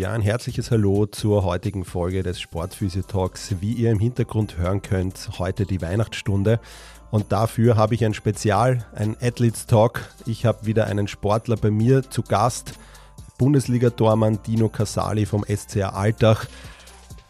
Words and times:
Ja, 0.00 0.12
ein 0.12 0.22
herzliches 0.22 0.70
Hallo 0.70 1.04
zur 1.04 1.44
heutigen 1.44 1.84
Folge 1.84 2.22
des 2.22 2.40
Sportphysio 2.40 3.02
Talks. 3.02 3.56
Wie 3.60 3.74
ihr 3.74 3.90
im 3.90 3.98
Hintergrund 3.98 4.56
hören 4.56 4.80
könnt, 4.80 5.28
heute 5.38 5.66
die 5.66 5.82
Weihnachtsstunde. 5.82 6.58
Und 7.10 7.32
dafür 7.32 7.76
habe 7.76 7.94
ich 7.94 8.02
ein 8.06 8.14
Spezial, 8.14 8.86
ein 8.94 9.14
Athletes 9.20 9.66
Talk. 9.66 10.08
Ich 10.24 10.46
habe 10.46 10.64
wieder 10.64 10.86
einen 10.86 11.06
Sportler 11.06 11.56
bei 11.56 11.70
mir 11.70 12.08
zu 12.08 12.22
Gast, 12.22 12.78
Bundesliga-Tormann 13.36 14.42
Dino 14.42 14.70
Casali 14.70 15.26
vom 15.26 15.44
SCR 15.44 15.94
Altach. 15.94 16.46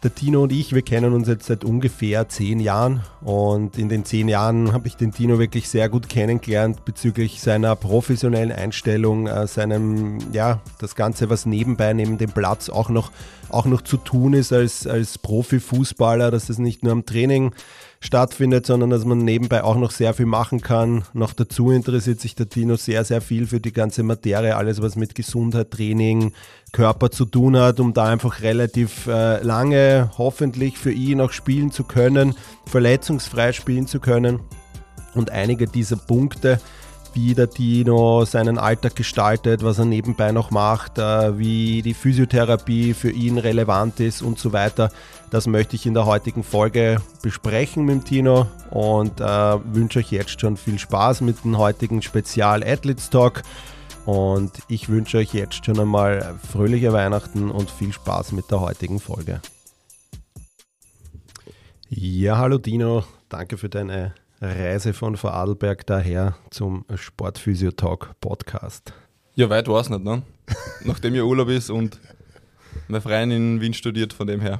Der 0.03 0.15
Tino 0.15 0.41
und 0.41 0.51
ich, 0.51 0.73
wir 0.73 0.81
kennen 0.81 1.13
uns 1.13 1.27
jetzt 1.27 1.45
seit 1.45 1.63
ungefähr 1.63 2.27
zehn 2.27 2.59
Jahren 2.59 3.03
und 3.21 3.77
in 3.77 3.87
den 3.87 4.03
zehn 4.03 4.27
Jahren 4.27 4.73
habe 4.73 4.87
ich 4.87 4.95
den 4.95 5.11
Tino 5.11 5.37
wirklich 5.37 5.69
sehr 5.69 5.89
gut 5.89 6.09
kennengelernt 6.09 6.85
bezüglich 6.85 7.39
seiner 7.39 7.75
professionellen 7.75 8.51
Einstellung, 8.51 9.27
äh, 9.27 9.45
seinem, 9.45 10.17
ja, 10.33 10.59
das 10.79 10.95
Ganze, 10.95 11.29
was 11.29 11.45
nebenbei 11.45 11.93
neben 11.93 12.17
dem 12.17 12.31
Platz 12.31 12.69
auch 12.69 12.89
noch, 12.89 13.11
auch 13.49 13.67
noch 13.67 13.81
zu 13.81 13.97
tun 13.97 14.33
ist 14.33 14.51
als, 14.51 14.87
als 14.87 15.19
Profifußballer, 15.19 16.31
dass 16.31 16.49
es 16.49 16.57
nicht 16.57 16.83
nur 16.83 16.93
am 16.93 17.05
Training 17.05 17.53
stattfindet, 18.01 18.65
sondern 18.65 18.89
dass 18.89 19.05
man 19.05 19.19
nebenbei 19.19 19.63
auch 19.63 19.77
noch 19.77 19.91
sehr 19.91 20.13
viel 20.13 20.25
machen 20.25 20.59
kann. 20.59 21.03
Noch 21.13 21.33
dazu 21.33 21.71
interessiert 21.71 22.19
sich 22.19 22.35
der 22.35 22.49
Tino 22.49 22.75
sehr, 22.75 23.05
sehr 23.05 23.21
viel 23.21 23.47
für 23.47 23.61
die 23.61 23.71
ganze 23.71 24.03
Materie, 24.03 24.57
alles 24.57 24.81
was 24.81 24.95
mit 24.95 25.15
Gesundheit, 25.15 25.71
Training, 25.71 26.33
Körper 26.73 27.11
zu 27.11 27.25
tun 27.25 27.55
hat, 27.55 27.79
um 27.79 27.93
da 27.93 28.05
einfach 28.05 28.41
relativ 28.41 29.05
äh, 29.07 29.41
lange 29.43 30.09
hoffentlich 30.17 30.79
für 30.79 30.91
ihn 30.91 31.21
auch 31.21 31.31
spielen 31.31 31.71
zu 31.71 31.83
können, 31.83 32.33
verletzungsfrei 32.65 33.53
spielen 33.53 33.87
zu 33.87 33.99
können. 33.99 34.39
Und 35.13 35.29
einige 35.29 35.67
dieser 35.67 35.97
Punkte, 35.97 36.59
wie 37.13 37.33
der 37.33 37.49
Tino 37.49 38.25
seinen 38.25 38.57
Alltag 38.57 38.95
gestaltet, 38.95 39.63
was 39.63 39.79
er 39.79 39.85
nebenbei 39.85 40.31
noch 40.31 40.51
macht, 40.51 40.97
äh, 40.97 41.37
wie 41.37 41.81
die 41.81 41.93
Physiotherapie 41.93 42.93
für 42.93 43.11
ihn 43.11 43.37
relevant 43.37 43.99
ist 43.99 44.21
und 44.21 44.39
so 44.39 44.53
weiter. 44.53 44.91
Das 45.29 45.47
möchte 45.47 45.75
ich 45.75 45.85
in 45.85 45.93
der 45.93 46.05
heutigen 46.05 46.43
Folge 46.43 46.97
besprechen 47.21 47.85
mit 47.85 47.95
dem 47.95 48.03
Tino 48.03 48.47
und 48.69 49.19
äh, 49.19 49.25
wünsche 49.73 49.99
euch 49.99 50.11
jetzt 50.11 50.39
schon 50.39 50.57
viel 50.57 50.79
Spaß 50.79 51.21
mit 51.21 51.43
dem 51.43 51.57
heutigen 51.57 52.01
Spezial 52.01 52.63
Athletes 52.63 53.09
Talk. 53.09 53.43
Und 54.05 54.51
ich 54.67 54.89
wünsche 54.89 55.17
euch 55.17 55.33
jetzt 55.33 55.65
schon 55.65 55.79
einmal 55.79 56.39
fröhliche 56.51 56.91
Weihnachten 56.91 57.51
und 57.51 57.69
viel 57.69 57.93
Spaß 57.93 58.31
mit 58.31 58.49
der 58.49 58.59
heutigen 58.61 58.99
Folge. 58.99 59.41
Ja, 61.89 62.37
hallo 62.37 62.57
Dino, 62.57 63.03
danke 63.29 63.57
für 63.57 63.69
deine 63.69 64.13
Reise 64.43 64.93
von 64.93 65.17
Vorarlberg 65.17 65.85
daher 65.85 66.35
zum 66.49 66.83
Sportphysio 66.95 67.69
Talk 67.69 68.19
Podcast. 68.21 68.91
Ja, 69.35 69.51
weit 69.51 69.67
war 69.67 69.81
es 69.81 69.89
nicht, 69.89 70.03
ne? 70.03 70.23
Nachdem 70.83 71.13
ja 71.13 71.21
Urlaub 71.21 71.49
ist 71.49 71.69
und 71.69 71.99
mein 72.87 73.01
Freund 73.01 73.31
in 73.31 73.61
Wien 73.61 73.75
studiert, 73.75 74.13
von 74.13 74.25
dem 74.25 74.41
her. 74.41 74.59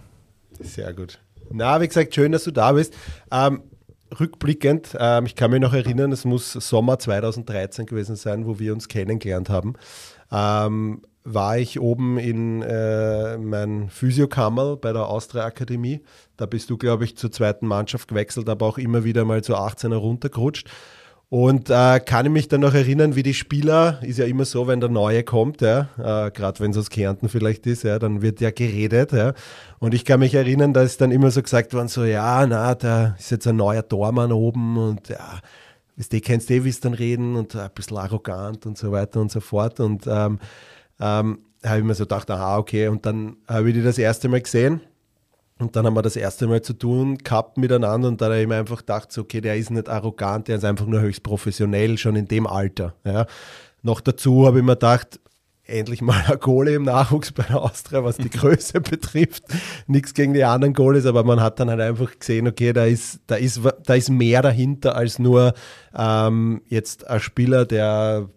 Sehr 0.60 0.94
gut. 0.94 1.20
Na, 1.50 1.82
wie 1.82 1.88
gesagt, 1.88 2.14
schön, 2.14 2.32
dass 2.32 2.44
du 2.44 2.52
da 2.52 2.74
bist. 2.74 2.94
Ähm, 3.32 3.64
rückblickend, 4.20 4.96
ähm, 5.00 5.26
ich 5.26 5.36
kann 5.36 5.50
mich 5.50 5.62
noch 5.62 5.74
erinnern, 5.74 6.12
es 6.12 6.26
muss 6.26 6.52
Sommer 6.52 7.00
2013 7.00 7.88
gewesen 7.88 8.16
sein, 8.16 8.46
wo 8.46 8.60
wir 8.60 8.74
uns 8.74 8.88
kennengelernt 8.88 9.50
haben. 9.50 9.74
Ähm, 10.32 11.02
war 11.24 11.58
ich 11.58 11.80
oben 11.80 12.18
in 12.18 12.62
äh, 12.62 13.38
mein 13.38 13.90
Physiokammer 13.90 14.78
bei 14.78 14.92
der 14.92 15.08
Austria 15.08 15.46
Akademie. 15.46 16.02
Da 16.38 16.46
bist 16.46 16.70
du, 16.70 16.78
glaube 16.78 17.06
ich, 17.06 17.18
zur 17.18 17.32
zweiten 17.32 17.68
Mannschaft 17.68 18.08
gewechselt, 18.08 18.50
aber 18.50 18.66
auch 18.66 18.78
immer 18.78 19.04
wieder 19.04 19.26
mal 19.26 19.44
zu 19.44 19.56
18er 19.56 19.96
runtergerutscht. 19.96 20.70
Und 21.30 21.70
äh, 21.70 22.02
kann 22.02 22.26
ich 22.26 22.32
mich 22.32 22.48
dann 22.50 22.60
noch 22.60 22.74
erinnern, 22.74 23.16
wie 23.16 23.24
die 23.24 23.34
Spieler, 23.34 24.00
ist 24.02 24.20
ja 24.20 24.26
immer 24.26 24.44
so, 24.44 24.68
wenn 24.68 24.82
der 24.82 24.90
Neue 24.90 25.24
kommt, 25.24 25.62
ja, 25.62 25.88
äh, 25.98 26.30
gerade 26.30 26.60
wenn 26.60 26.72
es 26.72 26.78
aus 26.78 26.90
Kärnten 26.90 27.30
vielleicht 27.30 27.66
ist, 27.68 27.84
ja, 27.84 28.00
dann 28.00 28.22
wird 28.22 28.42
ja 28.42 28.52
geredet. 28.52 29.14
Ja. 29.14 29.34
Und 29.80 29.94
ich 29.94 30.04
kann 30.04 30.20
mich 30.20 30.34
erinnern, 30.34 30.74
da 30.74 30.82
ist 30.82 31.00
dann 31.00 31.10
immer 31.10 31.32
so 31.32 31.42
gesagt 31.42 31.74
worden, 31.74 31.88
so, 31.88 32.04
ja, 32.04 32.46
na, 32.46 32.76
da 32.76 33.16
ist 33.18 33.32
jetzt 33.32 33.48
ein 33.48 33.56
neuer 33.56 33.88
Tormann 33.88 34.34
oben 34.34 34.76
und 34.78 35.08
ja, 35.08 35.40
du 35.96 36.20
kennst 36.20 36.52
eh, 36.52 36.66
wie 36.66 36.70
es 36.70 36.82
dann 36.82 36.94
reden 36.94 37.38
und 37.38 37.56
ein 37.56 37.70
bisschen 37.74 37.96
arrogant 37.96 38.66
und 38.66 38.78
so 38.78 38.92
weiter 38.92 39.22
und 39.22 39.32
so 39.32 39.40
fort. 39.40 39.80
Und 39.80 40.08
ähm, 40.08 40.38
ähm, 41.02 41.40
habe 41.64 41.80
ich 41.80 41.84
mir 41.84 41.96
so 41.96 42.04
gedacht, 42.06 42.30
aha, 42.32 42.58
okay. 42.58 42.88
Und 42.88 43.06
dann 43.06 43.38
habe 43.48 43.70
ich 43.70 43.76
die 43.76 43.84
das 43.84 43.98
erste 43.98 44.30
Mal 44.30 44.42
gesehen. 44.42 44.82
Und 45.60 45.76
dann 45.76 45.86
haben 45.86 45.94
wir 45.94 46.02
das 46.02 46.16
erste 46.16 46.48
Mal 46.48 46.62
zu 46.62 46.74
tun 46.74 47.20
gehabt 47.20 47.58
miteinander 47.58 48.08
und 48.08 48.20
dann 48.20 48.32
habe 48.32 48.42
ich 48.42 48.48
mir 48.48 48.56
einfach 48.56 48.80
gedacht, 48.80 49.12
so, 49.12 49.22
okay, 49.22 49.42
der 49.42 49.58
ist 49.58 49.70
nicht 49.70 49.90
arrogant, 49.90 50.48
der 50.48 50.58
ist 50.58 50.66
einfach 50.66 50.88
nur 50.88 51.02
höchst 51.02 51.22
professionell, 51.22 52.00
schon 52.00 52.16
in 52.16 52.28
dem 52.28 52.48
Alter. 52.48 52.96
Ja. 53.04 53.28
Noch 53.84 54.02
dazu 54.02 54.48
habe 54.48 54.58
ich 54.60 54.66
mir 54.66 54.74
gedacht, 54.74 55.20
endlich 55.64 56.02
mal 56.02 56.24
eine 56.28 56.38
Kohle 56.38 56.74
im 56.74 56.84
Nachwuchs 56.84 57.32
bei 57.32 57.44
der 57.44 57.62
Austria, 57.62 58.04
was 58.04 58.18
die 58.18 58.30
Größe 58.32 58.82
betrifft. 58.82 59.44
Nichts 59.88 60.14
gegen 60.14 60.34
die 60.34 60.44
anderen 60.44 60.74
Goalies, 60.74 61.06
aber 61.06 61.24
man 61.24 61.42
hat 61.42 61.60
dann 61.60 61.70
halt 61.70 61.82
einfach 61.82 62.18
gesehen, 62.18 62.48
okay, 62.48 62.74
da 62.74 62.86
ist, 62.86 63.22
da 63.28 63.36
ist, 63.36 63.62
da 63.86 63.94
ist 63.94 64.10
mehr 64.10 64.42
dahinter 64.42 64.96
als 64.96 65.20
nur 65.20 65.54
ähm, 65.96 66.62
jetzt 66.66 67.08
ein 67.08 67.20
Spieler, 67.20 67.66
der 67.66 68.30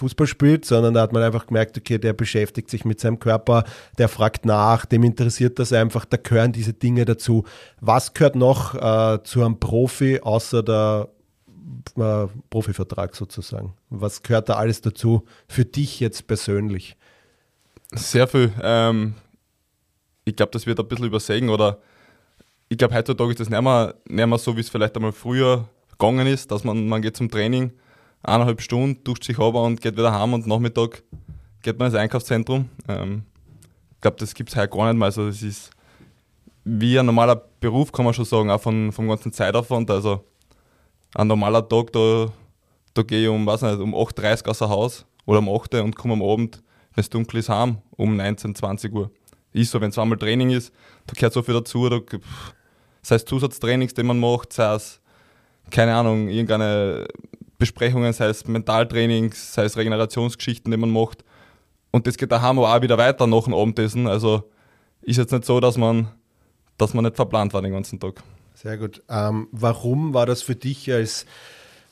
Fußball 0.00 0.26
spielt, 0.26 0.64
sondern 0.64 0.94
da 0.94 1.02
hat 1.02 1.12
man 1.12 1.22
einfach 1.22 1.46
gemerkt, 1.46 1.76
okay, 1.78 1.98
der 1.98 2.12
beschäftigt 2.12 2.70
sich 2.70 2.84
mit 2.84 3.00
seinem 3.00 3.18
Körper, 3.18 3.64
der 3.98 4.08
fragt 4.08 4.44
nach, 4.44 4.86
dem 4.86 5.04
interessiert 5.04 5.58
das 5.58 5.72
einfach, 5.72 6.04
da 6.04 6.16
gehören 6.16 6.52
diese 6.52 6.72
Dinge 6.72 7.04
dazu. 7.04 7.44
Was 7.80 8.14
gehört 8.14 8.34
noch 8.34 8.74
äh, 8.74 9.22
zu 9.22 9.44
einem 9.44 9.60
Profi 9.60 10.20
außer 10.20 10.62
der 10.62 11.08
äh, 11.96 12.26
Profivertrag 12.50 13.14
sozusagen? 13.14 13.74
Was 13.90 14.22
gehört 14.22 14.48
da 14.48 14.54
alles 14.54 14.80
dazu 14.80 15.24
für 15.48 15.64
dich 15.64 16.00
jetzt 16.00 16.26
persönlich? 16.26 16.96
Sehr 17.92 18.26
viel. 18.26 18.52
Ähm, 18.62 19.14
ich 20.24 20.36
glaube, 20.36 20.52
das 20.52 20.66
wird 20.66 20.80
ein 20.80 20.88
bisschen 20.88 21.06
übersägen 21.06 21.48
oder 21.48 21.78
ich 22.68 22.78
glaube, 22.78 22.94
heutzutage 22.94 23.30
ist 23.30 23.40
das 23.40 23.50
nicht 23.50 23.62
mehr, 23.62 23.94
nicht 24.08 24.26
mehr 24.26 24.38
so, 24.38 24.56
wie 24.56 24.60
es 24.60 24.70
vielleicht 24.70 24.96
einmal 24.96 25.12
früher 25.12 25.68
gegangen 25.90 26.26
ist, 26.26 26.50
dass 26.50 26.64
man, 26.64 26.88
man 26.88 27.02
geht 27.02 27.16
zum 27.16 27.30
Training, 27.30 27.72
eineinhalb 28.22 28.60
Stunden, 28.60 29.02
duscht 29.04 29.24
sich 29.24 29.38
aber 29.38 29.62
und 29.62 29.80
geht 29.80 29.96
wieder 29.96 30.12
heim 30.12 30.34
und 30.34 30.46
Nachmittag 30.46 31.02
geht 31.62 31.78
man 31.78 31.86
ins 31.86 31.94
Einkaufszentrum. 31.94 32.68
Ähm, 32.88 33.22
ich 33.94 34.00
glaube, 34.00 34.16
das 34.18 34.34
gibt 34.34 34.50
es 34.50 34.56
heute 34.56 34.68
gar 34.68 34.86
nicht 34.86 34.98
mehr. 34.98 35.06
Also 35.06 35.26
das 35.26 35.42
ist 35.42 35.70
wie 36.64 36.98
ein 36.98 37.06
normaler 37.06 37.36
Beruf, 37.36 37.92
kann 37.92 38.04
man 38.04 38.14
schon 38.14 38.24
sagen, 38.24 38.50
auch 38.50 38.60
von, 38.60 38.92
vom 38.92 39.08
ganzen 39.08 39.32
Zeitaufwand. 39.32 39.90
Also 39.90 40.24
ein 41.14 41.26
normaler 41.26 41.66
Tag, 41.68 41.92
da, 41.92 42.28
da 42.94 43.02
gehe 43.02 43.22
ich 43.22 43.28
um, 43.28 43.46
weiß 43.46 43.62
nicht, 43.62 43.78
um 43.78 43.94
8.30 43.94 44.44
Uhr 44.44 44.50
aus 44.50 44.58
dem 44.58 44.68
Haus 44.68 45.06
oder 45.26 45.38
um 45.40 45.48
8 45.48 45.74
Uhr 45.74 45.84
und 45.84 45.96
komme 45.96 46.14
am 46.14 46.22
Abend, 46.22 46.62
wenn 46.94 47.02
es 47.02 47.10
dunkel 47.10 47.40
ist, 47.40 47.48
heim, 47.48 47.78
um 47.96 48.16
19, 48.16 48.54
20 48.54 48.92
Uhr. 48.92 49.10
Ist 49.52 49.70
so, 49.70 49.80
wenn 49.80 49.90
es 49.90 49.98
einmal 49.98 50.18
Training 50.18 50.50
ist, 50.50 50.72
da 51.06 51.14
gehört 51.14 51.32
so 51.32 51.42
viel 51.42 51.54
dazu. 51.54 51.88
Da, 51.88 52.00
sei 53.02 53.16
es 53.16 53.24
Zusatztrainings, 53.24 53.94
die 53.94 54.02
man 54.02 54.20
macht, 54.20 54.52
sei 54.52 54.74
es, 54.74 55.00
keine 55.70 55.94
Ahnung, 55.94 56.28
irgendeine 56.28 57.06
Besprechungen, 57.60 58.12
sei 58.12 58.26
es 58.26 58.44
Mentaltrainings, 58.48 59.54
sei 59.54 59.64
es 59.64 59.76
Regenerationsgeschichten, 59.76 60.70
die 60.70 60.76
man 60.76 60.90
macht. 60.90 61.24
Und 61.92 62.08
das 62.08 62.16
geht 62.16 62.32
daheim 62.32 62.58
auch 62.58 62.82
wieder 62.82 62.98
weiter 62.98 63.28
nach 63.28 63.44
dem 63.44 63.54
Abendessen. 63.54 64.08
Also 64.08 64.50
ist 65.02 65.18
jetzt 65.18 65.30
nicht 65.30 65.44
so, 65.44 65.60
dass 65.60 65.76
man, 65.76 66.08
dass 66.78 66.94
man 66.94 67.04
nicht 67.04 67.16
verplant 67.16 67.54
war 67.54 67.62
den 67.62 67.72
ganzen 67.72 68.00
Tag. 68.00 68.22
Sehr 68.54 68.76
gut. 68.76 69.02
Ähm, 69.08 69.48
warum 69.52 70.14
war 70.14 70.26
das 70.26 70.42
für 70.42 70.56
dich 70.56 70.92
als, 70.92 71.26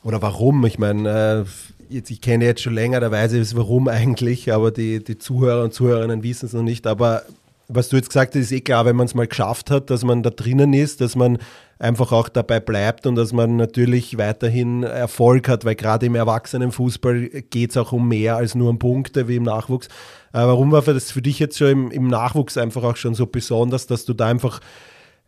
oder 0.03 0.21
warum? 0.21 0.65
Ich 0.65 0.77
meine, 0.77 1.45
äh, 1.89 1.93
jetzt, 1.93 2.11
ich 2.11 2.21
kenne 2.21 2.45
jetzt 2.45 2.61
schon 2.61 2.73
länger, 2.73 2.99
da 2.99 3.11
weiß 3.11 3.33
ich 3.33 3.55
warum 3.55 3.87
eigentlich, 3.87 4.51
aber 4.51 4.71
die, 4.71 5.03
die 5.03 5.17
Zuhörer 5.17 5.63
und 5.63 5.73
Zuhörerinnen 5.73 6.23
wissen 6.23 6.45
es 6.45 6.53
noch 6.53 6.63
nicht. 6.63 6.87
Aber 6.87 7.23
was 7.71 7.87
du 7.87 7.97
jetzt 7.97 8.09
gesagt 8.09 8.33
hast, 8.33 8.41
ist 8.41 8.51
eh 8.51 8.61
klar, 8.61 8.85
wenn 8.85 8.95
man 8.95 9.05
es 9.05 9.13
mal 9.13 9.27
geschafft 9.27 9.69
hat, 9.69 9.91
dass 9.91 10.03
man 10.03 10.23
da 10.23 10.31
drinnen 10.31 10.73
ist, 10.73 11.01
dass 11.01 11.15
man 11.15 11.37
einfach 11.77 12.11
auch 12.11 12.27
dabei 12.27 12.59
bleibt 12.59 13.05
und 13.05 13.15
dass 13.15 13.31
man 13.31 13.55
natürlich 13.55 14.17
weiterhin 14.17 14.81
Erfolg 14.83 15.47
hat, 15.47 15.65
weil 15.65 15.75
gerade 15.75 16.07
im 16.07 16.15
Erwachsenenfußball 16.15 17.29
geht 17.49 17.69
es 17.69 17.77
auch 17.77 17.91
um 17.91 18.07
mehr 18.07 18.35
als 18.35 18.55
nur 18.55 18.71
um 18.71 18.79
Punkte 18.79 19.27
wie 19.27 19.35
im 19.35 19.43
Nachwuchs. 19.43 19.87
Äh, 20.33 20.39
warum 20.39 20.71
war 20.71 20.81
das 20.81 21.11
für 21.11 21.21
dich 21.21 21.37
jetzt 21.37 21.59
schon 21.59 21.69
im, 21.69 21.91
im 21.91 22.07
Nachwuchs 22.07 22.57
einfach 22.57 22.83
auch 22.83 22.95
schon 22.95 23.13
so 23.13 23.27
besonders, 23.27 23.85
dass 23.85 24.03
du 24.03 24.13
da 24.13 24.27
einfach, 24.27 24.61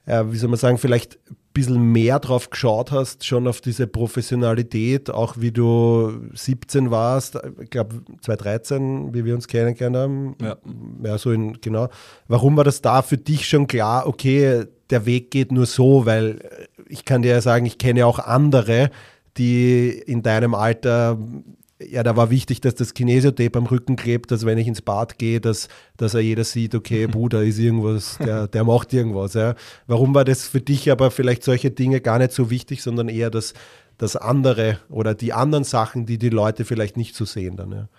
äh, 0.07 0.23
wie 0.27 0.37
soll 0.37 0.49
man 0.49 0.59
sagen, 0.59 0.79
vielleicht 0.79 1.19
bisschen 1.53 1.81
mehr 1.81 2.19
drauf 2.19 2.49
geschaut 2.49 2.91
hast, 2.91 3.25
schon 3.25 3.47
auf 3.47 3.61
diese 3.61 3.87
Professionalität, 3.87 5.09
auch 5.09 5.35
wie 5.37 5.51
du 5.51 6.11
17 6.33 6.91
warst, 6.91 7.37
ich 7.61 7.69
glaube 7.69 8.01
2013, 8.21 9.13
wie 9.13 9.25
wir 9.25 9.35
uns 9.35 9.47
kennengelernt 9.47 9.97
haben. 9.97 10.35
Ja. 10.41 10.57
ja, 11.03 11.17
so 11.17 11.31
in, 11.31 11.59
genau. 11.61 11.89
Warum 12.27 12.57
war 12.57 12.63
das 12.63 12.81
da 12.81 13.01
für 13.01 13.17
dich 13.17 13.47
schon 13.47 13.67
klar, 13.67 14.07
okay, 14.07 14.65
der 14.89 15.05
Weg 15.05 15.31
geht 15.31 15.51
nur 15.51 15.65
so, 15.65 16.05
weil 16.05 16.39
ich 16.87 17.05
kann 17.05 17.21
dir 17.21 17.31
ja 17.31 17.41
sagen, 17.41 17.65
ich 17.65 17.77
kenne 17.77 18.05
auch 18.05 18.19
andere, 18.19 18.91
die 19.37 19.89
in 19.89 20.23
deinem 20.23 20.53
Alter 20.53 21.17
ja, 21.89 22.03
da 22.03 22.15
war 22.15 22.29
wichtig, 22.29 22.61
dass 22.61 22.75
das 22.75 22.93
Kinesiotape 22.93 23.57
am 23.57 23.65
Rücken 23.65 23.95
klebt, 23.95 24.31
dass 24.31 24.45
wenn 24.45 24.57
ich 24.57 24.67
ins 24.67 24.81
Bad 24.81 25.17
gehe, 25.17 25.39
dass, 25.39 25.67
dass 25.97 26.13
er 26.13 26.21
jeder 26.21 26.43
sieht, 26.43 26.75
okay, 26.75 27.07
Bruder 27.07 27.43
ist 27.43 27.59
irgendwas, 27.59 28.17
der, 28.17 28.47
der 28.47 28.63
macht 28.63 28.93
irgendwas. 28.93 29.33
Ja. 29.33 29.55
Warum 29.87 30.13
war 30.13 30.25
das 30.25 30.47
für 30.47 30.61
dich 30.61 30.91
aber 30.91 31.11
vielleicht 31.11 31.43
solche 31.43 31.71
Dinge 31.71 32.01
gar 32.01 32.19
nicht 32.19 32.31
so 32.31 32.49
wichtig, 32.49 32.83
sondern 32.83 33.09
eher 33.09 33.29
das, 33.29 33.53
das 33.97 34.15
andere 34.15 34.79
oder 34.89 35.15
die 35.15 35.33
anderen 35.33 35.63
Sachen, 35.63 36.05
die 36.05 36.17
die 36.17 36.29
Leute 36.29 36.65
vielleicht 36.65 36.97
nicht 36.97 37.15
so 37.15 37.25
sehen 37.25 37.57
dann? 37.57 37.71
Ja. 37.71 37.89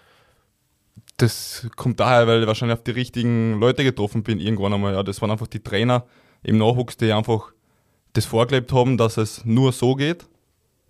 Das 1.16 1.66
kommt 1.76 2.00
daher, 2.00 2.26
weil 2.26 2.40
ich 2.40 2.46
wahrscheinlich 2.46 2.78
auf 2.78 2.84
die 2.84 2.90
richtigen 2.90 3.58
Leute 3.58 3.84
getroffen 3.84 4.22
bin 4.22 4.40
irgendwann 4.40 4.74
einmal. 4.74 4.94
Ja, 4.94 5.02
das 5.02 5.20
waren 5.20 5.30
einfach 5.30 5.46
die 5.46 5.60
Trainer 5.60 6.04
im 6.42 6.58
Nachwuchs, 6.58 6.96
die 6.96 7.12
einfach 7.12 7.52
das 8.12 8.24
vorgelebt 8.26 8.72
haben, 8.72 8.96
dass 8.96 9.16
es 9.16 9.44
nur 9.44 9.72
so 9.72 9.94
geht 9.94 10.26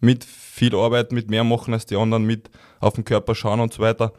mit 0.03 0.25
viel 0.25 0.75
Arbeit, 0.75 1.13
mit 1.13 1.31
mehr 1.31 1.45
machen 1.45 1.73
als 1.73 1.87
die 1.87 1.97
anderen, 1.97 2.25
mit 2.25 2.51
auf 2.81 2.95
den 2.95 3.05
Körper 3.05 3.35
schauen 3.35 3.61
und 3.61 3.73
so 3.73 3.83
weiter. 3.83 4.13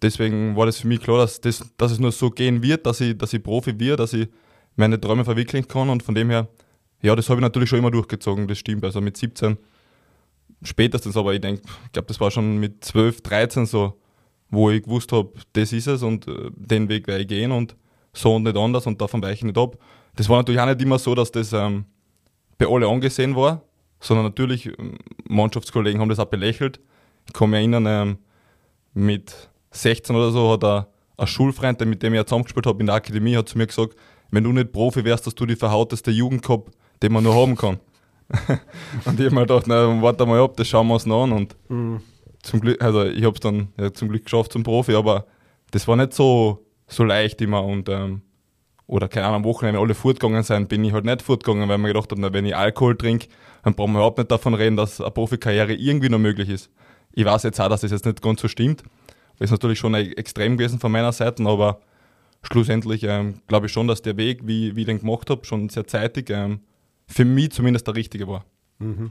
Deswegen 0.00 0.56
war 0.56 0.66
das 0.66 0.78
für 0.78 0.88
mich 0.88 1.00
klar, 1.00 1.18
dass, 1.18 1.40
das, 1.40 1.64
dass 1.76 1.92
es 1.92 2.00
nur 2.00 2.10
so 2.10 2.30
gehen 2.30 2.62
wird, 2.62 2.86
dass 2.86 3.00
ich, 3.00 3.16
dass 3.16 3.32
ich 3.32 3.42
Profi 3.42 3.78
werde, 3.78 3.96
dass 3.96 4.14
ich 4.14 4.28
meine 4.74 4.98
Träume 5.00 5.24
verwirklichen 5.24 5.68
kann 5.68 5.90
und 5.90 6.02
von 6.02 6.14
dem 6.14 6.30
her, 6.30 6.48
ja, 7.02 7.14
das 7.14 7.28
habe 7.28 7.40
ich 7.40 7.42
natürlich 7.42 7.68
schon 7.68 7.78
immer 7.78 7.90
durchgezogen, 7.90 8.48
das 8.48 8.58
stimmt. 8.58 8.84
Also 8.84 9.00
mit 9.00 9.16
17 9.16 9.58
spätestens, 10.62 11.16
aber 11.16 11.34
ich 11.34 11.40
denke, 11.40 11.62
ich 11.86 11.92
glaube, 11.92 12.08
das 12.08 12.18
war 12.18 12.30
schon 12.30 12.58
mit 12.58 12.82
12, 12.84 13.20
13 13.20 13.66
so, 13.66 14.00
wo 14.48 14.70
ich 14.70 14.82
gewusst 14.82 15.12
habe, 15.12 15.32
das 15.52 15.72
ist 15.72 15.88
es 15.88 16.02
und 16.02 16.26
äh, 16.26 16.50
den 16.56 16.88
Weg 16.88 17.06
werde 17.06 17.22
ich 17.22 17.28
gehen 17.28 17.52
und 17.52 17.76
so 18.14 18.34
und 18.34 18.44
nicht 18.44 18.56
anders 18.56 18.86
und 18.86 19.00
davon 19.00 19.22
weiche 19.22 19.34
ich 19.34 19.44
nicht 19.44 19.58
ab. 19.58 19.76
Das 20.16 20.28
war 20.28 20.38
natürlich 20.38 20.60
auch 20.60 20.66
nicht 20.66 20.80
immer 20.80 20.98
so, 20.98 21.14
dass 21.14 21.30
das 21.30 21.52
ähm, 21.52 21.84
bei 22.56 22.66
alle 22.66 22.88
angesehen 22.88 23.36
war, 23.36 23.62
sondern 24.02 24.26
natürlich, 24.26 24.66
ähm, 24.66 24.98
Mannschaftskollegen 25.28 26.00
haben 26.00 26.08
das 26.08 26.18
auch 26.18 26.26
belächelt. 26.26 26.80
Ich 27.26 27.32
kann 27.32 27.50
mich 27.50 27.58
erinnern, 27.58 27.86
ähm, 27.86 28.18
mit 28.94 29.48
16 29.70 30.14
oder 30.14 30.30
so 30.30 30.52
hat 30.52 30.64
er 30.64 30.88
ein 31.16 31.26
Schulfreund, 31.26 31.80
der 31.80 31.86
mit 31.86 32.02
dem 32.02 32.12
ich 32.12 32.18
ja 32.18 32.26
zusammengespielt 32.26 32.66
habe 32.66 32.80
in 32.80 32.86
der 32.86 32.96
Akademie, 32.96 33.36
hat 33.36 33.48
zu 33.48 33.56
mir 33.56 33.66
gesagt, 33.66 33.96
wenn 34.30 34.44
du 34.44 34.52
nicht 34.52 34.72
Profi 34.72 35.04
wärst, 35.04 35.26
dass 35.26 35.34
du 35.34 35.46
die 35.46 35.56
verhauteste 35.56 36.10
Jugend 36.10 36.42
gehabt, 36.42 36.74
den 37.02 37.12
man 37.12 37.24
nur 37.24 37.34
haben 37.34 37.56
kann. 37.56 37.78
und 39.04 39.20
ich 39.20 39.26
habe 39.26 39.34
mir 39.34 39.42
gedacht, 39.42 39.66
na, 39.66 40.02
warte 40.02 40.26
mal 40.26 40.40
ab, 40.40 40.56
das 40.56 40.68
schauen 40.68 40.88
wir 40.88 40.94
uns 40.94 41.06
noch 41.06 41.24
an. 41.24 41.32
Und 41.32 41.56
mhm. 41.68 42.00
zum 42.42 42.60
Glück, 42.60 42.82
also 42.82 43.04
ich 43.04 43.24
habe 43.24 43.34
es 43.34 43.40
dann 43.40 43.68
ja, 43.78 43.92
zum 43.92 44.08
Glück 44.08 44.24
geschafft 44.24 44.52
zum 44.52 44.62
Profi, 44.62 44.94
aber 44.94 45.26
das 45.70 45.86
war 45.86 45.96
nicht 45.96 46.12
so, 46.12 46.66
so 46.86 47.04
leicht 47.04 47.40
immer. 47.40 47.62
Und 47.62 47.88
ähm, 47.88 48.22
oder 48.92 49.08
keine 49.08 49.24
Ahnung, 49.24 49.36
am 49.36 49.44
Wochenende 49.44 49.80
alle 49.80 49.94
fortgegangen 49.94 50.42
sind, 50.42 50.68
bin 50.68 50.84
ich 50.84 50.92
halt 50.92 51.06
nicht 51.06 51.22
fortgegangen, 51.22 51.66
weil 51.66 51.78
man 51.78 51.90
gedacht 51.90 52.12
habe, 52.12 52.32
wenn 52.34 52.44
ich 52.44 52.54
Alkohol 52.54 52.94
trinke, 52.94 53.28
dann 53.64 53.74
brauchen 53.74 53.92
wir 53.92 54.00
überhaupt 54.00 54.18
nicht 54.18 54.30
davon 54.30 54.52
reden, 54.52 54.76
dass 54.76 55.00
eine 55.00 55.10
Profikarriere 55.10 55.72
irgendwie 55.72 56.10
noch 56.10 56.18
möglich 56.18 56.50
ist. 56.50 56.70
Ich 57.12 57.24
weiß 57.24 57.42
jetzt 57.44 57.58
auch, 57.58 57.70
dass 57.70 57.80
das 57.80 57.90
jetzt 57.90 58.04
nicht 58.04 58.20
ganz 58.20 58.42
so 58.42 58.48
stimmt. 58.48 58.82
Das 59.38 59.46
ist 59.46 59.50
natürlich 59.50 59.78
schon 59.78 59.94
extrem 59.94 60.58
gewesen 60.58 60.78
von 60.78 60.92
meiner 60.92 61.10
Seite, 61.12 61.42
aber 61.46 61.80
schlussendlich 62.42 63.02
ähm, 63.04 63.40
glaube 63.46 63.66
ich 63.66 63.72
schon, 63.72 63.88
dass 63.88 64.02
der 64.02 64.18
Weg, 64.18 64.46
wie, 64.46 64.76
wie 64.76 64.80
ich 64.80 64.86
den 64.86 65.00
gemacht 65.00 65.30
habe, 65.30 65.42
schon 65.46 65.70
sehr 65.70 65.86
zeitig 65.86 66.28
ähm, 66.28 66.60
für 67.06 67.24
mich 67.24 67.52
zumindest 67.52 67.86
der 67.86 67.94
richtige 67.94 68.28
war. 68.28 68.44
Mhm. 68.78 69.10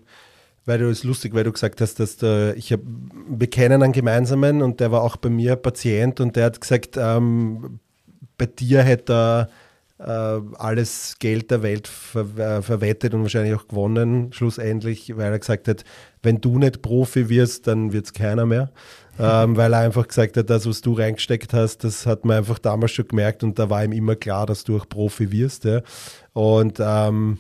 Weil 0.66 0.78
du 0.78 0.92
es 0.92 1.04
lustig, 1.04 1.34
weil 1.34 1.44
du 1.44 1.52
gesagt 1.52 1.82
hast, 1.82 2.00
dass 2.00 2.18
der, 2.18 2.56
ich 2.56 2.72
hab, 2.72 2.82
wir 3.28 3.50
kennen 3.50 3.82
einen 3.82 3.94
gemeinsamen 3.94 4.62
und 4.62 4.80
der 4.80 4.92
war 4.92 5.02
auch 5.02 5.18
bei 5.18 5.30
mir 5.30 5.56
Patient 5.56 6.20
und 6.20 6.36
der 6.36 6.46
hat 6.46 6.62
gesagt, 6.62 6.98
ähm, 6.98 7.80
bei 8.38 8.46
dir 8.46 8.84
hätte 8.84 9.14
er 9.14 9.50
alles 10.06 11.16
Geld 11.20 11.52
der 11.52 11.64
Welt 11.64 11.88
ver 11.88 12.26
äh, 12.38 12.62
verwettet 12.62 13.14
und 13.14 13.22
wahrscheinlich 13.22 13.56
auch 13.56 13.68
gewonnen, 13.68 14.34
schlussendlich, 14.34 15.16
weil 15.16 15.32
er 15.32 15.40
gesagt 15.40 15.68
hat, 15.68 15.84
wenn 16.24 16.42
du 16.42 16.60
nicht 16.60 16.82
Profi 16.82 17.30
wirst, 17.30 17.68
dann 17.68 17.94
wird 17.94 18.06
es 18.06 18.14
keiner 18.14 18.46
mehr. 18.46 18.72
Ähm, 19.20 19.58
weil 19.58 19.74
er 19.74 19.80
einfach 19.82 20.08
gesagt 20.08 20.38
hat, 20.38 20.50
das, 20.50 20.66
was 20.66 20.82
du 20.82 20.94
reingesteckt 20.94 21.54
hast, 21.54 21.84
das 21.84 22.08
hat 22.08 22.24
man 22.24 22.38
einfach 22.38 22.58
damals 22.58 22.92
schon 22.92 23.10
gemerkt 23.10 23.44
und 23.44 23.60
da 23.60 23.70
war 23.70 23.84
ihm 23.84 23.92
immer 23.92 24.16
klar, 24.16 24.48
dass 24.48 24.64
du 24.64 24.78
auch 24.78 24.88
Profi 24.88 25.32
wirst. 25.32 25.66
Ja. 25.66 25.82
Und 26.34 26.80
ähm, 26.80 27.38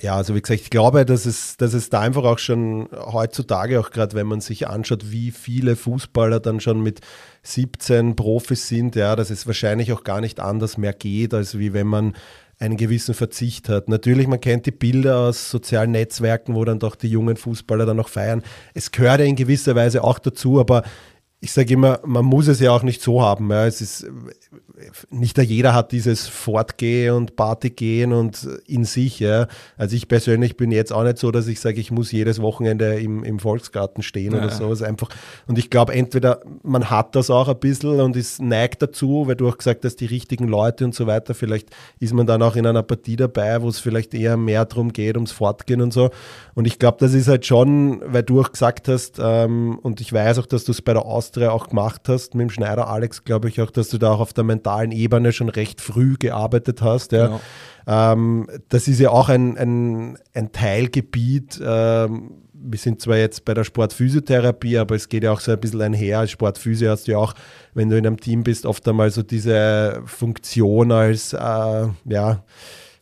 ja, 0.00 0.14
also 0.14 0.34
wie 0.34 0.42
gesagt, 0.42 0.60
ich 0.60 0.70
glaube, 0.70 1.06
dass 1.06 1.24
es, 1.24 1.56
dass 1.56 1.72
es 1.72 1.88
da 1.88 2.00
einfach 2.00 2.24
auch 2.24 2.38
schon 2.38 2.88
heutzutage, 2.92 3.80
auch 3.80 3.90
gerade 3.90 4.14
wenn 4.14 4.26
man 4.26 4.40
sich 4.42 4.68
anschaut, 4.68 5.10
wie 5.10 5.30
viele 5.30 5.74
Fußballer 5.74 6.38
dann 6.38 6.60
schon 6.60 6.82
mit 6.82 7.00
17 7.44 8.14
Profis 8.14 8.68
sind, 8.68 8.94
ja, 8.94 9.16
dass 9.16 9.30
es 9.30 9.46
wahrscheinlich 9.46 9.92
auch 9.92 10.04
gar 10.04 10.20
nicht 10.20 10.38
anders 10.38 10.76
mehr 10.76 10.92
geht, 10.92 11.32
als 11.32 11.58
wie 11.58 11.72
wenn 11.72 11.86
man 11.86 12.14
einen 12.58 12.76
gewissen 12.76 13.14
Verzicht 13.14 13.68
hat. 13.68 13.88
Natürlich, 13.88 14.26
man 14.26 14.40
kennt 14.40 14.66
die 14.66 14.70
Bilder 14.70 15.18
aus 15.18 15.50
sozialen 15.50 15.92
Netzwerken, 15.92 16.54
wo 16.54 16.64
dann 16.64 16.78
doch 16.78 16.96
die 16.96 17.08
jungen 17.08 17.36
Fußballer 17.36 17.86
dann 17.86 17.96
noch 17.96 18.08
feiern. 18.08 18.42
Es 18.74 18.92
gehört 18.92 19.20
ja 19.20 19.26
in 19.26 19.36
gewisser 19.36 19.74
Weise 19.74 20.02
auch 20.04 20.18
dazu, 20.18 20.58
aber 20.60 20.82
ich 21.40 21.52
sage 21.52 21.74
immer, 21.74 22.00
man 22.04 22.24
muss 22.24 22.48
es 22.48 22.60
ja 22.60 22.72
auch 22.72 22.82
nicht 22.82 23.02
so 23.02 23.20
haben. 23.22 23.50
Ja. 23.50 23.66
Es 23.66 23.82
ist, 23.82 24.06
nicht 25.10 25.36
jeder 25.38 25.74
hat 25.74 25.92
dieses 25.92 26.28
Fortgehen 26.28 27.14
und 27.14 27.36
Partygehen 27.36 28.12
und 28.12 28.48
in 28.66 28.84
sich. 28.84 29.20
Ja. 29.20 29.46
Also 29.76 29.96
ich 29.96 30.08
persönlich 30.08 30.56
bin 30.56 30.70
jetzt 30.70 30.92
auch 30.92 31.04
nicht 31.04 31.18
so, 31.18 31.30
dass 31.30 31.46
ich 31.46 31.60
sage, 31.60 31.78
ich 31.78 31.90
muss 31.90 32.10
jedes 32.10 32.40
Wochenende 32.40 32.98
im, 32.98 33.22
im 33.22 33.38
Volksgarten 33.38 34.02
stehen 34.02 34.32
ja. 34.32 34.38
oder 34.38 34.50
so. 34.50 34.66
Also 34.66 34.86
einfach, 34.86 35.10
und 35.46 35.58
ich 35.58 35.68
glaube, 35.68 35.92
entweder 35.92 36.40
man 36.62 36.88
hat 36.88 37.14
das 37.14 37.28
auch 37.28 37.48
ein 37.48 37.58
bisschen 37.58 38.00
und 38.00 38.16
ist 38.16 38.40
neigt 38.40 38.80
dazu, 38.80 39.26
weil 39.26 39.36
du 39.36 39.48
auch 39.48 39.58
gesagt 39.58 39.84
hast, 39.84 39.96
die 39.96 40.06
richtigen 40.06 40.48
Leute 40.48 40.86
und 40.86 40.94
so 40.94 41.06
weiter. 41.06 41.34
Vielleicht 41.34 41.68
ist 42.00 42.14
man 42.14 42.26
dann 42.26 42.42
auch 42.42 42.56
in 42.56 42.66
einer 42.66 42.82
Partie 42.82 43.16
dabei, 43.16 43.60
wo 43.60 43.68
es 43.68 43.78
vielleicht 43.78 44.14
eher 44.14 44.38
mehr 44.38 44.64
darum 44.64 44.92
geht, 44.92 45.16
ums 45.16 45.32
Fortgehen 45.32 45.82
und 45.82 45.92
so. 45.92 46.10
Und 46.56 46.66
ich 46.66 46.78
glaube, 46.78 46.96
das 47.00 47.12
ist 47.12 47.28
halt 47.28 47.44
schon, 47.44 48.00
weil 48.06 48.22
du 48.22 48.40
auch 48.40 48.50
gesagt 48.50 48.88
hast, 48.88 49.20
ähm, 49.22 49.78
und 49.82 50.00
ich 50.00 50.10
weiß 50.10 50.38
auch, 50.38 50.46
dass 50.46 50.64
du 50.64 50.72
es 50.72 50.80
bei 50.80 50.94
der 50.94 51.04
Austria 51.04 51.50
auch 51.50 51.68
gemacht 51.68 52.08
hast, 52.08 52.34
mit 52.34 52.44
dem 52.44 52.50
Schneider 52.50 52.88
Alex, 52.88 53.24
glaube 53.24 53.50
ich 53.50 53.60
auch, 53.60 53.70
dass 53.70 53.90
du 53.90 53.98
da 53.98 54.12
auch 54.12 54.20
auf 54.20 54.32
der 54.32 54.42
mentalen 54.42 54.90
Ebene 54.90 55.32
schon 55.32 55.50
recht 55.50 55.82
früh 55.82 56.14
gearbeitet 56.18 56.80
hast. 56.80 57.12
Ja. 57.12 57.26
Genau. 57.26 57.40
Ähm, 57.86 58.48
das 58.70 58.88
ist 58.88 59.00
ja 59.00 59.10
auch 59.10 59.28
ein, 59.28 59.58
ein, 59.58 60.18
ein 60.32 60.50
Teilgebiet. 60.50 61.60
Ähm, 61.62 62.30
wir 62.54 62.78
sind 62.78 63.02
zwar 63.02 63.18
jetzt 63.18 63.44
bei 63.44 63.52
der 63.52 63.64
Sportphysiotherapie, 63.64 64.78
aber 64.78 64.94
es 64.94 65.10
geht 65.10 65.24
ja 65.24 65.32
auch 65.32 65.40
so 65.40 65.52
ein 65.52 65.60
bisschen 65.60 65.82
einher. 65.82 66.20
Als 66.20 66.30
Sportphysio 66.30 66.90
hast 66.90 67.06
du 67.06 67.12
ja 67.12 67.18
auch, 67.18 67.34
wenn 67.74 67.90
du 67.90 67.98
in 67.98 68.06
einem 68.06 68.18
Team 68.18 68.44
bist, 68.44 68.64
oft 68.64 68.88
einmal 68.88 69.10
so 69.10 69.22
diese 69.22 70.00
Funktion 70.06 70.90
als, 70.90 71.34
äh, 71.34 71.86
ja, 72.06 72.44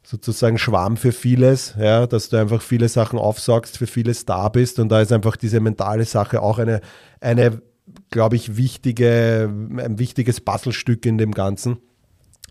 sozusagen 0.04 0.58
Schwarm 0.58 0.96
für 0.96 1.12
vieles, 1.12 1.75
ja, 1.78 2.06
dass 2.06 2.28
du 2.28 2.37
einfach 2.37 2.62
viele 2.62 2.88
Sachen 2.88 3.18
aufsagst, 3.18 3.78
für 3.78 3.87
vieles 3.87 4.26
da 4.26 4.49
bist 4.50 4.78
und 4.78 4.90
da 4.90 5.00
ist 5.00 5.12
einfach 5.12 5.37
diese 5.37 5.61
mentale 5.61 6.04
Sache 6.04 6.42
auch 6.42 6.58
eine, 6.58 6.80
eine 7.20 7.62
glaube 8.11 8.37
ich, 8.37 8.56
wichtige, 8.56 9.50
ein 9.50 9.99
wichtiges 9.99 10.40
Puzzlestück 10.40 11.04
in 11.06 11.18
dem 11.18 11.32
Ganzen. 11.32 11.78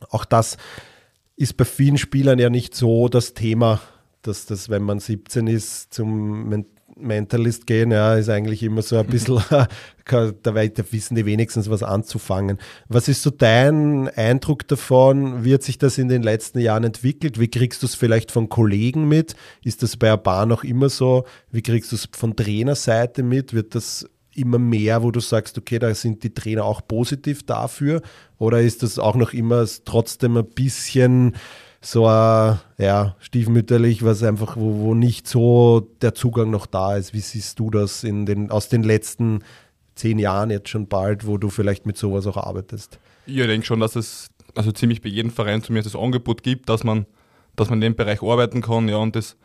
Auch 0.10 0.26
das 0.26 0.58
ist 1.36 1.58
bei 1.58 1.66
vielen 1.66 1.98
Spielern 1.98 2.40
ja 2.40 2.50
nicht 2.50 2.76
so 2.76 3.08
das 3.08 3.34
Thema, 3.34 3.82
dass 4.22 4.46
das, 4.46 4.70
wenn 4.70 4.84
man 4.84 5.00
17 5.00 5.48
ist, 5.48 5.94
zum 5.94 6.50
Mentalist 6.96 7.68
gehen, 7.68 7.92
ja, 7.92 8.16
ist 8.16 8.30
eigentlich 8.30 8.64
immer 8.64 8.82
so 8.82 8.98
ein 8.98 9.06
bisschen, 9.08 9.42
da 10.06 10.56
wissen 10.92 11.16
die 11.16 11.26
wenigstens 11.26 11.70
was 11.70 11.84
anzufangen. 11.84 12.58
Was 12.88 13.08
ist 13.08 13.24
so 13.24 13.30
dein 13.30 14.10
Eindruck 14.10 14.68
davon? 14.68 15.44
Wie 15.44 15.54
hat 15.54 15.64
sich 15.64 15.78
das 15.78 15.98
in 15.98 16.08
den 16.08 16.24
letzten 16.24 16.60
Jahren 16.60 16.84
entwickelt? 16.84 17.40
Wie 17.40 17.48
kriegst 17.48 17.82
du 17.82 17.88
es 17.88 17.96
vielleicht 17.96 18.32
von 18.32 18.50
Kollegen 18.50 19.08
mit? 19.08 19.36
Ist 19.64 19.84
das 19.84 19.98
bei 19.98 20.08
der 20.08 20.18
Bar 20.18 20.46
noch 20.46 20.64
immer 20.64 20.90
so? 20.90 21.26
Wie 21.52 21.62
kriegst 21.62 21.92
du 21.92 21.96
es 21.96 22.08
von 22.12 22.36
Trainerseite 22.36 23.24
mit? 23.24 23.54
Wird 23.54 23.76
das 23.76 24.08
immer 24.36 24.60
mehr, 24.60 25.04
wo 25.04 25.12
du 25.12 25.20
sagst, 25.20 25.58
okay, 25.58 25.80
da 25.80 25.94
sind 25.94 26.24
die 26.24 26.34
Trainer 26.34 26.66
auch 26.66 26.82
positiv 26.88 27.44
dafür? 27.46 28.02
Oder 28.38 28.62
ist 28.62 28.84
das 28.84 29.00
auch 29.00 29.16
noch 29.16 29.34
immer 29.34 29.66
trotzdem 29.86 30.38
ein 30.38 30.46
bisschen 30.46 31.36
so 31.86 32.06
äh, 32.06 32.56
ja, 32.78 33.16
stiefmütterlich, 33.20 34.04
was 34.04 34.24
einfach, 34.24 34.56
wo, 34.56 34.80
wo 34.80 34.96
nicht 34.96 35.28
so 35.28 35.88
der 36.02 36.14
Zugang 36.14 36.50
noch 36.50 36.66
da 36.66 36.96
ist. 36.96 37.14
Wie 37.14 37.20
siehst 37.20 37.60
du 37.60 37.70
das 37.70 38.04
in 38.04 38.26
den, 38.26 38.52
aus 38.52 38.70
den 38.70 38.84
letzten 38.84 39.44
zehn 39.96 40.18
Jahren 40.18 40.50
jetzt 40.50 40.70
schon 40.70 40.88
bald, 40.88 41.28
wo 41.28 41.38
du 41.38 41.50
vielleicht 41.50 41.86
mit 41.86 41.98
sowas 41.98 42.26
auch 42.26 42.38
arbeitest? 42.38 43.00
Ich 43.26 43.36
denke 43.36 43.66
schon, 43.66 43.80
dass 43.80 43.96
es 43.96 44.30
also 44.56 44.72
ziemlich 44.72 45.02
bei 45.02 45.10
jedem 45.10 45.32
Verein 45.32 45.62
zumindest 45.62 45.94
das 45.94 46.02
Angebot 46.02 46.42
gibt, 46.42 46.70
dass 46.70 46.84
man, 46.84 47.06
dass 47.56 47.70
man 47.70 47.78
in 47.78 47.82
dem 47.92 47.96
Bereich 47.96 48.22
arbeiten 48.22 48.62
kann, 48.62 48.88
ja, 48.88 48.98
und 48.98 49.16
das, 49.16 49.36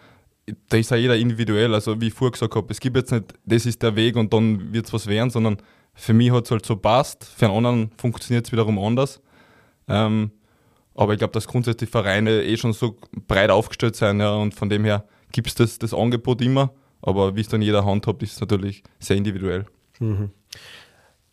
da 0.69 0.77
ist 0.77 0.91
ja 0.91 0.97
jeder 0.97 1.17
individuell. 1.17 1.75
Also 1.75 2.01
wie 2.01 2.09
ich 2.09 2.15
vorher 2.15 2.33
gesagt 2.33 2.55
habe, 2.55 2.67
es 2.71 2.81
gibt 2.81 2.97
jetzt 2.97 3.13
nicht, 3.13 3.35
das 3.47 3.67
ist 3.67 3.83
der 3.83 3.97
Weg 3.97 4.17
und 4.17 4.33
dann 4.33 4.73
wird 4.73 4.87
es 4.87 4.93
was 4.93 5.07
werden, 5.07 5.31
sondern 5.31 5.59
für 5.95 6.15
mich 6.15 6.31
hat 6.31 6.45
es 6.45 6.51
halt 6.51 6.65
so 6.65 6.77
passt, 6.77 7.25
für 7.25 7.47
einen 7.47 7.57
anderen 7.57 7.91
funktioniert 7.97 8.47
es 8.47 8.53
wiederum 8.53 8.79
anders. 8.79 9.21
Ähm, 9.89 10.31
Aber 10.99 11.13
ich 11.13 11.21
glaube, 11.21 11.33
dass 11.33 11.47
grundsätzlich 11.47 11.89
Vereine 11.91 12.43
eh 12.43 12.57
schon 12.57 12.73
so 12.73 12.97
breit 13.29 13.51
aufgestellt 13.51 13.95
sind 13.95 14.19
ja, 14.19 14.35
und 14.35 14.53
von 14.53 14.69
dem 14.69 14.85
her 14.85 15.05
gibt 15.31 15.47
es 15.47 15.55
das, 15.55 15.79
das 15.79 15.95
Angebot 15.95 16.43
immer. 16.43 16.73
Aber 17.03 17.37
wie 17.37 17.41
es 17.41 17.47
dann 17.47 17.63
jeder 17.63 17.87
handhabt, 17.87 18.21
ist 18.25 18.41
natürlich 18.41 18.83
sehr 18.99 19.17
individuell. 19.17 19.65
Mhm. 20.01 20.31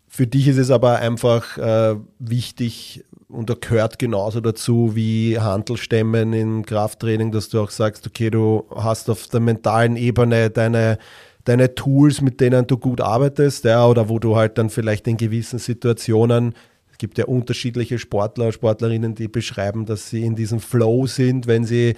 Für 0.08 0.28
dich 0.28 0.48
ist 0.48 0.58
es 0.58 0.70
aber 0.70 1.00
einfach 1.00 1.58
äh, 1.58 1.96
wichtig 2.20 3.04
und 3.28 3.50
da 3.50 3.56
gehört 3.60 3.98
genauso 3.98 4.40
dazu 4.40 4.96
wie 4.96 5.40
Handelsstämmen 5.40 6.34
im 6.34 6.64
Krafttraining, 6.64 7.32
dass 7.32 7.50
du 7.50 7.60
auch 7.60 7.72
sagst, 7.72 8.06
okay, 8.06 8.30
du 8.30 8.66
hast 8.76 9.10
auf 9.10 9.28
der 9.30 9.40
mentalen 9.40 9.96
Ebene 9.96 10.52
deine, 10.52 11.00
deine 11.44 11.74
Tools, 11.74 12.22
mit 12.22 12.40
denen 12.40 12.68
du 12.68 12.78
gut 12.78 13.02
arbeitest, 13.02 13.66
ja, 13.66 13.88
oder 13.88 14.10
wo 14.10 14.20
du 14.20 14.36
halt 14.36 14.60
dann 14.60 14.70
vielleicht 14.70 15.08
in 15.08 15.18
gewissen 15.18 15.58
Situationen 15.58 16.54
es 16.96 16.98
gibt 16.98 17.18
ja 17.18 17.26
unterschiedliche 17.26 18.00
Sportler, 18.00 18.54
Sportlerinnen, 18.54 19.16
die 19.16 19.28
beschreiben, 19.28 19.86
dass 19.86 20.10
sie 20.10 20.24
in 20.24 20.34
diesem 20.34 20.62
Flow 20.62 21.08
sind, 21.08 21.46
wenn 21.46 21.66
sie 21.66 21.96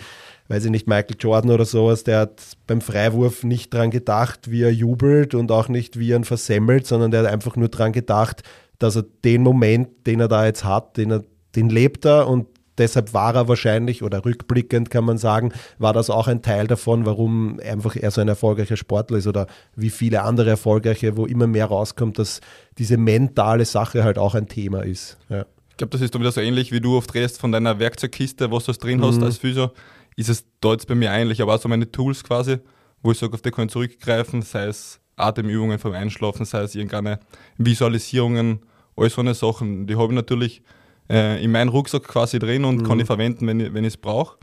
weiß 0.47 0.65
ich 0.65 0.71
nicht, 0.71 0.87
Michael 0.87 1.17
Jordan 1.19 1.51
oder 1.51 1.65
sowas, 1.65 2.03
der 2.03 2.19
hat 2.19 2.41
beim 2.65 2.81
Freiwurf 2.81 3.43
nicht 3.43 3.73
dran 3.73 3.91
gedacht, 3.91 4.49
wie 4.49 4.63
er 4.63 4.71
jubelt 4.71 5.35
und 5.35 5.51
auch 5.51 5.67
nicht, 5.67 5.99
wie 5.99 6.11
er 6.13 6.17
ihn 6.17 6.23
versemmelt, 6.23 6.87
sondern 6.87 7.11
der 7.11 7.23
hat 7.23 7.31
einfach 7.31 7.55
nur 7.57 7.67
dran 7.67 7.91
gedacht, 7.91 8.41
dass 8.79 8.95
er 8.95 9.03
den 9.23 9.43
Moment, 9.43 10.07
den 10.07 10.19
er 10.19 10.27
da 10.27 10.45
jetzt 10.45 10.63
hat, 10.63 10.97
den, 10.97 11.11
er, 11.11 11.23
den 11.55 11.69
lebt 11.69 12.05
er 12.05 12.27
und 12.27 12.47
deshalb 12.77 13.13
war 13.13 13.35
er 13.35 13.47
wahrscheinlich 13.47 14.03
oder 14.03 14.23
rückblickend 14.23 14.89
kann 14.89 15.05
man 15.05 15.17
sagen, 15.17 15.51
war 15.77 15.93
das 15.93 16.09
auch 16.09 16.27
ein 16.27 16.41
Teil 16.41 16.67
davon, 16.67 17.05
warum 17.05 17.59
einfach 17.59 17.95
er 17.95 18.11
so 18.11 18.21
ein 18.21 18.27
erfolgreicher 18.27 18.77
Sportler 18.77 19.17
ist 19.17 19.27
oder 19.27 19.47
wie 19.75 19.89
viele 19.89 20.23
andere 20.23 20.49
erfolgreiche, 20.49 21.17
wo 21.17 21.25
immer 21.25 21.47
mehr 21.47 21.65
rauskommt, 21.65 22.19
dass 22.19 22.41
diese 22.77 22.97
mentale 22.97 23.65
Sache 23.65 24.03
halt 24.03 24.17
auch 24.17 24.35
ein 24.35 24.47
Thema 24.47 24.83
ist. 24.83 25.17
Ja. 25.29 25.45
Ich 25.71 25.77
glaube, 25.77 25.91
das 25.91 26.01
ist 26.01 26.17
wieder 26.19 26.31
so 26.31 26.41
ähnlich, 26.41 26.71
wie 26.71 26.81
du 26.81 26.97
oft 26.97 27.13
redest 27.13 27.39
von 27.39 27.51
deiner 27.51 27.77
Werkzeugkiste, 27.79 28.51
was 28.51 28.65
du 28.65 28.71
drin 28.71 29.01
hast 29.03 29.17
mhm. 29.17 29.23
als 29.23 29.37
Physio 29.37 29.71
ist 30.17 30.29
es 30.29 30.45
da 30.59 30.71
jetzt 30.71 30.87
bei 30.87 30.95
mir 30.95 31.11
eigentlich, 31.11 31.41
aber 31.41 31.55
auch 31.55 31.61
so 31.61 31.69
meine 31.69 31.89
Tools 31.89 32.23
quasi, 32.23 32.57
wo 33.01 33.11
ich 33.11 33.19
sage, 33.19 33.33
auf 33.33 33.41
die 33.41 33.51
kann 33.51 33.67
ich 33.67 33.71
zurückgreifen, 33.71 34.41
sei 34.41 34.65
es 34.65 34.99
Atemübungen 35.15 35.79
vom 35.79 35.93
Einschlafen, 35.93 36.45
sei 36.45 36.61
es 36.61 36.75
irgendeine 36.75 37.19
Visualisierungen, 37.57 38.59
all 38.95 39.09
so 39.09 39.21
eine 39.21 39.35
Sachen. 39.35 39.85
Die 39.87 39.95
habe 39.95 40.11
ich 40.11 40.15
natürlich 40.15 40.63
äh, 41.09 41.43
in 41.43 41.51
meinem 41.51 41.69
Rucksack 41.69 42.03
quasi 42.03 42.39
drin 42.39 42.65
und 42.65 42.81
mhm. 42.81 42.83
kann 42.83 42.99
ich 42.99 43.05
verwenden, 43.05 43.47
wenn 43.47 43.83
ich 43.83 43.93
es 43.93 43.97
brauche. 43.97 44.37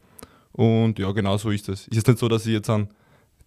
Und 0.53 0.99
ja, 0.99 1.11
genau 1.13 1.37
so 1.37 1.51
ist 1.51 1.69
es. 1.69 1.89
Ist 1.89 1.99
es 1.99 2.07
nicht 2.07 2.19
so, 2.19 2.29
dass 2.29 2.47
ich 2.47 2.53
jetzt 2.53 2.71
an 2.71 2.89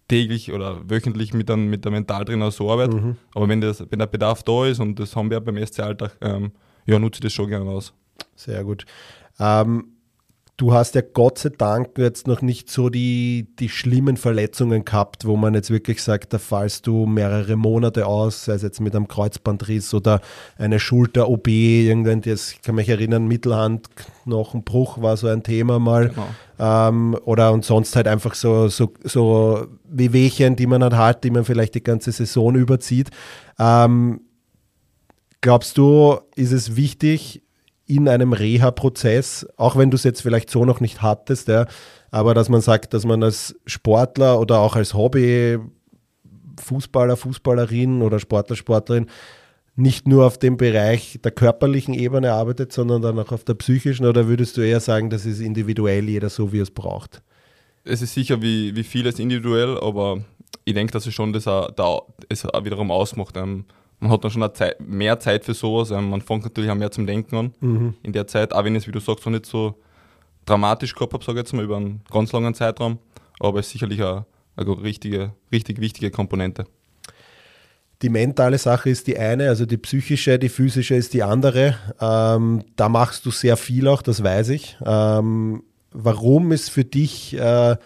täglich 0.08 0.52
oder 0.52 0.88
wöchentlich 0.88 1.34
mit, 1.34 1.50
einem, 1.50 1.68
mit 1.68 1.84
der 1.84 1.92
Mentaltrainer 1.92 2.50
so 2.50 2.70
arbeite, 2.70 2.96
mhm. 2.96 3.16
aber 3.34 3.48
wenn, 3.48 3.60
das, 3.60 3.84
wenn 3.90 3.98
der 3.98 4.06
Bedarf 4.06 4.42
da 4.42 4.66
ist 4.66 4.80
und 4.80 4.98
das 4.98 5.14
haben 5.14 5.30
wir 5.30 5.40
beim 5.40 5.64
SC-Alltag, 5.64 6.16
ähm, 6.22 6.52
ja, 6.86 6.98
nutze 6.98 7.18
ich 7.18 7.24
das 7.24 7.32
schon 7.34 7.48
gerne 7.48 7.68
aus. 7.70 7.92
Sehr 8.34 8.64
gut. 8.64 8.86
Ähm, 9.38 9.97
Du 10.58 10.72
hast 10.72 10.96
ja 10.96 11.02
Gott 11.02 11.38
sei 11.38 11.50
Dank 11.56 11.96
jetzt 11.98 12.26
noch 12.26 12.42
nicht 12.42 12.68
so 12.68 12.88
die, 12.88 13.46
die 13.60 13.68
schlimmen 13.68 14.16
Verletzungen 14.16 14.84
gehabt, 14.84 15.24
wo 15.24 15.36
man 15.36 15.54
jetzt 15.54 15.70
wirklich 15.70 16.02
sagt, 16.02 16.32
da 16.32 16.38
fallst 16.38 16.88
du 16.88 17.06
mehrere 17.06 17.54
Monate 17.54 18.06
aus, 18.06 18.44
sei 18.44 18.54
es 18.54 18.62
jetzt 18.62 18.80
mit 18.80 18.96
einem 18.96 19.06
Kreuzbandriss 19.06 19.94
oder 19.94 20.20
eine 20.56 20.80
Schulter-OB, 20.80 21.46
irgendwann, 21.46 22.22
ich 22.24 22.60
kann 22.60 22.74
mich 22.74 22.88
erinnern, 22.88 23.28
Mittelhandknochenbruch 23.28 25.00
war 25.00 25.16
so 25.16 25.28
ein 25.28 25.44
Thema 25.44 25.78
mal. 25.78 26.08
Genau. 26.08 26.26
Ähm, 26.58 27.16
oder 27.24 27.52
und 27.52 27.64
sonst 27.64 27.94
halt 27.94 28.08
einfach 28.08 28.34
so, 28.34 28.66
so, 28.66 28.92
so 29.04 29.64
Wehwehchen, 29.84 30.56
die 30.56 30.66
man 30.66 30.82
halt 30.82 30.96
hat, 30.96 31.22
die 31.22 31.30
man 31.30 31.44
vielleicht 31.44 31.76
die 31.76 31.84
ganze 31.84 32.10
Saison 32.10 32.56
überzieht. 32.56 33.10
Ähm, 33.60 34.22
glaubst 35.40 35.78
du, 35.78 36.18
ist 36.34 36.50
es 36.50 36.74
wichtig, 36.74 37.42
in 37.88 38.08
einem 38.08 38.34
Reha-Prozess, 38.34 39.46
auch 39.56 39.74
wenn 39.76 39.90
du 39.90 39.96
es 39.96 40.04
jetzt 40.04 40.20
vielleicht 40.22 40.50
so 40.50 40.64
noch 40.64 40.80
nicht 40.80 41.02
hattest, 41.02 41.48
ja, 41.48 41.66
aber 42.10 42.34
dass 42.34 42.48
man 42.48 42.60
sagt, 42.60 42.94
dass 42.94 43.04
man 43.04 43.22
als 43.22 43.56
Sportler 43.66 44.38
oder 44.38 44.60
auch 44.60 44.76
als 44.76 44.94
Hobby 44.94 45.58
Fußballer, 46.60 47.16
Fußballerin 47.16 48.02
oder 48.02 48.18
Sportler, 48.18 48.56
Sportlerin 48.56 49.06
nicht 49.74 50.06
nur 50.06 50.26
auf 50.26 50.38
dem 50.38 50.56
Bereich 50.56 51.20
der 51.22 51.30
körperlichen 51.30 51.94
Ebene 51.94 52.32
arbeitet, 52.32 52.72
sondern 52.72 53.00
dann 53.00 53.18
auch 53.18 53.32
auf 53.32 53.44
der 53.44 53.54
psychischen 53.54 54.06
oder 54.06 54.26
würdest 54.28 54.56
du 54.56 54.60
eher 54.60 54.80
sagen, 54.80 55.08
das 55.08 55.24
ist 55.24 55.40
individuell, 55.40 56.08
jeder 56.08 56.28
so 56.28 56.52
wie 56.52 56.58
es 56.58 56.70
braucht? 56.70 57.22
Es 57.84 58.02
ist 58.02 58.12
sicher 58.12 58.42
wie, 58.42 58.76
wie 58.76 58.82
vieles 58.82 59.18
individuell, 59.18 59.78
aber 59.78 60.18
ich 60.64 60.74
denke, 60.74 60.92
dass 60.92 61.06
es 61.06 61.14
schon 61.14 61.32
das 61.32 61.46
auch 61.46 62.06
wiederum 62.62 62.90
ausmacht. 62.90 63.36
Ähm, 63.36 63.64
man 64.00 64.10
hat 64.10 64.24
dann 64.24 64.30
schon 64.30 64.54
Zeit, 64.54 64.80
mehr 64.80 65.18
Zeit 65.18 65.44
für 65.44 65.54
sowas. 65.54 65.90
Man 65.90 66.20
fängt 66.20 66.44
natürlich 66.44 66.70
auch 66.70 66.76
mehr 66.76 66.90
zum 66.90 67.06
Denken 67.06 67.36
an 67.36 67.54
mhm. 67.60 67.94
in 68.02 68.12
der 68.12 68.26
Zeit, 68.26 68.52
auch 68.52 68.64
wenn 68.64 68.74
ich 68.74 68.82
es, 68.82 68.88
wie 68.88 68.92
du 68.92 69.00
sagst, 69.00 69.24
noch 69.26 69.32
nicht 69.32 69.46
so 69.46 69.74
dramatisch 70.46 70.94
gehabt 70.94 71.12
habe, 71.12 71.24
sage 71.24 71.38
ich 71.38 71.44
jetzt 71.44 71.52
mal, 71.52 71.64
über 71.64 71.76
einen 71.76 72.00
ganz 72.10 72.32
langen 72.32 72.54
Zeitraum. 72.54 72.98
Aber 73.40 73.60
es 73.60 73.66
ist 73.66 73.72
sicherlich 73.72 74.02
eine, 74.02 74.24
eine 74.56 74.82
richtige, 74.82 75.32
richtig 75.52 75.80
wichtige 75.80 76.10
Komponente. 76.10 76.66
Die 78.02 78.08
mentale 78.08 78.58
Sache 78.58 78.90
ist 78.90 79.08
die 79.08 79.18
eine, 79.18 79.48
also 79.48 79.66
die 79.66 79.76
psychische, 79.76 80.38
die 80.38 80.48
physische 80.48 80.94
ist 80.94 81.14
die 81.14 81.24
andere. 81.24 81.76
Ähm, 82.00 82.64
da 82.76 82.88
machst 82.88 83.26
du 83.26 83.32
sehr 83.32 83.56
viel 83.56 83.88
auch, 83.88 84.02
das 84.02 84.22
weiß 84.22 84.50
ich. 84.50 84.76
Ähm, 84.86 85.64
warum 85.90 86.52
ist 86.52 86.70
für 86.70 86.84
dich 86.84 87.36
äh, 87.36 87.76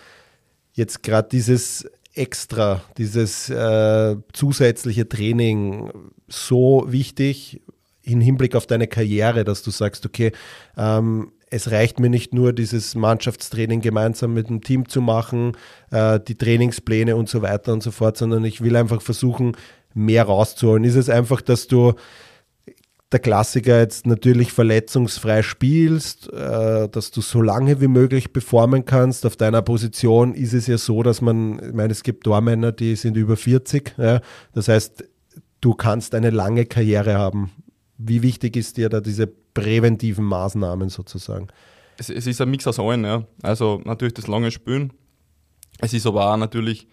jetzt 0.74 1.02
gerade 1.02 1.28
dieses 1.30 1.90
extra, 2.14 2.82
dieses 2.98 3.48
äh, 3.48 4.16
zusätzliche 4.32 5.08
Training 5.08 5.90
so 6.28 6.84
wichtig 6.88 7.60
im 8.02 8.20
Hinblick 8.20 8.54
auf 8.54 8.66
deine 8.66 8.86
Karriere, 8.86 9.44
dass 9.44 9.62
du 9.62 9.70
sagst, 9.70 10.04
okay, 10.04 10.32
ähm, 10.76 11.32
es 11.50 11.70
reicht 11.70 12.00
mir 12.00 12.08
nicht 12.08 12.32
nur, 12.32 12.52
dieses 12.52 12.94
Mannschaftstraining 12.94 13.82
gemeinsam 13.82 14.32
mit 14.32 14.48
dem 14.48 14.62
Team 14.62 14.88
zu 14.88 15.00
machen, 15.02 15.52
äh, 15.90 16.18
die 16.18 16.34
Trainingspläne 16.34 17.14
und 17.14 17.28
so 17.28 17.42
weiter 17.42 17.72
und 17.72 17.82
so 17.82 17.90
fort, 17.90 18.16
sondern 18.16 18.44
ich 18.44 18.62
will 18.62 18.74
einfach 18.74 19.02
versuchen, 19.02 19.56
mehr 19.94 20.24
rauszuholen. 20.24 20.84
Ist 20.84 20.96
es 20.96 21.10
einfach, 21.10 21.42
dass 21.42 21.66
du 21.66 21.92
der 23.12 23.20
Klassiker 23.20 23.78
jetzt 23.78 24.06
natürlich 24.06 24.52
verletzungsfrei 24.52 25.42
spielst, 25.42 26.32
äh, 26.32 26.88
dass 26.88 27.10
du 27.10 27.20
so 27.20 27.42
lange 27.42 27.80
wie 27.80 27.88
möglich 27.88 28.32
performen 28.32 28.84
kannst. 28.84 29.26
Auf 29.26 29.36
deiner 29.36 29.62
Position 29.62 30.34
ist 30.34 30.54
es 30.54 30.66
ja 30.66 30.78
so, 30.78 31.02
dass 31.02 31.20
man, 31.20 31.60
ich 31.62 31.74
meine, 31.74 31.92
es 31.92 32.02
gibt 32.02 32.24
Tormänner, 32.24 32.72
die 32.72 32.96
sind 32.96 33.16
über 33.16 33.36
40. 33.36 33.94
Ja? 33.98 34.20
Das 34.54 34.68
heißt, 34.68 35.04
du 35.60 35.74
kannst 35.74 36.14
eine 36.14 36.30
lange 36.30 36.66
Karriere 36.66 37.14
haben. 37.14 37.50
Wie 37.98 38.22
wichtig 38.22 38.56
ist 38.56 38.76
dir 38.76 38.88
da 38.88 39.00
diese 39.00 39.26
präventiven 39.26 40.24
Maßnahmen 40.24 40.88
sozusagen? 40.88 41.48
Es, 41.98 42.10
es 42.10 42.26
ist 42.26 42.40
ein 42.40 42.50
Mix 42.50 42.66
aus 42.66 42.78
allen. 42.78 43.04
Ja. 43.04 43.24
Also 43.42 43.80
natürlich 43.84 44.14
das 44.14 44.26
lange 44.26 44.50
Spielen. 44.50 44.92
Es 45.78 45.92
ist 45.92 46.06
aber 46.06 46.32
auch 46.32 46.36
natürlich 46.36 46.88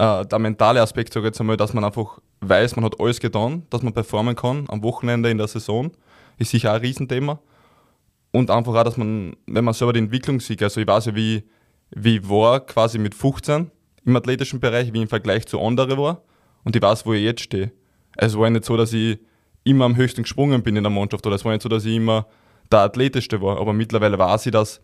äh, 0.00 0.24
der 0.24 0.38
mentale 0.38 0.80
Aspekt, 0.80 1.12
sage 1.12 1.26
ich 1.26 1.30
jetzt 1.30 1.40
einmal, 1.40 1.58
dass 1.58 1.74
man 1.74 1.84
einfach 1.84 2.20
weiß, 2.40 2.76
man 2.76 2.86
hat 2.86 2.98
alles 2.98 3.20
getan, 3.20 3.66
dass 3.68 3.82
man 3.82 3.92
performen 3.92 4.34
kann 4.34 4.64
am 4.68 4.82
Wochenende 4.82 5.28
in 5.30 5.36
der 5.36 5.46
Saison, 5.46 5.90
ist 6.38 6.50
sicher 6.50 6.70
auch 6.70 6.76
ein 6.76 6.80
Riesenthema. 6.80 7.38
Und 8.32 8.50
einfach 8.50 8.74
auch, 8.74 8.84
dass 8.84 8.96
man, 8.96 9.36
wenn 9.46 9.64
man 9.64 9.74
selber 9.74 9.92
die 9.92 9.98
Entwicklung 9.98 10.40
sieht, 10.40 10.62
also 10.62 10.80
ich 10.80 10.86
weiß 10.86 11.06
ja, 11.06 11.14
wie, 11.14 11.44
wie 11.90 12.26
war 12.26 12.60
quasi 12.60 12.98
mit 12.98 13.14
15 13.14 13.70
im 14.06 14.16
athletischen 14.16 14.58
Bereich, 14.58 14.92
wie 14.94 15.02
im 15.02 15.08
Vergleich 15.08 15.46
zu 15.46 15.60
anderen 15.60 15.98
war. 15.98 16.22
Und 16.64 16.74
ich 16.74 16.80
weiß, 16.80 17.04
wo 17.04 17.12
ich 17.12 17.22
jetzt 17.22 17.42
stehe. 17.42 17.72
Es 18.16 18.38
war 18.38 18.48
nicht 18.48 18.64
so, 18.64 18.76
dass 18.78 18.94
ich 18.94 19.18
immer 19.64 19.84
am 19.84 19.96
höchsten 19.96 20.22
gesprungen 20.22 20.62
bin 20.62 20.76
in 20.76 20.84
der 20.84 20.90
Mannschaft 20.90 21.26
oder 21.26 21.36
es 21.36 21.44
war 21.44 21.52
nicht 21.52 21.62
so, 21.62 21.68
dass 21.68 21.84
ich 21.84 21.96
immer 21.96 22.26
der 22.72 22.80
athletischste 22.80 23.42
war. 23.42 23.60
Aber 23.60 23.74
mittlerweile 23.74 24.18
weiß 24.18 24.46
ich, 24.46 24.52
dass, 24.52 24.80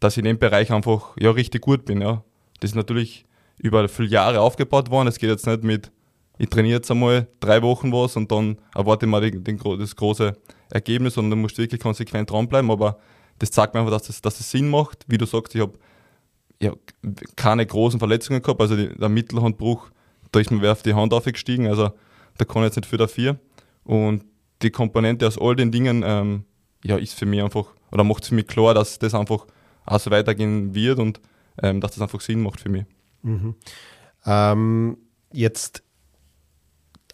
dass 0.00 0.14
ich 0.14 0.18
in 0.18 0.24
dem 0.24 0.38
Bereich 0.38 0.70
einfach 0.72 1.16
ja, 1.18 1.30
richtig 1.30 1.62
gut 1.62 1.86
bin. 1.86 2.02
Ja. 2.02 2.22
Das 2.60 2.72
ist 2.72 2.76
natürlich 2.76 3.24
über 3.58 3.88
viele 3.88 4.08
Jahre 4.08 4.40
aufgebaut 4.40 4.90
worden. 4.90 5.08
Es 5.08 5.18
geht 5.18 5.30
jetzt 5.30 5.46
nicht 5.46 5.62
mit 5.62 5.90
ich 6.38 6.48
trainiere 6.48 6.76
jetzt 6.76 6.90
einmal 6.90 7.26
drei 7.40 7.60
Wochen 7.62 7.92
was 7.92 8.16
und 8.16 8.30
dann 8.30 8.58
erwarte 8.74 9.06
ich 9.06 9.10
mal 9.10 9.20
den, 9.20 9.42
den, 9.42 9.58
das 9.78 9.96
große 9.96 10.36
Ergebnis 10.70 11.16
und 11.16 11.30
dann 11.30 11.40
musst 11.40 11.58
du 11.58 11.62
wirklich 11.62 11.80
konsequent 11.80 12.30
dranbleiben. 12.30 12.70
Aber 12.70 12.98
das 13.40 13.50
zeigt 13.50 13.74
mir 13.74 13.80
einfach, 13.80 13.92
dass 13.92 14.06
das, 14.06 14.22
dass 14.22 14.38
das 14.38 14.50
Sinn 14.50 14.68
macht. 14.68 15.04
Wie 15.08 15.18
du 15.18 15.26
sagst, 15.26 15.54
ich 15.56 15.60
habe 15.60 15.72
hab 16.62 16.78
keine 17.36 17.66
großen 17.66 17.98
Verletzungen 17.98 18.40
gehabt. 18.40 18.60
Also 18.60 18.76
die, 18.76 18.96
der 18.96 19.08
Mittelhandbruch, 19.08 19.90
da 20.30 20.38
ist 20.38 20.50
mir 20.52 20.62
wer 20.62 20.72
auf 20.72 20.82
die 20.82 20.94
Hand 20.94 21.12
aufgestiegen. 21.12 21.66
Also 21.66 21.90
da 22.36 22.44
kann 22.44 22.62
ich 22.62 22.66
jetzt 22.66 22.76
nicht 22.76 22.88
für 22.88 22.98
dafür. 22.98 23.38
Und 23.82 24.24
die 24.62 24.70
Komponente 24.70 25.26
aus 25.26 25.38
all 25.38 25.56
den 25.56 25.72
Dingen 25.72 26.04
ähm, 26.06 26.44
ja, 26.84 26.96
ist 26.98 27.14
für 27.14 27.26
mich 27.26 27.42
einfach, 27.42 27.66
oder 27.90 28.04
macht 28.04 28.22
es 28.22 28.28
für 28.28 28.36
mich 28.36 28.46
klar, 28.46 28.74
dass 28.74 28.98
das 29.00 29.14
einfach 29.14 29.46
auch 29.86 29.98
so 29.98 30.10
weitergehen 30.12 30.74
wird 30.74 31.00
und 31.00 31.20
ähm, 31.60 31.80
dass 31.80 31.92
das 31.92 32.02
einfach 32.02 32.20
Sinn 32.20 32.42
macht 32.42 32.60
für 32.60 32.68
mich. 32.68 32.84
Mhm. 33.22 33.54
Ähm, 34.26 34.98
jetzt 35.32 35.82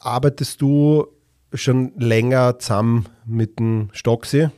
arbeitest 0.00 0.60
du 0.60 1.06
schon 1.52 1.92
länger 1.96 2.58
zusammen 2.58 3.06
mit 3.26 3.58
dem 3.58 3.88
Stocksee. 3.92 4.50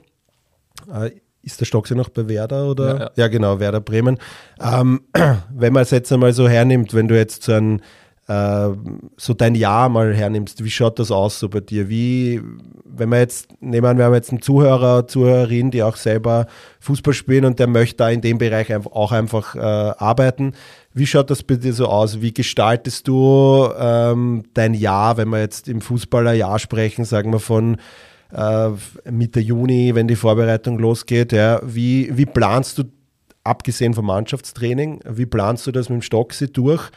Äh, 0.92 1.10
ist 1.42 1.60
der 1.60 1.66
Stocksee 1.66 1.94
noch 1.94 2.08
bei 2.08 2.28
Werder 2.28 2.68
oder? 2.68 2.88
Ja, 2.88 3.00
ja. 3.00 3.10
ja 3.16 3.28
genau, 3.28 3.60
Werder 3.60 3.80
Bremen. 3.80 4.18
Ähm, 4.60 5.02
wenn 5.50 5.72
man 5.72 5.82
es 5.82 5.90
jetzt 5.90 6.12
einmal 6.12 6.32
so 6.32 6.48
hernimmt, 6.48 6.92
wenn 6.94 7.08
du 7.08 7.16
jetzt 7.16 7.44
so 7.44 7.52
ein 7.52 7.82
äh, 8.28 8.70
so 9.16 9.34
dein 9.34 9.54
Jahr 9.54 9.88
mal 9.88 10.12
hernimmst, 10.12 10.64
wie 10.64 10.70
schaut 10.70 10.98
das 10.98 11.10
aus 11.10 11.38
so 11.38 11.48
bei 11.48 11.60
dir? 11.60 11.88
Wie, 11.88 12.42
wenn 12.84 13.08
wir 13.10 13.18
jetzt, 13.18 13.50
nehmen 13.62 13.84
wir, 13.84 13.96
wir 13.98 14.04
haben 14.04 14.14
jetzt 14.14 14.30
einen 14.30 14.42
Zuhörer, 14.42 15.06
Zuhörerin, 15.06 15.70
die 15.70 15.82
auch 15.82 15.96
selber 15.96 16.46
Fußball 16.80 17.14
spielen 17.14 17.44
und 17.44 17.60
der 17.60 17.68
möchte 17.68 17.98
da 17.98 18.10
in 18.10 18.20
dem 18.20 18.38
Bereich 18.38 18.74
auch 18.74 19.12
einfach 19.12 19.54
äh, 19.54 19.60
arbeiten. 19.60 20.54
Wie 20.96 21.04
schaut 21.04 21.28
das 21.28 21.42
bei 21.42 21.56
dir 21.56 21.74
so 21.74 21.88
aus? 21.88 22.22
Wie 22.22 22.32
gestaltest 22.32 23.06
du 23.06 23.68
ähm, 23.78 24.44
dein 24.54 24.72
Jahr, 24.72 25.18
wenn 25.18 25.28
wir 25.28 25.40
jetzt 25.40 25.68
im 25.68 25.82
Fußballerjahr 25.82 26.58
sprechen, 26.58 27.04
sagen 27.04 27.30
wir 27.34 27.38
von 27.38 27.76
äh, 28.32 28.70
Mitte 29.10 29.40
Juni, 29.40 29.94
wenn 29.94 30.08
die 30.08 30.16
Vorbereitung 30.16 30.78
losgeht? 30.78 31.32
Ja, 31.32 31.60
wie, 31.62 32.16
wie 32.16 32.24
planst 32.24 32.78
du, 32.78 32.84
abgesehen 33.44 33.92
vom 33.92 34.06
Mannschaftstraining, 34.06 35.00
wie 35.06 35.26
planst 35.26 35.66
du 35.66 35.70
das 35.70 35.90
mit 35.90 36.00
dem 36.00 36.02
Stocksee 36.02 36.46
durch? 36.46 36.90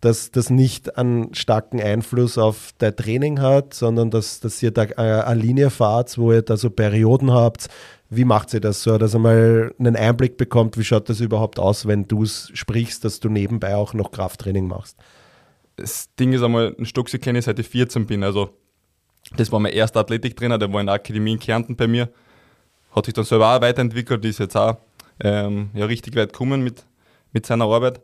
dass 0.00 0.30
das 0.30 0.50
nicht 0.50 0.98
einen 0.98 1.34
starken 1.34 1.80
Einfluss 1.80 2.36
auf 2.36 2.70
dein 2.76 2.94
Training 2.94 3.40
hat, 3.40 3.72
sondern 3.72 4.10
dass, 4.10 4.40
dass 4.40 4.62
ihr 4.62 4.70
da 4.70 4.82
eine 4.82 5.40
Linie 5.40 5.70
fahrt, 5.70 6.18
wo 6.18 6.32
ihr 6.32 6.42
da 6.42 6.56
so 6.56 6.68
Perioden 6.68 7.32
habt. 7.32 7.68
Wie 8.08 8.24
macht 8.24 8.54
ihr 8.54 8.60
das 8.60 8.82
so, 8.82 8.98
dass 8.98 9.14
ihr 9.14 9.18
mal 9.18 9.74
einen 9.78 9.96
Einblick 9.96 10.36
bekommt, 10.36 10.78
wie 10.78 10.84
schaut 10.84 11.08
das 11.08 11.20
überhaupt 11.20 11.58
aus, 11.58 11.86
wenn 11.86 12.06
du 12.06 12.22
es 12.22 12.50
sprichst, 12.54 13.04
dass 13.04 13.20
du 13.20 13.28
nebenbei 13.28 13.74
auch 13.74 13.94
noch 13.94 14.12
Krafttraining 14.12 14.68
machst? 14.68 14.96
Das 15.76 16.14
Ding 16.14 16.32
ist 16.32 16.42
einmal, 16.42 16.74
einen 16.76 16.86
Stuxi 16.86 17.18
kenne 17.18 17.40
ich 17.40 17.44
seit 17.44 17.58
ich 17.58 17.68
14 17.68 18.06
bin, 18.06 18.22
also 18.22 18.50
das 19.36 19.50
war 19.50 19.58
mein 19.58 19.72
erster 19.72 20.00
Athletiktrainer, 20.00 20.56
der 20.58 20.72
war 20.72 20.80
in 20.80 20.86
der 20.86 20.94
Akademie 20.94 21.32
in 21.32 21.40
Kärnten 21.40 21.74
bei 21.74 21.88
mir, 21.88 22.08
hat 22.94 23.06
sich 23.06 23.14
dann 23.14 23.24
selber 23.24 23.56
auch 23.56 23.60
weiterentwickelt, 23.60 24.24
ist 24.24 24.38
jetzt 24.38 24.56
auch 24.56 24.76
ähm, 25.20 25.70
ja, 25.74 25.84
richtig 25.86 26.14
weit 26.14 26.32
gekommen 26.32 26.62
mit, 26.62 26.84
mit 27.32 27.44
seiner 27.44 27.64
Arbeit 27.64 28.00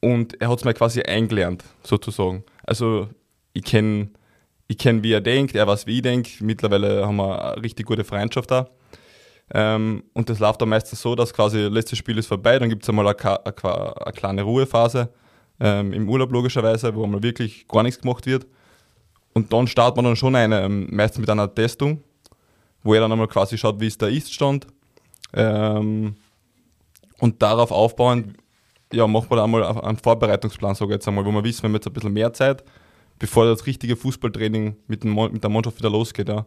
und 0.00 0.40
er 0.40 0.48
hat 0.48 0.58
es 0.58 0.64
mir 0.64 0.74
quasi 0.74 1.02
eingelernt, 1.02 1.64
sozusagen. 1.82 2.42
Also 2.64 3.08
ich 3.52 3.64
kenne, 3.64 4.10
ich 4.66 4.78
kenn, 4.78 5.02
wie 5.02 5.12
er 5.12 5.20
denkt, 5.20 5.54
er 5.54 5.66
weiß, 5.66 5.86
wie 5.86 5.96
ich 5.96 6.02
denke. 6.02 6.30
Mittlerweile 6.40 7.06
haben 7.06 7.16
wir 7.16 7.52
eine 7.52 7.62
richtig 7.62 7.86
gute 7.86 8.04
Freundschaft 8.04 8.50
da. 8.50 8.70
Ähm, 9.52 10.04
und 10.12 10.30
das 10.30 10.38
läuft 10.38 10.62
dann 10.62 10.68
meistens 10.68 11.00
so, 11.02 11.14
dass 11.14 11.34
quasi 11.34 11.62
das 11.62 11.72
letzte 11.72 11.96
Spiel 11.96 12.18
ist 12.18 12.26
vorbei, 12.26 12.58
dann 12.58 12.68
gibt 12.68 12.82
es 12.82 12.88
einmal 12.88 13.06
eine, 13.06 13.46
eine, 13.46 13.96
eine, 13.96 14.12
kleine 14.12 14.42
Ruhephase 14.42 15.08
ähm, 15.58 15.92
im 15.92 16.08
Urlaub 16.08 16.30
logischerweise, 16.30 16.94
wo 16.94 17.06
mal 17.06 17.22
wirklich 17.22 17.66
gar 17.66 17.82
nichts 17.82 18.00
gemacht 18.00 18.26
wird. 18.26 18.46
Und 19.32 19.52
dann 19.52 19.66
startet 19.66 19.96
man 19.96 20.04
dann 20.04 20.16
schon 20.16 20.36
eine, 20.36 20.62
ähm, 20.62 20.88
meistens 20.90 21.20
mit 21.20 21.30
einer 21.30 21.52
Testung, 21.52 22.02
wo 22.82 22.94
er 22.94 23.00
dann 23.00 23.12
einmal 23.12 23.28
quasi 23.28 23.58
schaut, 23.58 23.80
wie 23.80 23.86
es 23.86 23.98
da 23.98 24.06
ist 24.06 24.32
stand. 24.32 24.66
Ähm, 25.32 26.14
und 27.18 27.42
darauf 27.42 27.70
aufbauend 27.70 28.36
ja, 28.92 29.06
macht 29.06 29.30
man 29.30 29.38
einmal 29.38 29.62
einen 29.64 29.98
Vorbereitungsplan, 29.98 30.74
sage 30.74 30.92
ich 30.92 30.94
jetzt 30.96 31.08
einmal, 31.08 31.24
wo 31.24 31.30
wir 31.30 31.44
wissen, 31.44 31.62
wir 31.62 31.68
haben 31.68 31.74
jetzt 31.74 31.86
ein 31.86 31.92
bisschen 31.92 32.12
mehr 32.12 32.32
Zeit, 32.32 32.64
bevor 33.18 33.46
das 33.46 33.66
richtige 33.66 33.96
Fußballtraining 33.96 34.76
mit, 34.86 35.04
dem, 35.04 35.14
mit 35.14 35.42
der 35.42 35.50
Mannschaft 35.50 35.78
wieder 35.78 35.90
losgeht. 35.90 36.28
Ja. 36.28 36.46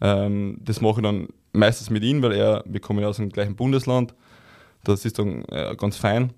Ähm, 0.00 0.58
das 0.60 0.80
mache 0.80 1.00
ich 1.00 1.04
dann 1.04 1.28
meistens 1.52 1.90
mit 1.90 2.02
ihm, 2.02 2.22
weil 2.22 2.32
er, 2.32 2.62
wir 2.66 2.80
kommen 2.80 3.00
ja 3.00 3.08
aus 3.08 3.16
dem 3.16 3.30
gleichen 3.30 3.56
Bundesland. 3.56 4.14
Das 4.84 5.04
ist 5.04 5.18
dann 5.18 5.44
äh, 5.46 5.74
ganz 5.76 5.96
fein. 5.96 6.32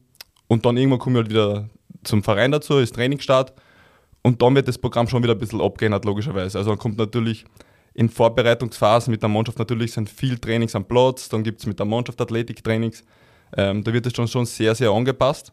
Und 0.46 0.64
dann 0.64 0.76
irgendwann 0.76 1.00
komme 1.00 1.18
ich 1.18 1.22
halt 1.25 1.30
wieder 1.30 1.68
zum 2.04 2.22
Verein 2.22 2.52
dazu, 2.52 2.78
ist 2.78 2.94
Trainingsstart. 2.94 3.52
Und 4.22 4.42
dann 4.42 4.54
wird 4.54 4.68
das 4.68 4.78
Programm 4.78 5.08
schon 5.08 5.22
wieder 5.22 5.34
ein 5.34 5.38
bisschen 5.38 5.60
abgeändert, 5.60 6.04
logischerweise. 6.04 6.58
Also 6.58 6.70
dann 6.70 6.78
kommt 6.78 6.98
natürlich 6.98 7.44
in 7.94 8.10
Vorbereitungsphasen 8.10 9.10
mit 9.10 9.22
der 9.22 9.28
Mannschaft 9.28 9.58
natürlich 9.58 9.92
sind 9.92 10.10
viel 10.10 10.38
Trainings 10.38 10.75
am 10.75 10.84
Platz, 10.84 11.30
dann 11.30 11.42
gibt 11.42 11.60
es 11.60 11.66
mit 11.66 11.78
der 11.78 11.86
Mannschaft 11.86 12.20
Athletiktrainings. 12.20 13.02
Ähm, 13.56 13.82
da 13.82 13.92
wird 13.92 14.04
es 14.04 14.14
schon, 14.14 14.28
schon 14.28 14.44
sehr, 14.44 14.75
sehr 14.75 14.90
angepasst. 14.90 15.52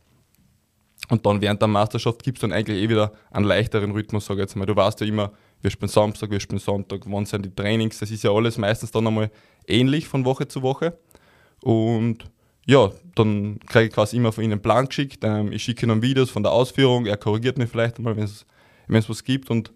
Und 1.10 1.26
dann 1.26 1.40
während 1.42 1.62
der 1.62 1.70
Meisterschaft 1.70 2.22
gibt 2.22 2.38
es 2.38 2.42
dann 2.42 2.52
eigentlich 2.52 2.82
eh 2.82 2.90
wieder 2.90 3.14
einen 3.32 3.46
leichteren 3.46 3.92
Rhythmus, 3.92 4.26
sage 4.26 4.42
ich 4.42 4.44
jetzt 4.44 4.56
mal. 4.56 4.66
Du 4.66 4.76
weißt 4.76 5.00
ja 5.02 5.08
immer, 5.08 5.32
wir 5.64 5.72
spielen 5.72 5.90
Samstag, 5.90 6.30
wir 6.30 6.40
spielen 6.40 6.60
Sonntag, 6.60 7.02
wann 7.06 7.26
sind 7.26 7.46
die 7.46 7.56
Trainings. 7.56 7.98
Das 7.98 8.12
ist 8.12 8.24
ja 8.24 8.32
alles 8.32 8.60
meistens 8.60 8.92
dann 8.92 9.08
einmal 9.08 9.32
ähnlich 9.68 10.08
von 10.08 10.26
Woche 10.26 10.48
zu 10.48 10.62
Woche. 10.62 10.96
Und 11.62 12.26
ja, 12.68 12.92
dann 13.16 13.60
kriege 13.66 13.86
ich 13.86 13.92
quasi 13.92 14.18
immer 14.18 14.32
von 14.32 14.44
ihnen 14.44 14.54
einen 14.54 14.62
Plan 14.62 14.86
geschickt. 14.86 15.24
Ähm, 15.24 15.52
ich 15.52 15.64
schicke 15.64 15.88
ihnen 15.88 16.04
Videos 16.04 16.30
von 16.30 16.44
der 16.44 16.52
Ausführung, 16.52 17.08
er 17.08 17.18
korrigiert 17.18 17.58
mich 17.58 17.70
vielleicht 17.70 17.98
einmal, 17.98 18.16
wenn 18.16 18.26
es 18.26 19.10
was 19.10 19.24
gibt. 19.24 19.50
Und 19.50 19.74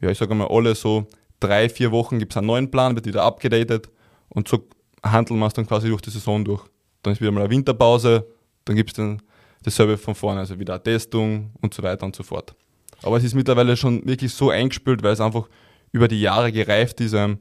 ja, 0.00 0.10
ich 0.10 0.18
sage 0.18 0.34
mal, 0.34 0.48
alle 0.48 0.74
so 0.74 1.06
drei, 1.38 1.68
vier 1.68 1.92
Wochen 1.92 2.18
gibt 2.18 2.32
es 2.32 2.36
einen 2.36 2.48
neuen 2.48 2.70
Plan, 2.70 2.96
wird 2.96 3.06
wieder 3.06 3.22
abgedatet 3.22 3.88
und 4.30 4.48
so 4.48 4.66
handeln 5.04 5.38
wir 5.38 5.46
es 5.46 5.54
dann 5.54 5.66
quasi 5.66 5.88
durch 5.88 6.02
die 6.02 6.10
Saison 6.10 6.44
durch 6.44 6.64
dann 7.02 7.12
ist 7.12 7.20
wieder 7.20 7.32
mal 7.32 7.42
eine 7.42 7.50
Winterpause, 7.50 8.26
dann 8.64 8.76
gibt 8.76 8.90
es 8.90 8.96
dann 8.96 9.22
dasselbe 9.62 9.96
von 9.96 10.14
vorne, 10.14 10.40
also 10.40 10.58
wieder 10.58 10.74
eine 10.74 10.82
Testung 10.82 11.50
und 11.60 11.72
so 11.74 11.82
weiter 11.82 12.04
und 12.04 12.14
so 12.14 12.22
fort. 12.22 12.54
Aber 13.02 13.16
es 13.16 13.24
ist 13.24 13.34
mittlerweile 13.34 13.76
schon 13.76 14.06
wirklich 14.06 14.32
so 14.32 14.50
eingespült, 14.50 15.02
weil 15.02 15.12
es 15.12 15.20
einfach 15.20 15.48
über 15.92 16.08
die 16.08 16.20
Jahre 16.20 16.52
gereift 16.52 17.00
ist. 17.00 17.14
Ähm, 17.14 17.38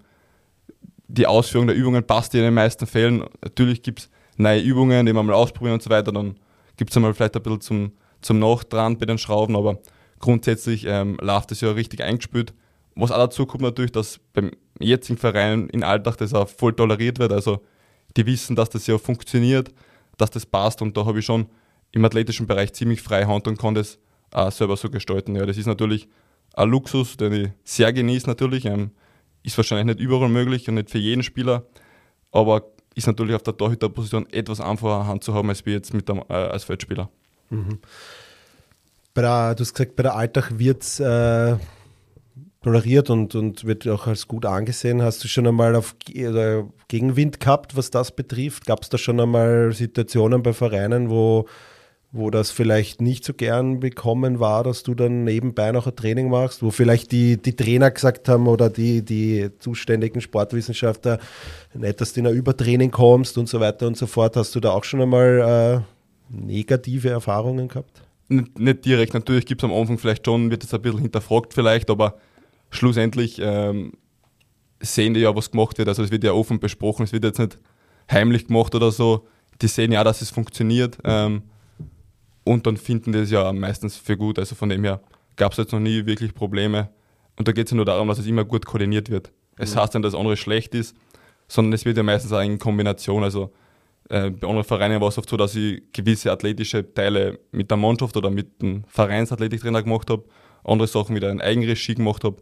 die 1.07 1.27
Ausführung 1.27 1.67
der 1.67 1.75
Übungen 1.75 2.05
passt 2.05 2.35
in 2.35 2.41
den 2.41 2.53
meisten 2.53 2.85
Fällen. 2.85 3.23
Natürlich 3.41 3.81
gibt 3.81 3.99
es 3.99 4.09
neue 4.37 4.61
Übungen, 4.61 5.05
die 5.05 5.13
man 5.13 5.25
mal 5.25 5.33
ausprobieren 5.33 5.73
und 5.73 5.83
so 5.83 5.89
weiter. 5.89 6.11
Dann 6.11 6.35
gibt 6.77 6.91
es 6.91 6.97
einmal 6.97 7.13
vielleicht 7.13 7.35
ein 7.35 7.43
bisschen 7.43 7.61
zum, 7.61 7.91
zum 8.21 8.39
Nachdran 8.39 8.97
bei 8.97 9.05
den 9.05 9.17
Schrauben, 9.17 9.55
aber 9.55 9.79
grundsätzlich 10.19 10.85
ähm, 10.87 11.17
läuft 11.21 11.51
das 11.51 11.61
ja 11.61 11.71
richtig 11.71 12.03
eingespült. 12.03 12.53
Was 12.95 13.11
auch 13.11 13.17
dazu 13.17 13.45
kommt 13.45 13.63
natürlich, 13.63 13.91
dass 13.91 14.19
beim 14.33 14.51
jetzigen 14.79 15.17
Verein 15.17 15.69
in 15.69 15.83
Alltag 15.83 16.17
das 16.17 16.33
auch 16.33 16.47
voll 16.47 16.73
toleriert 16.73 17.19
wird. 17.19 17.31
Also 17.31 17.61
die 18.17 18.25
wissen, 18.25 18.55
dass 18.55 18.69
das 18.69 18.87
ja 18.87 18.97
funktioniert, 18.97 19.71
dass 20.17 20.31
das 20.31 20.45
passt 20.45 20.81
und 20.81 20.95
da 20.97 21.05
habe 21.05 21.19
ich 21.19 21.25
schon 21.25 21.47
im 21.91 22.03
athletischen 22.05 22.47
Bereich 22.47 22.73
ziemlich 22.73 23.01
freie 23.01 23.27
Hand 23.27 23.47
und 23.47 23.57
kann 23.57 23.75
das 23.75 23.97
auch 24.31 24.51
selber 24.51 24.77
so 24.77 24.89
gestalten. 24.89 25.35
Ja, 25.35 25.45
das 25.45 25.57
ist 25.57 25.65
natürlich 25.65 26.07
ein 26.53 26.69
Luxus, 26.69 27.17
den 27.17 27.33
ich 27.33 27.49
sehr 27.63 27.93
genieße 27.93 28.27
natürlich. 28.27 28.65
Ähm, 28.65 28.91
ist 29.43 29.57
wahrscheinlich 29.57 29.95
nicht 29.95 29.99
überall 29.99 30.29
möglich 30.29 30.67
und 30.67 30.75
nicht 30.75 30.89
für 30.89 30.97
jeden 30.97 31.23
Spieler, 31.23 31.63
aber 32.31 32.63
ist 32.95 33.07
natürlich 33.07 33.35
auf 33.35 33.43
der 33.43 33.55
Torhüterposition 33.55 34.27
etwas 34.31 34.59
einfacher 34.59 35.07
Hand 35.07 35.23
zu 35.23 35.33
haben 35.33 35.49
als 35.49 35.65
wir 35.65 35.73
jetzt 35.73 35.93
mit 35.93 36.09
dem, 36.09 36.19
äh, 36.29 36.33
als 36.33 36.65
Feldspieler. 36.65 37.09
Mhm. 37.49 37.79
Der, 39.15 39.55
du 39.55 39.61
hast 39.61 39.73
gesagt, 39.73 39.95
bei 39.95 40.03
der 40.03 40.15
Alltag 40.15 40.59
wird 40.59 40.83
es 40.83 40.99
äh, 40.99 41.55
toleriert 42.61 43.09
und, 43.09 43.35
und 43.35 43.65
wird 43.65 43.87
auch 43.87 44.07
als 44.07 44.27
gut 44.27 44.45
angesehen. 44.45 45.01
Hast 45.01 45.23
du 45.23 45.27
schon 45.27 45.47
einmal 45.47 45.75
auf 45.75 45.95
Gegenwind 45.99 47.39
gehabt, 47.39 47.75
was 47.75 47.89
das 47.89 48.15
betrifft? 48.15 48.65
Gab 48.65 48.83
es 48.83 48.89
da 48.89 48.97
schon 48.97 49.19
einmal 49.19 49.71
Situationen 49.73 50.43
bei 50.43 50.53
Vereinen, 50.53 51.09
wo, 51.09 51.47
wo 52.11 52.31
das 52.31 52.49
vielleicht 52.49 53.01
nicht 53.01 53.23
so 53.23 53.33
gern 53.33 53.79
bekommen 53.79 54.39
war, 54.39 54.63
dass 54.63 54.81
du 54.81 54.95
dann 54.95 55.23
nebenbei 55.25 55.71
noch 55.71 55.85
ein 55.85 55.95
Training 55.95 56.29
machst, 56.29 56.63
wo 56.63 56.71
vielleicht 56.71 57.11
die, 57.11 57.37
die 57.37 57.55
Trainer 57.55 57.91
gesagt 57.91 58.27
haben 58.27 58.47
oder 58.47 58.69
die, 58.69 59.03
die 59.03 59.49
zuständigen 59.59 60.19
Sportwissenschaftler, 60.19 61.19
nicht, 61.75 62.01
dass 62.01 62.13
du 62.13 62.21
in 62.21 62.27
ein 62.27 62.33
Übertraining 62.33 62.89
kommst 62.89 63.37
und 63.37 63.47
so 63.47 63.59
weiter 63.59 63.85
und 63.85 63.95
so 63.95 64.07
fort. 64.07 64.35
Hast 64.37 64.55
du 64.55 64.59
da 64.59 64.71
auch 64.71 64.83
schon 64.83 65.01
einmal 65.01 65.83
äh, 65.85 66.35
negative 66.35 67.09
Erfahrungen 67.09 67.67
gehabt? 67.67 68.01
Nicht, 68.27 68.57
nicht 68.57 68.85
direkt, 68.85 69.13
natürlich 69.13 69.45
gibt 69.45 69.61
es 69.61 69.69
am 69.69 69.75
Anfang 69.75 69.99
vielleicht 69.99 70.25
schon, 70.25 70.49
wird 70.49 70.63
es 70.63 70.73
ein 70.73 70.81
bisschen 70.81 71.01
hinterfragt 71.01 71.53
vielleicht, 71.53 71.91
aber 71.91 72.15
schlussendlich 72.71 73.39
ähm, 73.39 73.93
sehen 74.79 75.13
die 75.13 75.19
ja, 75.19 75.35
was 75.35 75.51
gemacht 75.51 75.77
wird. 75.77 75.87
Also 75.87 76.01
es 76.03 76.09
wird 76.09 76.23
ja 76.23 76.31
offen 76.31 76.59
besprochen, 76.59 77.03
es 77.03 77.13
wird 77.13 77.23
jetzt 77.23 77.39
nicht 77.39 77.59
heimlich 78.11 78.47
gemacht 78.47 78.73
oder 78.73 78.91
so. 78.91 79.27
Die 79.61 79.67
sehen 79.67 79.91
ja, 79.91 80.03
dass 80.03 80.21
es 80.21 80.31
funktioniert 80.31 80.97
ähm, 81.03 81.43
und 82.43 82.65
dann 82.65 82.77
finden 82.77 83.11
die 83.11 83.19
es 83.19 83.31
ja 83.31 83.51
meistens 83.53 83.97
für 83.97 84.17
gut. 84.17 84.39
Also 84.39 84.55
von 84.55 84.69
dem 84.69 84.83
her 84.83 85.01
gab 85.35 85.51
es 85.51 85.57
jetzt 85.57 85.71
noch 85.71 85.79
nie 85.79 86.05
wirklich 86.05 86.33
Probleme. 86.33 86.89
Und 87.37 87.47
da 87.47 87.51
geht 87.51 87.67
es 87.67 87.71
ja 87.71 87.75
nur 87.75 87.85
darum, 87.85 88.07
dass 88.07 88.19
es 88.19 88.27
immer 88.27 88.43
gut 88.43 88.65
koordiniert 88.65 89.09
wird. 89.09 89.31
Es 89.57 89.75
mhm. 89.75 89.79
heißt 89.79 89.93
nicht, 89.93 90.05
dass 90.05 90.15
andere 90.15 90.37
schlecht 90.37 90.75
ist, 90.75 90.95
sondern 91.47 91.73
es 91.73 91.85
wird 91.85 91.97
ja 91.97 92.03
meistens 92.03 92.33
auch 92.33 92.41
in 92.41 92.59
Kombination. 92.59 93.23
Also 93.23 93.51
äh, 94.09 94.29
bei 94.29 94.47
anderen 94.47 94.63
Vereinen 94.63 94.99
war 94.99 95.07
es 95.07 95.17
oft 95.17 95.29
so, 95.29 95.37
dass 95.37 95.55
ich 95.55 95.83
gewisse 95.93 96.31
athletische 96.31 96.93
Teile 96.93 97.39
mit 97.51 97.69
der 97.69 97.77
Mannschaft 97.77 98.17
oder 98.17 98.29
mit 98.29 98.61
dem 98.61 98.83
Vereinsathletiktrainer 98.87 99.83
gemacht 99.83 100.09
habe, 100.09 100.25
andere 100.63 100.87
Sachen 100.87 101.15
wieder 101.15 101.31
in 101.31 101.41
Eigenregie 101.41 101.95
gemacht 101.95 102.23
habe. 102.23 102.37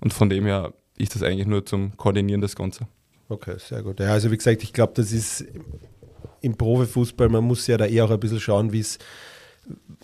Und 0.00 0.12
von 0.12 0.28
dem 0.28 0.44
her 0.44 0.74
ist 0.98 1.14
das 1.14 1.22
eigentlich 1.22 1.46
nur 1.46 1.64
zum 1.64 1.96
Koordinieren 1.96 2.40
des 2.40 2.54
Ganzen. 2.56 2.86
Okay, 3.28 3.54
sehr 3.58 3.82
gut. 3.82 4.00
Ja, 4.00 4.08
also 4.08 4.30
wie 4.30 4.36
gesagt, 4.36 4.62
ich 4.62 4.72
glaube, 4.72 4.92
das 4.96 5.12
ist 5.12 5.46
im 6.40 6.56
Profifußball, 6.56 7.28
man 7.28 7.44
muss 7.44 7.66
ja 7.66 7.78
da 7.78 7.86
eher 7.86 8.04
auch 8.04 8.10
ein 8.10 8.20
bisschen 8.20 8.40
schauen, 8.40 8.72
wie 8.72 8.80
es 8.80 8.98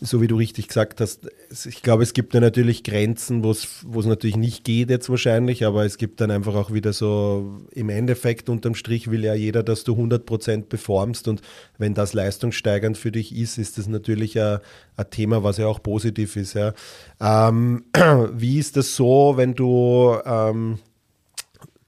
so 0.00 0.22
wie 0.22 0.26
du 0.26 0.36
richtig 0.36 0.68
gesagt 0.68 1.00
hast, 1.00 1.28
ich 1.66 1.82
glaube, 1.82 2.02
es 2.02 2.14
gibt 2.14 2.32
ja 2.32 2.40
natürlich 2.40 2.84
Grenzen, 2.84 3.44
wo 3.44 3.50
es 3.50 4.06
natürlich 4.06 4.36
nicht 4.36 4.64
geht 4.64 4.88
jetzt 4.88 5.10
wahrscheinlich, 5.10 5.66
aber 5.66 5.84
es 5.84 5.98
gibt 5.98 6.20
dann 6.20 6.30
einfach 6.30 6.54
auch 6.54 6.72
wieder 6.72 6.92
so, 6.92 7.60
im 7.72 7.90
Endeffekt 7.90 8.48
unterm 8.48 8.74
Strich 8.74 9.10
will 9.10 9.24
ja 9.24 9.34
jeder, 9.34 9.62
dass 9.62 9.84
du 9.84 9.94
100% 9.94 10.62
performst 10.62 11.28
und 11.28 11.42
wenn 11.76 11.92
das 11.92 12.14
leistungssteigernd 12.14 12.96
für 12.96 13.12
dich 13.12 13.36
ist, 13.36 13.58
ist 13.58 13.76
das 13.76 13.88
natürlich 13.88 14.40
ein, 14.40 14.60
ein 14.96 15.10
Thema, 15.10 15.42
was 15.42 15.58
ja 15.58 15.66
auch 15.66 15.82
positiv 15.82 16.36
ist. 16.36 16.54
Ja. 16.54 16.72
Ähm, 17.20 17.84
wie 18.32 18.58
ist 18.58 18.76
das 18.76 18.96
so, 18.96 19.34
wenn 19.36 19.54
du 19.54 20.16
ähm, 20.24 20.78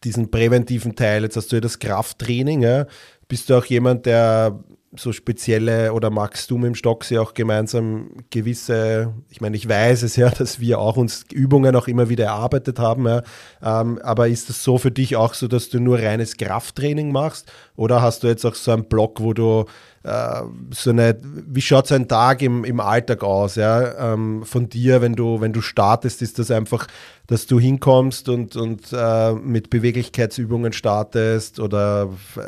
diesen 0.04 0.30
präventiven 0.30 0.96
Teil, 0.96 1.22
jetzt 1.22 1.36
hast 1.36 1.52
du 1.52 1.56
ja 1.56 1.60
das 1.60 1.78
Krafttraining, 1.78 2.62
ja, 2.62 2.86
bist 3.28 3.48
du 3.48 3.54
auch 3.54 3.64
jemand, 3.64 4.04
der 4.04 4.62
so 4.94 5.12
spezielle 5.12 5.92
oder 5.92 6.10
magst 6.10 6.50
du 6.50 6.58
mit 6.58 6.66
dem 6.66 6.74
Stocksee 6.74 7.18
auch 7.18 7.34
gemeinsam 7.34 8.10
gewisse, 8.30 9.14
ich 9.30 9.40
meine, 9.40 9.56
ich 9.56 9.68
weiß 9.68 10.02
es 10.02 10.16
ja, 10.16 10.28
dass 10.38 10.60
wir 10.60 10.78
auch 10.78 10.96
uns 10.96 11.24
Übungen 11.32 11.74
auch 11.76 11.88
immer 11.88 12.08
wieder 12.08 12.26
erarbeitet 12.26 12.78
haben, 12.78 13.06
ja, 13.06 13.22
ähm, 13.62 13.98
aber 14.02 14.28
ist 14.28 14.48
das 14.48 14.62
so 14.62 14.78
für 14.78 14.90
dich 14.90 15.16
auch 15.16 15.34
so, 15.34 15.48
dass 15.48 15.70
du 15.70 15.80
nur 15.80 15.98
reines 15.98 16.36
Krafttraining 16.36 17.12
machst? 17.12 17.50
Oder 17.76 18.02
hast 18.02 18.22
du 18.22 18.26
jetzt 18.28 18.44
auch 18.44 18.54
so 18.54 18.72
einen 18.72 18.84
Block, 18.84 19.20
wo 19.20 19.32
du 19.32 19.64
äh, 20.04 20.42
so 20.70 20.90
eine, 20.90 21.16
wie 21.22 21.60
schaut 21.60 21.86
so 21.86 21.94
ein 21.94 22.08
Tag 22.08 22.42
im, 22.42 22.64
im 22.64 22.80
Alltag 22.80 23.22
aus, 23.22 23.54
ja, 23.54 24.12
ähm, 24.12 24.44
von 24.44 24.68
dir, 24.68 25.00
wenn 25.00 25.14
du, 25.14 25.40
wenn 25.40 25.52
du 25.52 25.60
startest, 25.60 26.22
ist 26.22 26.38
das 26.38 26.50
einfach, 26.50 26.88
dass 27.28 27.46
du 27.46 27.60
hinkommst 27.60 28.28
und, 28.28 28.56
und 28.56 28.92
äh, 28.92 29.32
mit 29.32 29.70
Beweglichkeitsübungen 29.70 30.72
startest 30.72 31.60
oder 31.60 32.10
äh, 32.36 32.40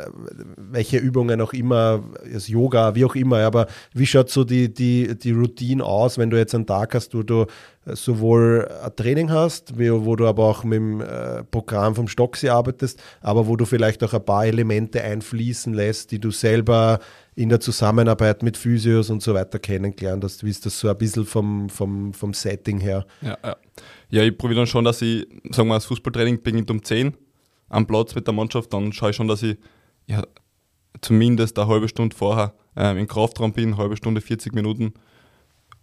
welche 0.57 0.97
Übungen 0.97 1.39
auch 1.39 1.53
immer, 1.53 2.03
das 2.31 2.47
Yoga, 2.47 2.93
wie 2.95 3.05
auch 3.05 3.15
immer, 3.15 3.39
aber 3.39 3.67
wie 3.93 4.05
schaut 4.05 4.29
so 4.29 4.43
die, 4.43 4.73
die, 4.73 5.17
die 5.17 5.31
Routine 5.31 5.83
aus, 5.83 6.17
wenn 6.17 6.29
du 6.29 6.37
jetzt 6.37 6.53
einen 6.53 6.67
Tag 6.67 6.93
hast, 6.93 7.15
wo 7.15 7.23
du 7.23 7.45
sowohl 7.85 8.67
ein 8.83 8.95
Training 8.95 9.31
hast, 9.31 9.77
wo 9.77 10.15
du 10.15 10.27
aber 10.27 10.43
auch 10.43 10.63
mit 10.63 10.77
dem 10.77 11.01
äh, 11.01 11.43
Programm 11.43 11.95
vom 11.95 12.07
Stocksee 12.07 12.49
arbeitest, 12.49 13.01
aber 13.21 13.47
wo 13.47 13.55
du 13.55 13.65
vielleicht 13.65 14.03
auch 14.03 14.13
ein 14.13 14.25
paar 14.25 14.45
Elemente 14.45 15.03
einfließen 15.03 15.73
lässt, 15.73 16.11
die 16.11 16.19
du 16.19 16.31
selber 16.31 16.99
in 17.35 17.49
der 17.49 17.59
Zusammenarbeit 17.59 18.43
mit 18.43 18.55
Physios 18.55 19.09
und 19.09 19.21
so 19.21 19.33
weiter 19.33 19.59
kennengelernt 19.59 20.23
hast. 20.23 20.43
Wie 20.43 20.49
ist 20.49 20.65
das 20.65 20.79
so 20.79 20.89
ein 20.89 20.97
bisschen 20.97 21.25
vom, 21.25 21.69
vom, 21.69 22.13
vom 22.13 22.33
Setting 22.33 22.79
her? 22.79 23.05
Ja, 23.21 23.37
ja. 23.43 23.55
ja 24.09 24.23
ich 24.23 24.37
probiere 24.37 24.61
dann 24.61 24.67
schon, 24.67 24.85
dass 24.85 25.01
ich, 25.01 25.27
sagen 25.51 25.67
wir, 25.67 25.75
das 25.75 25.85
Fußballtraining 25.85 26.41
beginnt 26.41 26.71
um 26.71 26.81
10 26.81 27.13
am 27.69 27.85
Platz 27.87 28.15
mit 28.15 28.25
der 28.25 28.33
Mannschaft, 28.33 28.71
dann 28.73 28.93
schaue 28.93 29.09
ich 29.09 29.15
schon, 29.17 29.27
dass 29.27 29.43
ich 29.43 29.57
ja, 30.07 30.23
zumindest 31.01 31.59
eine 31.59 31.67
halbe 31.67 31.89
Stunde 31.89 32.15
vorher 32.15 32.53
ähm, 32.77 32.97
im 32.97 33.07
Kraftraum 33.07 33.51
bin, 33.51 33.73
eine 33.73 33.77
halbe 33.77 33.97
Stunde, 33.97 34.21
40 34.21 34.53
Minuten. 34.53 34.93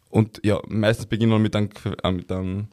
Und 0.08 0.40
ja, 0.44 0.60
meistens 0.68 1.06
beginne 1.06 1.34
ich 1.36 1.40
mit 1.42 1.56
einem, 1.56 1.68
äh, 2.02 2.12
mit 2.12 2.32
einem 2.32 2.68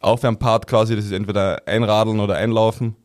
Aufwärmpart 0.00 0.66
quasi, 0.66 0.94
das 0.94 1.06
ist 1.06 1.12
entweder 1.12 1.66
Einradeln 1.66 2.20
oder 2.20 2.36
Einlaufen. 2.36 2.96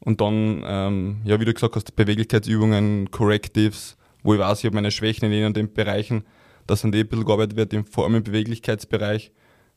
Und 0.00 0.20
dann, 0.20 0.62
ähm, 0.64 1.20
ja, 1.24 1.40
wie 1.40 1.44
du 1.44 1.52
gesagt 1.52 1.76
hast, 1.76 1.94
Beweglichkeitsübungen, 1.94 3.10
Correctives, 3.10 3.96
wo 4.22 4.34
ich 4.34 4.40
weiß, 4.40 4.60
ich 4.60 4.66
habe 4.66 4.74
meine 4.74 4.90
Schwächen 4.90 5.30
in 5.30 5.52
den 5.52 5.72
Bereichen, 5.72 6.24
dass 6.66 6.84
an 6.84 6.92
die 6.92 7.00
ein 7.00 7.08
bisschen 7.08 7.24
gearbeitet 7.24 7.56
wird, 7.56 7.88
vor 7.88 8.04
allem 8.04 8.16
im 8.16 8.22
Beweglichkeitsbereich. 8.22 9.32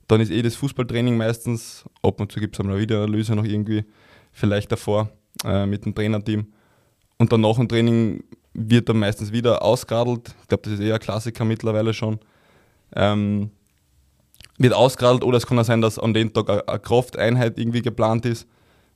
Dann 0.08 0.22
ist 0.22 0.32
eh 0.32 0.42
das 0.42 0.56
Fußballtraining 0.56 1.18
meistens, 1.18 1.86
ab 2.02 2.20
und 2.20 2.32
zu 2.32 2.40
gibt 2.40 2.56
es 2.56 2.60
einmal 2.60 2.80
wieder 2.80 3.04
Analyse 3.04 3.36
noch 3.36 3.46
irgendwie, 3.46 3.86
vielleicht 4.32 4.72
davor 4.72 5.10
äh, 5.46 5.66
mit 5.66 5.86
dem 5.86 5.96
Trainerteam. 5.96 6.48
Und 7.18 7.32
dann 7.32 7.42
nach 7.42 7.56
dem 7.56 7.70
Training 7.70 8.24
wird 8.54 8.90
dann 8.90 9.00
meistens 9.00 9.32
wieder 9.32 9.64
ausgeradelt. 9.64 10.36
Ich 10.42 10.48
glaube, 10.48 10.64
das 10.64 10.74
ist 10.74 10.80
eher 10.80 10.96
ein 10.96 11.00
Klassiker 11.00 11.46
mittlerweile 11.46 11.94
schon. 11.94 12.20
Ähm, 12.96 13.52
wird 14.58 14.74
ausgeradelt 14.74 15.24
oder 15.24 15.38
es 15.38 15.48
kann 15.48 15.58
auch 15.58 15.64
sein, 15.64 15.82
dass 15.82 15.98
an 15.98 16.14
dem 16.14 16.34
Tag 16.34 16.50
eine, 16.50 16.68
eine 16.68 16.80
Krafteinheit 16.80 17.58
irgendwie 17.58 17.82
geplant 17.82 18.26
ist. 18.26 18.48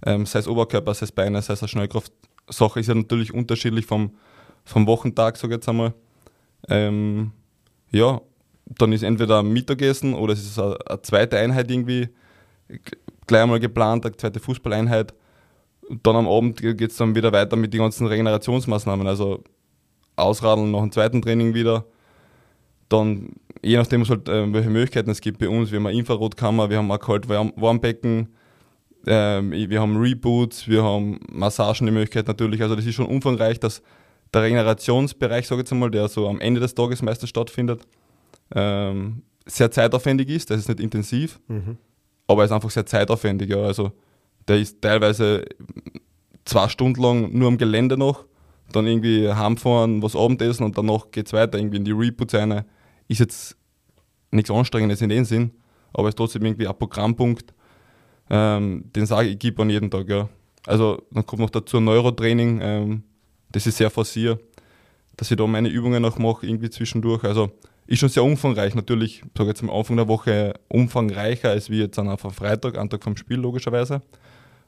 Ähm, 0.05 0.25
sei 0.25 0.39
es 0.39 0.47
Oberkörper, 0.47 0.93
sei 0.93 1.05
es 1.05 1.11
Beine, 1.11 1.41
sei 1.41 1.53
es 1.53 1.61
eine 1.61 1.69
Schnellkraftsache, 1.69 2.79
ist 2.79 2.87
ja 2.87 2.95
natürlich 2.95 3.33
unterschiedlich 3.33 3.85
vom, 3.85 4.11
vom 4.67 4.85
Wochentag, 4.85 5.37
sage 5.37 5.53
ich 5.53 5.57
jetzt 5.57 5.69
einmal. 5.69 5.93
Ähm, 6.67 7.31
ja, 7.91 8.21
dann 8.65 8.91
ist 8.91 9.03
entweder 9.03 9.41
Mittagessen 9.43 10.13
oder 10.13 10.33
es 10.33 10.43
ist 10.43 10.59
eine, 10.59 10.77
eine 10.85 11.01
zweite 11.01 11.37
Einheit 11.37 11.71
irgendwie 11.71 12.09
gleich 13.25 13.43
einmal 13.43 13.59
geplant, 13.59 14.05
eine 14.05 14.17
zweite 14.17 14.39
Fußballeinheit. 14.39 15.13
Dann 16.03 16.15
am 16.17 16.27
Abend 16.27 16.61
geht 16.61 16.81
es 16.81 16.97
dann 16.97 17.15
wieder 17.15 17.31
weiter 17.31 17.55
mit 17.55 17.73
den 17.73 17.79
ganzen 17.79 18.07
Regenerationsmaßnahmen, 18.07 19.07
also 19.07 19.43
Ausradeln 20.17 20.71
nach 20.71 20.81
dem 20.81 20.91
zweiten 20.91 21.21
Training 21.21 21.53
wieder. 21.53 21.85
Dann, 22.89 23.35
je 23.61 23.77
nachdem, 23.77 24.07
halt, 24.07 24.27
äh, 24.27 24.51
welche 24.53 24.69
Möglichkeiten 24.69 25.09
es 25.09 25.21
gibt 25.21 25.39
bei 25.39 25.47
uns, 25.47 25.71
wir 25.71 25.79
haben 25.79 25.87
eine 25.87 25.97
Infrarotkammer, 25.97 26.69
wir 26.69 26.77
haben 26.77 26.91
ein 26.91 26.99
Kalt-Warmbecken, 26.99 28.35
äh, 29.05 29.41
wir 29.41 29.79
haben 29.79 29.95
Reboots, 29.97 30.67
wir 30.67 30.83
haben 30.83 31.19
Massagen 31.31 31.85
die 31.85 31.93
Möglichkeit 31.93 32.27
natürlich. 32.27 32.61
Also 32.61 32.75
das 32.75 32.85
ist 32.85 32.95
schon 32.95 33.05
umfangreich, 33.05 33.59
dass 33.59 33.81
der 34.33 34.43
Regenerationsbereich, 34.43 35.47
sage 35.47 35.61
ich 35.61 35.69
jetzt 35.69 35.77
mal, 35.77 35.91
der 35.91 36.07
so 36.07 36.27
am 36.27 36.39
Ende 36.39 36.59
des 36.59 36.75
Tages 36.75 37.01
meistens 37.01 37.29
stattfindet, 37.29 37.87
ähm, 38.53 39.23
sehr 39.45 39.71
zeitaufwendig 39.71 40.29
ist. 40.29 40.49
Das 40.49 40.59
ist 40.59 40.67
nicht 40.67 40.79
intensiv, 40.79 41.39
mhm. 41.47 41.77
aber 42.27 42.43
ist 42.43 42.51
einfach 42.51 42.69
sehr 42.69 42.85
zeitaufwendig. 42.85 43.49
Ja. 43.49 43.61
Also 43.61 43.91
der 44.47 44.57
ist 44.57 44.81
teilweise 44.81 45.45
zwei 46.45 46.67
Stunden 46.69 47.01
lang 47.01 47.31
nur 47.33 47.47
am 47.47 47.57
Gelände 47.57 47.97
noch, 47.97 48.25
dann 48.71 48.87
irgendwie 48.87 49.31
heimfahren, 49.31 50.01
was 50.01 50.15
Abendessen 50.15 50.63
und 50.63 50.77
danach 50.77 51.11
geht 51.11 51.27
es 51.27 51.33
weiter, 51.33 51.57
irgendwie 51.57 51.77
in 51.77 51.85
die 51.85 51.91
Reboots 51.91 52.33
rein. 52.33 52.65
Ist 53.07 53.19
jetzt 53.19 53.57
nichts 54.31 54.51
Anstrengendes 54.51 55.01
in 55.01 55.09
dem 55.09 55.25
Sinn, 55.25 55.51
aber 55.93 56.09
ist 56.09 56.17
trotzdem 56.17 56.43
irgendwie 56.45 56.67
ein 56.67 56.77
Programmpunkt, 56.77 57.53
ähm, 58.29 58.91
den 58.93 59.05
sage 59.05 59.27
ich, 59.27 59.33
ich 59.33 59.39
gebe 59.39 59.61
an 59.61 59.69
jeden 59.69 59.89
Tag. 59.89 60.09
Ja. 60.09 60.27
Also 60.65 61.01
dann 61.11 61.25
kommt 61.25 61.41
noch 61.41 61.49
dazu 61.49 61.77
ein 61.77 61.85
Neurotraining, 61.85 62.59
ähm, 62.61 63.03
das 63.51 63.67
ist 63.67 63.77
sehr 63.77 63.89
forciert, 63.89 64.41
dass 65.15 65.31
ich 65.31 65.37
da 65.37 65.47
meine 65.47 65.69
Übungen 65.69 66.01
noch 66.01 66.17
mache, 66.17 66.45
irgendwie 66.45 66.69
zwischendurch. 66.69 67.23
Also 67.23 67.51
ist 67.87 67.99
schon 67.99 68.09
sehr 68.09 68.23
umfangreich. 68.23 68.75
Natürlich, 68.75 69.23
sage 69.35 69.49
jetzt 69.49 69.63
am 69.63 69.69
Anfang 69.69 69.95
der 69.95 70.07
Woche 70.07 70.53
umfangreicher 70.67 71.49
als 71.49 71.69
wie 71.69 71.79
jetzt 71.79 71.97
an 71.97 72.15
Freitag, 72.17 72.77
am 72.77 72.89
Tag 72.89 73.03
vom 73.03 73.15
Spiel 73.15 73.37
logischerweise. 73.37 74.01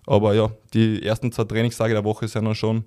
Aber 0.05 0.33
ja, 0.33 0.49
die 0.73 1.03
ersten 1.03 1.31
zwei 1.31 1.43
Trainingstage 1.43 1.93
der 1.93 2.03
Woche 2.03 2.27
sind 2.27 2.45
dann 2.45 2.55
schon 2.55 2.85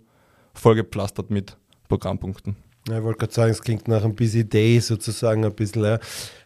vollgepflastert 0.54 1.30
mit 1.30 1.56
Programmpunkten. 1.88 2.56
Ja, 2.88 2.98
ich 2.98 3.04
wollte 3.04 3.20
gerade 3.20 3.32
sagen, 3.32 3.50
es 3.52 3.62
klingt 3.62 3.86
nach 3.86 4.02
einem 4.02 4.16
Busy 4.16 4.48
Day 4.48 4.80
sozusagen 4.80 5.44
ein 5.44 5.54
bisschen. 5.54 5.84
Ja. 5.84 5.98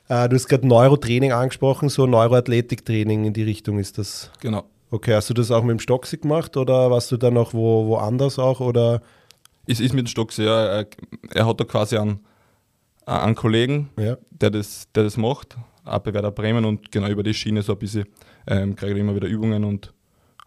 Äh, 0.08 0.28
du 0.28 0.36
hast 0.36 0.48
gerade 0.48 0.66
Neurotraining 0.66 1.32
angesprochen, 1.32 1.88
so 1.88 2.06
Neuroathletiktraining 2.06 3.24
in 3.24 3.32
die 3.32 3.44
Richtung 3.44 3.78
ist 3.78 3.98
das. 3.98 4.30
Genau. 4.40 4.64
Okay, 4.90 5.14
hast 5.14 5.30
du 5.30 5.34
das 5.34 5.50
auch 5.50 5.62
mit 5.62 5.78
dem 5.78 5.80
Stocksy 5.80 6.18
gemacht 6.18 6.56
oder 6.56 6.90
warst 6.90 7.10
du 7.10 7.16
dann 7.16 7.34
noch 7.34 7.54
wo, 7.54 7.86
woanders 7.86 8.38
auch? 8.38 8.60
Oder? 8.60 9.00
Es 9.66 9.80
ist 9.80 9.92
mit 9.94 10.06
dem 10.06 10.08
Stocksy, 10.08 10.44
ja. 10.44 10.64
Er, 10.66 10.86
er 11.34 11.46
hat 11.46 11.60
da 11.60 11.64
quasi 11.64 11.96
einen, 11.96 12.20
einen 13.04 13.34
Kollegen, 13.34 13.90
ja. 13.98 14.16
der, 14.30 14.50
das, 14.50 14.88
der 14.94 15.04
das 15.04 15.16
macht, 15.16 15.56
Abbewerder 15.84 16.30
Bremen 16.30 16.64
und 16.64 16.90
genau 16.90 17.08
über 17.08 17.22
die 17.22 17.34
Schiene 17.34 17.62
so 17.62 17.72
ein 17.72 17.78
bisschen 17.78 18.06
ähm, 18.46 18.76
kriege 18.76 18.94
ich 18.94 19.00
immer 19.00 19.14
wieder 19.14 19.28
Übungen 19.28 19.64
und 19.64 19.92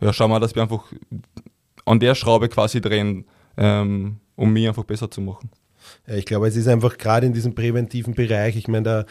ja, 0.01 0.13
schauen 0.13 0.31
wir, 0.31 0.39
dass 0.39 0.55
wir 0.55 0.61
einfach 0.61 0.85
an 1.85 1.99
der 1.99 2.15
Schraube 2.15 2.49
quasi 2.49 2.81
drehen, 2.81 3.25
ähm, 3.57 4.17
um 4.35 4.53
mich 4.53 4.67
einfach 4.67 4.83
besser 4.83 5.11
zu 5.11 5.21
machen. 5.21 5.49
Ja, 6.07 6.15
ich 6.15 6.25
glaube, 6.25 6.47
es 6.47 6.55
ist 6.55 6.67
einfach 6.67 6.97
gerade 6.97 7.25
in 7.25 7.33
diesem 7.33 7.55
präventiven 7.55 8.13
Bereich, 8.13 8.55
ich 8.55 8.67
meine, 8.67 8.83
der, 8.83 9.05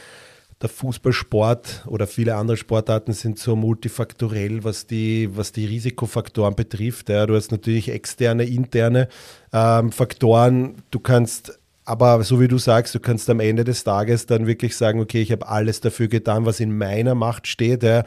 der 0.61 0.69
Fußballsport 0.69 1.85
oder 1.87 2.07
viele 2.07 2.35
andere 2.35 2.57
Sportarten 2.57 3.13
sind 3.13 3.39
so 3.39 3.55
multifaktorell, 3.55 4.65
was 4.65 4.87
die, 4.87 5.29
was 5.33 5.53
die 5.53 5.67
Risikofaktoren 5.67 6.57
betrifft. 6.57 7.09
Ja, 7.09 7.27
du 7.27 7.37
hast 7.37 7.53
natürlich 7.53 7.91
externe, 7.91 8.45
interne 8.45 9.09
ähm, 9.53 9.93
Faktoren. 9.93 10.83
Du 10.91 10.99
kannst 10.99 11.59
aber 11.85 12.23
so 12.23 12.41
wie 12.41 12.49
du 12.49 12.59
sagst, 12.59 12.95
du 12.95 13.01
kannst 13.01 13.31
am 13.31 13.41
Ende 13.41 13.65
des 13.65 13.85
Tages 13.85 14.27
dann 14.27 14.47
wirklich 14.47 14.77
sagen, 14.77 15.01
okay, 15.01 15.23
ich 15.23 15.33
habe 15.33 15.49
alles 15.49 15.81
dafür 15.81 16.09
getan, 16.09 16.45
was 16.45 16.61
in 16.61 16.77
meiner 16.77 17.15
Macht 17.15 17.47
steht. 17.47 17.83
Ja 17.83 18.05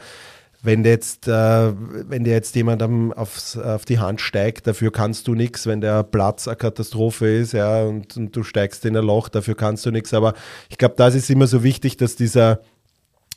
wenn 0.62 0.84
jetzt, 0.84 1.26
äh, 1.26 1.72
wenn 2.08 2.22
dir 2.22 2.32
jetzt 2.32 2.54
jemand 2.54 2.82
am, 2.82 3.12
aufs, 3.12 3.56
auf 3.56 3.84
die 3.84 3.98
Hand 3.98 4.20
steigt, 4.20 4.68
dafür 4.68 4.92
kannst 4.92 5.26
du 5.26 5.34
nichts, 5.34 5.66
wenn 5.66 5.80
der 5.80 6.04
Platz 6.04 6.46
eine 6.46 6.56
Katastrophe 6.56 7.26
ist, 7.28 7.52
ja, 7.52 7.82
und, 7.82 8.16
und 8.16 8.34
du 8.34 8.44
steigst 8.44 8.84
in 8.84 8.96
ein 8.96 9.04
Loch, 9.04 9.28
dafür 9.28 9.56
kannst 9.56 9.84
du 9.86 9.90
nichts. 9.90 10.14
Aber 10.14 10.34
ich 10.70 10.78
glaube, 10.78 10.94
das 10.96 11.16
ist 11.16 11.28
immer 11.30 11.48
so 11.48 11.64
wichtig, 11.64 11.96
dass 11.96 12.14
dieser 12.14 12.60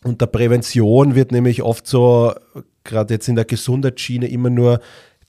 unter 0.03 0.27
Prävention 0.27 1.15
wird 1.15 1.31
nämlich 1.31 1.63
oft 1.63 1.87
so, 1.87 2.31
gerade 2.83 3.15
jetzt 3.15 3.27
in 3.27 3.35
der 3.35 3.45
Gesundheitsschiene, 3.45 4.27
immer 4.27 4.51
nur 4.51 4.79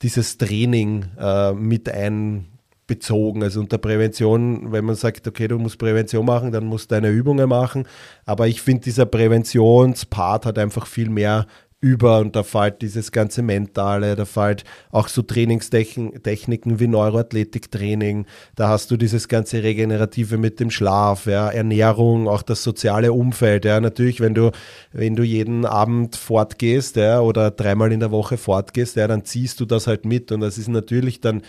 dieses 0.03 0.37
Training 0.37 1.07
äh, 1.19 1.55
mit 1.55 1.89
einbezogen. 1.89 3.43
Also 3.43 3.61
unter 3.61 3.79
Prävention, 3.79 4.71
wenn 4.73 4.85
man 4.85 4.95
sagt, 4.97 5.27
okay, 5.27 5.49
du 5.49 5.59
musst 5.59 5.79
Prävention 5.79 6.27
machen, 6.27 6.53
dann 6.53 6.67
musst 6.67 6.91
du 6.91 6.95
deine 6.95 7.09
Übungen 7.09 7.49
machen. 7.49 7.89
Aber 8.27 8.49
ich 8.49 8.61
finde, 8.61 8.83
dieser 8.83 9.07
Präventionspart 9.07 10.45
hat 10.45 10.59
einfach 10.59 10.87
viel 10.87 11.09
mehr 11.09 11.47
über 11.81 12.21
und 12.21 12.35
da 12.35 12.43
fällt 12.43 12.81
dieses 12.81 13.13
ganze 13.13 13.43
Mentale, 13.43 14.17
da 14.17 14.25
fällt 14.25 14.65
auch 14.91 15.09
so 15.09 15.23
Trainingstechniken 15.23 16.81
wie 16.81 16.87
Neuroathletiktraining, 16.87 18.27
da 18.55 18.69
hast 18.69 18.91
du 18.91 18.97
dieses 18.97 19.29
ganze 19.29 19.63
Regenerative 19.63 20.39
mit 20.39 20.59
dem 20.59 20.71
Schlaf, 20.71 21.27
ja, 21.27 21.49
Ernährung, 21.49 22.29
auch 22.29 22.43
das 22.43 22.63
soziale 22.63 23.13
Umfeld, 23.13 23.67
ja, 23.67 23.81
natürlich, 23.81 24.21
wenn 24.21 24.35
du, 24.35 24.53
wenn 24.93 25.17
du 25.17 25.23
jeden 25.23 25.67
Abend 25.67 26.17
fortgehst, 26.17 26.97
ja, 26.97 27.21
oder 27.21 27.51
dreimal 27.51 27.93
in 27.93 28.01
der 28.01 28.11
Woche 28.11 28.39
fortgehst, 28.39 28.97
ja, 28.97 29.07
dann 29.07 29.25
ziehst 29.25 29.61
du 29.61 29.67
das 29.67 29.87
halt 29.87 30.05
mit. 30.05 30.33
Und 30.33 30.41
das 30.41 30.59
ist 30.59 30.69
natürlich 30.69 31.21
dann 31.21 31.43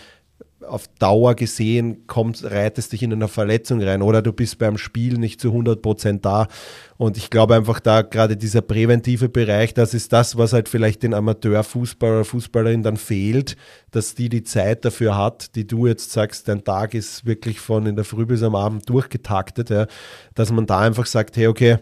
auf 0.68 0.88
Dauer 0.98 1.34
gesehen 1.34 2.06
kommst, 2.06 2.44
reitest 2.44 2.92
dich 2.92 3.02
in 3.02 3.12
eine 3.12 3.28
Verletzung 3.28 3.82
rein 3.82 4.02
oder 4.02 4.22
du 4.22 4.32
bist 4.32 4.58
beim 4.58 4.78
Spiel 4.78 5.18
nicht 5.18 5.40
zu 5.40 5.48
100 5.48 5.82
Prozent 5.82 6.24
da. 6.24 6.48
Und 6.96 7.16
ich 7.16 7.30
glaube 7.30 7.54
einfach 7.54 7.80
da 7.80 8.02
gerade 8.02 8.36
dieser 8.36 8.60
präventive 8.60 9.28
Bereich, 9.28 9.74
das 9.74 9.94
ist 9.94 10.12
das, 10.12 10.36
was 10.36 10.52
halt 10.52 10.68
vielleicht 10.68 11.02
den 11.02 11.14
Amateurfußballer 11.14 12.24
Fußballerin 12.24 12.82
dann 12.82 12.96
fehlt, 12.96 13.56
dass 13.90 14.14
die 14.14 14.28
die 14.28 14.42
Zeit 14.42 14.84
dafür 14.84 15.16
hat, 15.16 15.54
die 15.54 15.66
du 15.66 15.86
jetzt 15.86 16.12
sagst, 16.12 16.48
dein 16.48 16.64
Tag 16.64 16.94
ist 16.94 17.24
wirklich 17.24 17.60
von 17.60 17.86
in 17.86 17.96
der 17.96 18.04
Früh 18.04 18.26
bis 18.26 18.42
am 18.42 18.54
Abend 18.54 18.88
durchgetaktet, 18.88 19.70
ja, 19.70 19.86
dass 20.34 20.52
man 20.52 20.66
da 20.66 20.80
einfach 20.80 21.06
sagt, 21.06 21.36
hey, 21.36 21.46
okay, 21.46 21.78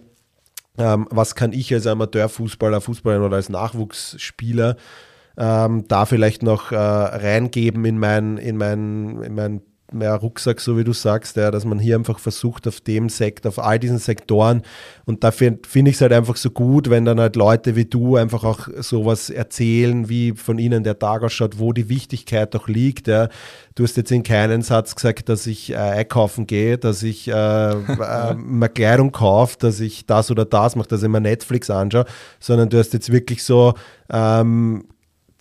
ähm, 0.79 1.07
was 1.11 1.35
kann 1.35 1.53
ich 1.53 1.72
als 1.72 1.87
Amateurfußballer, 1.87 2.81
Fußballerin 2.81 3.25
oder 3.25 3.37
als 3.37 3.49
Nachwuchsspieler 3.49 4.77
ähm, 5.37 5.85
da 5.88 6.07
vielleicht 6.07 6.42
noch 6.42 6.72
äh, 6.72 6.77
reingeben 6.77 7.85
in 7.85 7.99
meinen 7.99 8.38
in 8.38 8.57
mein, 8.57 9.22
in 9.22 9.35
mein 9.35 9.61
ja, 10.01 10.16
Rucksack, 10.16 10.61
so 10.61 10.77
wie 10.77 10.85
du 10.85 10.92
sagst, 10.92 11.37
ja, 11.37 11.51
dass 11.51 11.64
man 11.64 11.79
hier 11.79 11.96
einfach 11.96 12.18
versucht, 12.18 12.66
auf 12.66 12.81
dem 12.81 13.09
Sektor, 13.09 13.51
auf 13.51 13.59
all 13.59 13.79
diesen 13.79 13.99
Sektoren 13.99 14.62
und 15.05 15.22
dafür 15.22 15.59
finde 15.66 15.90
ich 15.90 15.96
es 15.96 16.01
halt 16.01 16.12
einfach 16.12 16.37
so 16.37 16.51
gut, 16.51 16.90
wenn 16.90 17.05
dann 17.05 17.20
halt 17.20 17.37
Leute 17.37 17.77
wie 17.77 17.85
du 17.85 18.16
einfach 18.16 18.42
auch 18.42 18.68
sowas 18.79 19.31
erzählen, 19.31 20.09
wie 20.09 20.33
von 20.33 20.59
ihnen 20.59 20.83
der 20.83 20.99
Tag 20.99 21.22
ausschaut, 21.22 21.59
wo 21.59 21.72
die 21.72 21.88
Wichtigkeit 21.88 22.55
auch 22.57 22.68
liegt. 22.68 23.07
Ja. 23.07 23.29
Du 23.75 23.85
hast 23.85 23.96
jetzt 23.96 24.11
in 24.11 24.22
keinen 24.22 24.62
Satz 24.62 24.94
gesagt, 24.94 25.29
dass 25.29 25.46
ich 25.46 25.70
äh, 25.70 25.77
einkaufen 25.77 26.46
gehe, 26.46 26.79
dass 26.79 27.03
ich 27.03 27.29
äh, 27.29 27.33
äh, 27.70 28.35
mir 28.35 28.68
Kleidung 28.68 29.12
kaufe, 29.12 29.57
dass 29.59 29.81
ich 29.81 30.07
das 30.07 30.31
oder 30.31 30.44
das 30.44 30.75
mache, 30.75 30.88
dass 30.88 31.03
ich 31.03 31.09
mir 31.09 31.20
Netflix 31.20 31.70
anschaue, 31.70 32.07
sondern 32.40 32.68
du 32.68 32.79
hast 32.79 32.92
jetzt 32.92 33.12
wirklich 33.12 33.44
so 33.44 33.75
ähm, 34.11 34.85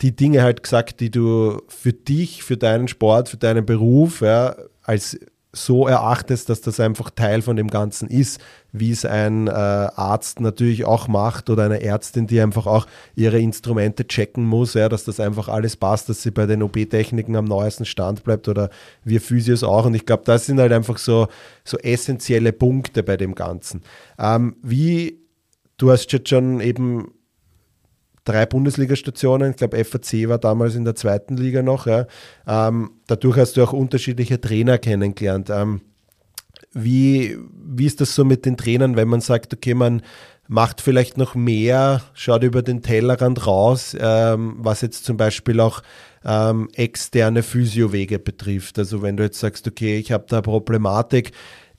die 0.02 0.14
Dinge 0.14 0.42
halt 0.42 0.62
gesagt, 0.62 1.00
die 1.00 1.10
du 1.10 1.62
für 1.68 1.92
dich, 1.92 2.42
für 2.42 2.56
deinen 2.56 2.88
Sport, 2.88 3.28
für 3.28 3.38
deinen 3.38 3.64
Beruf 3.64 4.20
ja, 4.20 4.56
als 4.82 5.18
so 5.56 5.88
erachtest, 5.88 6.48
dass 6.48 6.60
das 6.60 6.80
einfach 6.80 7.10
Teil 7.10 7.42
von 7.42 7.56
dem 7.56 7.68
Ganzen 7.68 8.08
ist, 8.08 8.40
wie 8.72 8.90
es 8.90 9.04
ein 9.04 9.46
äh, 9.46 9.50
Arzt 9.50 10.40
natürlich 10.40 10.84
auch 10.84 11.08
macht 11.08 11.50
oder 11.50 11.64
eine 11.64 11.82
Ärztin, 11.82 12.26
die 12.26 12.40
einfach 12.40 12.66
auch 12.66 12.86
ihre 13.14 13.38
Instrumente 13.38 14.06
checken 14.06 14.44
muss, 14.44 14.74
ja, 14.74 14.88
dass 14.88 15.04
das 15.04 15.18
einfach 15.18 15.48
alles 15.48 15.76
passt, 15.76 16.08
dass 16.08 16.22
sie 16.22 16.30
bei 16.30 16.46
den 16.46 16.62
OP-Techniken 16.62 17.36
am 17.36 17.46
neuesten 17.46 17.86
Stand 17.86 18.22
bleibt 18.22 18.48
oder 18.48 18.70
wir 19.02 19.20
Physios 19.20 19.64
auch. 19.64 19.86
Und 19.86 19.94
ich 19.94 20.04
glaube, 20.04 20.24
das 20.26 20.46
sind 20.46 20.60
halt 20.60 20.72
einfach 20.72 20.98
so, 20.98 21.28
so 21.64 21.78
essentielle 21.78 22.52
Punkte 22.52 23.02
bei 23.02 23.16
dem 23.16 23.34
Ganzen. 23.34 23.82
Ähm, 24.18 24.56
wie 24.62 25.18
du 25.78 25.90
hast 25.90 26.12
jetzt 26.12 26.28
schon 26.28 26.60
eben 26.60 27.12
drei 28.26 28.44
Bundesliga-Stationen. 28.44 29.52
Ich 29.52 29.56
glaube, 29.56 29.82
FAC 29.82 30.28
war 30.28 30.38
damals 30.38 30.74
in 30.74 30.84
der 30.84 30.94
zweiten 30.94 31.38
Liga 31.38 31.62
noch. 31.62 31.86
Ja. 31.86 32.06
Ähm, 32.46 32.90
dadurch 33.06 33.38
hast 33.38 33.56
du 33.56 33.62
auch 33.62 33.72
unterschiedliche 33.72 34.40
Trainer 34.40 34.76
kennengelernt. 34.76 35.48
Ähm, 35.48 35.80
wie, 36.72 37.38
wie 37.52 37.86
ist 37.86 38.02
das 38.02 38.14
so 38.14 38.24
mit 38.24 38.44
den 38.44 38.58
Trainern, 38.58 38.96
wenn 38.96 39.08
man 39.08 39.22
sagt, 39.22 39.54
okay, 39.54 39.72
man 39.72 40.02
macht 40.48 40.80
vielleicht 40.80 41.16
noch 41.16 41.34
mehr, 41.34 42.02
schaut 42.12 42.42
über 42.42 42.62
den 42.62 42.82
Tellerrand 42.82 43.46
raus, 43.46 43.96
ähm, 43.98 44.56
was 44.58 44.80
jetzt 44.80 45.04
zum 45.04 45.16
Beispiel 45.16 45.60
auch 45.60 45.82
ähm, 46.24 46.68
externe 46.74 47.42
Physiowege 47.42 48.18
betrifft. 48.18 48.78
Also 48.78 49.02
wenn 49.02 49.16
du 49.16 49.22
jetzt 49.22 49.40
sagst, 49.40 49.66
okay, 49.66 49.98
ich 49.98 50.12
habe 50.12 50.26
da 50.28 50.42
Problematik 50.42 51.32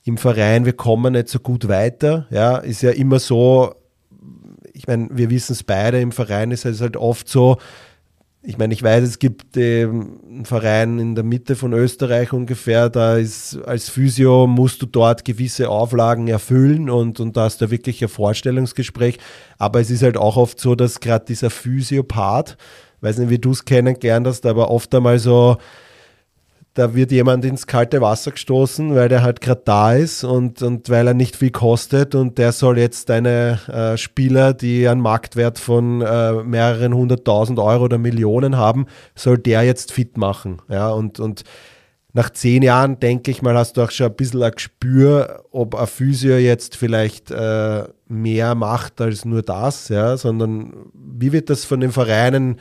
im 0.04 0.16
Verein, 0.16 0.64
wir 0.64 0.72
kommen 0.72 1.12
nicht 1.12 1.28
so 1.28 1.38
gut 1.38 1.68
weiter, 1.68 2.26
ja, 2.30 2.58
ist 2.58 2.82
ja 2.82 2.90
immer 2.90 3.18
so, 3.18 3.74
ich 4.78 4.86
meine, 4.86 5.08
wir 5.10 5.28
wissen 5.28 5.52
es 5.52 5.64
beide, 5.64 6.00
im 6.00 6.12
Verein 6.12 6.52
ist 6.52 6.64
es 6.64 6.80
halt 6.80 6.96
oft 6.96 7.28
so, 7.28 7.58
ich 8.42 8.56
meine, 8.56 8.72
ich 8.72 8.82
weiß, 8.82 9.02
es 9.02 9.18
gibt 9.18 9.56
ähm, 9.56 10.20
einen 10.24 10.44
Verein 10.44 11.00
in 11.00 11.16
der 11.16 11.24
Mitte 11.24 11.56
von 11.56 11.72
Österreich 11.72 12.32
ungefähr, 12.32 12.88
da 12.88 13.16
ist 13.16 13.58
als 13.66 13.88
Physio 13.88 14.46
musst 14.46 14.80
du 14.80 14.86
dort 14.86 15.24
gewisse 15.24 15.68
Auflagen 15.68 16.28
erfüllen 16.28 16.88
und, 16.88 17.18
und 17.18 17.36
da 17.36 17.42
hast 17.42 17.60
du 17.60 17.70
wirklich 17.72 18.00
ein 18.02 18.08
Vorstellungsgespräch. 18.08 19.18
Aber 19.58 19.80
es 19.80 19.90
ist 19.90 20.04
halt 20.04 20.16
auch 20.16 20.36
oft 20.36 20.60
so, 20.60 20.76
dass 20.76 21.00
gerade 21.00 21.24
dieser 21.24 21.50
Physiopath, 21.50 22.56
weiß 23.00 23.18
nicht, 23.18 23.30
wie 23.30 23.40
du 23.40 23.50
es 23.50 23.64
kennengelernt 23.64 24.28
hast, 24.28 24.46
aber 24.46 24.70
oft 24.70 24.94
einmal 24.94 25.18
so, 25.18 25.58
da 26.78 26.94
wird 26.94 27.10
jemand 27.10 27.44
ins 27.44 27.66
kalte 27.66 28.00
Wasser 28.00 28.30
gestoßen, 28.30 28.94
weil 28.94 29.08
der 29.08 29.22
halt 29.22 29.40
gerade 29.40 29.62
da 29.64 29.94
ist 29.94 30.22
und, 30.22 30.62
und 30.62 30.88
weil 30.88 31.08
er 31.08 31.14
nicht 31.14 31.34
viel 31.34 31.50
kostet 31.50 32.14
und 32.14 32.38
der 32.38 32.52
soll 32.52 32.78
jetzt 32.78 33.08
deine 33.08 33.58
äh, 33.66 33.96
Spieler, 33.96 34.54
die 34.54 34.86
einen 34.86 35.00
Marktwert 35.00 35.58
von 35.58 36.02
äh, 36.02 36.34
mehreren 36.44 36.94
hunderttausend 36.94 37.58
Euro 37.58 37.84
oder 37.84 37.98
Millionen 37.98 38.56
haben, 38.56 38.86
soll 39.16 39.38
der 39.38 39.62
jetzt 39.62 39.90
fit 39.90 40.16
machen. 40.16 40.62
Ja, 40.68 40.90
und, 40.90 41.18
und 41.18 41.42
nach 42.12 42.30
zehn 42.30 42.62
Jahren, 42.62 43.00
denke 43.00 43.32
ich 43.32 43.42
mal, 43.42 43.56
hast 43.56 43.76
du 43.76 43.82
auch 43.82 43.90
schon 43.90 44.06
ein 44.06 44.14
bisschen 44.14 44.44
ein 44.44 44.52
Gespür, 44.52 45.46
ob 45.50 45.74
ein 45.74 45.86
Physio 45.88 46.36
jetzt 46.36 46.76
vielleicht 46.76 47.32
äh, 47.32 47.88
mehr 48.06 48.54
macht 48.54 49.00
als 49.00 49.24
nur 49.24 49.42
das, 49.42 49.88
ja, 49.88 50.16
sondern 50.16 50.72
wie 50.94 51.32
wird 51.32 51.50
das 51.50 51.64
von 51.64 51.80
den 51.80 51.90
Vereinen 51.90 52.60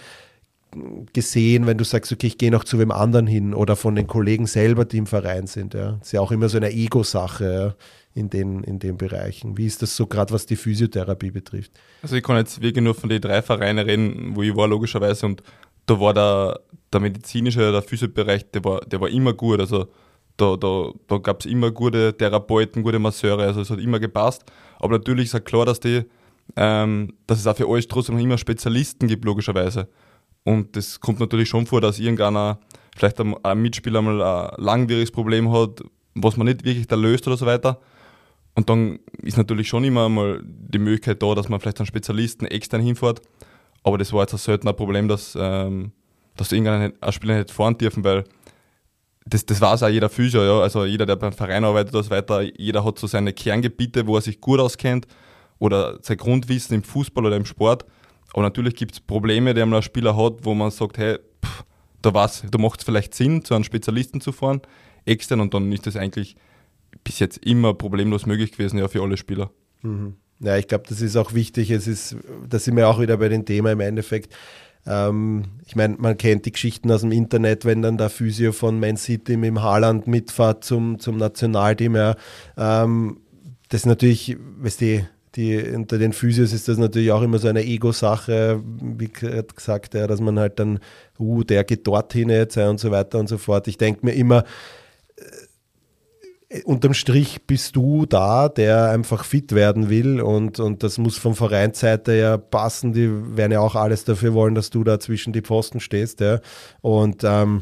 gesehen, 1.14 1.66
wenn 1.68 1.78
du 1.78 1.84
sagst, 1.84 2.12
okay, 2.12 2.28
ich 2.28 2.38
gehe 2.38 2.52
noch 2.52 2.64
zu 2.64 2.80
wem 2.80 2.92
anderen 2.92 3.28
hin 3.28 3.54
oder 3.54 3.76
von 3.76 3.96
den 3.96 4.08
Kollegen 4.08 4.48
selber, 4.48 4.86
die 4.86 4.98
im 4.98 5.08
Verein 5.08 5.48
sind. 5.48 5.74
Ja. 5.74 5.94
Das 5.94 6.08
ist 6.08 6.12
ja 6.14 6.22
auch 6.22 6.32
immer 6.32 6.50
so 6.50 6.58
eine 6.58 6.72
Ego-Sache 6.72 7.76
ja, 8.16 8.20
in, 8.22 8.30
den, 8.30 8.64
in 8.64 8.80
den 8.80 8.98
Bereichen. 8.98 9.58
Wie 9.58 9.66
ist 9.66 9.82
das 9.82 9.96
so 9.96 10.08
gerade, 10.08 10.34
was 10.34 10.46
die 10.46 10.56
Physiotherapie 10.56 11.32
betrifft? 11.32 11.72
Also 12.02 12.16
ich 12.16 12.24
kann 12.24 12.38
jetzt 12.38 12.62
wirklich 12.62 12.84
nur 12.84 12.96
von 12.96 13.10
den 13.10 13.22
drei 13.22 13.42
Vereinen 13.42 13.86
reden, 13.86 14.36
wo 14.36 14.44
ich 14.44 14.56
war 14.56 14.68
logischerweise 14.68 15.26
und 15.26 15.44
da 15.86 16.00
war 16.00 16.14
der, 16.14 16.60
der 16.92 17.00
medizinische, 17.00 17.72
der 17.72 17.82
Physiobereich, 17.82 18.52
der 18.52 18.64
war, 18.64 18.82
der 18.82 19.02
war 19.02 19.10
immer 19.10 19.34
gut. 19.34 19.60
Also 19.60 19.88
da, 20.36 20.56
da, 20.56 20.92
da 21.08 21.18
gab 21.18 21.40
es 21.40 21.46
immer 21.48 21.72
gute 21.72 22.16
Therapeuten, 22.16 22.84
gute 22.84 23.00
Masseure, 23.00 23.44
also 23.44 23.62
es 23.62 23.70
hat 23.70 23.80
immer 23.80 24.00
gepasst. 24.00 24.44
Aber 24.80 24.98
natürlich 24.98 25.26
ist 25.26 25.36
auch 25.36 25.44
klar, 25.44 25.66
dass 25.66 25.80
die, 25.80 26.04
ähm, 26.56 27.14
dass 27.26 27.40
es 27.40 27.48
auch 27.48 27.56
für 27.56 27.68
alles 27.68 27.88
trotzdem 27.88 28.20
immer 28.20 28.38
Spezialisten 28.38 29.08
gibt, 29.08 29.26
logischerweise. 29.26 29.88
Und 30.48 30.78
das 30.78 31.02
kommt 31.02 31.20
natürlich 31.20 31.50
schon 31.50 31.66
vor, 31.66 31.82
dass 31.82 32.00
irgendeiner, 32.00 32.58
vielleicht 32.96 33.20
ein, 33.20 33.36
ein 33.44 33.62
Mitspieler 33.62 34.02
mal 34.02 34.22
ein 34.22 34.64
langwieriges 34.64 35.12
Problem 35.12 35.52
hat, 35.52 35.84
was 36.16 36.38
man 36.38 36.48
nicht 36.48 36.64
wirklich 36.64 36.88
da 36.88 36.96
löst 36.96 37.28
oder 37.28 37.36
so 37.36 37.46
weiter. 37.46 37.82
Und 38.56 38.70
dann 38.70 39.00
ist 39.24 39.36
natürlich 39.36 39.68
schon 39.68 39.84
immer 39.84 40.08
mal 40.08 40.42
die 40.46 40.80
Möglichkeit 40.80 41.22
da, 41.22 41.36
dass 41.36 41.50
man 41.50 41.60
vielleicht 41.60 41.82
einen 41.82 41.86
Spezialisten 41.86 42.46
extern 42.46 42.80
hinfährt. 42.80 43.22
Aber 43.84 43.98
das 43.98 44.14
war 44.14 44.22
jetzt 44.22 44.36
ein 44.36 44.38
seltener 44.38 44.72
Problem, 44.72 45.10
dass, 45.10 45.38
ähm, 45.38 45.92
dass 46.38 46.54
irgendeinen 46.54 46.94
Spieler 47.10 47.40
nicht 47.40 47.52
fahren 47.52 47.78
dürfen, 47.78 48.06
weil 48.06 48.24
das, 49.26 49.46
das 49.46 49.60
weiß 49.60 49.84
auch 49.84 49.90
jeder 49.90 50.08
Physio, 50.08 50.46
ja. 50.46 50.62
Also 50.62 50.86
jeder, 50.86 51.06
der 51.06 51.18
beim 51.18 51.34
Verein 51.34 51.66
arbeitet 51.66 51.94
und 51.94 52.04
so 52.04 52.10
weiter, 52.10 52.42
jeder 52.58 52.86
hat 52.86 52.98
so 53.00 53.08
seine 53.08 53.34
Kerngebiete, 53.34 54.08
wo 54.08 54.16
er 54.16 54.22
sich 54.22 54.40
gut 54.40 54.62
auskennt 54.62 55.08
oder 55.60 56.00
sein 56.02 56.16
Grundwissen 56.16 56.74
im 56.74 56.84
Fußball 56.84 57.26
oder 57.26 57.36
im 57.36 57.44
Sport. 57.44 57.84
Aber 58.34 58.44
natürlich 58.44 58.76
gibt 58.76 58.94
es 58.94 59.00
Probleme, 59.00 59.54
die 59.54 59.62
ein 59.62 59.82
Spieler 59.82 60.16
hat, 60.16 60.44
wo 60.44 60.54
man 60.54 60.72
sagt, 60.72 60.98
hey, 60.98 61.18
pff, 61.44 61.64
da 62.02 62.12
da 62.12 62.58
macht 62.58 62.80
es 62.80 62.86
vielleicht 62.86 63.14
Sinn, 63.14 63.44
zu 63.44 63.54
einem 63.54 63.64
Spezialisten 63.64 64.22
zu 64.22 64.32
fahren, 64.32 64.62
extern, 65.06 65.42
und 65.42 65.54
dann 65.54 65.72
ist 65.72 65.88
das 65.88 65.96
eigentlich 65.96 66.36
bis 67.04 67.20
jetzt 67.20 67.46
immer 67.46 67.74
problemlos 67.74 68.26
möglich 68.26 68.52
gewesen, 68.52 68.78
ja, 68.78 68.88
für 68.88 69.02
alle 69.02 69.18
Spieler. 69.18 69.52
Mhm. 69.82 70.16
Ja, 70.40 70.58
ich 70.58 70.68
glaube, 70.68 70.86
das 70.88 71.02
ist 71.02 71.16
auch 71.16 71.34
wichtig. 71.34 71.72
Es 71.72 71.88
ist, 71.88 72.16
da 72.48 72.60
sind 72.60 72.76
wir 72.76 72.88
auch 72.88 73.02
wieder 73.02 73.18
bei 73.18 73.30
dem 73.30 73.46
Thema 73.46 73.72
im 73.72 73.80
Endeffekt. 73.80 74.36
Ähm, 74.86 75.46
ich 75.66 75.76
meine, 75.76 75.96
man 75.98 76.18
kennt 76.18 76.46
die 76.46 76.52
Geschichten 76.52 76.92
aus 76.92 77.02
dem 77.02 77.12
Internet, 77.12 77.66
wenn 77.66 77.82
dann 77.82 77.98
der 77.98 78.10
Physio 78.10 78.52
von 78.52 78.80
Man 78.80 78.98
City 78.98 79.36
mit 79.36 79.48
dem 79.48 79.62
Haaland 79.62 80.08
mitfahrt 80.08 80.64
zum, 80.64 81.00
zum 81.00 81.18
Nationalteam. 81.18 81.96
Ja. 81.96 82.16
Ähm, 82.56 83.20
das 83.70 83.82
ist 83.82 83.86
natürlich, 83.86 84.38
weißt 84.60 84.82
du, 84.82 85.08
die, 85.38 85.62
unter 85.62 86.00
den 86.00 86.14
Physios 86.14 86.52
ist 86.52 86.68
das 86.68 86.80
natürlich 86.80 87.12
auch 87.12 87.22
immer 87.22 87.38
so 87.38 87.48
eine 87.48 87.64
Ego-Sache, 87.64 88.60
wie 88.82 89.10
gesagt, 89.10 89.94
ja, 89.94 90.08
dass 90.08 90.20
man 90.20 90.40
halt 90.40 90.60
dann, 90.60 90.80
uh, 91.20 91.44
der 91.44 91.64
geht 91.64 91.86
dorthin 91.86 92.30
jetzt 92.30 92.58
und 92.58 92.80
so 92.80 92.90
weiter 92.90 93.20
und 93.20 93.30
so 93.30 93.38
fort. 93.38 93.68
Ich 93.68 93.78
denke 93.78 94.04
mir 94.04 94.14
immer, 94.14 94.44
äh, 96.50 96.64
unterm 96.64 96.96
Strich 96.96 97.46
bist 97.46 97.76
du 97.76 98.08
da, 98.08 98.50
der 98.50 98.90
einfach 98.90 99.24
fit 99.26 99.54
werden 99.54 99.90
will 99.90 100.22
und, 100.22 100.60
und 100.60 100.82
das 100.82 100.98
muss 100.98 101.18
von 101.18 101.36
Vereinsseite 101.36 102.16
ja 102.16 102.38
passen. 102.38 102.94
Die 102.94 103.38
werden 103.38 103.52
ja 103.52 103.60
auch 103.60 103.76
alles 103.76 104.06
dafür 104.06 104.34
wollen, 104.34 104.56
dass 104.56 104.72
du 104.72 104.84
da 104.84 105.00
zwischen 105.00 105.34
die 105.34 105.42
Pfosten 105.42 105.80
stehst. 105.80 106.20
Ja. 106.20 106.40
Und 106.82 107.24
ähm, 107.24 107.62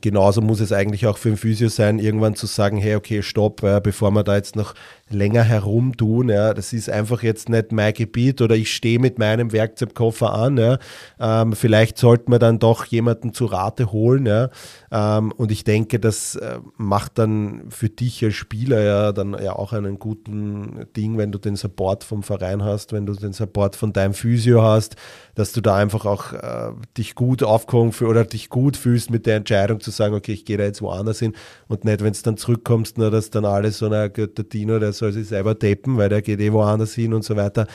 genauso 0.00 0.40
muss 0.40 0.60
es 0.60 0.72
eigentlich 0.72 1.06
auch 1.06 1.16
für 1.16 1.28
ein 1.28 1.36
Physio 1.36 1.68
sein, 1.68 2.00
irgendwann 2.00 2.34
zu 2.34 2.46
sagen, 2.46 2.78
hey, 2.78 2.96
okay, 2.96 3.22
stopp, 3.22 3.60
bevor 3.82 4.10
wir 4.10 4.24
da 4.24 4.34
jetzt 4.34 4.56
noch 4.56 4.74
länger 5.10 5.42
herumtun. 5.42 6.28
Ja, 6.28 6.54
das 6.54 6.72
ist 6.72 6.90
einfach 6.90 7.22
jetzt 7.22 7.48
nicht 7.48 7.72
mein 7.72 7.92
Gebiet 7.94 8.40
oder 8.40 8.56
ich 8.56 8.74
stehe 8.74 8.98
mit 8.98 9.18
meinem 9.18 9.52
Werkzeugkoffer 9.52 10.32
an. 10.32 10.56
Ja. 10.56 10.78
Ähm, 11.20 11.52
vielleicht 11.52 11.98
sollten 11.98 12.32
wir 12.32 12.38
dann 12.38 12.58
doch 12.58 12.84
jemanden 12.84 13.32
zu 13.32 13.46
Rate 13.46 13.92
holen. 13.92 14.26
Ja. 14.26 14.50
Ähm, 14.90 15.32
und 15.32 15.52
ich 15.52 15.64
denke, 15.64 16.00
das 16.00 16.36
äh, 16.36 16.58
macht 16.76 17.18
dann 17.18 17.64
für 17.70 17.88
dich 17.88 18.24
als 18.24 18.34
Spieler 18.34 18.80
ja 18.80 19.12
dann 19.12 19.36
ja 19.42 19.52
auch 19.52 19.72
einen 19.72 19.98
guten 19.98 20.86
Ding, 20.96 21.18
wenn 21.18 21.32
du 21.32 21.38
den 21.38 21.56
Support 21.56 22.04
vom 22.04 22.22
Verein 22.22 22.64
hast, 22.64 22.92
wenn 22.92 23.06
du 23.06 23.14
den 23.14 23.32
Support 23.32 23.76
von 23.76 23.92
deinem 23.92 24.14
Physio 24.14 24.62
hast, 24.62 24.96
dass 25.34 25.52
du 25.52 25.60
da 25.60 25.76
einfach 25.76 26.06
auch 26.06 26.32
äh, 26.32 26.72
dich 26.96 27.14
gut 27.14 27.42
aufkommen 27.42 27.92
oder 28.00 28.24
dich 28.24 28.48
gut 28.48 28.76
fühlst 28.76 29.10
mit 29.10 29.26
der 29.26 29.36
Entscheidung, 29.36 29.58
Entscheidung 29.58 29.80
zu 29.80 29.90
sagen, 29.90 30.14
okay, 30.14 30.32
ich 30.32 30.44
gehe 30.44 30.56
da 30.56 30.64
jetzt 30.64 30.82
woanders 30.82 31.18
hin 31.18 31.34
und 31.68 31.84
nicht, 31.84 32.02
wenn 32.02 32.12
es 32.12 32.22
dann 32.22 32.36
zurückkommst, 32.36 32.98
nur 32.98 33.10
dass 33.10 33.30
dann 33.30 33.44
alles 33.44 33.78
so, 33.78 33.88
na, 33.88 34.08
der 34.08 34.26
Dino, 34.26 34.78
der 34.78 34.92
soll 34.98 35.12
sich 35.12 35.28
selber 35.28 35.58
tapen, 35.58 35.96
weil 35.96 36.08
der 36.08 36.22
geht 36.22 36.40
eh 36.40 36.52
woanders 36.52 36.94
hin 36.94 37.14
und 37.14 37.24
so 37.24 37.36
weiter. 37.36 37.66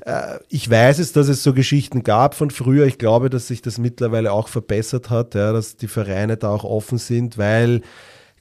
Äh, 0.00 0.38
ich 0.48 0.68
weiß 0.70 0.98
es, 0.98 1.12
dass 1.12 1.28
es 1.28 1.42
so 1.42 1.52
Geschichten 1.52 2.02
gab 2.02 2.34
von 2.34 2.50
früher. 2.50 2.86
Ich 2.86 2.98
glaube, 2.98 3.30
dass 3.30 3.48
sich 3.48 3.62
das 3.62 3.78
mittlerweile 3.78 4.32
auch 4.32 4.48
verbessert 4.48 5.10
hat, 5.10 5.34
ja, 5.34 5.52
dass 5.52 5.76
die 5.76 5.88
Vereine 5.88 6.36
da 6.36 6.48
auch 6.48 6.64
offen 6.64 6.98
sind, 6.98 7.38
weil 7.38 7.82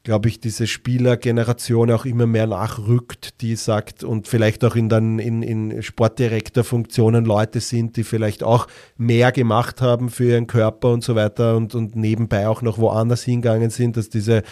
glaube 0.08 0.30
ich, 0.30 0.40
diese 0.40 0.68
Spielergeneration 0.68 1.92
auch 1.92 2.06
immer 2.06 2.28
mehr 2.28 2.48
nachrückt, 2.48 3.42
die 3.42 3.58
sagt 3.58 4.06
und 4.06 4.30
vielleicht 4.30 4.64
auch 4.64 4.78
in, 4.78 4.88
dann 4.88 5.20
in, 5.20 5.44
in 5.44 5.84
Sportdirektorfunktionen 5.84 7.26
Leute 7.26 7.60
sind, 7.60 7.98
die 7.98 8.06
vielleicht 8.06 8.42
auch 8.42 8.68
mehr 8.96 9.34
gemacht 9.34 9.82
haben 9.82 10.10
für 10.10 10.24
ihren 10.24 10.48
Körper 10.48 10.94
und 10.94 11.04
so 11.04 11.16
weiter 11.16 11.58
und, 11.58 11.76
und 11.76 11.98
nebenbei 11.98 12.48
auch 12.48 12.62
noch 12.62 12.78
woanders 12.78 13.24
hingegangen 13.24 13.70
sind, 13.70 13.98
dass 13.98 14.08
diese, 14.08 14.44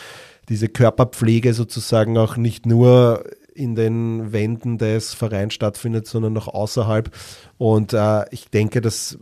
diese 0.49 0.67
Körperpflege 0.67 1.53
sozusagen 1.53 2.17
auch 2.17 2.35
nicht 2.35 2.65
nur 2.65 3.23
in 3.55 3.73
den 3.73 4.31
Wänden 4.31 4.77
des 4.77 5.13
Vereins 5.13 5.53
stattfindet, 5.53 6.07
sondern 6.07 6.37
auch 6.37 6.47
außerhalb. 6.47 7.09
Und 7.57 7.93
äh, 7.93 8.25
ich 8.31 8.49
denke, 8.49 8.81
dass 8.81 9.17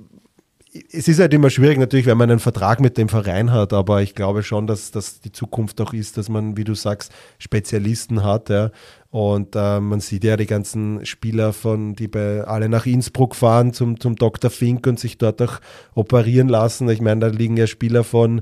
es 0.91 1.07
ist 1.07 1.19
halt 1.19 1.33
immer 1.33 1.51
schwierig 1.51 1.77
natürlich, 1.77 2.07
wenn 2.07 2.17
man 2.17 2.31
einen 2.31 2.39
Vertrag 2.39 2.79
mit 2.79 2.97
dem 2.97 3.07
Verein 3.07 3.51
hat, 3.51 3.73
aber 3.73 4.01
ich 4.01 4.15
glaube 4.15 4.41
schon, 4.41 4.65
dass 4.65 4.89
das 4.89 5.19
die 5.19 5.31
Zukunft 5.31 5.79
auch 5.81 5.93
ist, 5.93 6.17
dass 6.17 6.29
man, 6.29 6.57
wie 6.57 6.63
du 6.63 6.73
sagst, 6.73 7.11
Spezialisten 7.37 8.23
hat. 8.23 8.49
Ja. 8.49 8.71
Und 9.11 9.55
äh, 9.55 9.79
man 9.79 9.99
sieht 9.99 10.23
ja 10.23 10.35
die 10.35 10.47
ganzen 10.47 11.05
Spieler 11.05 11.53
von, 11.53 11.93
die 11.93 12.07
bei 12.07 12.43
alle 12.43 12.69
nach 12.69 12.87
Innsbruck 12.87 13.35
fahren 13.35 13.71
zum, 13.71 13.99
zum 13.99 14.15
Dr. 14.15 14.49
Fink 14.49 14.87
und 14.87 14.99
sich 14.99 15.19
dort 15.19 15.39
auch 15.43 15.59
operieren 15.93 16.49
lassen. 16.49 16.89
Ich 16.89 17.01
meine, 17.01 17.21
da 17.21 17.27
liegen 17.27 17.55
ja 17.55 17.67
Spieler 17.67 18.03
von, 18.03 18.41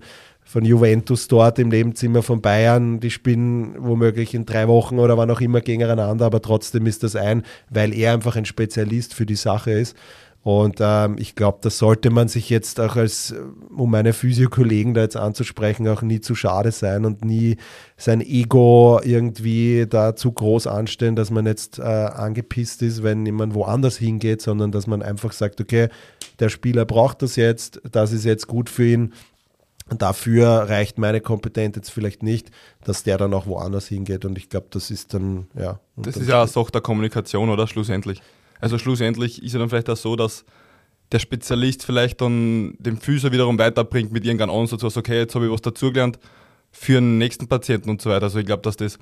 von 0.51 0.65
Juventus 0.65 1.29
dort 1.29 1.59
im 1.59 1.69
Nebenzimmer 1.69 2.23
von 2.23 2.41
Bayern, 2.41 2.99
die 2.99 3.09
spielen 3.09 3.73
womöglich 3.77 4.33
in 4.33 4.45
drei 4.45 4.67
Wochen 4.67 4.99
oder 4.99 5.17
wann 5.17 5.31
auch 5.31 5.39
immer 5.39 5.61
gegeneinander, 5.61 6.25
aber 6.25 6.41
trotzdem 6.41 6.87
ist 6.87 7.03
das 7.03 7.15
ein, 7.15 7.43
weil 7.69 7.93
er 7.93 8.11
einfach 8.11 8.35
ein 8.35 8.43
Spezialist 8.43 9.13
für 9.13 9.25
die 9.25 9.37
Sache 9.37 9.71
ist. 9.71 9.95
Und 10.43 10.79
ähm, 10.81 11.15
ich 11.19 11.35
glaube, 11.35 11.59
das 11.61 11.77
sollte 11.77 12.09
man 12.09 12.27
sich 12.27 12.49
jetzt 12.49 12.81
auch 12.81 12.97
als, 12.97 13.33
um 13.73 13.91
meine 13.91 14.11
Physiokollegen 14.11 14.93
da 14.93 15.01
jetzt 15.01 15.15
anzusprechen, 15.15 15.87
auch 15.87 16.01
nie 16.01 16.19
zu 16.19 16.35
schade 16.35 16.71
sein 16.71 17.05
und 17.05 17.23
nie 17.23 17.55
sein 17.95 18.19
Ego 18.19 18.99
irgendwie 19.03 19.85
da 19.87 20.15
zu 20.15 20.33
groß 20.33 20.67
anstellen, 20.67 21.15
dass 21.15 21.29
man 21.29 21.45
jetzt 21.45 21.79
äh, 21.79 21.83
angepisst 21.83 22.81
ist, 22.81 23.03
wenn 23.03 23.25
jemand 23.25 23.53
woanders 23.53 23.97
hingeht, 23.97 24.41
sondern 24.41 24.73
dass 24.73 24.85
man 24.85 25.01
einfach 25.01 25.31
sagt, 25.31 25.61
okay, 25.61 25.87
der 26.39 26.49
Spieler 26.49 26.85
braucht 26.85 27.21
das 27.21 27.35
jetzt, 27.35 27.79
das 27.89 28.11
ist 28.11 28.25
jetzt 28.25 28.47
gut 28.47 28.69
für 28.69 28.85
ihn. 28.85 29.13
Und 29.91 30.01
dafür 30.01 30.47
reicht 30.69 30.97
meine 30.97 31.19
Kompetenz 31.19 31.75
jetzt 31.75 31.91
vielleicht 31.91 32.23
nicht, 32.23 32.49
dass 32.85 33.03
der 33.03 33.17
dann 33.17 33.33
auch 33.33 33.45
woanders 33.45 33.87
hingeht. 33.89 34.23
Und 34.23 34.37
ich 34.37 34.47
glaube, 34.47 34.67
das 34.69 34.89
ist 34.89 35.13
dann, 35.13 35.47
ja. 35.53 35.81
Das 35.97 36.15
ist 36.15 36.29
ja 36.29 36.39
eine 36.39 36.47
Sache 36.47 36.71
der 36.71 36.79
Kommunikation, 36.79 37.49
oder? 37.49 37.67
Schlussendlich. 37.67 38.21
Also 38.61 38.77
schlussendlich 38.77 39.43
ist 39.43 39.51
ja 39.51 39.59
dann 39.59 39.67
vielleicht 39.69 39.89
auch 39.89 39.97
so, 39.97 40.15
dass 40.15 40.45
der 41.11 41.19
Spezialist 41.19 41.83
vielleicht 41.83 42.21
dann 42.21 42.75
den 42.79 42.95
Physio 42.95 43.33
wiederum 43.33 43.59
weiterbringt 43.59 44.13
mit 44.13 44.23
irgendeinem 44.23 44.51
Ansatz, 44.51 44.81
was 44.81 44.95
okay, 44.95 45.17
jetzt 45.17 45.35
habe 45.35 45.47
ich 45.47 45.51
was 45.51 45.61
dazugelernt 45.61 46.19
für 46.71 46.93
den 46.93 47.17
nächsten 47.17 47.49
Patienten 47.49 47.89
und 47.89 48.01
so 48.01 48.09
weiter. 48.09 48.23
Also 48.23 48.39
ich 48.39 48.45
glaube, 48.45 48.61
dass 48.61 48.77
das, 48.77 48.97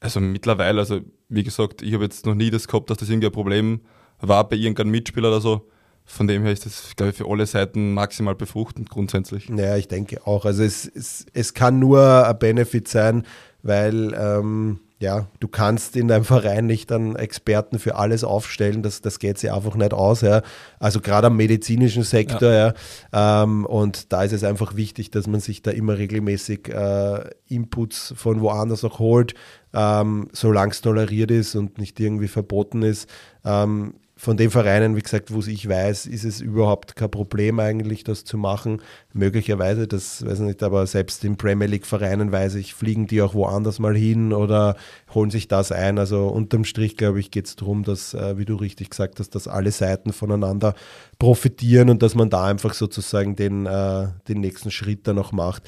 also 0.00 0.20
mittlerweile, 0.20 0.80
also 0.80 1.00
wie 1.28 1.42
gesagt, 1.42 1.82
ich 1.82 1.92
habe 1.92 2.04
jetzt 2.04 2.24
noch 2.24 2.34
nie 2.34 2.48
das 2.48 2.66
gehabt, 2.66 2.88
dass 2.88 2.96
das 2.96 3.10
irgendwie 3.10 3.26
ein 3.26 3.32
Problem 3.32 3.82
war 4.20 4.48
bei 4.48 4.56
irgendeinem 4.56 4.92
Mitspieler 4.92 5.28
oder 5.28 5.42
so. 5.42 5.68
Von 6.06 6.28
dem 6.28 6.42
her 6.42 6.52
ist 6.52 6.66
das, 6.66 6.94
glaube 6.96 7.10
ich, 7.10 7.16
für 7.16 7.28
alle 7.28 7.46
Seiten 7.46 7.94
maximal 7.94 8.34
befruchtend 8.34 8.90
grundsätzlich. 8.90 9.48
Ja, 9.48 9.76
ich 9.76 9.88
denke 9.88 10.26
auch. 10.26 10.44
Also 10.44 10.62
es, 10.62 10.86
es, 10.86 11.24
es 11.32 11.54
kann 11.54 11.78
nur 11.78 12.26
ein 12.26 12.38
Benefit 12.38 12.88
sein, 12.88 13.24
weil 13.62 14.14
ähm, 14.14 14.80
ja, 15.00 15.26
du 15.40 15.48
kannst 15.48 15.96
in 15.96 16.08
deinem 16.08 16.24
Verein 16.24 16.66
nicht 16.66 16.90
dann 16.90 17.16
Experten 17.16 17.78
für 17.78 17.96
alles 17.96 18.22
aufstellen, 18.22 18.82
das, 18.82 19.00
das 19.00 19.18
geht 19.18 19.38
sich 19.38 19.52
einfach 19.52 19.74
nicht 19.74 19.92
aus. 19.92 20.20
Ja. 20.20 20.42
Also 20.78 21.00
gerade 21.00 21.26
am 21.26 21.36
medizinischen 21.36 22.04
Sektor. 22.04 22.50
Ja. 22.50 22.74
ja 23.12 23.42
ähm, 23.42 23.66
und 23.66 24.12
da 24.12 24.22
ist 24.22 24.32
es 24.32 24.44
einfach 24.44 24.76
wichtig, 24.76 25.10
dass 25.10 25.26
man 25.26 25.40
sich 25.40 25.62
da 25.62 25.72
immer 25.72 25.98
regelmäßig 25.98 26.68
äh, 26.68 27.30
Inputs 27.48 28.14
von 28.16 28.40
woanders 28.40 28.84
auch 28.84 28.98
holt, 28.98 29.34
ähm, 29.72 30.28
solange 30.32 30.72
es 30.72 30.80
toleriert 30.80 31.30
ist 31.30 31.54
und 31.54 31.78
nicht 31.78 31.98
irgendwie 31.98 32.28
verboten 32.28 32.82
ist. 32.82 33.08
Ähm, 33.44 33.94
von 34.16 34.36
den 34.36 34.50
Vereinen, 34.50 34.94
wie 34.94 35.02
gesagt, 35.02 35.32
wo 35.34 35.40
ich 35.40 35.68
weiß, 35.68 36.06
ist 36.06 36.24
es 36.24 36.40
überhaupt 36.40 36.94
kein 36.94 37.10
Problem 37.10 37.58
eigentlich, 37.58 38.04
das 38.04 38.24
zu 38.24 38.38
machen. 38.38 38.80
Möglicherweise, 39.12 39.88
das 39.88 40.24
weiß 40.24 40.38
ich 40.38 40.46
nicht, 40.46 40.62
aber 40.62 40.86
selbst 40.86 41.24
in 41.24 41.36
Premier 41.36 41.66
League 41.66 41.84
Vereinen 41.84 42.30
weiß 42.30 42.54
ich, 42.54 42.74
fliegen 42.74 43.08
die 43.08 43.22
auch 43.22 43.34
woanders 43.34 43.80
mal 43.80 43.96
hin 43.96 44.32
oder 44.32 44.76
holen 45.12 45.30
sich 45.30 45.48
das 45.48 45.72
ein. 45.72 45.98
Also 45.98 46.28
unterm 46.28 46.64
Strich, 46.64 46.96
glaube 46.96 47.18
ich, 47.18 47.32
geht 47.32 47.46
es 47.46 47.56
darum, 47.56 47.82
dass, 47.82 48.14
äh, 48.14 48.38
wie 48.38 48.44
du 48.44 48.54
richtig 48.54 48.90
gesagt 48.90 49.18
hast, 49.18 49.34
dass 49.34 49.48
alle 49.48 49.72
Seiten 49.72 50.12
voneinander 50.12 50.74
profitieren 51.18 51.90
und 51.90 52.00
dass 52.02 52.14
man 52.14 52.30
da 52.30 52.44
einfach 52.44 52.74
sozusagen 52.74 53.34
den, 53.34 53.66
äh, 53.66 54.08
den 54.28 54.40
nächsten 54.40 54.70
Schritt 54.70 55.08
dann 55.08 55.18
auch 55.18 55.32
macht. 55.32 55.64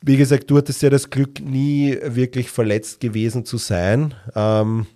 Wie 0.00 0.16
gesagt, 0.16 0.50
du 0.50 0.56
hattest 0.56 0.82
ja 0.82 0.88
das 0.88 1.10
Glück, 1.10 1.40
nie 1.40 1.98
wirklich 2.02 2.50
verletzt 2.50 3.00
gewesen 3.00 3.44
zu 3.44 3.58
sein. 3.58 4.14
Ähm, 4.34 4.86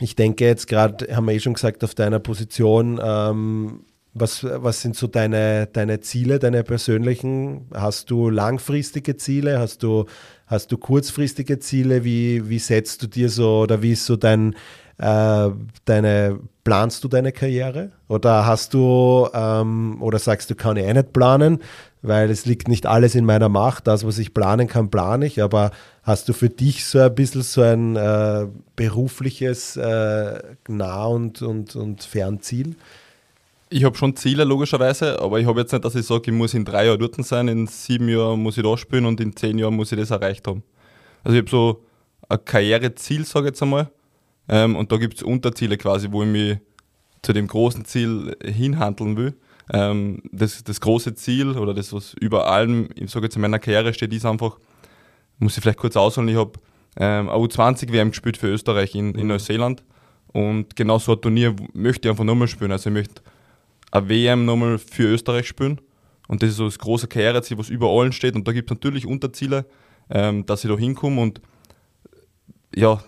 ich 0.00 0.16
denke 0.16 0.44
jetzt 0.44 0.66
gerade, 0.66 1.14
haben 1.14 1.26
wir 1.26 1.34
eh 1.34 1.40
schon 1.40 1.54
gesagt, 1.54 1.84
auf 1.84 1.94
deiner 1.94 2.18
Position, 2.18 3.00
ähm, 3.02 3.84
was, 4.14 4.44
was 4.44 4.82
sind 4.82 4.94
so 4.94 5.06
deine, 5.06 5.68
deine 5.72 6.00
Ziele, 6.00 6.38
deine 6.38 6.64
persönlichen? 6.64 7.68
Hast 7.72 8.10
du 8.10 8.28
langfristige 8.28 9.16
Ziele? 9.16 9.58
Hast 9.58 9.82
du, 9.82 10.04
hast 10.46 10.70
du 10.70 10.76
kurzfristige 10.76 11.58
Ziele? 11.60 12.04
Wie, 12.04 12.48
wie 12.48 12.58
setzt 12.58 13.02
du 13.02 13.06
dir 13.06 13.30
so 13.30 13.60
oder 13.60 13.80
wie 13.80 13.92
ist 13.92 14.04
so 14.04 14.16
dein, 14.16 14.54
äh, 14.98 15.50
deine, 15.84 16.38
planst 16.64 17.04
du 17.04 17.08
deine 17.08 17.32
Karriere? 17.32 17.90
Oder 18.08 18.46
hast 18.46 18.74
du, 18.74 19.28
ähm, 19.32 20.00
oder 20.00 20.18
sagst 20.18 20.50
du, 20.50 20.54
kann 20.54 20.76
ich 20.76 20.84
eh 20.84 20.92
nicht 20.92 21.12
planen, 21.12 21.60
weil 22.02 22.30
es 22.30 22.46
liegt 22.46 22.68
nicht 22.68 22.86
alles 22.86 23.14
in 23.14 23.24
meiner 23.24 23.48
Macht. 23.48 23.86
Das, 23.86 24.06
was 24.06 24.18
ich 24.18 24.34
planen 24.34 24.68
kann, 24.68 24.90
plane 24.90 25.26
ich, 25.26 25.42
aber 25.42 25.70
Hast 26.04 26.28
du 26.28 26.32
für 26.32 26.48
dich 26.48 26.84
so 26.84 26.98
ein 26.98 27.14
bisschen 27.14 27.42
so 27.42 27.62
ein 27.62 27.94
äh, 27.94 28.48
berufliches 28.74 29.76
äh, 29.76 30.42
Nah- 30.66 31.06
und, 31.06 31.42
und, 31.42 31.76
und 31.76 32.02
Fernziel? 32.02 32.74
Ich 33.70 33.84
habe 33.84 33.96
schon 33.96 34.16
Ziele, 34.16 34.42
logischerweise, 34.42 35.20
aber 35.20 35.38
ich 35.38 35.46
habe 35.46 35.60
jetzt 35.60 35.72
nicht, 35.72 35.84
dass 35.84 35.94
ich 35.94 36.04
sage, 36.04 36.24
ich 36.26 36.36
muss 36.36 36.54
in 36.54 36.64
drei 36.64 36.86
Jahren 36.86 36.98
dort 36.98 37.14
sein, 37.24 37.46
in 37.46 37.68
sieben 37.68 38.08
Jahren 38.08 38.42
muss 38.42 38.56
ich 38.56 38.64
da 38.64 38.76
spielen 38.76 39.06
und 39.06 39.20
in 39.20 39.34
zehn 39.36 39.58
Jahren 39.58 39.74
muss 39.74 39.92
ich 39.92 39.98
das 39.98 40.10
erreicht 40.10 40.46
haben. 40.48 40.64
Also 41.22 41.36
ich 41.36 41.42
habe 41.42 41.50
so 41.50 41.84
ein 42.28 42.44
Karriereziel, 42.44 43.24
sage 43.24 43.46
ich 43.46 43.50
jetzt 43.50 43.62
einmal, 43.62 43.88
ähm, 44.52 44.76
und 44.76 44.92
da 44.92 44.98
gibt 44.98 45.14
es 45.14 45.22
Unterziele 45.22 45.78
quasi, 45.78 46.12
wo 46.12 46.22
ich 46.22 46.28
mich 46.28 46.58
zu 47.22 47.32
dem 47.32 47.46
großen 47.46 47.86
Ziel 47.86 48.36
hinhandeln 48.44 49.16
will. 49.16 49.34
Ähm, 49.72 50.22
das, 50.30 50.62
das 50.62 50.78
große 50.78 51.14
Ziel 51.14 51.56
oder 51.56 51.72
das, 51.72 51.94
was 51.94 52.12
über 52.20 52.48
allem, 52.48 52.90
ich 52.94 53.10
sage 53.10 53.24
jetzt 53.26 53.36
in 53.36 53.40
meiner 53.40 53.58
Karriere 53.58 53.94
steht, 53.94 54.12
ist 54.12 54.26
einfach, 54.26 54.58
muss 55.38 55.56
ich 55.56 55.62
vielleicht 55.62 55.78
kurz 55.78 55.96
ausholen, 55.96 56.28
ich 56.28 56.36
habe 56.36 56.52
ähm, 56.96 57.30
eine 57.30 57.38
U20-WM 57.38 58.10
gespielt 58.10 58.36
für 58.36 58.48
Österreich 58.48 58.94
in, 58.94 59.14
in 59.14 59.28
Neuseeland. 59.28 59.84
Und 60.34 60.76
genau 60.76 60.98
so 60.98 61.12
ein 61.12 61.20
Turnier 61.22 61.56
möchte 61.72 62.08
ich 62.08 62.10
einfach 62.10 62.24
nochmal 62.24 62.48
spielen. 62.48 62.72
Also 62.72 62.90
ich 62.90 62.94
möchte 62.94 63.22
eine 63.90 64.06
WM 64.10 64.44
nochmal 64.44 64.76
für 64.76 65.04
Österreich 65.04 65.48
spielen. 65.48 65.80
Und 66.28 66.42
das 66.42 66.50
ist 66.50 66.56
so 66.56 66.66
das 66.66 66.78
große 66.78 67.08
Karriereziel, 67.08 67.56
was 67.56 67.70
über 67.70 67.88
allen 67.88 68.12
steht. 68.12 68.34
Und 68.34 68.46
da 68.46 68.52
gibt 68.52 68.70
es 68.70 68.76
natürlich 68.76 69.06
Unterziele, 69.06 69.64
ähm, 70.10 70.44
dass 70.44 70.62
ich 70.62 70.70
da 70.70 70.76
hinkomme. 70.76 71.22
Und 71.22 71.40
ja, 72.74 73.02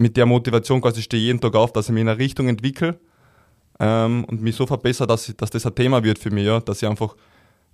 mit 0.00 0.16
der 0.16 0.26
Motivation 0.26 0.80
quasi 0.80 1.02
stehe 1.02 1.22
jeden 1.22 1.40
Tag 1.40 1.54
auf, 1.54 1.72
dass 1.72 1.86
ich 1.86 1.92
mich 1.92 2.00
in 2.00 2.08
eine 2.08 2.18
Richtung 2.18 2.48
entwickle 2.48 2.98
ähm, 3.78 4.24
und 4.24 4.40
mich 4.40 4.56
so 4.56 4.66
verbessere, 4.66 5.06
dass, 5.06 5.32
dass 5.36 5.50
das 5.50 5.66
ein 5.66 5.74
Thema 5.74 6.02
wird 6.02 6.18
für 6.18 6.30
mich, 6.30 6.46
ja, 6.46 6.58
dass 6.60 6.82
ich 6.82 6.88
einfach 6.88 7.14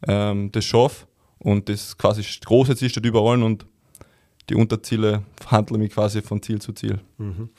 ähm, 0.07 0.51
das 0.51 0.65
schaffe 0.65 1.07
und 1.39 1.69
das 1.69 1.97
quasi 1.97 2.23
große 2.45 2.75
Ziel 2.75 2.91
steht 2.91 3.07
über 3.07 3.21
allen 3.21 3.45
und 3.45 3.65
die 4.51 4.57
Unterziele 4.57 5.23
verhandeln 5.41 5.81
mich 5.81 5.93
quasi 5.93 6.21
von 6.21 6.43
Ziel 6.43 6.61
zu 6.61 6.73
Ziel. 6.73 6.99
Mhm. 7.19 7.51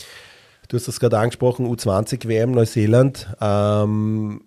Du 0.68 0.76
hast 0.76 0.90
das 0.90 1.00
gerade 1.00 1.18
angesprochen, 1.18 1.66
U20 1.66 2.28
WM 2.28 2.52
Neuseeland. 2.52 3.34
Ähm, 3.40 4.42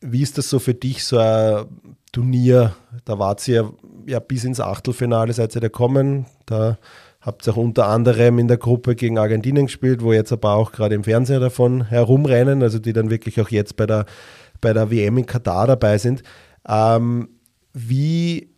wie 0.00 0.22
ist 0.22 0.38
das 0.38 0.50
so 0.50 0.58
für 0.58 0.74
dich, 0.74 1.04
so 1.04 1.18
ein 1.18 1.66
Turnier? 2.10 2.74
Da 3.04 3.20
wart 3.20 3.46
ihr 3.46 3.72
ja 4.06 4.18
bis 4.18 4.42
ins 4.42 4.58
Achtelfinale, 4.58 5.32
seid 5.32 5.54
ihr 5.54 5.60
da 5.60 5.68
gekommen. 5.68 6.26
Da 6.46 6.78
habt 7.26 7.46
ihr 7.46 7.52
auch 7.52 7.56
unter 7.56 7.88
anderem 7.88 8.38
in 8.38 8.46
der 8.46 8.56
Gruppe 8.56 8.94
gegen 8.94 9.18
Argentinien 9.18 9.66
gespielt, 9.66 10.00
wo 10.02 10.12
jetzt 10.12 10.32
aber 10.32 10.54
auch 10.54 10.70
gerade 10.70 10.94
im 10.94 11.02
Fernsehen 11.02 11.40
davon 11.40 11.88
herumrennen, 11.88 12.62
also 12.62 12.78
die 12.78 12.92
dann 12.92 13.10
wirklich 13.10 13.40
auch 13.40 13.50
jetzt 13.50 13.76
bei 13.76 13.84
der, 13.84 14.06
bei 14.60 14.72
der 14.72 14.92
WM 14.92 15.18
in 15.18 15.26
Katar 15.26 15.66
dabei 15.66 15.98
sind. 15.98 16.22
Ähm, 16.68 17.28
wie 17.72 18.54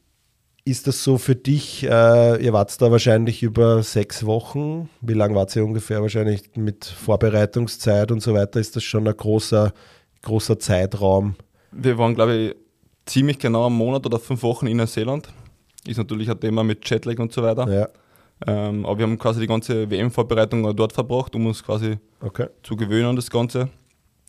ist 0.66 0.86
das 0.86 1.02
so 1.02 1.16
für 1.16 1.34
dich? 1.34 1.84
Äh, 1.84 2.44
ihr 2.44 2.52
wart 2.52 2.80
da 2.80 2.90
wahrscheinlich 2.90 3.42
über 3.42 3.82
sechs 3.82 4.26
Wochen. 4.26 4.90
Wie 5.00 5.14
lange 5.14 5.34
wart 5.34 5.56
ihr 5.56 5.64
ungefähr? 5.64 6.02
Wahrscheinlich 6.02 6.50
mit 6.54 6.84
Vorbereitungszeit 6.84 8.12
und 8.12 8.20
so 8.20 8.34
weiter. 8.34 8.60
Ist 8.60 8.76
das 8.76 8.84
schon 8.84 9.08
ein 9.08 9.16
großer, 9.16 9.72
großer 10.20 10.58
Zeitraum? 10.58 11.36
Wir 11.72 11.96
waren, 11.96 12.14
glaube 12.14 12.36
ich, 12.36 12.56
ziemlich 13.06 13.38
genau 13.38 13.66
einen 13.66 13.76
Monat 13.76 14.04
oder 14.04 14.18
fünf 14.18 14.42
Wochen 14.42 14.66
in 14.66 14.76
Neuseeland. 14.76 15.30
Ist 15.86 15.96
natürlich 15.96 16.30
ein 16.30 16.38
Thema 16.38 16.62
mit 16.62 16.88
Jetlag 16.88 17.18
und 17.18 17.32
so 17.32 17.42
weiter. 17.42 17.66
Ja. 17.72 17.88
Ähm, 18.46 18.86
aber 18.86 18.98
wir 18.98 19.04
haben 19.04 19.18
quasi 19.18 19.40
die 19.40 19.46
ganze 19.46 19.90
WM-Vorbereitung 19.90 20.74
dort 20.76 20.92
verbracht, 20.92 21.34
um 21.34 21.46
uns 21.46 21.62
quasi 21.64 21.98
Okay. 22.20 22.46
zu 22.62 22.76
gewöhnen 22.76 23.06
an 23.10 23.16
das 23.16 23.30
Ganze. 23.30 23.68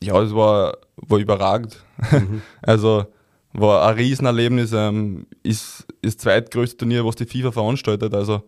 Ja, 0.02 0.20
es 0.22 0.34
war, 0.34 0.78
war 0.96 1.20
überragend. 1.20 1.84
also 2.62 3.06
war 3.54 3.88
ein 3.88 3.96
Riesenerlebnis. 3.96 4.72
Ähm, 4.74 5.28
ist 5.44 5.86
ist 6.02 6.20
das 6.20 6.24
zweitgrößte 6.24 6.78
Turnier, 6.78 7.06
was 7.06 7.16
die 7.16 7.26
FIFA 7.26 7.52
veranstaltet. 7.52 8.14
Also 8.14 8.44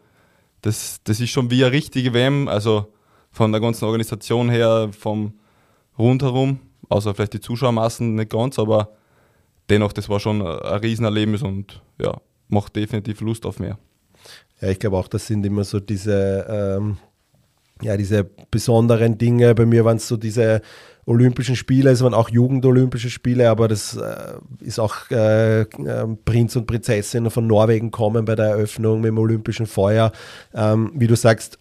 das, 0.61 1.01
das 1.03 1.19
ist 1.19 1.29
schon 1.31 1.51
wie 1.51 1.63
eine 1.63 1.73
richtige 1.73 2.13
WM. 2.13 2.47
Also 2.47 2.87
von 3.31 3.51
der 3.51 3.61
ganzen 3.61 3.85
Organisation 3.85 4.49
her, 4.49 4.89
vom 4.97 5.33
rundherum, 5.97 6.59
außer 6.89 7.13
vielleicht 7.13 7.33
die 7.33 7.39
Zuschauermassen 7.39 8.15
nicht 8.15 8.31
ganz, 8.31 8.57
aber 8.59 8.89
dennoch, 9.69 9.93
das 9.93 10.09
war 10.09 10.19
schon 10.19 10.41
ein 10.41 10.47
ein 10.59 10.79
Riesenerlebnis 10.79 11.41
und 11.41 11.81
ja, 11.99 12.19
macht 12.47 12.75
definitiv 12.75 13.21
Lust 13.21 13.45
auf 13.45 13.59
mehr. 13.59 13.77
Ja, 14.61 14.69
ich 14.69 14.79
glaube 14.79 14.97
auch, 14.97 15.07
das 15.07 15.27
sind 15.27 15.45
immer 15.45 15.63
so 15.63 15.79
diese, 15.79 16.45
ähm, 16.47 16.97
ja, 17.81 17.97
diese 17.97 18.23
besonderen 18.23 19.17
Dinge. 19.17 19.55
Bei 19.55 19.65
mir 19.65 19.83
waren 19.85 19.97
es 19.97 20.07
so 20.07 20.17
diese 20.17 20.61
Olympischen 21.07 21.55
Spiele, 21.55 21.89
es 21.89 22.03
waren 22.03 22.13
auch 22.13 22.29
Jugend-Olympische 22.29 23.09
Spiele, 23.09 23.49
aber 23.49 23.67
das 23.67 23.97
äh, 23.97 24.33
ist 24.59 24.79
auch 24.79 25.09
äh, 25.09 25.61
äh, 25.61 25.67
Prinz 26.25 26.55
und 26.55 26.67
Prinzessin 26.67 27.29
von 27.31 27.47
Norwegen 27.47 27.89
kommen 27.89 28.25
bei 28.25 28.35
der 28.35 28.49
Eröffnung 28.49 29.01
mit 29.01 29.07
dem 29.07 29.17
Olympischen 29.17 29.65
Feuer. 29.65 30.11
Ähm, 30.53 30.91
wie 30.93 31.07
du 31.07 31.15
sagst, 31.15 31.57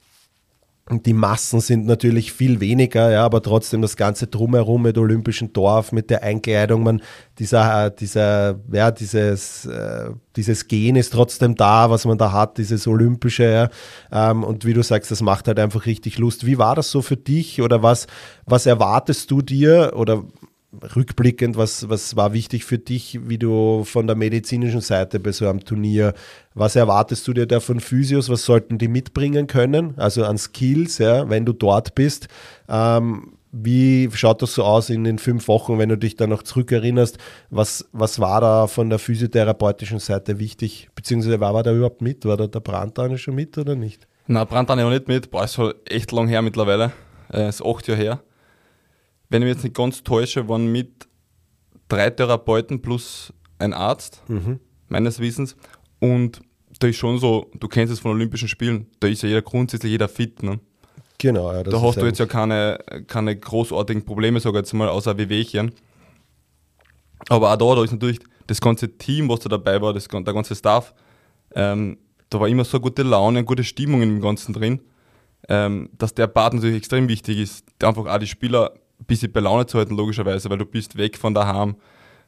die 0.90 1.12
Massen 1.12 1.60
sind 1.60 1.86
natürlich 1.86 2.32
viel 2.32 2.60
weniger, 2.60 3.10
ja, 3.10 3.24
aber 3.24 3.42
trotzdem 3.42 3.80
das 3.80 3.96
ganze 3.96 4.26
Drumherum 4.26 4.82
mit 4.82 4.98
Olympischen 4.98 5.52
Dorf, 5.52 5.92
mit 5.92 6.10
der 6.10 6.22
Einkleidung, 6.22 6.82
man, 6.82 7.02
dieser, 7.38 7.90
dieser, 7.90 8.58
ja, 8.72 8.90
dieses, 8.90 9.66
äh, 9.66 10.10
dieses 10.36 10.66
Gen 10.66 10.96
ist 10.96 11.12
trotzdem 11.12 11.54
da, 11.54 11.90
was 11.90 12.04
man 12.04 12.18
da 12.18 12.32
hat, 12.32 12.58
dieses 12.58 12.86
Olympische, 12.86 13.44
ja. 13.44 13.68
Ähm, 14.30 14.42
und 14.42 14.64
wie 14.64 14.74
du 14.74 14.82
sagst, 14.82 15.10
das 15.10 15.22
macht 15.22 15.46
halt 15.46 15.58
einfach 15.58 15.86
richtig 15.86 16.18
Lust. 16.18 16.44
Wie 16.44 16.58
war 16.58 16.74
das 16.74 16.90
so 16.90 17.02
für 17.02 17.16
dich 17.16 17.62
oder 17.62 17.82
was, 17.82 18.06
was 18.44 18.66
erwartest 18.66 19.30
du 19.30 19.42
dir 19.42 19.92
oder 19.94 20.24
rückblickend, 20.94 21.56
was, 21.56 21.88
was 21.88 22.16
war 22.16 22.32
wichtig 22.32 22.64
für 22.64 22.78
dich, 22.78 23.18
wie 23.28 23.38
du 23.38 23.84
von 23.84 24.06
der 24.06 24.16
medizinischen 24.16 24.80
Seite 24.80 25.18
bei 25.18 25.32
so 25.32 25.48
einem 25.48 25.64
Turnier, 25.64 26.14
was 26.54 26.76
erwartest 26.76 27.26
du 27.26 27.32
dir 27.32 27.46
da 27.46 27.60
von 27.60 27.80
Physios, 27.80 28.28
was 28.28 28.44
sollten 28.44 28.78
die 28.78 28.88
mitbringen 28.88 29.46
können, 29.46 29.94
also 29.96 30.24
an 30.24 30.38
Skills, 30.38 30.98
ja, 30.98 31.28
wenn 31.28 31.44
du 31.44 31.52
dort 31.52 31.94
bist, 31.94 32.28
ähm, 32.68 33.32
wie 33.52 34.08
schaut 34.12 34.42
das 34.42 34.54
so 34.54 34.62
aus 34.62 34.90
in 34.90 35.02
den 35.02 35.18
fünf 35.18 35.48
Wochen, 35.48 35.78
wenn 35.78 35.88
du 35.88 35.98
dich 35.98 36.14
da 36.14 36.28
noch 36.28 36.44
zurückerinnerst? 36.44 37.18
Was, 37.50 37.88
was 37.92 38.20
war 38.20 38.40
da 38.40 38.66
von 38.68 38.90
der 38.90 39.00
physiotherapeutischen 39.00 39.98
Seite 39.98 40.38
wichtig? 40.38 40.88
Beziehungsweise 40.94 41.40
war, 41.40 41.52
war 41.52 41.64
da 41.64 41.72
überhaupt 41.72 42.00
mit? 42.00 42.24
War 42.24 42.36
da 42.36 42.46
der 42.46 42.60
Brandtane 42.60 43.18
schon 43.18 43.34
mit 43.34 43.58
oder 43.58 43.74
nicht? 43.74 44.06
Na, 44.28 44.44
Brand 44.44 44.70
auch 44.70 44.76
nicht 44.76 45.08
mit. 45.08 45.32
Boah, 45.32 45.44
ist 45.44 45.54
schon 45.54 45.74
echt 45.86 46.12
lang 46.12 46.28
her 46.28 46.42
mittlerweile. 46.42 46.92
Äh, 47.32 47.48
ist 47.48 47.64
acht 47.64 47.88
Jahre 47.88 48.00
her. 48.00 48.20
Wenn 49.30 49.42
ich 49.42 49.46
mich 49.46 49.54
jetzt 49.54 49.64
nicht 49.64 49.76
ganz 49.76 50.02
täusche, 50.02 50.48
waren 50.48 50.70
mit 50.70 51.08
drei 51.88 52.10
Therapeuten 52.10 52.82
plus 52.82 53.32
ein 53.58 53.72
Arzt, 53.72 54.22
meines 54.88 55.20
Wissens. 55.20 55.56
Und 56.00 56.40
da 56.78 56.88
ist 56.88 56.96
schon 56.96 57.18
so, 57.18 57.50
du 57.58 57.68
kennst 57.68 57.92
es 57.92 58.00
von 58.00 58.12
Olympischen 58.12 58.48
Spielen, 58.48 58.86
da 59.00 59.08
ist 59.08 59.22
ja 59.22 59.28
jeder 59.28 59.42
grundsätzlich 59.42 59.92
jeder 59.92 60.08
fit. 60.08 60.42
Ne? 60.42 60.60
Genau, 61.18 61.52
ja. 61.52 61.62
Da 61.62 61.80
hast 61.80 62.00
du 62.00 62.06
jetzt 62.06 62.18
ja 62.18 62.26
keine, 62.26 62.78
keine 63.06 63.36
großartigen 63.36 64.04
Probleme, 64.04 64.40
sage 64.40 64.56
ich 64.56 64.62
jetzt 64.62 64.72
mal, 64.72 64.88
außer 64.88 65.16
Wehwehchen. 65.18 65.72
Aber 67.28 67.52
auch 67.52 67.56
da, 67.56 67.74
da 67.76 67.84
ist 67.84 67.92
natürlich 67.92 68.20
das 68.46 68.60
ganze 68.60 68.96
Team, 68.96 69.28
was 69.28 69.40
da 69.40 69.48
dabei 69.50 69.80
war, 69.80 69.92
das, 69.92 70.08
der 70.08 70.22
ganze 70.22 70.56
Staff, 70.56 70.94
ähm, 71.54 71.98
da 72.30 72.40
war 72.40 72.48
immer 72.48 72.64
so 72.64 72.76
eine 72.76 72.82
gute 72.82 73.02
Laune, 73.02 73.44
gute 73.44 73.64
Stimmung 73.64 74.02
im 74.02 74.20
Ganzen 74.20 74.54
drin, 74.54 74.80
ähm, 75.48 75.90
dass 75.98 76.14
der 76.14 76.28
Part 76.28 76.54
natürlich 76.54 76.76
extrem 76.76 77.08
wichtig 77.08 77.38
ist, 77.38 77.64
einfach 77.82 78.06
auch 78.06 78.18
die 78.18 78.26
Spieler 78.26 78.72
ein 79.00 79.04
bisschen 79.06 79.32
bei 79.32 79.40
Laune 79.40 79.66
zu 79.66 79.78
halten, 79.78 79.96
logischerweise, 79.96 80.50
weil 80.50 80.58
du 80.58 80.66
bist 80.66 80.96
weg 80.96 81.16
von 81.16 81.34
daheim, 81.34 81.76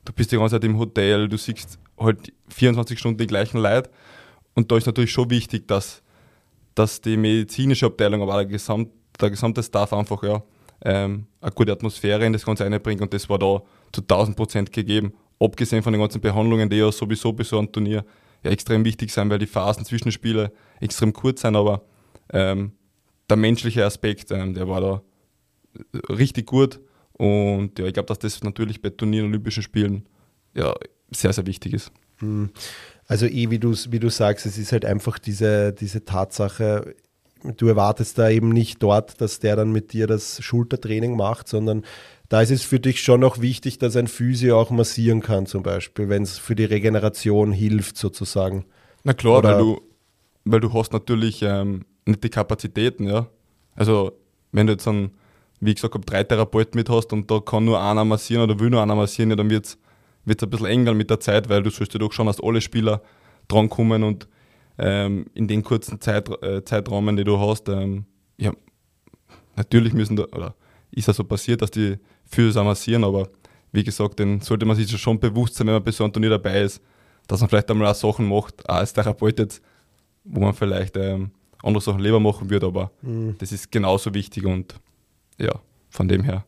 du 0.05 0.13
bist 0.13 0.33
die 0.33 0.37
ganze 0.37 0.57
Zeit 0.57 0.65
im 0.65 0.79
Hotel, 0.79 1.29
du 1.29 1.37
siehst 1.37 1.79
halt 1.99 2.33
24 2.49 2.99
Stunden 2.99 3.19
die 3.19 3.27
gleichen 3.27 3.59
Leute 3.59 3.91
und 4.55 4.71
da 4.73 4.77
ist 4.77 4.87
natürlich 4.87 5.13
schon 5.13 5.31
wichtig, 5.31 5.69
dass 5.69 6.03
dass 6.75 7.01
die 7.01 7.17
medizinische 7.17 7.87
Abteilung, 7.87 8.23
aber 8.23 8.33
auch 8.33 8.39
der, 8.39 8.47
Gesamt, 8.47 8.91
der 9.21 9.31
gesamte 9.31 9.63
Staff 9.63 9.93
einfach 9.93 10.23
ja, 10.23 10.43
ähm, 10.85 11.27
eine 11.41 11.53
gute 11.53 11.73
Atmosphäre 11.73 12.25
in 12.25 12.33
das 12.33 12.45
Ganze 12.45 12.65
einbringt 12.65 13.01
und 13.01 13.13
das 13.13 13.29
war 13.29 13.39
da 13.39 13.63
zu 13.93 14.01
1000 14.01 14.37
Prozent 14.37 14.73
gegeben. 14.73 15.13
Abgesehen 15.39 15.83
von 15.83 15.93
den 15.93 16.01
ganzen 16.01 16.21
Behandlungen, 16.21 16.71
die 16.71 16.77
ja 16.77 16.91
sowieso 16.93 17.33
bei 17.33 17.45
so 17.45 17.59
einem 17.59 17.71
Turnier 17.71 18.05
ja 18.43 18.51
extrem 18.51 18.85
wichtig 18.85 19.13
sind, 19.13 19.29
weil 19.29 19.39
die 19.39 19.47
Phasen 19.47 19.85
zwischen 19.85 20.05
den 20.05 20.13
Spielen 20.13 20.51
extrem 20.81 21.13
kurz 21.13 21.43
sind, 21.43 21.57
aber 21.57 21.83
ähm, 22.33 22.73
der 23.29 23.37
menschliche 23.37 23.85
Aspekt, 23.85 24.31
ähm, 24.31 24.55
der 24.55 24.69
war 24.69 24.81
da 24.81 25.03
richtig 26.09 26.47
gut 26.47 26.81
und 27.13 27.79
ja, 27.79 27.87
ich 27.87 27.95
glaube, 27.95 28.07
dass 28.07 28.19
das 28.19 28.43
natürlich 28.43 28.83
bei 28.83 28.91
Turnieren, 28.91 29.27
Olympischen 29.27 29.63
Spielen 29.63 30.07
ja 30.55 30.75
sehr, 31.11 31.33
sehr 31.33 31.47
wichtig 31.47 31.75
ist. 31.75 31.93
Also 33.07 33.27
eh, 33.27 33.51
wie 33.51 33.59
du, 33.59 33.75
wie 33.91 33.99
du 33.99 34.11
sagst, 34.11 34.47
es 34.47 34.59
ist 34.59 34.73
halt 34.73 34.85
einfach 34.85 35.19
diese, 35.19 35.73
diese 35.73 36.05
Tatsache, 36.05 36.95
du 37.57 37.67
erwartest 37.69 38.19
da 38.19 38.31
eben 38.31 38.51
nicht 38.51 38.83
dort, 38.83 39.21
dass 39.21 39.41
der 39.41 39.57
dann 39.57 39.73
mit 39.73 39.93
dir 39.93 40.07
das 40.07 40.43
Schultertraining 40.43 41.17
macht, 41.17 41.49
sondern 41.49 41.83
da 42.29 42.41
ist 42.41 42.51
es 42.51 42.63
für 42.63 42.81
dich 42.81 43.03
schon 43.03 43.21
noch 43.21 43.41
wichtig, 43.41 43.79
dass 43.79 43.97
ein 43.97 44.07
Physio 44.07 44.59
auch 44.59 44.71
massieren 44.71 45.21
kann 45.21 45.47
zum 45.47 45.63
Beispiel, 45.63 46.09
wenn 46.09 46.23
es 46.23 46.39
für 46.39 46.55
die 46.55 46.65
Regeneration 46.65 47.53
hilft 47.53 47.99
sozusagen. 47.99 48.65
Na 49.05 49.13
klar, 49.13 49.39
Oder- 49.39 49.53
weil 49.53 49.59
du, 49.59 49.81
weil 50.45 50.61
du 50.61 50.73
hast 50.73 50.93
natürlich 50.93 51.43
ähm, 51.43 51.85
nicht 52.07 52.25
die 52.25 52.31
Kapazitäten, 52.31 53.07
ja. 53.07 53.27
Also 53.75 54.13
wenn 54.53 54.67
du 54.67 54.75
jetzt 54.75 54.87
einen, 54.89 55.11
wie 55.65 55.75
gesagt, 55.75 55.95
habe, 55.95 56.05
drei 56.05 56.25
Therapeuten 56.25 56.77
mit 56.77 56.91
hast 56.91 57.13
und 57.13 57.31
da 57.31 57.39
kann 57.39 57.65
nur 57.65 57.81
einer 57.81 58.05
massieren 58.05 58.43
oder 58.43 58.59
will 58.59 58.69
nur 58.69 58.83
einer 58.83 58.97
massieren, 58.97 59.31
ja, 59.31 59.37
dann 59.37 59.49
wird 59.49 59.67
es 59.67 59.79
ein 60.27 60.51
bisschen 60.51 60.67
eng 60.67 60.85
dann 60.85 60.97
mit 60.97 61.09
der 61.09 61.21
Zeit, 61.21 61.49
weil 61.49 61.63
du 61.63 61.71
sollst 61.71 61.93
ja 61.95 62.01
doch 62.01 62.13
schauen, 62.13 62.27
dass 62.27 62.43
alle 62.43 62.61
Spieler 62.61 63.01
drankommen 63.47 64.03
und 64.03 64.29
ähm, 64.77 65.27
in 65.35 65.47
den 65.47 65.63
kurzen 65.63 66.01
Zeit, 66.01 66.29
äh, 66.43 66.65
Zeitrahmen, 66.65 67.17
die 67.17 67.23
du 67.23 67.39
hast, 67.39 67.69
ähm, 67.69 68.07
ja, 68.39 68.53
natürlich 69.55 69.93
müssen 69.93 70.17
da, 70.17 70.25
oder 70.25 70.57
ist 70.91 71.07
ja 71.07 71.15
so 71.15 71.23
passiert, 71.23 71.63
dass 71.63 71.71
die 71.71 71.97
Physios 72.25 72.57
auch 72.57 72.65
massieren, 72.65 73.05
aber 73.05 73.29
wie 73.71 73.85
gesagt, 73.85 74.19
dann 74.19 74.41
sollte 74.41 74.67
man 74.67 74.75
sich 74.75 74.91
schon 75.01 75.21
bewusst 75.21 75.55
sein, 75.55 75.69
wenn 75.69 75.75
man 75.75 75.85
bei 75.85 75.93
so 75.93 76.03
einem 76.03 76.13
Turnier 76.13 76.31
dabei 76.31 76.63
ist, 76.63 76.83
dass 77.29 77.41
man 77.41 77.49
vielleicht 77.49 77.71
einmal 77.71 77.87
auch 77.87 77.95
Sachen 77.95 78.27
macht, 78.27 78.69
auch 78.69 78.75
als 78.77 78.93
Therapeut 78.93 79.39
jetzt, 79.39 79.63
wo 80.25 80.41
man 80.41 80.55
vielleicht 80.55 80.97
ähm, 80.97 81.31
andere 81.63 81.81
Sachen 81.81 82.01
lieber 82.01 82.19
machen 82.19 82.51
würde, 82.51 82.67
aber 82.67 82.91
das 83.39 83.53
ist 83.53 83.71
genauso 83.71 84.13
wichtig 84.13 84.45
und 84.45 84.75
ja, 85.39 85.53
von 85.91 86.09
dem 86.09 86.23
her. 86.23 86.45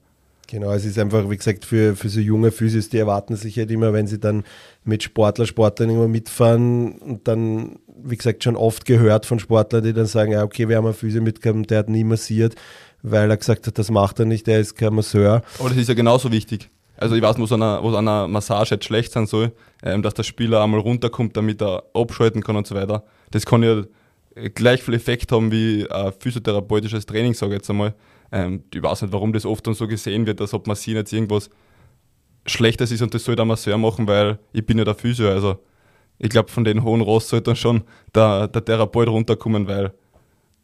Genau, 0.47 0.73
es 0.73 0.85
ist 0.85 0.99
einfach, 0.99 1.29
wie 1.31 1.37
gesagt, 1.37 1.65
für, 1.65 1.97
für 1.97 2.09
so 2.09 2.21
junge 2.21 2.53
Physios, 2.53 2.89
die 2.89 2.99
erwarten 2.99 3.37
sich 3.37 3.57
halt 3.59 3.71
immer, 3.71 3.93
wenn 3.93 4.07
sie 4.07 4.19
dann 4.19 4.45
mit 4.85 5.03
Sportler, 5.03 5.47
Sportlern 5.47 5.91
immer 5.91 6.09
mitfahren 6.09 6.93
und 6.93 7.27
dann, 7.27 7.77
wie 8.03 8.17
gesagt, 8.17 8.45
schon 8.45 8.57
oft 8.57 8.85
gehört 8.85 9.27
von 9.27 9.39
Sportlern, 9.39 9.83
die 9.83 9.93
dann 9.93 10.07
sagen, 10.07 10.33
ja, 10.33 10.43
okay, 10.43 10.69
wir 10.69 10.77
haben 10.77 10.85
einen 10.85 10.95
Physio 10.95 11.23
mitgehabt, 11.23 11.71
der 11.71 11.79
hat 11.79 11.89
nie 11.89 12.05
massiert, 12.05 12.55
weil 13.03 13.31
er 13.31 13.37
gesagt 13.37 13.67
hat, 13.67 13.79
das 13.79 13.91
macht 13.91 14.19
er 14.21 14.27
nicht, 14.27 14.47
der 14.47 14.61
ist 14.61 14.77
kein 14.77 14.95
Masseur. 14.95 15.43
Aber 15.59 15.69
das 15.71 15.79
ist 15.79 15.89
ja 15.89 15.95
genauso 15.95 16.31
wichtig. 16.31 16.71
Also 16.97 17.17
ich 17.17 17.23
weiß, 17.23 17.39
wo 17.39 17.45
es 17.45 17.53
an 17.53 17.63
einer, 17.63 18.29
Massage 18.29 18.77
jetzt 18.77 18.85
schlecht 18.85 19.13
sein 19.13 19.27
soll, 19.27 19.53
ähm, 19.83 20.03
dass 20.03 20.15
der 20.15 20.23
Spieler 20.23 20.63
einmal 20.63 20.81
runterkommt, 20.81 21.37
damit 21.37 21.61
er 21.61 21.83
abschalten 21.95 22.43
kann 22.43 22.57
und 22.57 22.67
so 22.67 22.75
weiter. 22.75 23.03
Das 23.31 23.47
kann 23.47 23.63
ja 23.63 23.83
gleich 24.55 24.83
viel 24.83 24.95
Effekt 24.95 25.33
haben 25.33 25.51
wie 25.51 25.91
ein 25.91 26.13
physiotherapeutisches 26.19 27.07
Training, 27.07 27.35
sage 27.35 27.53
ich 27.53 27.59
jetzt 27.59 27.71
einmal. 27.71 27.95
Ähm, 28.35 28.65
ich 28.75 28.83
weiß 28.83 29.03
nicht, 29.03 29.13
warum 29.13 29.33
das 29.33 29.47
oft 29.47 29.65
dann 29.65 29.75
so 29.75 29.87
gesehen 29.87 30.27
wird, 30.27 30.41
als 30.41 30.53
ob 30.53 30.67
Massieren 30.67 30.99
jetzt 30.99 31.13
irgendwas 31.13 31.51
Schlechtes 32.47 32.91
ist 32.91 33.01
und 33.01 33.15
das 33.15 33.25
soll 33.25 33.37
der 33.37 33.45
Masseur 33.45 33.79
machen, 33.79 34.09
weil 34.09 34.41
ich 34.53 34.67
bin 34.67 34.77
ja 34.77 34.85
der 34.85 34.97
Physio. 34.97 35.29
Also 35.31 35.61
ich 36.19 36.31
glaube, 36.31 36.51
von 36.51 36.65
den 36.65 36.83
hohen 36.83 37.01
Ross 37.01 37.29
sollte 37.29 37.45
dann 37.45 37.57
schon 37.57 37.85
der, 38.13 38.49
der 38.49 38.65
Therapeut 38.65 39.09
runterkommen, 39.09 39.69
weil 39.69 39.95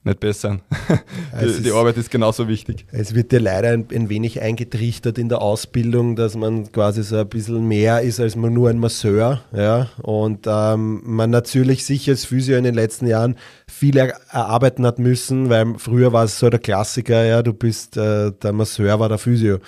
nicht 0.04 0.20
besser 0.20 0.48
sein. 0.48 0.60
Es 1.32 1.56
die, 1.58 1.62
die 1.64 1.68
ist- 1.68 1.74
Arbeit 1.74 1.96
ist 1.96 2.10
genauso 2.10 2.48
wichtig. 2.48 2.86
Es 2.90 3.14
wird 3.14 3.32
dir 3.32 3.40
leider 3.40 3.68
ein, 3.70 3.86
ein 3.94 4.08
wenig 4.08 4.40
eingetrichtert 4.40 5.18
in 5.18 5.28
der 5.28 5.40
Ausbildung, 5.42 6.16
dass 6.16 6.36
man 6.36 6.72
quasi 6.72 7.02
so 7.02 7.16
ein 7.18 7.28
bisschen 7.28 7.66
mehr 7.68 8.00
ist 8.00 8.18
als 8.20 8.34
man 8.36 8.52
nur 8.52 8.70
ein 8.70 8.78
Masseur. 8.78 9.42
Ja? 9.52 9.88
Und 10.02 10.46
ähm, 10.48 11.02
man 11.04 11.30
natürlich 11.30 11.84
sich 11.84 12.08
als 12.08 12.24
Physio 12.24 12.56
in 12.56 12.64
den 12.64 12.74
letzten 12.74 13.06
Jahren 13.06 13.36
viel 13.70 13.96
er 13.96 14.14
erarbeiten 14.30 14.84
hat 14.86 14.98
müssen, 14.98 15.48
weil 15.50 15.74
früher 15.78 16.12
war 16.12 16.24
es 16.24 16.38
so 16.38 16.48
der 16.50 16.60
Klassiker, 16.60 17.24
ja, 17.24 17.42
du 17.42 17.52
bist, 17.52 17.96
äh, 17.96 18.32
der 18.32 18.52
Masseur 18.52 18.98
war 18.98 19.08
der 19.08 19.18
Physio. 19.18 19.58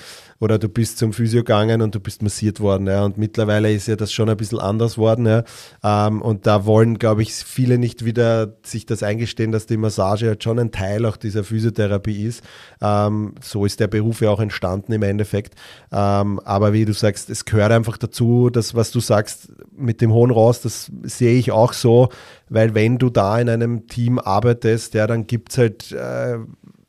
Oder 0.43 0.59
du 0.59 0.69
bist 0.69 0.99
zum 0.99 1.13
Physio 1.13 1.43
gegangen 1.43 1.83
und 1.83 1.95
du 1.95 2.01
bist 2.01 2.21
massiert 2.21 2.59
worden. 2.59 2.89
Ja. 2.89 3.05
Und 3.05 3.17
mittlerweile 3.17 3.73
ist 3.73 3.87
ja 3.87 3.95
das 3.95 4.13
schon 4.13 4.29
ein 4.29 4.37
bisschen 4.37 4.59
anders 4.59 4.99
worden. 4.99 5.25
Ja. 5.25 5.45
Ähm, 5.85 6.21
und 6.21 6.49
da 6.49 6.67
wollen, 6.67 6.99
glaube 6.99 7.23
ich, 7.23 7.33
viele 7.33 7.79
nicht 7.79 8.05
wieder 8.05 8.55
sich 8.65 8.85
das 8.85 9.05
eingestehen, 9.05 9.53
dass 9.53 9.67
die 9.67 9.77
Massage 9.77 10.27
halt 10.27 10.43
schon 10.43 10.59
ein 10.59 10.73
Teil 10.73 11.07
auch 11.07 11.17
dieser 11.17 11.45
Physiotherapie 11.45 12.25
ist. 12.25 12.43
Ähm, 12.81 13.37
so 13.41 13.65
ist 13.65 13.79
der 13.79 13.87
Beruf 13.87 14.21
ja 14.21 14.31
auch 14.31 14.41
entstanden 14.41 14.91
im 14.91 15.05
Endeffekt. 15.05 15.55
Ähm, 15.93 16.41
aber 16.41 16.73
wie 16.73 16.87
du 16.87 16.93
sagst, 16.93 17.31
es 17.31 17.45
gehört 17.45 17.71
einfach 17.71 17.97
dazu, 17.97 18.51
das, 18.51 18.75
was 18.75 18.91
du 18.91 18.99
sagst 18.99 19.53
mit 19.77 20.01
dem 20.01 20.13
hohen 20.13 20.33
Ross, 20.33 20.61
das 20.61 20.91
sehe 21.05 21.39
ich 21.39 21.53
auch 21.53 21.73
so, 21.73 22.09
weil 22.49 22.75
wenn 22.75 22.99
du 22.99 23.11
da 23.11 23.39
in 23.39 23.49
einem 23.49 23.87
Team 23.87 24.19
arbeitest, 24.19 24.95
ja, 24.95 25.07
dann 25.07 25.29
gibt 25.29 25.53
es 25.53 25.59
halt 25.59 25.93
äh, 25.93 26.39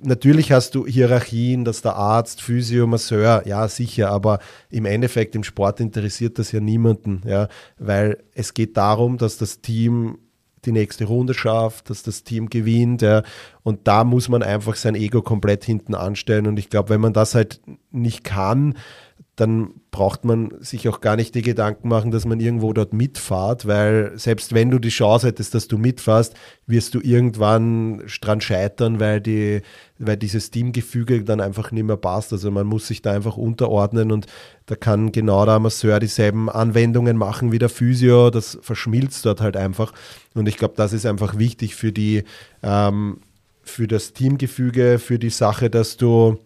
natürlich 0.03 0.51
hast 0.51 0.75
du 0.75 0.85
Hierarchien, 0.85 1.65
dass 1.65 1.81
der 1.81 1.95
Arzt, 1.95 2.41
Physio, 2.41 2.87
Masseur, 2.87 3.43
ja 3.45 3.67
sicher, 3.67 4.09
aber 4.09 4.39
im 4.69 4.85
Endeffekt 4.85 5.35
im 5.35 5.43
Sport 5.43 5.79
interessiert 5.79 6.39
das 6.39 6.51
ja 6.51 6.59
niemanden, 6.59 7.21
ja, 7.25 7.47
weil 7.77 8.23
es 8.33 8.53
geht 8.53 8.77
darum, 8.77 9.17
dass 9.17 9.37
das 9.37 9.61
Team 9.61 10.19
die 10.65 10.71
nächste 10.71 11.05
Runde 11.05 11.33
schafft, 11.33 11.89
dass 11.89 12.03
das 12.03 12.23
Team 12.23 12.49
gewinnt, 12.49 13.01
ja, 13.01 13.23
und 13.63 13.87
da 13.87 14.03
muss 14.03 14.29
man 14.29 14.43
einfach 14.43 14.75
sein 14.75 14.95
Ego 14.95 15.21
komplett 15.21 15.63
hinten 15.63 15.95
anstellen 15.95 16.47
und 16.47 16.57
ich 16.57 16.69
glaube, 16.69 16.89
wenn 16.89 17.01
man 17.01 17.13
das 17.13 17.35
halt 17.35 17.61
nicht 17.91 18.23
kann, 18.23 18.75
dann 19.35 19.71
braucht 19.89 20.25
man 20.25 20.53
sich 20.59 20.87
auch 20.87 21.01
gar 21.01 21.15
nicht 21.15 21.33
die 21.33 21.41
Gedanken 21.41 21.87
machen, 21.87 22.11
dass 22.11 22.25
man 22.25 22.39
irgendwo 22.39 22.71
dort 22.71 22.93
mitfahrt, 22.93 23.65
weil 23.65 24.11
selbst 24.15 24.53
wenn 24.53 24.69
du 24.69 24.77
die 24.77 24.89
Chance 24.89 25.25
hättest, 25.25 25.55
dass 25.55 25.67
du 25.67 25.79
mitfährst, 25.79 26.35
wirst 26.67 26.93
du 26.93 26.99
irgendwann 26.99 28.03
dran 28.21 28.41
scheitern, 28.41 28.99
weil, 28.99 29.21
die, 29.21 29.61
weil 29.97 30.17
dieses 30.17 30.51
Teamgefüge 30.51 31.23
dann 31.23 31.41
einfach 31.41 31.71
nicht 31.71 31.83
mehr 31.83 31.97
passt. 31.97 32.31
Also 32.31 32.51
man 32.51 32.67
muss 32.67 32.87
sich 32.87 33.01
da 33.01 33.11
einfach 33.11 33.35
unterordnen 33.35 34.11
und 34.11 34.27
da 34.67 34.75
kann 34.75 35.11
genau 35.11 35.45
der 35.45 35.59
Masseur 35.59 35.99
dieselben 35.99 36.47
Anwendungen 36.47 37.17
machen 37.17 37.51
wie 37.51 37.59
der 37.59 37.69
Physio, 37.69 38.29
das 38.29 38.59
verschmilzt 38.61 39.25
dort 39.25 39.41
halt 39.41 39.57
einfach. 39.57 39.93
Und 40.35 40.47
ich 40.47 40.57
glaube, 40.57 40.75
das 40.77 40.93
ist 40.93 41.07
einfach 41.07 41.39
wichtig 41.39 41.73
für 41.73 41.91
die, 41.91 42.23
ähm, 42.61 43.17
für 43.63 43.87
das 43.87 44.13
Teamgefüge, 44.13 44.99
für 44.99 45.17
die 45.17 45.31
Sache, 45.31 45.71
dass 45.71 45.97
du 45.97 46.37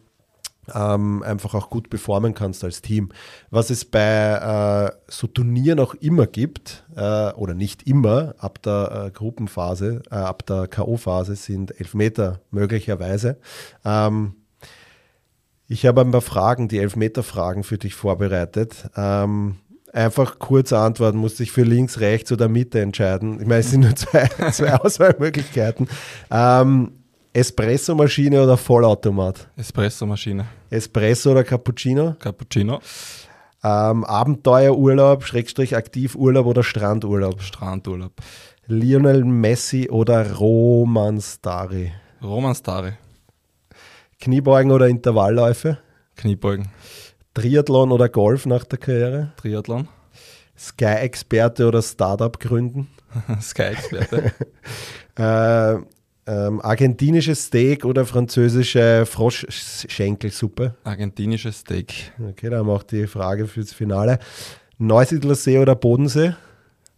ähm, 0.74 1.24
einfach 1.24 1.53
auch 1.53 1.70
gut 1.70 1.89
performen 1.89 2.34
kannst 2.34 2.63
als 2.63 2.82
Team. 2.82 3.09
Was 3.49 3.70
es 3.70 3.86
bei 3.86 4.91
äh, 4.91 4.97
so 5.07 5.28
Turnieren 5.28 5.80
auch 5.80 5.93
immer 5.95 6.28
gibt, 6.28 6.86
äh, 6.95 7.32
oder 7.34 7.53
nicht 7.53 7.88
immer, 7.88 8.36
ab 8.38 8.61
der 8.61 9.05
äh, 9.07 9.11
Gruppenphase, 9.11 10.01
äh, 10.11 10.15
ab 10.15 10.45
der 10.45 10.68
K.O.-Phase 10.68 11.36
sind 11.36 11.80
Elfmeter 11.80 12.41
möglicherweise. 12.51 13.38
Ähm, 13.86 14.36
ich 15.68 15.86
habe 15.86 16.01
ein 16.01 16.11
paar 16.11 16.22
Fragen, 16.22 16.68
die 16.68 16.80
Elfmeter-Fragen 16.80 17.63
für 17.63 17.78
dich 17.78 17.93
vorbereitet. 17.93 18.89
Ähm, 18.95 19.57
einfach 19.91 20.39
kurz 20.39 20.72
antworten, 20.72 21.18
musst 21.18 21.39
dich 21.39 21.51
für 21.51 21.63
links, 21.63 21.99
rechts 21.99 22.32
oder 22.32 22.47
Mitte 22.47 22.80
entscheiden. 22.80 23.39
Ich 23.41 23.47
meine, 23.47 23.59
es 23.59 23.72
sind 23.72 23.82
nur 23.82 23.95
zwei, 23.95 24.28
zwei 24.51 24.76
Auswahlmöglichkeiten. 24.76 25.89
Ähm, 26.32 26.91
Espresso-Maschine 27.38 28.42
oder 28.42 28.58
Vollautomat? 28.58 29.48
Espresso-Maschine. 29.58 30.48
Espresso 30.72 31.32
oder 31.32 31.44
Cappuccino? 31.44 32.16
Cappuccino. 32.18 32.80
Ähm, 33.64 34.04
Abenteuerurlaub, 34.06 35.24
Schrägstrich 35.24 35.76
Aktivurlaub 35.76 36.48
oder 36.48 36.64
Strandurlaub? 36.64 37.40
Strandurlaub. 37.44 38.14
Lionel 38.66 39.24
Messi 39.24 39.88
oder 39.88 40.34
Roman 40.34 41.22
Stari? 41.22 41.94
Roman 42.24 42.56
Stari. 42.56 42.94
Kniebeugen 44.20 44.72
oder 44.72 44.88
Intervallläufe? 44.88 45.78
Kniebeugen. 46.16 46.70
Triathlon 47.36 47.92
oder 47.92 48.10
Golf 48.10 48.48
nach 48.48 48.64
der 48.64 48.80
Karriere? 48.80 49.34
Triathlon. 49.38 49.88
Sky-Experte 50.58 51.68
oder 51.68 51.84
Startup 51.84 52.40
gründen? 52.40 52.88
Sky-Experte. 53.40 54.34
äh, 55.18 55.97
ähm, 56.28 56.61
argentinisches 56.61 57.45
Steak 57.45 57.86
oder 57.86 58.05
französische 58.05 59.05
Froschschenkelsuppe? 59.05 60.75
Argentinisches 60.84 61.59
Steak. 61.59 62.11
Okay, 62.19 62.49
dann 62.49 62.59
haben 62.59 62.67
wir 62.67 62.73
auch 62.73 62.84
die 62.84 63.07
Frage 63.07 63.47
fürs 63.47 63.73
Finale. 63.73 64.19
Neusiedler 64.78 65.36
See 65.36 65.57
oder 65.57 65.75
Bodensee? 65.75 66.36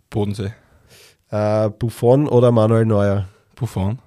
Bodensee. 0.09 0.51
Äh, 1.30 1.69
Buffon 1.69 2.27
oder 2.27 2.51
Manuel 2.51 2.86
Neuer? 2.86 3.27
Buffon. 3.55 3.99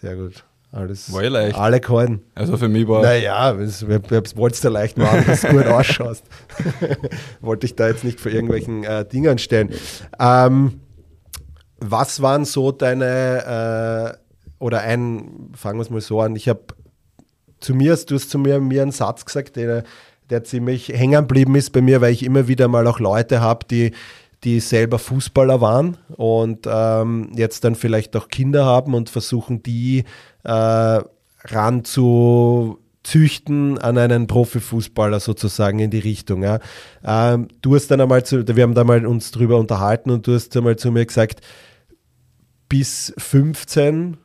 Sehr 0.00 0.16
gut. 0.16 0.44
Alles, 0.72 1.10
war 1.12 1.22
ja 1.22 1.30
leicht. 1.30 1.56
Alle 1.56 1.80
gehalten. 1.80 2.22
Also 2.34 2.56
für 2.58 2.68
mich 2.68 2.86
war. 2.86 3.00
Naja, 3.00 3.58
ich 3.58 3.88
wollte 3.88 4.54
es 4.54 4.60
dir 4.60 4.68
leicht 4.68 4.98
machen, 4.98 5.24
dass 5.26 5.40
du 5.42 5.48
gut 5.48 5.66
ausschaust. 5.66 6.24
wollte 7.40 7.66
ich 7.66 7.76
da 7.76 7.88
jetzt 7.88 8.04
nicht 8.04 8.20
vor 8.20 8.30
irgendwelchen 8.30 8.84
äh, 8.84 9.06
Dingern 9.06 9.38
stellen. 9.38 9.70
Ähm, 10.18 10.80
was 11.78 12.20
waren 12.20 12.44
so 12.44 12.72
deine 12.72 14.18
äh, 14.18 14.25
oder 14.58 14.80
ein, 14.80 15.50
fangen 15.54 15.78
wir 15.78 15.82
es 15.82 15.90
mal 15.90 16.00
so 16.00 16.20
an, 16.20 16.36
ich 16.36 16.48
habe 16.48 16.62
zu 17.60 17.74
mir, 17.74 17.96
du 17.96 18.14
hast 18.14 18.30
zu 18.30 18.38
mir, 18.38 18.60
mir 18.60 18.82
einen 18.82 18.92
Satz 18.92 19.24
gesagt, 19.24 19.56
der, 19.56 19.84
der 20.30 20.44
ziemlich 20.44 20.88
hängen 20.88 21.22
geblieben 21.22 21.54
ist 21.56 21.70
bei 21.72 21.80
mir, 21.80 22.00
weil 22.00 22.12
ich 22.12 22.24
immer 22.24 22.48
wieder 22.48 22.68
mal 22.68 22.86
auch 22.86 23.00
Leute 23.00 23.40
habe, 23.40 23.66
die, 23.70 23.92
die 24.44 24.60
selber 24.60 24.98
Fußballer 24.98 25.60
waren 25.60 25.96
und 26.16 26.66
ähm, 26.70 27.30
jetzt 27.34 27.64
dann 27.64 27.74
vielleicht 27.74 28.16
auch 28.16 28.28
Kinder 28.28 28.64
haben 28.64 28.94
und 28.94 29.10
versuchen, 29.10 29.62
die 29.62 30.04
äh, 30.44 31.00
ran 31.44 31.84
zu 31.84 32.78
züchten 33.02 33.78
an 33.78 33.98
einen 33.98 34.26
Profifußballer 34.26 35.20
sozusagen 35.20 35.78
in 35.78 35.90
die 35.90 36.00
Richtung. 36.00 36.42
Ja. 36.42 36.58
Ähm, 37.04 37.48
du 37.62 37.76
hast 37.76 37.88
dann 37.88 38.00
einmal 38.00 38.24
zu, 38.24 38.46
wir 38.46 38.62
haben 38.62 38.74
da 38.74 38.84
mal 38.84 39.06
uns 39.06 39.30
drüber 39.30 39.58
unterhalten 39.58 40.10
und 40.10 40.26
du 40.26 40.34
hast 40.34 40.56
einmal 40.56 40.76
zu 40.76 40.90
mir 40.90 41.06
gesagt, 41.06 41.40
bis 42.68 43.14
15 43.16 44.16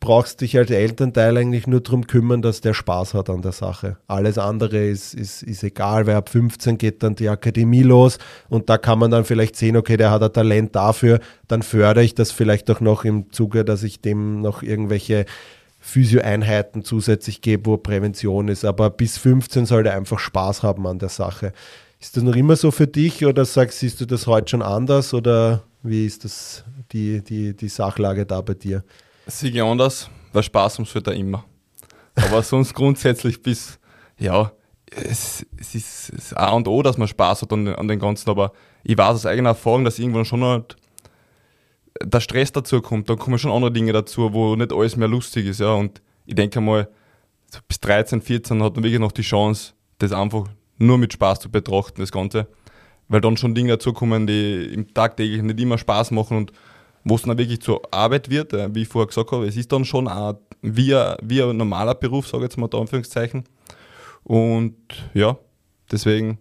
brauchst 0.00 0.40
dich 0.40 0.56
als 0.56 0.70
Elternteil 0.70 1.36
eigentlich 1.36 1.66
nur 1.66 1.80
darum 1.80 2.06
kümmern, 2.06 2.42
dass 2.42 2.60
der 2.60 2.74
Spaß 2.74 3.14
hat 3.14 3.30
an 3.30 3.42
der 3.42 3.52
Sache. 3.52 3.96
Alles 4.06 4.38
andere 4.38 4.78
ist, 4.86 5.14
ist, 5.14 5.42
ist 5.42 5.62
egal, 5.62 6.06
weil 6.06 6.16
ab 6.16 6.28
15 6.28 6.78
geht 6.78 7.02
dann 7.02 7.14
die 7.14 7.28
Akademie 7.28 7.82
los 7.82 8.18
und 8.48 8.70
da 8.70 8.78
kann 8.78 8.98
man 8.98 9.10
dann 9.10 9.24
vielleicht 9.24 9.56
sehen, 9.56 9.76
okay, 9.76 9.96
der 9.96 10.10
hat 10.10 10.22
ein 10.22 10.32
Talent 10.32 10.76
dafür, 10.76 11.20
dann 11.48 11.62
fördere 11.62 12.04
ich 12.04 12.14
das 12.14 12.30
vielleicht 12.30 12.70
auch 12.70 12.80
noch 12.80 13.04
im 13.04 13.32
Zuge, 13.32 13.64
dass 13.64 13.82
ich 13.82 14.00
dem 14.00 14.40
noch 14.40 14.62
irgendwelche 14.62 15.26
Physio-Einheiten 15.80 16.84
zusätzlich 16.84 17.40
gebe, 17.40 17.66
wo 17.66 17.76
Prävention 17.76 18.48
ist. 18.48 18.64
Aber 18.64 18.90
bis 18.90 19.16
15 19.18 19.66
soll 19.66 19.86
er 19.86 19.96
einfach 19.96 20.18
Spaß 20.18 20.62
haben 20.62 20.86
an 20.86 20.98
der 20.98 21.08
Sache. 21.08 21.52
Ist 22.00 22.16
das 22.16 22.22
noch 22.22 22.36
immer 22.36 22.56
so 22.56 22.70
für 22.70 22.86
dich 22.86 23.26
oder 23.26 23.44
sagst, 23.44 23.80
siehst 23.80 24.00
du 24.00 24.06
das 24.06 24.26
heute 24.26 24.50
schon 24.50 24.62
anders 24.62 25.14
oder 25.14 25.64
wie 25.82 26.06
ist 26.06 26.24
das 26.24 26.64
die, 26.92 27.22
die, 27.22 27.54
die 27.54 27.68
Sachlage 27.68 28.26
da 28.26 28.40
bei 28.40 28.54
dir? 28.54 28.84
Siege 29.28 29.64
anders, 29.64 30.10
weil 30.32 30.42
Spaß 30.42 30.78
ums 30.78 30.94
wird 30.94 31.06
da 31.06 31.12
immer. 31.12 31.44
Aber 32.16 32.42
sonst 32.42 32.74
grundsätzlich 32.74 33.42
bis, 33.42 33.78
ja, 34.18 34.52
es, 34.90 35.46
es 35.58 35.74
ist 35.74 36.12
das 36.14 36.32
A 36.32 36.50
und 36.50 36.66
O, 36.66 36.82
dass 36.82 36.98
man 36.98 37.08
Spaß 37.08 37.42
hat 37.42 37.52
an, 37.52 37.68
an 37.68 37.88
den 37.88 37.98
Ganzen, 37.98 38.30
aber 38.30 38.52
ich 38.82 38.96
weiß 38.96 39.14
aus 39.14 39.26
eigener 39.26 39.50
Erfahrung, 39.50 39.84
dass 39.84 39.98
irgendwann 39.98 40.24
schon 40.24 40.42
halt 40.42 40.76
der 42.02 42.20
Stress 42.20 42.52
dazu 42.52 42.80
kommt, 42.80 43.10
da 43.10 43.16
kommen 43.16 43.38
schon 43.38 43.50
andere 43.50 43.72
Dinge 43.72 43.92
dazu, 43.92 44.32
wo 44.32 44.56
nicht 44.56 44.72
alles 44.72 44.96
mehr 44.96 45.08
lustig 45.08 45.46
ist, 45.46 45.60
ja, 45.60 45.72
und 45.72 46.00
ich 46.26 46.34
denke 46.34 46.60
mal, 46.60 46.88
bis 47.66 47.80
13, 47.80 48.22
14 48.22 48.62
hat 48.62 48.74
man 48.74 48.84
wirklich 48.84 49.00
noch 49.00 49.12
die 49.12 49.22
Chance, 49.22 49.72
das 49.98 50.12
einfach 50.12 50.44
nur 50.78 50.98
mit 50.98 51.12
Spaß 51.12 51.40
zu 51.40 51.50
betrachten, 51.50 52.00
das 52.00 52.12
Ganze, 52.12 52.46
weil 53.08 53.20
dann 53.20 53.36
schon 53.36 53.54
Dinge 53.54 53.72
dazu 53.72 53.92
kommen, 53.92 54.26
die 54.26 54.70
im 54.72 54.92
tagtäglich 54.94 55.42
nicht 55.42 55.60
immer 55.60 55.78
Spaß 55.78 56.12
machen 56.12 56.36
und 56.36 56.52
wo 57.08 57.14
es 57.16 57.22
dann 57.22 57.38
wirklich 57.38 57.60
zur 57.60 57.82
Arbeit 57.92 58.30
wird, 58.30 58.52
äh, 58.52 58.74
wie 58.74 58.82
ich 58.82 58.88
vorher 58.88 59.06
gesagt 59.06 59.32
habe, 59.32 59.46
es 59.46 59.56
ist 59.56 59.72
dann 59.72 59.84
schon 59.84 60.08
auch 60.08 60.38
wie 60.62 60.94
ein, 60.94 61.16
wie 61.22 61.42
ein 61.42 61.56
normaler 61.56 61.94
Beruf, 61.94 62.28
sage 62.28 62.44
ich 62.44 62.50
jetzt 62.50 62.58
mal 62.58 62.68
da 62.68 62.78
Anführungszeichen. 62.78 63.44
Und 64.24 64.76
ja, 65.14 65.38
deswegen, 65.90 66.38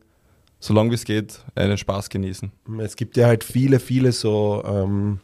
solange 0.59 0.91
wie 0.91 0.95
es 0.95 1.05
geht, 1.05 1.39
einen 1.55 1.77
Spaß 1.77 2.09
genießen. 2.09 2.51
Es 2.79 2.95
gibt 2.95 3.15
ja 3.17 3.27
halt 3.27 3.43
viele, 3.43 3.79
viele 3.79 4.11
so 4.11 4.63
ähm, 4.65 5.19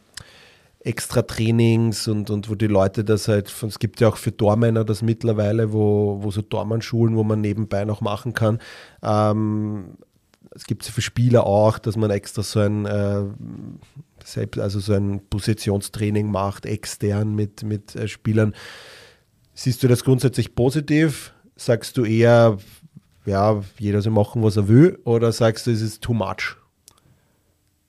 extra 0.80 1.22
Trainings 1.22 2.08
und, 2.08 2.30
und 2.30 2.48
wo 2.48 2.54
die 2.54 2.66
Leute 2.66 3.04
das 3.04 3.28
halt, 3.28 3.52
es 3.62 3.78
gibt 3.78 4.00
ja 4.00 4.08
auch 4.08 4.16
für 4.16 4.36
Tormänner 4.36 4.84
das 4.84 5.02
mittlerweile, 5.02 5.72
wo, 5.72 6.18
wo 6.22 6.30
so 6.30 6.42
Tormannschulen, 6.42 7.16
wo 7.16 7.24
man 7.24 7.40
nebenbei 7.40 7.84
noch 7.84 8.00
machen 8.00 8.34
kann. 8.34 8.60
Ähm, 9.02 9.96
es 10.54 10.64
gibt 10.64 10.82
es 10.84 10.88
für 10.88 11.02
Spieler 11.02 11.46
auch, 11.46 11.78
dass 11.78 11.96
man 11.96 12.10
extra 12.10 12.42
so 12.42 12.60
ein 12.60 12.86
äh, 12.86 13.24
selbst, 14.24 14.58
also 14.60 14.80
so 14.80 14.94
ein 14.94 15.20
Positionstraining 15.28 16.30
macht, 16.30 16.66
extern 16.66 17.34
mit, 17.34 17.62
mit 17.62 17.94
äh, 17.94 18.08
Spielern. 18.08 18.54
Siehst 19.52 19.82
du 19.82 19.88
das 19.88 20.02
grundsätzlich 20.02 20.54
positiv? 20.54 21.32
Sagst 21.56 21.96
du 21.96 22.04
eher, 22.04 22.58
ja, 23.26 23.62
jeder 23.78 24.02
soll 24.02 24.12
machen, 24.12 24.42
was 24.42 24.56
er 24.56 24.66
will, 24.66 24.98
oder 25.04 25.30
sagst 25.30 25.66
du, 25.66 25.70
es 25.70 25.80
ist 25.80 26.02
too 26.02 26.14
much? 26.14 26.56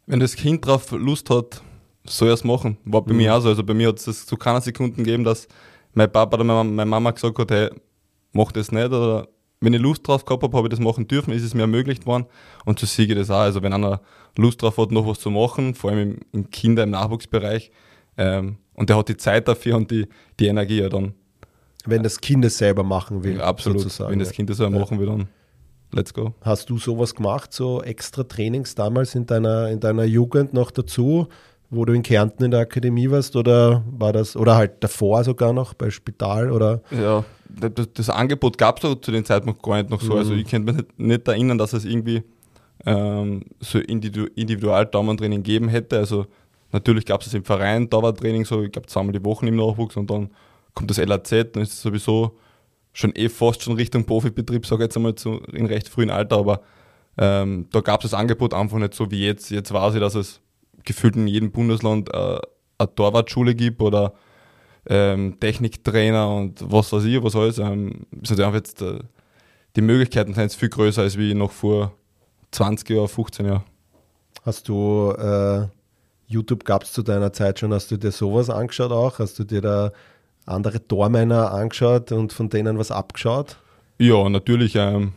Wenn 0.05 0.19
das 0.19 0.35
Kind 0.35 0.65
drauf 0.65 0.91
Lust 0.91 1.29
hat, 1.31 1.63
soll 2.05 2.29
er 2.29 2.35
es 2.35 2.43
machen. 2.43 2.77
War 2.85 3.01
bei 3.01 3.13
mhm. 3.13 3.17
mir 3.17 3.35
auch 3.35 3.41
so. 3.41 3.49
Also 3.49 3.63
bei 3.63 3.73
mir 3.73 3.87
hat 3.87 4.05
es 4.05 4.25
zu 4.25 4.37
keiner 4.37 4.61
Sekunden 4.61 5.03
gegeben, 5.03 5.23
dass 5.23 5.47
mein 5.93 6.11
Papa 6.11 6.37
oder 6.37 6.63
meine 6.63 6.85
Mama 6.85 7.11
gesagt 7.11 7.39
hat, 7.39 7.51
hey, 7.51 7.69
mach 8.31 8.51
das 8.51 8.71
nicht 8.71 8.87
oder 8.87 9.27
wenn 9.65 9.73
ich 9.73 9.81
Lust 9.81 10.07
drauf 10.07 10.23
gehabt 10.23 10.43
habe, 10.43 10.55
habe 10.55 10.67
ich 10.67 10.71
das 10.71 10.79
machen 10.79 11.07
dürfen, 11.07 11.33
ist 11.33 11.43
es 11.43 11.53
mir 11.53 11.61
ermöglicht 11.61 12.05
worden. 12.05 12.25
Und 12.65 12.79
so 12.79 12.85
sehe 12.85 13.05
ich 13.05 13.15
das 13.15 13.29
auch. 13.29 13.39
Also 13.39 13.61
wenn 13.61 13.73
einer 13.73 14.01
Lust 14.37 14.61
drauf 14.61 14.77
hat, 14.77 14.91
noch 14.91 15.07
was 15.07 15.19
zu 15.19 15.29
machen, 15.29 15.75
vor 15.75 15.91
allem 15.91 16.19
im, 16.31 16.49
Kinder-, 16.49 16.83
im 16.83 16.91
Nachwuchsbereich, 16.91 17.71
ähm, 18.17 18.57
und 18.73 18.89
der 18.89 18.97
hat 18.97 19.09
die 19.09 19.17
Zeit 19.17 19.47
dafür 19.47 19.77
und 19.77 19.89
die, 19.89 20.07
die 20.39 20.47
Energie, 20.47 20.81
ja 20.81 20.89
dann. 20.89 21.13
Wenn 21.85 22.03
das 22.03 22.19
Kind 22.19 22.43
es 22.45 22.57
selber 22.57 22.83
machen 22.83 23.23
will. 23.23 23.37
Ja, 23.37 23.43
absolut. 23.43 23.79
Sozusagen. 23.79 24.11
Wenn 24.11 24.19
das 24.19 24.31
Kind 24.31 24.49
es 24.49 24.57
selber 24.57 24.73
ja. 24.73 24.79
machen 24.79 24.99
will, 24.99 25.07
dann 25.07 25.27
let's 25.91 26.13
go. 26.13 26.33
Hast 26.41 26.69
du 26.69 26.77
sowas 26.77 27.15
gemacht, 27.15 27.53
so 27.53 27.81
extra 27.81 28.23
Trainings 28.23 28.75
damals 28.75 29.15
in 29.15 29.25
deiner, 29.25 29.69
in 29.69 29.79
deiner 29.79 30.03
Jugend 30.03 30.53
noch 30.53 30.71
dazu? 30.71 31.27
Wo 31.69 31.85
du 31.85 31.93
in 31.93 32.03
Kärnten 32.03 32.43
in 32.43 32.51
der 32.51 32.61
Akademie 32.61 33.09
warst 33.09 33.35
oder 33.35 33.83
war 33.89 34.13
das, 34.13 34.35
oder 34.35 34.55
halt 34.55 34.83
davor 34.83 35.23
sogar 35.23 35.53
noch 35.53 35.73
bei 35.73 35.89
Spital 35.89 36.51
oder? 36.51 36.81
Ja, 36.91 37.23
das, 37.49 37.87
das 37.93 38.09
Angebot 38.09 38.57
gab 38.57 38.83
es 38.83 39.01
zu 39.01 39.11
dem 39.11 39.25
Zeitpunkt 39.25 39.61
gar 39.63 39.77
nicht 39.77 39.89
noch 39.89 40.01
so. 40.01 40.15
Also 40.15 40.15
mhm. 40.15 40.19
Also 40.19 40.33
ich 40.33 40.47
könnte 40.47 40.73
mich 40.73 40.83
nicht, 40.83 40.99
nicht, 40.99 41.27
erinnern, 41.27 41.57
dass 41.57 41.73
es 41.73 41.85
irgendwie 41.85 42.23
ähm, 42.85 43.43
so 43.59 43.79
Individu 43.79 44.25
Individual-Daumentraining 44.35 45.43
geben 45.43 45.69
hätte. 45.69 45.97
Also 45.97 46.27
natürlich 46.71 47.05
gab 47.05 47.21
es 47.21 47.33
im 47.33 47.43
Verein, 47.43 47.89
Dauertraining, 47.89 48.45
so 48.45 48.63
ich 48.63 48.71
glaube 48.71 48.87
zweimal 48.87 49.13
die 49.13 49.23
Woche 49.23 49.47
im 49.47 49.55
Nachwuchs 49.55 49.95
und 49.95 50.09
dann 50.09 50.29
kommt 50.73 50.89
das 50.89 50.97
LAZ, 50.97 51.29
dann 51.53 51.63
ist 51.63 51.73
es 51.73 51.81
sowieso 51.81 52.37
schon 52.93 53.13
eh 53.15 53.29
fast 53.29 53.63
schon 53.63 53.75
Richtung 53.75 54.05
Profibetrieb, 54.05 54.65
sage 54.65 54.83
ich 54.83 54.87
jetzt 54.87 54.97
einmal 54.97 55.15
zu, 55.15 55.39
in 55.51 55.65
recht 55.65 55.89
frühen 55.89 56.09
Alter, 56.09 56.37
aber 56.37 56.61
ähm, 57.17 57.67
da 57.71 57.81
gab 57.81 58.03
es 58.03 58.11
das 58.11 58.19
Angebot 58.19 58.53
einfach 58.53 58.77
nicht 58.77 58.93
so 58.93 59.09
wie 59.09 59.25
jetzt. 59.25 59.49
Jetzt 59.49 59.71
weiß 59.73 59.95
ich, 59.95 59.99
dass 59.99 60.15
es 60.15 60.41
gefühlt 60.85 61.15
in 61.15 61.27
jedem 61.27 61.51
Bundesland 61.51 62.13
äh, 62.13 62.39
eine 62.77 62.95
Torwartschule 62.95 63.55
gibt 63.55 63.81
oder 63.81 64.13
ähm, 64.87 65.39
Techniktrainer 65.39 66.29
und 66.29 66.59
was 66.61 66.91
weiß 66.93 67.03
ich, 67.05 67.23
was 67.23 67.35
alles. 67.35 67.57
Ähm, 67.57 68.05
ist 68.21 68.31
einfach 68.31 68.53
jetzt, 68.53 68.81
äh, 68.81 68.99
die 69.75 69.81
Möglichkeiten 69.81 70.33
sind 70.33 70.43
jetzt 70.43 70.55
viel 70.55 70.69
größer 70.69 71.01
als 71.01 71.17
wie 71.17 71.33
noch 71.33 71.51
vor 71.51 71.93
20 72.51 72.89
Jahren, 72.89 73.07
15 73.07 73.45
Jahren. 73.45 73.63
Hast 74.45 74.67
du 74.67 75.11
äh, 75.11 75.67
YouTube 76.27 76.63
gab 76.65 76.83
es 76.83 76.93
zu 76.93 77.03
deiner 77.03 77.33
Zeit 77.33 77.59
schon, 77.59 77.73
hast 77.73 77.91
du 77.91 77.97
dir 77.97 78.11
sowas 78.11 78.49
angeschaut 78.49 78.91
auch? 78.91 79.19
Hast 79.19 79.39
du 79.39 79.43
dir 79.43 79.61
da 79.61 79.91
andere 80.45 80.87
Tormänner 80.87 81.51
angeschaut 81.51 82.11
und 82.11 82.31
von 82.31 82.49
denen 82.49 82.77
was 82.77 82.91
abgeschaut? 82.91 83.57
Ja, 83.97 84.27
natürlich. 84.29 84.75
Ähm, 84.75 85.13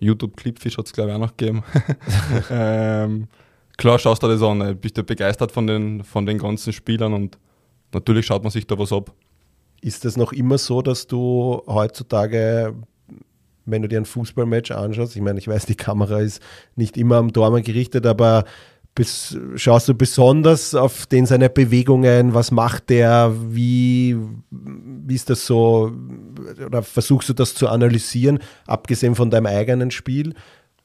YouTube-Clipfish 0.00 0.78
hat 0.78 0.86
es, 0.86 0.92
glaube 0.92 1.10
ich, 1.10 1.16
auch 1.16 1.20
noch 1.20 1.36
gegeben. 1.36 1.62
ähm, 2.50 3.28
klar 3.76 3.98
schaust 3.98 4.22
du 4.22 4.28
das 4.28 4.42
an, 4.42 4.76
bist 4.78 4.96
du 4.96 5.02
begeistert 5.02 5.52
von 5.52 5.66
den, 5.66 6.04
von 6.04 6.26
den 6.26 6.38
ganzen 6.38 6.72
Spielern 6.72 7.12
und 7.12 7.38
natürlich 7.92 8.26
schaut 8.26 8.42
man 8.42 8.52
sich 8.52 8.66
da 8.66 8.78
was 8.78 8.92
ab. 8.92 9.12
Ist 9.80 10.04
es 10.04 10.16
noch 10.16 10.32
immer 10.32 10.58
so, 10.58 10.82
dass 10.82 11.06
du 11.06 11.62
heutzutage, 11.66 12.74
wenn 13.64 13.82
du 13.82 13.88
dir 13.88 14.00
ein 14.00 14.04
Fußballmatch 14.04 14.70
anschaust, 14.70 15.16
ich 15.16 15.22
meine, 15.22 15.38
ich 15.38 15.48
weiß, 15.48 15.66
die 15.66 15.74
Kamera 15.74 16.20
ist 16.20 16.40
nicht 16.76 16.96
immer 16.96 17.16
am 17.16 17.32
Dormer 17.32 17.62
gerichtet, 17.62 18.06
aber 18.06 18.44
bis, 18.94 19.36
schaust 19.56 19.88
du 19.88 19.94
besonders 19.94 20.74
auf 20.74 21.06
den 21.06 21.24
seine 21.24 21.48
Bewegungen, 21.48 22.34
was 22.34 22.50
macht 22.50 22.90
der, 22.90 23.34
wie, 23.48 24.16
wie 24.50 25.14
ist 25.14 25.30
das 25.30 25.46
so, 25.46 25.92
oder 26.64 26.82
versuchst 26.82 27.30
du 27.30 27.32
das 27.32 27.54
zu 27.54 27.68
analysieren, 27.68 28.38
abgesehen 28.66 29.14
von 29.14 29.30
deinem 29.30 29.46
eigenen 29.46 29.90
Spiel? 29.90 30.34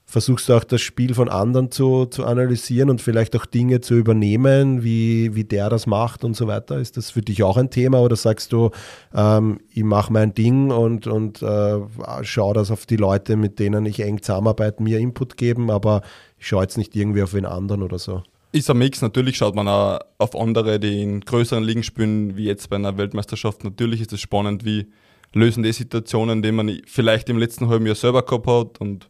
Versuchst 0.10 0.48
du 0.48 0.54
auch 0.54 0.64
das 0.64 0.80
Spiel 0.80 1.14
von 1.14 1.28
anderen 1.28 1.70
zu, 1.70 2.06
zu 2.06 2.26
analysieren 2.26 2.90
und 2.90 3.02
vielleicht 3.02 3.36
auch 3.36 3.46
Dinge 3.46 3.82
zu 3.82 3.94
übernehmen, 3.94 4.82
wie, 4.82 5.36
wie 5.36 5.44
der 5.44 5.70
das 5.70 5.86
macht 5.86 6.24
und 6.24 6.34
so 6.36 6.48
weiter? 6.48 6.80
Ist 6.80 6.96
das 6.96 7.12
für 7.12 7.22
dich 7.22 7.44
auch 7.44 7.58
ein 7.58 7.70
Thema 7.70 8.00
oder 8.00 8.16
sagst 8.16 8.54
du, 8.54 8.72
ähm, 9.14 9.60
ich 9.74 9.84
mache 9.84 10.12
mein 10.14 10.34
Ding 10.34 10.72
und, 10.72 11.08
und 11.08 11.42
äh, 11.42 11.80
schaue, 12.22 12.54
dass 12.54 12.72
auf 12.72 12.86
die 12.86 12.96
Leute, 12.96 13.36
mit 13.36 13.60
denen 13.60 13.86
ich 13.86 14.00
eng 14.00 14.22
zusammenarbeite, 14.22 14.82
mir 14.82 14.98
Input 14.98 15.36
geben, 15.36 15.70
aber 15.70 16.02
ich 16.40 16.48
schaue 16.48 16.64
jetzt 16.64 16.78
nicht 16.78 16.96
irgendwie 16.96 17.22
auf 17.22 17.32
den 17.32 17.46
anderen 17.46 17.84
oder 17.84 18.00
so? 18.00 18.24
Ist 18.54 18.70
ein 18.70 18.78
Mix. 18.78 19.02
Natürlich 19.02 19.36
schaut 19.36 19.56
man 19.56 19.68
auch 19.68 20.00
auf 20.20 20.40
andere, 20.40 20.80
die 20.80 21.04
in 21.04 21.20
größeren 21.20 21.66
Ligen 21.66 21.84
spielen, 21.84 22.38
wie 22.38 22.46
jetzt 22.46 22.70
bei 22.70 22.78
einer 22.78 22.98
Weltmeisterschaft. 22.98 23.66
Natürlich 23.66 24.00
ist 24.00 24.14
es 24.14 24.22
spannend, 24.22 24.64
wie 24.64 24.88
lösen 25.34 25.64
die 25.64 25.74
Situationen, 25.74 26.42
die 26.42 26.54
man 26.54 26.80
vielleicht 26.86 27.28
im 27.28 27.38
letzten 27.38 27.68
halben 27.68 27.86
Jahr 27.86 27.96
selber 27.96 28.24
gehabt 28.24 28.48
hat 28.48 28.80
und 28.80 29.10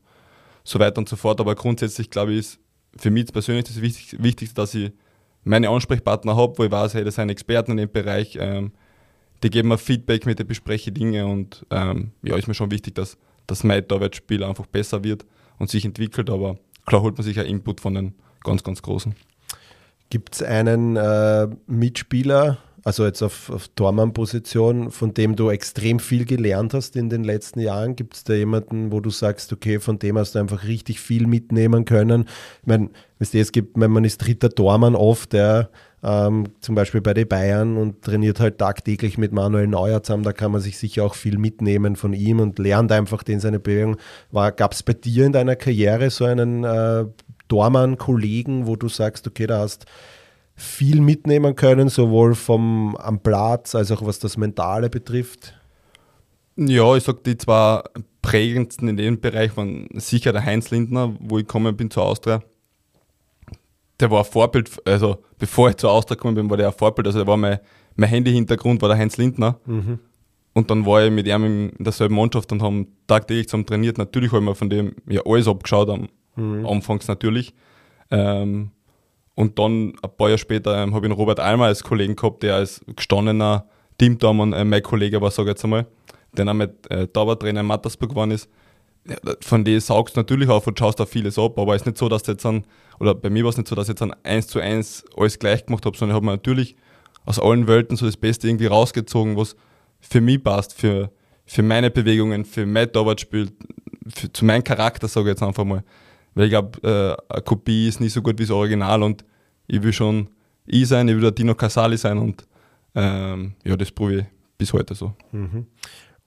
so 0.67 0.79
weiter 0.79 0.99
und 0.99 1.07
so 1.07 1.15
fort. 1.15 1.39
Aber 1.39 1.55
grundsätzlich 1.55 2.09
glaube 2.09 2.33
ich, 2.33 2.39
ist 2.39 2.59
für 2.97 3.09
mich 3.09 3.31
persönlich 3.31 3.65
das 3.65 3.81
Wichtigste, 3.81 4.55
dass 4.55 4.73
ich 4.73 4.91
meine 5.43 5.69
Ansprechpartner 5.69 6.35
habe, 6.35 6.57
wo 6.57 6.63
ich 6.65 6.71
weiß, 6.71 6.93
hey, 6.93 7.03
das 7.03 7.15
sind 7.15 7.29
Experten 7.29 7.71
in 7.71 7.77
dem 7.77 7.91
Bereich, 7.91 8.37
ähm, 8.39 8.73
die 9.43 9.49
geben 9.49 9.69
mir 9.69 9.77
Feedback, 9.77 10.25
mit 10.25 10.39
denen 10.39 10.47
bespreche 10.47 10.91
Dinge 10.91 11.25
und 11.25 11.65
ähm, 11.69 12.11
ja, 12.23 12.35
ist 12.35 12.47
mir 12.47 12.53
schon 12.53 12.71
wichtig, 12.71 12.95
dass, 12.95 13.17
dass 13.45 13.63
mein 13.63 13.89
Arbeitsspiel 13.89 14.43
einfach 14.43 14.65
besser 14.65 15.03
wird 15.03 15.25
und 15.57 15.69
sich 15.69 15.85
entwickelt, 15.85 16.29
aber 16.29 16.57
klar 16.85 17.01
holt 17.01 17.17
man 17.17 17.23
sich 17.23 17.37
ja 17.37 17.43
Input 17.43 17.79
von 17.79 17.93
den 17.93 18.15
ganz, 18.43 18.63
ganz 18.63 18.81
Großen. 18.81 19.15
Gibt 20.09 20.35
es 20.35 20.43
einen 20.43 20.97
äh, 20.97 21.47
Mitspieler, 21.67 22.57
also 22.83 23.05
jetzt 23.05 23.21
auf, 23.21 23.49
auf 23.49 23.67
Tormann-Position, 23.69 24.91
von 24.91 25.13
dem 25.13 25.35
du 25.35 25.49
extrem 25.49 25.99
viel 25.99 26.25
gelernt 26.25 26.73
hast 26.73 26.95
in 26.95 27.09
den 27.09 27.23
letzten 27.23 27.59
Jahren? 27.59 27.95
Gibt 27.95 28.15
es 28.15 28.23
da 28.23 28.33
jemanden, 28.33 28.91
wo 28.91 28.99
du 28.99 29.09
sagst, 29.09 29.51
okay, 29.51 29.79
von 29.79 29.99
dem 29.99 30.17
hast 30.17 30.35
du 30.35 30.39
einfach 30.39 30.63
richtig 30.63 30.99
viel 30.99 31.27
mitnehmen 31.27 31.85
können? 31.85 32.25
Ich 32.61 32.67
meine, 32.67 32.89
es 33.19 33.51
gibt, 33.51 33.77
man 33.77 34.05
ist 34.05 34.19
dritter 34.19 34.49
Tormann 34.49 34.95
oft, 34.95 35.33
der 35.33 35.69
ähm, 36.03 36.45
zum 36.61 36.75
Beispiel 36.75 37.01
bei 37.01 37.13
den 37.13 37.27
Bayern 37.27 37.77
und 37.77 38.03
trainiert 38.03 38.39
halt 38.39 38.59
tagtäglich 38.59 39.17
mit 39.17 39.31
Manuel 39.31 39.67
Neuer 39.67 40.03
zusammen, 40.03 40.23
da 40.23 40.31
kann 40.31 40.51
man 40.51 40.61
sich 40.61 40.77
sicher 40.77 41.03
auch 41.03 41.15
viel 41.15 41.37
mitnehmen 41.37 41.95
von 41.95 42.13
ihm 42.13 42.39
und 42.39 42.59
lernt 42.59 42.91
einfach 42.91 43.23
den 43.23 43.39
seine 43.39 43.59
Bewegung. 43.59 43.97
Gab 44.31 44.73
es 44.73 44.83
bei 44.83 44.93
dir 44.93 45.25
in 45.25 45.31
deiner 45.31 45.55
Karriere 45.55 46.09
so 46.09 46.25
einen 46.25 46.63
äh, 46.63 47.05
Dormann-Kollegen, 47.47 48.67
wo 48.67 48.75
du 48.75 48.89
sagst, 48.89 49.27
okay, 49.27 49.47
da 49.47 49.59
hast 49.59 49.85
viel 50.57 51.01
mitnehmen 51.01 51.55
können, 51.55 51.87
sowohl 51.87 52.33
vom 52.33 52.95
am 52.97 53.19
Platz 53.19 53.75
als 53.75 53.91
auch 53.91 54.03
was 54.03 54.17
das 54.17 54.37
Mentale 54.37 54.89
betrifft? 54.89 55.53
Ja, 56.55 56.95
ich 56.95 57.03
sag, 57.03 57.23
die 57.23 57.37
zwei 57.37 57.83
prägendsten 58.23 58.87
in 58.87 58.97
dem 58.97 59.21
Bereich 59.21 59.55
waren 59.55 59.87
sicher 59.93 60.33
der 60.33 60.43
Heinz 60.43 60.71
Lindner, 60.71 61.15
wo 61.19 61.37
ich 61.37 61.45
gekommen 61.45 61.77
bin 61.77 61.91
zur 61.91 62.03
Austria. 62.03 62.41
Der 63.99 64.09
war 64.09 64.19
ein 64.19 64.25
Vorbild, 64.25 64.71
also 64.85 65.17
bevor 65.37 65.69
ich 65.69 65.77
zur 65.77 65.91
Austria 65.91 66.15
gekommen 66.15 66.33
bin, 66.33 66.49
war 66.49 66.57
der 66.57 66.67
ein 66.67 66.73
Vorbild. 66.73 67.05
Also 67.05 67.19
der 67.19 67.27
war 67.27 67.37
mein, 67.37 67.59
mein 67.95 68.09
Handy-Hintergrund 68.09 68.81
war 68.81 68.89
der 68.89 68.97
Heinz 68.97 69.17
Lindner. 69.17 69.59
Mhm. 69.65 69.99
Und 70.53 70.71
dann 70.71 70.87
war 70.87 71.05
ich 71.05 71.11
mit 71.11 71.27
ihm 71.27 71.43
in 71.43 71.83
derselben 71.83 72.15
Mannschaft 72.15 72.51
und 72.51 72.63
haben 72.63 72.87
tagtäglich 73.05 73.47
zusammen 73.47 73.67
trainiert. 73.67 73.99
Natürlich 73.99 74.31
habe 74.31 74.41
ich 74.41 74.49
mir 74.49 74.55
von 74.55 74.71
dem 74.71 74.95
ja 75.07 75.21
alles 75.23 75.47
abgeschaut, 75.47 75.89
am 75.89 76.07
mhm. 76.35 76.65
Anfangs 76.65 77.07
natürlich. 77.07 77.53
Ähm, 78.09 78.71
und 79.37 79.59
dann 79.59 79.93
ein 80.01 80.09
paar 80.17 80.29
Jahre 80.29 80.39
später 80.39 80.81
ähm, 80.81 80.95
habe 80.95 81.05
ich 81.05 81.11
einen 81.11 81.19
Robert 81.19 81.39
Almer 81.39 81.65
als 81.65 81.83
Kollegen 81.83 82.15
gehabt, 82.15 82.41
der 82.41 82.55
als 82.55 82.81
gestandener 82.95 83.67
Teamdamen 83.99 84.51
äh, 84.51 84.65
mein 84.65 84.81
Kollege 84.81 85.21
war, 85.21 85.29
sage 85.29 85.49
ich 85.49 85.53
jetzt 85.53 85.63
einmal, 85.63 85.85
der 86.35 86.47
auch 86.47 86.53
mit 86.55 86.89
äh, 86.89 87.07
Dauertrainer 87.07 87.59
in 87.59 87.67
Mattersburg 87.67 88.09
geworden 88.09 88.31
ist. 88.31 88.49
Von 89.41 89.63
denen 89.63 89.79
saugst 89.79 90.15
du 90.15 90.21
natürlich 90.21 90.49
auf 90.49 90.65
und 90.65 90.79
schaust 90.79 90.99
da 90.99 91.05
vieles 91.05 91.37
ab, 91.37 91.59
aber 91.59 91.75
es 91.75 91.83
ist 91.83 91.85
nicht 91.85 91.99
so, 91.99 92.09
dass 92.09 92.23
du 92.23 92.31
jetzt 92.31 92.47
an, 92.47 92.65
oder 92.99 93.13
bei 93.13 93.29
mir 93.29 93.43
war 93.43 93.51
es 93.51 93.57
nicht 93.57 93.67
so, 93.67 93.75
dass 93.75 93.85
ich 93.85 93.89
jetzt 93.89 94.01
an 94.01 94.15
eins 94.23 94.47
zu 94.47 94.59
eins 94.59 95.05
alles 95.15 95.37
gleich 95.37 95.63
gemacht 95.67 95.85
habe, 95.85 95.95
sondern 95.95 96.15
ich 96.15 96.17
habe 96.17 96.25
mir 96.25 96.31
natürlich 96.31 96.75
aus 97.25 97.37
allen 97.37 97.67
Welten 97.67 97.95
so 97.95 98.07
das 98.07 98.17
Beste 98.17 98.47
irgendwie 98.47 98.65
rausgezogen, 98.65 99.37
was 99.37 99.55
für 99.99 100.19
mich 100.19 100.43
passt, 100.43 100.73
für, 100.73 101.11
für 101.45 101.61
meine 101.61 101.91
Bewegungen, 101.91 102.43
für 102.43 102.65
mein 102.65 102.91
Torwartspiel, 102.91 103.51
für, 104.07 104.33
zu 104.33 104.45
meinem 104.45 104.63
Charakter, 104.63 105.07
sage 105.07 105.27
ich 105.27 105.33
jetzt 105.33 105.43
einfach 105.43 105.63
mal. 105.63 105.83
Weil 106.37 106.45
ich 106.45 106.51
glaube, 106.51 106.79
äh, 106.83 107.33
eine 107.33 107.41
Kopie 107.41 107.87
ist 107.87 107.99
nicht 107.99 108.13
so 108.13 108.21
gut 108.21 108.37
wie 108.37 108.43
das 108.43 108.51
Original 108.51 109.01
und 109.01 109.25
ich 109.65 109.81
will 109.81 109.91
schon 109.91 110.29
ich 110.67 110.87
sein, 110.87 111.07
ich 111.07 111.15
will 111.15 111.21
der 111.21 111.31
Dino 111.31 111.55
Casali 111.55 111.97
sein 111.97 112.19
und 112.19 112.45
ähm, 112.93 113.55
ja, 113.63 113.75
das 113.75 113.91
probiere 113.91 114.21
ich 114.21 114.27
bis 114.55 114.71
heute 114.71 114.93
so. 114.93 115.13
Mhm. 115.31 115.65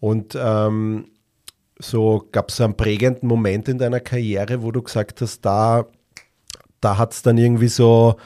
Und 0.00 0.36
ähm, 0.36 1.06
so 1.78 2.26
gab 2.32 2.48
es 2.48 2.60
einen 2.60 2.76
prägenden 2.76 3.28
Moment 3.28 3.68
in 3.68 3.78
deiner 3.78 4.00
Karriere, 4.00 4.62
wo 4.62 4.72
du 4.72 4.82
gesagt 4.82 5.20
hast, 5.20 5.42
da, 5.42 5.86
da 6.80 6.98
hat 6.98 7.12
es 7.12 7.22
dann 7.22 7.38
irgendwie 7.38 7.68
so 7.68 8.16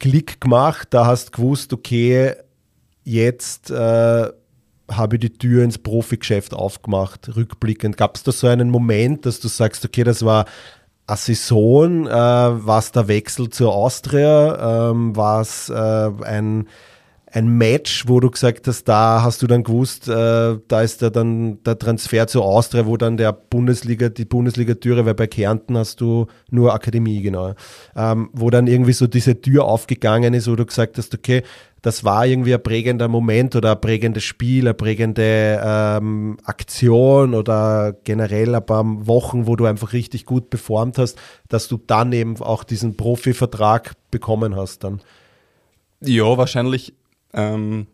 Klick 0.00 0.40
gemacht, 0.40 0.88
da 0.90 1.06
hast 1.06 1.30
gewusst, 1.30 1.72
okay, 1.72 2.34
jetzt 3.04 3.70
äh, 3.70 4.28
habe 4.90 5.16
ich 5.16 5.20
die 5.20 5.32
Tür 5.32 5.62
ins 5.62 5.78
Profigeschäft 5.78 6.52
aufgemacht, 6.54 7.36
rückblickend. 7.36 7.96
Gab 7.96 8.16
es 8.16 8.24
da 8.24 8.32
so 8.32 8.48
einen 8.48 8.70
Moment, 8.70 9.26
dass 9.26 9.38
du 9.38 9.46
sagst, 9.46 9.84
okay, 9.84 10.02
das 10.02 10.24
war 10.24 10.46
Saison, 11.08 12.06
äh, 12.06 12.10
war 12.10 12.78
es 12.78 12.92
der 12.92 13.08
Wechsel 13.08 13.50
zur 13.50 13.74
Austria, 13.74 14.90
ähm, 14.90 15.14
war 15.14 15.42
es 15.42 15.68
äh, 15.68 16.10
ein, 16.24 16.66
ein 17.30 17.48
Match, 17.48 18.08
wo 18.08 18.20
du 18.20 18.30
gesagt 18.30 18.66
hast, 18.68 18.84
da 18.84 19.22
hast 19.22 19.42
du 19.42 19.46
dann 19.46 19.64
gewusst, 19.64 20.08
äh, 20.08 20.56
da 20.66 20.82
ist 20.82 21.02
der 21.02 21.10
dann 21.10 21.62
der 21.64 21.78
Transfer 21.78 22.26
zur 22.26 22.44
Austria, 22.44 22.86
wo 22.86 22.96
dann 22.96 23.16
der 23.16 23.32
Bundesliga, 23.32 24.08
die 24.08 24.24
Bundesliga-Türe, 24.24 25.04
weil 25.04 25.14
bei 25.14 25.26
Kärnten 25.26 25.76
hast 25.76 26.00
du 26.00 26.26
nur 26.50 26.72
Akademie, 26.72 27.20
genau, 27.20 27.54
ähm, 27.96 28.30
wo 28.32 28.50
dann 28.50 28.66
irgendwie 28.66 28.92
so 28.92 29.06
diese 29.06 29.40
Tür 29.40 29.64
aufgegangen 29.64 30.32
ist, 30.32 30.50
wo 30.50 30.56
du 30.56 30.64
gesagt 30.64 30.96
hast, 30.96 31.12
okay, 31.14 31.42
das 31.84 32.02
war 32.02 32.26
irgendwie 32.26 32.54
ein 32.54 32.62
prägender 32.62 33.08
Moment 33.08 33.54
oder 33.56 33.72
ein 33.72 33.80
prägendes 33.82 34.24
Spiel, 34.24 34.64
eine 34.64 34.72
prägende 34.72 35.60
ähm, 35.62 36.38
Aktion 36.42 37.34
oder 37.34 37.94
generell 38.04 38.54
ein 38.54 38.64
paar 38.64 38.84
Wochen, 39.06 39.46
wo 39.46 39.54
du 39.54 39.66
einfach 39.66 39.92
richtig 39.92 40.24
gut 40.24 40.48
performt 40.48 40.96
hast, 40.96 41.20
dass 41.48 41.68
du 41.68 41.76
dann 41.76 42.10
eben 42.14 42.40
auch 42.40 42.64
diesen 42.64 42.96
Profivertrag 42.96 43.92
bekommen 44.10 44.56
hast 44.56 44.82
dann? 44.82 45.02
Ja, 46.00 46.24
wahrscheinlich 46.38 46.94
ähm, 47.34 47.86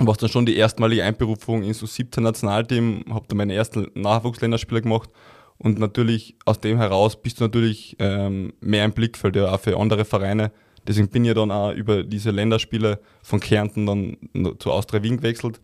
war 0.00 0.12
es 0.12 0.18
dann 0.18 0.30
schon 0.30 0.46
die 0.46 0.56
erstmalige 0.56 1.04
Einberufung 1.04 1.64
ins 1.64 1.82
U17 1.82 2.22
Nationalteam, 2.22 3.04
habe 3.10 3.26
dann 3.28 3.36
meine 3.36 3.52
ersten 3.52 3.90
Nachwuchsländerspiele 3.92 4.80
gemacht 4.80 5.10
und 5.58 5.78
natürlich 5.78 6.34
aus 6.46 6.60
dem 6.60 6.78
heraus 6.78 7.20
bist 7.20 7.40
du 7.40 7.44
natürlich 7.44 7.94
ähm, 7.98 8.54
mehr 8.62 8.86
im 8.86 8.92
Blickfeld, 8.92 9.36
ja, 9.36 9.52
auch 9.52 9.60
für 9.60 9.78
andere 9.78 10.06
Vereine. 10.06 10.50
Deswegen 10.86 11.08
bin 11.08 11.24
ich 11.24 11.34
dann 11.34 11.50
auch 11.50 11.72
über 11.72 12.02
diese 12.02 12.30
Länderspiele 12.30 12.98
von 13.22 13.40
Kärnten 13.40 13.86
dann 13.86 14.16
zu 14.58 14.72
Austria 14.72 15.02
Wien 15.02 15.18
gewechselt. 15.18 15.60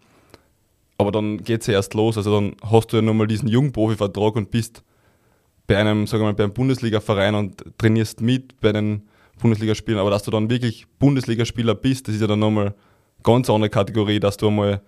Aber 0.96 1.12
dann 1.12 1.38
geht 1.38 1.62
es 1.62 1.66
ja 1.66 1.74
erst 1.74 1.94
los. 1.94 2.16
Also 2.16 2.34
dann 2.34 2.56
hast 2.62 2.92
du 2.92 2.96
ja 2.96 3.02
nochmal 3.02 3.26
diesen 3.26 3.48
Jugendprofi-Vertrag 3.48 4.36
und 4.36 4.50
bist 4.50 4.82
bei 5.66 5.76
einem, 5.76 6.06
sagen 6.06 6.22
wir 6.22 6.26
mal, 6.26 6.34
bei 6.34 6.44
einem 6.44 6.52
Bundesliga-Verein 6.52 7.34
und 7.34 7.64
trainierst 7.78 8.20
mit 8.20 8.60
bei 8.60 8.72
den 8.72 9.02
Bundesligaspielen. 9.40 10.00
Aber 10.00 10.10
dass 10.10 10.22
du 10.22 10.30
dann 10.30 10.50
wirklich 10.50 10.86
Bundesligaspieler 10.98 11.74
bist, 11.74 12.08
das 12.08 12.16
ist 12.16 12.20
ja 12.20 12.26
dann 12.26 12.40
nochmal 12.40 12.74
ganz 13.22 13.50
andere 13.50 13.70
Kategorie, 13.70 14.20
dass 14.20 14.36
du 14.36 14.48
einmal 14.48 14.80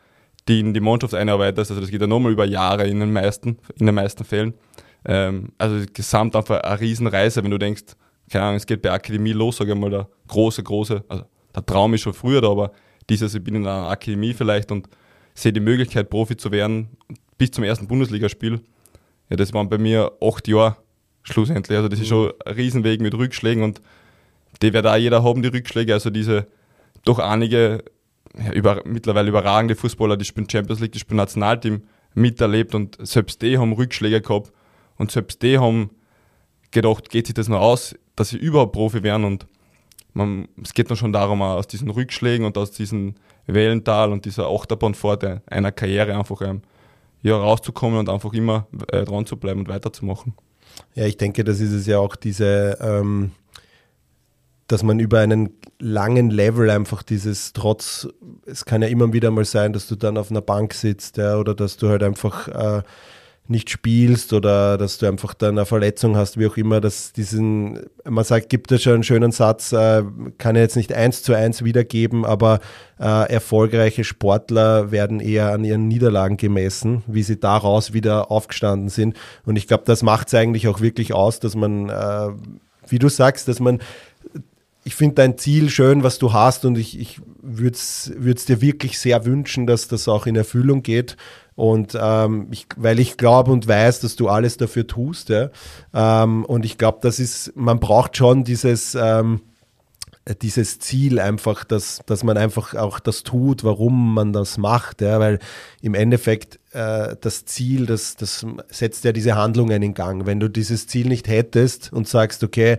die 0.48 0.60
in 0.60 0.74
die 0.74 0.80
Mannschaft 0.80 1.14
einarbeitest. 1.14 1.70
Also 1.70 1.80
das 1.80 1.90
geht 1.90 2.00
ja 2.00 2.06
nochmal 2.06 2.32
über 2.32 2.44
Jahre 2.44 2.86
in 2.88 3.00
den 3.00 3.12
meisten, 3.12 3.58
in 3.78 3.86
den 3.86 3.94
meisten 3.94 4.24
Fällen. 4.24 4.54
Ähm, 5.04 5.52
also 5.58 5.84
gesamt 5.92 6.34
einfach 6.34 6.60
eine 6.62 6.80
Riesenreise, 6.80 7.42
wenn 7.42 7.50
du 7.50 7.58
denkst, 7.58 7.84
keine 8.30 8.44
Ahnung, 8.44 8.56
es 8.56 8.66
geht 8.66 8.82
bei 8.82 8.92
Akademie 8.92 9.32
los, 9.32 9.56
sage 9.56 9.72
ich 9.72 9.78
mal, 9.78 9.90
der 9.90 10.08
große, 10.28 10.62
große, 10.62 11.04
also 11.08 11.24
der 11.54 11.66
Traum 11.66 11.94
ist 11.94 12.02
schon 12.02 12.14
früher 12.14 12.40
da, 12.40 12.50
aber 12.50 12.72
dieses, 13.08 13.34
ich 13.34 13.42
bin 13.42 13.56
in 13.56 13.66
einer 13.66 13.88
Akademie 13.88 14.34
vielleicht 14.34 14.70
und 14.70 14.88
sehe 15.34 15.52
die 15.52 15.60
Möglichkeit, 15.60 16.10
Profi 16.10 16.36
zu 16.36 16.52
werden, 16.52 16.88
bis 17.38 17.50
zum 17.50 17.64
ersten 17.64 17.88
Bundesligaspiel. 17.88 18.60
Ja, 19.28 19.36
das 19.36 19.52
waren 19.52 19.68
bei 19.68 19.78
mir 19.78 20.12
acht 20.20 20.46
Jahre 20.46 20.76
schlussendlich. 21.22 21.76
Also 21.76 21.88
das 21.88 22.00
ist 22.00 22.08
schon 22.08 22.32
ein 22.44 22.54
Riesenweg 22.54 23.00
mit 23.00 23.14
Rückschlägen 23.14 23.62
und 23.62 23.80
die 24.62 24.72
wird 24.72 24.86
auch 24.86 24.96
jeder 24.96 25.24
haben, 25.24 25.42
die 25.42 25.48
Rückschläge. 25.48 25.92
Also 25.92 26.10
diese 26.10 26.46
doch 27.04 27.18
einige 27.18 27.84
ja, 28.36 28.52
über, 28.52 28.82
mittlerweile 28.84 29.28
überragende 29.28 29.74
Fußballer, 29.74 30.16
die 30.16 30.24
spielen 30.24 30.48
Champions 30.48 30.80
League, 30.80 30.92
die 30.92 30.98
spielen 30.98 31.16
Nationalteam, 31.16 31.82
miterlebt 32.14 32.74
und 32.74 32.96
selbst 33.06 33.40
die 33.42 33.58
haben 33.58 33.72
Rückschläge 33.72 34.20
gehabt 34.20 34.52
und 34.98 35.10
selbst 35.10 35.42
die 35.42 35.58
haben 35.58 35.90
gedacht, 36.70 37.08
geht 37.08 37.26
sich 37.26 37.34
das 37.34 37.48
noch 37.48 37.60
aus, 37.60 37.94
dass 38.20 38.28
sie 38.28 38.36
überhaupt 38.36 38.72
Profi 38.72 39.02
werden 39.02 39.24
und 39.24 39.46
man, 40.12 40.46
es 40.62 40.74
geht 40.74 40.90
dann 40.90 40.96
schon 40.98 41.12
darum, 41.12 41.40
aus 41.40 41.66
diesen 41.66 41.88
Rückschlägen 41.88 42.44
und 42.44 42.58
aus 42.58 42.70
diesem 42.70 43.14
Wellental 43.46 44.12
und 44.12 44.26
dieser 44.26 44.48
Achterbahnfahrt 44.48 45.42
einer 45.50 45.72
Karriere 45.72 46.14
einfach 46.14 46.42
ähm, 46.42 46.60
ja, 47.22 47.34
rauszukommen 47.34 47.98
und 47.98 48.10
einfach 48.10 48.34
immer 48.34 48.66
äh, 48.92 49.04
dran 49.04 49.24
zu 49.24 49.38
bleiben 49.38 49.60
und 49.60 49.68
weiterzumachen. 49.68 50.34
Ja, 50.94 51.06
ich 51.06 51.16
denke, 51.16 51.44
das 51.44 51.60
ist 51.60 51.72
es 51.72 51.86
ja 51.86 51.98
auch 51.98 52.14
diese, 52.14 52.76
ähm, 52.82 53.32
dass 54.66 54.82
man 54.82 55.00
über 55.00 55.20
einen 55.20 55.54
langen 55.78 56.28
Level 56.28 56.68
einfach 56.68 57.02
dieses 57.02 57.54
Trotz, 57.54 58.06
es 58.44 58.66
kann 58.66 58.82
ja 58.82 58.88
immer 58.88 59.14
wieder 59.14 59.30
mal 59.30 59.46
sein, 59.46 59.72
dass 59.72 59.88
du 59.88 59.96
dann 59.96 60.18
auf 60.18 60.30
einer 60.30 60.42
Bank 60.42 60.74
sitzt 60.74 61.16
ja, 61.16 61.38
oder 61.38 61.54
dass 61.54 61.78
du 61.78 61.88
halt 61.88 62.02
einfach 62.02 62.48
äh, 62.48 62.82
nicht 63.50 63.68
spielst 63.68 64.32
oder 64.32 64.78
dass 64.78 64.98
du 64.98 65.06
einfach 65.06 65.34
dann 65.34 65.58
eine 65.58 65.66
Verletzung 65.66 66.16
hast, 66.16 66.38
wie 66.38 66.46
auch 66.46 66.56
immer, 66.56 66.80
dass 66.80 67.12
diesen, 67.12 67.80
man 68.04 68.24
sagt, 68.24 68.48
gibt 68.48 68.70
es 68.72 68.82
schon 68.82 68.94
einen 68.94 69.02
schönen 69.02 69.32
Satz, 69.32 69.72
äh, 69.72 70.04
kann 70.38 70.56
ich 70.56 70.62
jetzt 70.62 70.76
nicht 70.76 70.92
eins 70.92 71.22
zu 71.22 71.34
eins 71.34 71.64
wiedergeben, 71.64 72.24
aber 72.24 72.60
äh, 72.98 73.30
erfolgreiche 73.30 74.04
Sportler 74.04 74.92
werden 74.92 75.20
eher 75.20 75.52
an 75.52 75.64
ihren 75.64 75.88
Niederlagen 75.88 76.36
gemessen, 76.36 77.02
wie 77.06 77.22
sie 77.22 77.40
daraus 77.40 77.92
wieder 77.92 78.30
aufgestanden 78.30 78.88
sind. 78.88 79.16
Und 79.44 79.56
ich 79.56 79.66
glaube, 79.66 79.82
das 79.84 80.02
macht 80.02 80.28
es 80.28 80.34
eigentlich 80.34 80.68
auch 80.68 80.80
wirklich 80.80 81.12
aus, 81.12 81.40
dass 81.40 81.56
man, 81.56 81.88
äh, 81.88 82.28
wie 82.88 82.98
du 82.98 83.08
sagst, 83.08 83.48
dass 83.48 83.60
man 83.60 83.80
ich 84.82 84.94
finde 84.94 85.16
dein 85.16 85.36
Ziel 85.36 85.68
schön, 85.68 86.02
was 86.02 86.18
du 86.18 86.32
hast 86.32 86.64
und 86.64 86.78
ich, 86.78 86.98
ich 86.98 87.20
würde 87.42 87.76
es 87.76 88.44
dir 88.46 88.60
wirklich 88.60 88.98
sehr 88.98 89.24
wünschen, 89.26 89.66
dass 89.66 89.88
das 89.88 90.08
auch 90.08 90.26
in 90.26 90.36
Erfüllung 90.36 90.82
geht. 90.82 91.16
Und 91.60 91.94
ähm, 92.00 92.46
ich, 92.50 92.68
weil 92.76 92.98
ich 92.98 93.18
glaube 93.18 93.52
und 93.52 93.68
weiß, 93.68 94.00
dass 94.00 94.16
du 94.16 94.30
alles 94.30 94.56
dafür 94.56 94.86
tust. 94.86 95.28
Ja? 95.28 95.50
Ähm, 95.92 96.46
und 96.46 96.64
ich 96.64 96.78
glaube, 96.78 97.00
das 97.02 97.18
ist, 97.18 97.54
man 97.54 97.78
braucht 97.80 98.16
schon 98.16 98.44
dieses, 98.44 98.94
ähm, 98.94 99.42
dieses 100.40 100.78
Ziel 100.78 101.20
einfach, 101.20 101.64
dass, 101.64 102.00
dass 102.06 102.24
man 102.24 102.38
einfach 102.38 102.72
auch 102.72 102.98
das 102.98 103.24
tut, 103.24 103.62
warum 103.62 104.14
man 104.14 104.32
das 104.32 104.56
macht. 104.56 105.02
Ja? 105.02 105.20
Weil 105.20 105.38
im 105.82 105.92
Endeffekt 105.92 106.60
äh, 106.72 107.14
das 107.20 107.44
Ziel, 107.44 107.84
das, 107.84 108.16
das 108.16 108.46
setzt 108.70 109.04
ja 109.04 109.12
diese 109.12 109.34
Handlungen 109.34 109.82
in 109.82 109.92
Gang. 109.92 110.24
Wenn 110.24 110.40
du 110.40 110.48
dieses 110.48 110.86
Ziel 110.86 111.08
nicht 111.08 111.28
hättest 111.28 111.92
und 111.92 112.08
sagst, 112.08 112.42
okay, 112.42 112.78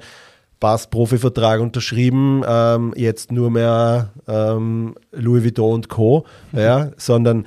passt, 0.59 0.89
Profivertrag 0.89 1.61
unterschrieben, 1.61 2.41
ähm, 2.47 2.95
jetzt 2.95 3.32
nur 3.32 3.51
mehr 3.51 4.09
ähm, 4.27 4.95
Louis 5.11 5.43
Vuitton 5.43 5.75
und 5.75 5.89
Co., 5.89 6.25
ja, 6.51 6.89
sondern 6.97 7.45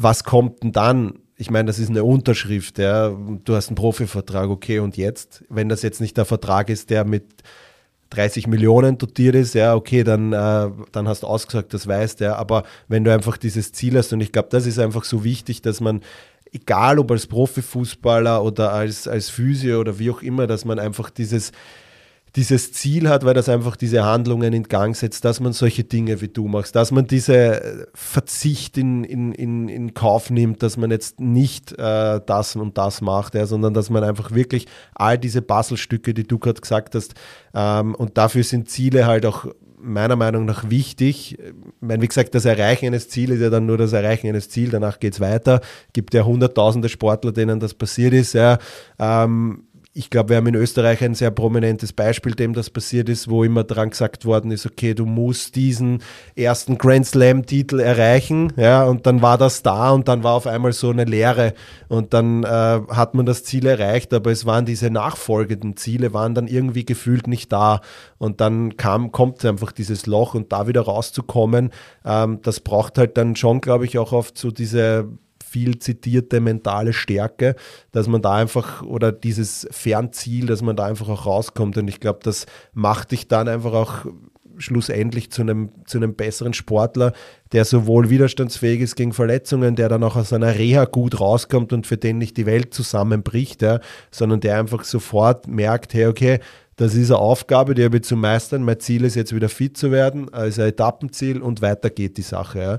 was 0.00 0.22
kommt 0.22 0.62
denn 0.62 0.70
dann? 0.70 1.18
Ich 1.36 1.50
meine, 1.50 1.66
das 1.66 1.80
ist 1.80 1.90
eine 1.90 2.04
Unterschrift, 2.04 2.78
ja. 2.78 3.10
Du 3.10 3.56
hast 3.56 3.68
einen 3.68 3.74
Profivertrag, 3.74 4.48
okay, 4.48 4.78
und 4.78 4.96
jetzt? 4.96 5.44
Wenn 5.48 5.68
das 5.68 5.82
jetzt 5.82 6.00
nicht 6.00 6.16
der 6.16 6.24
Vertrag 6.24 6.70
ist, 6.70 6.90
der 6.90 7.04
mit 7.04 7.24
30 8.10 8.46
Millionen 8.46 8.96
dotiert 8.96 9.34
ist, 9.34 9.54
ja, 9.54 9.74
okay, 9.74 10.04
dann, 10.04 10.32
äh, 10.32 10.70
dann 10.92 11.08
hast 11.08 11.24
du 11.24 11.26
ausgesagt, 11.26 11.74
das 11.74 11.88
weißt, 11.88 12.20
ja. 12.20 12.36
Aber 12.36 12.62
wenn 12.86 13.02
du 13.02 13.12
einfach 13.12 13.36
dieses 13.36 13.72
Ziel 13.72 13.98
hast, 13.98 14.12
und 14.12 14.20
ich 14.20 14.30
glaube, 14.30 14.48
das 14.52 14.66
ist 14.66 14.78
einfach 14.78 15.02
so 15.02 15.24
wichtig, 15.24 15.62
dass 15.62 15.80
man, 15.80 16.00
egal 16.52 17.00
ob 17.00 17.10
als 17.10 17.26
Profifußballer 17.26 18.44
oder 18.44 18.72
als, 18.72 19.08
als 19.08 19.30
Physio 19.30 19.80
oder 19.80 19.98
wie 19.98 20.10
auch 20.10 20.22
immer, 20.22 20.46
dass 20.46 20.64
man 20.64 20.78
einfach 20.78 21.10
dieses, 21.10 21.50
dieses 22.36 22.72
Ziel 22.72 23.08
hat, 23.08 23.24
weil 23.24 23.34
das 23.34 23.48
einfach 23.48 23.76
diese 23.76 24.04
Handlungen 24.04 24.52
in 24.52 24.64
Gang 24.64 24.94
setzt, 24.96 25.24
dass 25.24 25.40
man 25.40 25.52
solche 25.52 25.84
Dinge 25.84 26.20
wie 26.20 26.28
du 26.28 26.48
machst, 26.48 26.76
dass 26.76 26.90
man 26.90 27.06
diese 27.06 27.62
äh, 27.62 27.86
Verzicht 27.94 28.78
in, 28.78 29.04
in, 29.04 29.32
in, 29.32 29.68
in 29.68 29.94
Kauf 29.94 30.30
nimmt, 30.30 30.62
dass 30.62 30.76
man 30.76 30.90
jetzt 30.90 31.20
nicht 31.20 31.72
äh, 31.72 32.20
das 32.24 32.56
und 32.56 32.78
das 32.78 33.00
macht, 33.00 33.34
ja, 33.34 33.46
sondern 33.46 33.74
dass 33.74 33.90
man 33.90 34.04
einfach 34.04 34.32
wirklich 34.32 34.66
all 34.94 35.18
diese 35.18 35.42
Puzzlestücke, 35.42 36.14
die 36.14 36.24
du 36.24 36.38
gerade 36.38 36.60
gesagt 36.60 36.94
hast, 36.94 37.14
ähm, 37.54 37.94
und 37.94 38.18
dafür 38.18 38.44
sind 38.44 38.68
Ziele 38.68 39.06
halt 39.06 39.26
auch 39.26 39.46
meiner 39.80 40.16
Meinung 40.16 40.44
nach 40.44 40.70
wichtig. 40.70 41.38
Ich 41.38 41.54
meine, 41.80 42.02
wie 42.02 42.08
gesagt, 42.08 42.34
das 42.34 42.44
Erreichen 42.44 42.86
eines 42.86 43.08
Ziels 43.08 43.32
ist 43.32 43.40
ja 43.40 43.50
dann 43.50 43.66
nur 43.66 43.78
das 43.78 43.92
Erreichen 43.92 44.28
eines 44.28 44.48
Ziels, 44.48 44.72
danach 44.72 44.98
geht 44.98 45.14
es 45.14 45.20
weiter. 45.20 45.60
Gibt 45.92 46.14
ja 46.14 46.24
hunderttausende 46.24 46.88
Sportler, 46.88 47.32
denen 47.32 47.60
das 47.60 47.74
passiert 47.74 48.12
ist. 48.12 48.34
Ja. 48.34 48.58
Ähm, 48.98 49.67
ich 49.94 50.10
glaube, 50.10 50.28
wir 50.30 50.36
haben 50.36 50.46
in 50.46 50.54
Österreich 50.54 51.02
ein 51.02 51.14
sehr 51.14 51.30
prominentes 51.30 51.92
Beispiel, 51.92 52.34
dem 52.34 52.52
das 52.52 52.70
passiert 52.70 53.08
ist, 53.08 53.28
wo 53.28 53.42
immer 53.42 53.64
dran 53.64 53.90
gesagt 53.90 54.26
worden 54.26 54.50
ist, 54.50 54.64
okay, 54.64 54.94
du 54.94 55.06
musst 55.06 55.56
diesen 55.56 56.02
ersten 56.36 56.78
Grand 56.78 57.06
Slam-Titel 57.06 57.80
erreichen, 57.80 58.52
ja, 58.56 58.84
und 58.84 59.06
dann 59.06 59.22
war 59.22 59.38
das 59.38 59.62
da 59.62 59.90
und 59.90 60.06
dann 60.06 60.22
war 60.22 60.34
auf 60.34 60.46
einmal 60.46 60.72
so 60.72 60.90
eine 60.90 61.04
Leere 61.04 61.54
und 61.88 62.14
dann 62.14 62.44
äh, 62.44 62.46
hat 62.46 63.14
man 63.14 63.26
das 63.26 63.44
Ziel 63.44 63.66
erreicht, 63.66 64.14
aber 64.14 64.30
es 64.30 64.46
waren 64.46 64.66
diese 64.66 64.90
nachfolgenden 64.90 65.76
Ziele, 65.76 66.12
waren 66.12 66.34
dann 66.34 66.46
irgendwie 66.46 66.84
gefühlt 66.84 67.26
nicht 67.26 67.50
da 67.50 67.80
und 68.18 68.40
dann 68.40 68.76
kam, 68.76 69.10
kommt 69.10 69.44
einfach 69.44 69.72
dieses 69.72 70.06
Loch 70.06 70.34
und 70.34 70.52
da 70.52 70.68
wieder 70.68 70.82
rauszukommen, 70.82 71.70
ähm, 72.04 72.40
das 72.42 72.60
braucht 72.60 72.98
halt 72.98 73.16
dann 73.16 73.34
schon, 73.36 73.60
glaube 73.60 73.86
ich, 73.86 73.98
auch 73.98 74.12
oft 74.12 74.38
so 74.38 74.50
diese 74.50 75.08
viel 75.48 75.78
zitierte 75.78 76.40
mentale 76.40 76.92
Stärke, 76.92 77.56
dass 77.92 78.06
man 78.06 78.22
da 78.22 78.34
einfach 78.34 78.82
oder 78.82 79.12
dieses 79.12 79.66
Fernziel, 79.70 80.46
dass 80.46 80.62
man 80.62 80.76
da 80.76 80.84
einfach 80.84 81.08
auch 81.08 81.26
rauskommt. 81.26 81.78
Und 81.78 81.88
ich 81.88 82.00
glaube, 82.00 82.20
das 82.22 82.46
macht 82.72 83.12
dich 83.12 83.28
dann 83.28 83.48
einfach 83.48 83.72
auch 83.72 84.06
schlussendlich 84.58 85.30
zu 85.30 85.42
einem, 85.42 85.70
zu 85.86 85.98
einem 85.98 86.14
besseren 86.14 86.52
Sportler, 86.52 87.12
der 87.52 87.64
sowohl 87.64 88.10
widerstandsfähig 88.10 88.80
ist 88.80 88.96
gegen 88.96 89.12
Verletzungen, 89.12 89.76
der 89.76 89.88
dann 89.88 90.02
auch 90.02 90.16
aus 90.16 90.32
einer 90.32 90.56
Reha 90.56 90.84
gut 90.84 91.20
rauskommt 91.20 91.72
und 91.72 91.86
für 91.86 91.96
den 91.96 92.18
nicht 92.18 92.36
die 92.36 92.46
Welt 92.46 92.74
zusammenbricht, 92.74 93.62
ja, 93.62 93.80
sondern 94.10 94.40
der 94.40 94.58
einfach 94.58 94.84
sofort 94.84 95.46
merkt, 95.46 95.94
hey, 95.94 96.06
okay, 96.06 96.40
das 96.76 96.94
ist 96.94 97.10
eine 97.10 97.18
Aufgabe, 97.18 97.74
die 97.74 97.84
habe 97.84 97.96
ich 97.96 98.04
zu 98.04 98.16
meistern. 98.16 98.62
Mein 98.62 98.78
Ziel 98.80 99.04
ist 99.04 99.16
jetzt 99.16 99.34
wieder 99.34 99.48
fit 99.48 99.76
zu 99.76 99.90
werden, 99.90 100.32
also 100.32 100.62
ein 100.62 100.68
Etappenziel 100.68 101.40
und 101.40 101.62
weiter 101.62 101.90
geht 101.90 102.16
die 102.16 102.22
Sache. 102.22 102.58
Ja 102.60 102.78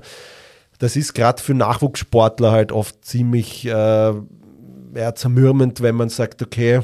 das 0.80 0.96
ist 0.96 1.14
gerade 1.14 1.40
für 1.40 1.54
Nachwuchssportler 1.54 2.50
halt 2.50 2.72
oft 2.72 3.04
ziemlich 3.04 3.64
äh, 3.66 3.70
ja, 3.70 5.14
zermürmend, 5.14 5.80
wenn 5.82 5.94
man 5.94 6.08
sagt, 6.08 6.42
okay, 6.42 6.80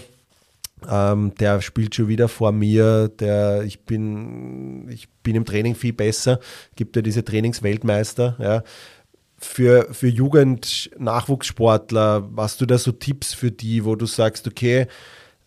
ähm, 0.88 1.32
der 1.40 1.61
spielt 1.62 1.94
schon 1.94 2.09
wieder 2.09 2.28
vor 2.28 2.53
mir, 2.53 3.09
der, 3.09 3.62
ich, 3.62 3.86
bin, 3.86 4.90
ich 4.90 5.09
bin 5.22 5.34
im 5.34 5.47
Training 5.47 5.74
viel 5.74 5.94
besser, 5.94 6.40
gibt 6.76 6.94
ja 6.94 7.03
diese 7.03 7.24
Trainingsweltmeister. 7.24 8.36
Ja. 8.38 8.62
Für, 9.38 9.88
für 9.92 10.09
Jugend-Nachwuchssportler, 10.09 12.28
hast 12.36 12.61
du 12.61 12.66
da 12.66 12.76
so 12.76 12.92
Tipps 12.92 13.32
für 13.32 13.51
die, 13.51 13.86
wo 13.86 13.97
du 13.97 14.05
sagst, 14.05 14.47
okay, 14.47 14.88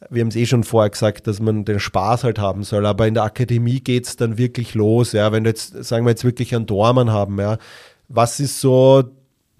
wir 0.09 0.21
haben 0.21 0.29
es 0.29 0.35
eh 0.35 0.47
schon 0.47 0.63
vorher 0.63 0.89
gesagt, 0.89 1.27
dass 1.27 1.39
man 1.39 1.65
den 1.65 1.79
Spaß 1.79 2.23
halt 2.23 2.39
haben 2.39 2.63
soll, 2.63 2.85
aber 2.85 3.07
in 3.07 3.13
der 3.13 3.23
Akademie 3.23 3.81
geht 3.81 4.07
es 4.07 4.15
dann 4.15 4.37
wirklich 4.37 4.73
los, 4.73 5.11
ja, 5.11 5.31
wenn 5.31 5.43
du 5.43 5.49
jetzt, 5.49 5.83
sagen 5.83 6.05
wir 6.05 6.11
jetzt 6.11 6.23
wirklich 6.23 6.55
einen 6.55 6.65
Dormann 6.65 7.11
haben, 7.11 7.39
ja, 7.39 7.57
was 8.09 8.39
ist 8.39 8.59
so 8.59 9.03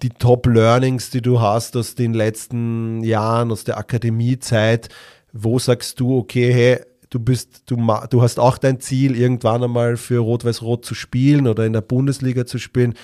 die 0.02 0.10
Top-Learnings, 0.10 1.10
die 1.10 1.22
du 1.22 1.40
hast 1.40 1.76
aus 1.76 1.94
den 1.94 2.14
letzten 2.14 3.02
Jahren, 3.04 3.52
aus 3.52 3.64
der 3.64 3.78
Akademiezeit, 3.78 4.88
wo 5.32 5.58
sagst 5.58 6.00
du, 6.00 6.18
okay, 6.18 6.52
hey, 6.52 6.80
du 7.10 7.20
bist, 7.20 7.62
du, 7.66 7.76
du 7.76 8.22
hast 8.22 8.38
auch 8.38 8.58
dein 8.58 8.80
Ziel, 8.80 9.16
irgendwann 9.16 9.62
einmal 9.62 9.96
für 9.96 10.18
Rot-Weiß-Rot 10.18 10.84
zu 10.84 10.94
spielen 10.94 11.46
oder 11.46 11.64
in 11.64 11.72
der 11.72 11.80
Bundesliga 11.80 12.46
zu 12.46 12.58
spielen? 12.58 12.94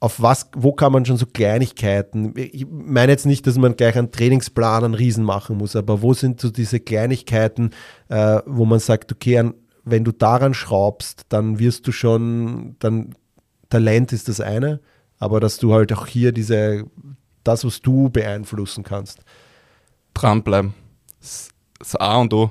Auf 0.00 0.20
was, 0.20 0.50
wo 0.54 0.72
kann 0.72 0.92
man 0.92 1.04
schon 1.04 1.16
so 1.16 1.26
Kleinigkeiten, 1.26 2.34
ich 2.36 2.66
meine 2.68 3.12
jetzt 3.12 3.26
nicht, 3.26 3.46
dass 3.46 3.56
man 3.56 3.76
gleich 3.76 3.96
einen 3.96 4.12
Trainingsplan 4.12 4.84
einen 4.84 4.94
Riesen 4.94 5.24
machen 5.24 5.56
muss, 5.56 5.74
aber 5.74 6.02
wo 6.02 6.14
sind 6.14 6.40
so 6.40 6.50
diese 6.50 6.80
Kleinigkeiten, 6.80 7.70
äh, 8.08 8.40
wo 8.46 8.64
man 8.66 8.78
sagt, 8.78 9.12
okay, 9.12 9.38
an, 9.38 9.54
wenn 9.84 10.04
du 10.04 10.12
daran 10.12 10.52
schraubst, 10.52 11.26
dann 11.28 11.58
wirst 11.58 11.86
du 11.86 11.92
schon, 11.92 12.76
dann 12.78 13.14
Talent 13.68 14.12
ist 14.12 14.28
das 14.28 14.40
eine, 14.40 14.80
aber 15.18 15.40
dass 15.40 15.58
du 15.58 15.72
halt 15.72 15.92
auch 15.92 16.06
hier 16.06 16.32
diese, 16.32 16.84
das, 17.44 17.64
was 17.64 17.80
du 17.80 18.08
beeinflussen 18.10 18.84
kannst. 18.84 19.20
Dranbleiben. 20.14 20.74
Das 21.20 21.96
A 21.96 22.18
und 22.18 22.32
O. 22.32 22.50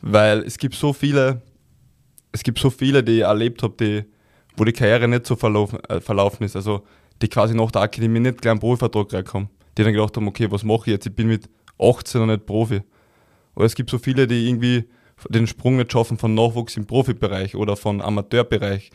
Weil 0.00 0.40
es 0.40 0.58
gibt 0.58 0.74
so 0.74 0.92
viele, 0.92 1.42
es 2.32 2.42
gibt 2.42 2.58
so 2.58 2.70
viele, 2.70 3.02
die 3.02 3.18
ich 3.18 3.22
erlebt 3.22 3.62
habe, 3.62 3.74
die 3.78 4.04
wo 4.58 4.64
die 4.64 4.72
Karriere 4.72 5.08
nicht 5.08 5.26
so 5.26 5.36
verlaufen, 5.36 5.78
äh, 5.84 6.00
verlaufen 6.00 6.44
ist. 6.44 6.56
Also 6.56 6.82
die 7.22 7.28
quasi 7.28 7.54
nach 7.54 7.70
der 7.70 7.82
Akademie 7.82 8.20
nicht 8.20 8.40
gleich 8.40 8.52
einen 8.52 8.60
Profivertrag 8.60 9.12
reinkommen. 9.12 9.48
Die 9.76 9.82
dann 9.84 9.92
gedacht 9.92 10.16
haben, 10.16 10.28
okay, 10.28 10.50
was 10.50 10.64
mache 10.64 10.82
ich 10.86 10.92
jetzt? 10.92 11.06
Ich 11.06 11.14
bin 11.14 11.28
mit 11.28 11.48
18 11.78 12.20
noch 12.20 12.26
nicht 12.26 12.46
Profi. 12.46 12.82
Oder 13.54 13.66
es 13.66 13.74
gibt 13.74 13.90
so 13.90 13.98
viele, 13.98 14.26
die 14.26 14.48
irgendwie 14.48 14.84
den 15.28 15.46
Sprung 15.46 15.76
nicht 15.76 15.92
schaffen 15.92 16.16
von 16.16 16.34
Nachwuchs 16.34 16.76
im 16.76 16.86
Profibereich 16.86 17.56
oder 17.56 17.76
von 17.76 18.00
Amateurbereich. 18.00 18.90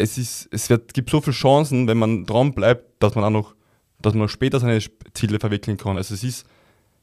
Es, 0.00 0.18
ist, 0.18 0.48
es 0.50 0.70
wird, 0.70 0.94
gibt 0.94 1.10
so 1.10 1.20
viele 1.20 1.34
Chancen, 1.34 1.86
wenn 1.86 1.98
man 1.98 2.24
dran 2.24 2.52
bleibt, 2.52 3.02
dass 3.02 3.14
man 3.14 3.24
auch 3.24 3.30
noch, 3.30 3.54
dass 4.00 4.14
man 4.14 4.28
später 4.28 4.60
seine 4.60 4.80
Ziele 5.14 5.38
verwirklichen 5.38 5.78
kann. 5.78 5.96
Also 5.96 6.14
es 6.14 6.24
ist, 6.24 6.46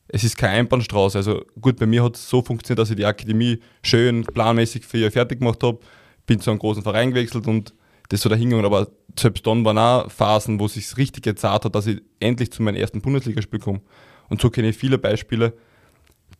es 0.07 0.23
ist 0.23 0.37
kein 0.37 0.51
Einbahnstraße. 0.51 1.17
Also 1.17 1.43
gut, 1.59 1.77
bei 1.77 1.85
mir 1.85 2.03
hat 2.03 2.15
es 2.15 2.29
so 2.29 2.41
funktioniert, 2.41 2.79
dass 2.79 2.89
ich 2.89 2.95
die 2.95 3.05
Akademie 3.05 3.59
schön 3.83 4.23
planmäßig 4.23 4.85
für 4.85 4.97
ihr 4.97 5.11
fertig 5.11 5.39
gemacht 5.39 5.63
habe 5.63 5.79
bin 6.27 6.39
zu 6.39 6.51
einem 6.51 6.59
großen 6.59 6.83
Verein 6.83 7.09
gewechselt 7.09 7.47
und 7.47 7.73
das 8.09 8.21
so 8.21 8.29
dahingegangen. 8.29 8.65
Aber 8.65 8.89
selbst 9.17 9.47
dann 9.47 9.65
waren 9.65 9.79
auch 9.79 10.11
Phasen, 10.11 10.59
wo 10.59 10.65
es 10.67 10.75
sich 10.75 10.95
richtig 10.97 11.23
gezahlt 11.23 11.65
hat, 11.65 11.73
dass 11.73 11.87
ich 11.87 12.01
endlich 12.19 12.51
zu 12.51 12.61
meinem 12.61 12.75
ersten 12.75 13.01
Bundesligaspiel 13.01 13.59
komme. 13.59 13.81
Und 14.29 14.41
so 14.41 14.51
kenne 14.51 14.69
ich 14.69 14.77
viele 14.77 14.99
Beispiele, 14.99 15.53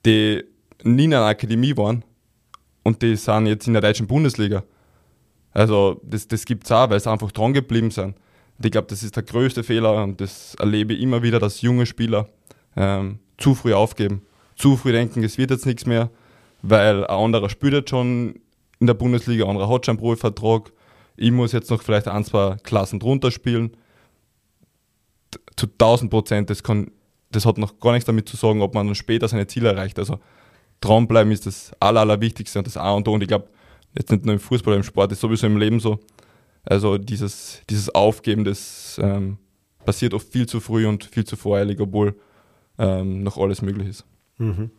die 0.05 0.43
nie 0.83 1.05
in 1.05 1.13
einer 1.13 1.25
Akademie 1.25 1.75
waren 1.75 2.03
und 2.83 3.01
die 3.01 3.15
sind 3.15 3.47
jetzt 3.47 3.65
in 3.65 3.73
der 3.73 3.81
deutschen 3.81 4.05
Bundesliga. 4.05 4.63
Also 5.57 5.99
das, 6.03 6.27
das 6.27 6.45
gibt 6.45 6.65
es 6.65 6.71
auch, 6.71 6.87
weil 6.91 6.99
sie 6.99 7.09
einfach 7.09 7.31
dran 7.31 7.51
geblieben 7.51 7.89
sind. 7.89 8.15
Und 8.59 8.65
ich 8.65 8.71
glaube, 8.71 8.85
das 8.89 9.01
ist 9.01 9.15
der 9.15 9.23
größte 9.23 9.63
Fehler 9.63 10.03
und 10.03 10.21
das 10.21 10.53
erlebe 10.53 10.93
ich 10.93 11.01
immer 11.01 11.23
wieder, 11.23 11.39
dass 11.39 11.63
junge 11.63 11.87
Spieler 11.87 12.29
ähm, 12.75 13.17
zu 13.39 13.55
früh 13.55 13.73
aufgeben. 13.73 14.21
Zu 14.55 14.77
früh 14.77 14.91
denken, 14.91 15.23
es 15.23 15.39
wird 15.39 15.49
jetzt 15.49 15.65
nichts 15.65 15.87
mehr, 15.87 16.11
weil 16.61 17.07
ein 17.07 17.23
anderer 17.23 17.49
spielt 17.49 17.73
jetzt 17.73 17.89
schon 17.89 18.35
in 18.79 18.85
der 18.85 18.93
Bundesliga, 18.93 19.47
anderer 19.47 19.67
hat 19.67 19.87
schon 19.87 19.93
einen 19.93 19.99
Profivertrag. 19.99 20.71
Ich 21.15 21.31
muss 21.31 21.53
jetzt 21.53 21.71
noch 21.71 21.81
vielleicht 21.81 22.07
ein, 22.07 22.23
zwei 22.23 22.57
Klassen 22.61 22.99
drunter 22.99 23.31
spielen. 23.31 23.75
Zu 25.55 25.65
1000 25.65 26.11
Prozent, 26.11 26.49
das, 26.51 26.61
das 27.31 27.45
hat 27.47 27.57
noch 27.57 27.79
gar 27.79 27.93
nichts 27.93 28.05
damit 28.05 28.29
zu 28.29 28.37
sagen, 28.37 28.61
ob 28.61 28.75
man 28.75 28.85
dann 28.85 28.95
später 28.95 29.27
seine 29.27 29.47
Ziele 29.47 29.69
erreicht. 29.69 29.97
Also 29.97 30.19
dranbleiben 30.81 31.31
ist 31.31 31.47
das 31.47 31.71
Aller, 31.79 32.01
Allerwichtigste 32.01 32.59
und 32.59 32.67
das 32.67 32.77
A 32.77 32.91
und 32.91 33.07
O. 33.07 33.13
Und 33.13 33.23
ich 33.23 33.27
glaube, 33.27 33.47
jetzt 33.97 34.11
nicht 34.11 34.25
nur 34.25 34.33
im 34.33 34.39
Fußball, 34.39 34.75
im 34.75 34.83
Sport, 34.83 35.11
ist 35.11 35.21
sowieso 35.21 35.47
im 35.47 35.57
Leben 35.57 35.79
so. 35.79 35.99
Also 36.63 36.97
dieses, 36.97 37.61
dieses 37.69 37.93
Aufgeben, 37.93 38.43
das 38.43 38.99
ähm, 39.01 39.37
passiert 39.85 40.13
oft 40.13 40.27
viel 40.27 40.47
zu 40.47 40.59
früh 40.59 40.85
und 40.85 41.05
viel 41.05 41.25
zu 41.25 41.35
voreilig, 41.35 41.79
obwohl 41.79 42.15
ähm, 42.77 43.23
noch 43.23 43.37
alles 43.37 43.61
möglich 43.61 43.87
ist. 43.87 44.05
Mhm. 44.37 44.71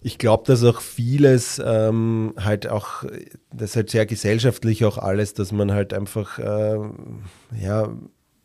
Ich 0.00 0.18
glaube, 0.18 0.44
dass 0.46 0.64
auch 0.64 0.80
vieles 0.80 1.62
ähm, 1.64 2.34
halt 2.36 2.66
auch, 2.66 3.04
das 3.52 3.70
ist 3.70 3.76
halt 3.76 3.90
sehr 3.90 4.06
gesellschaftlich 4.06 4.84
auch 4.84 4.98
alles, 4.98 5.34
dass 5.34 5.52
man 5.52 5.70
halt 5.70 5.94
einfach, 5.94 6.38
äh, 6.40 6.78
ja, 7.60 7.88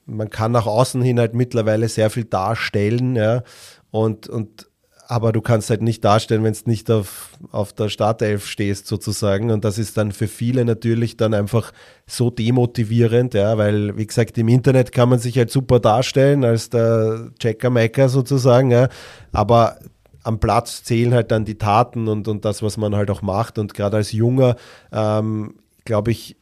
man 0.05 0.29
kann 0.29 0.51
nach 0.51 0.67
außen 0.67 1.01
hin 1.01 1.19
halt 1.19 1.33
mittlerweile 1.33 1.89
sehr 1.89 2.09
viel 2.11 2.25
darstellen, 2.25 3.15
ja, 3.15 3.43
und, 3.89 4.29
und 4.29 4.69
aber 5.09 5.31
du 5.31 5.41
kannst 5.41 5.69
halt 5.69 5.81
nicht 5.81 6.03
darstellen, 6.03 6.43
wenn 6.43 6.51
es 6.51 6.65
nicht 6.65 6.91
auf, 6.91 7.29
auf 7.51 7.71
der 7.71 7.87
Startelf 7.89 8.45
stehst, 8.45 8.87
sozusagen. 8.87 9.51
Und 9.51 9.63
das 9.63 9.77
ist 9.77 9.97
dann 9.97 10.11
für 10.11 10.27
viele 10.27 10.65
natürlich 10.65 11.15
dann 11.15 11.33
einfach 11.33 11.71
so 12.05 12.29
demotivierend, 12.29 13.33
ja, 13.33 13.57
weil, 13.57 13.97
wie 13.97 14.05
gesagt, 14.05 14.37
im 14.37 14.49
Internet 14.49 14.91
kann 14.91 15.09
man 15.09 15.19
sich 15.19 15.37
halt 15.37 15.49
super 15.49 15.79
darstellen 15.79 16.43
als 16.43 16.69
der 16.69 17.31
Checker-Maker 17.39 18.09
sozusagen, 18.09 18.69
ja. 18.71 18.89
Aber 19.31 19.79
am 20.23 20.39
Platz 20.39 20.83
zählen 20.83 21.13
halt 21.13 21.31
dann 21.31 21.45
die 21.45 21.57
Taten 21.57 22.09
und, 22.09 22.27
und 22.27 22.43
das, 22.43 22.61
was 22.61 22.75
man 22.75 22.95
halt 22.95 23.09
auch 23.09 23.21
macht. 23.21 23.57
Und 23.57 23.73
gerade 23.73 23.97
als 23.97 24.11
Junger, 24.11 24.57
ähm, 24.91 25.55
glaube 25.85 26.11
ich, 26.11 26.35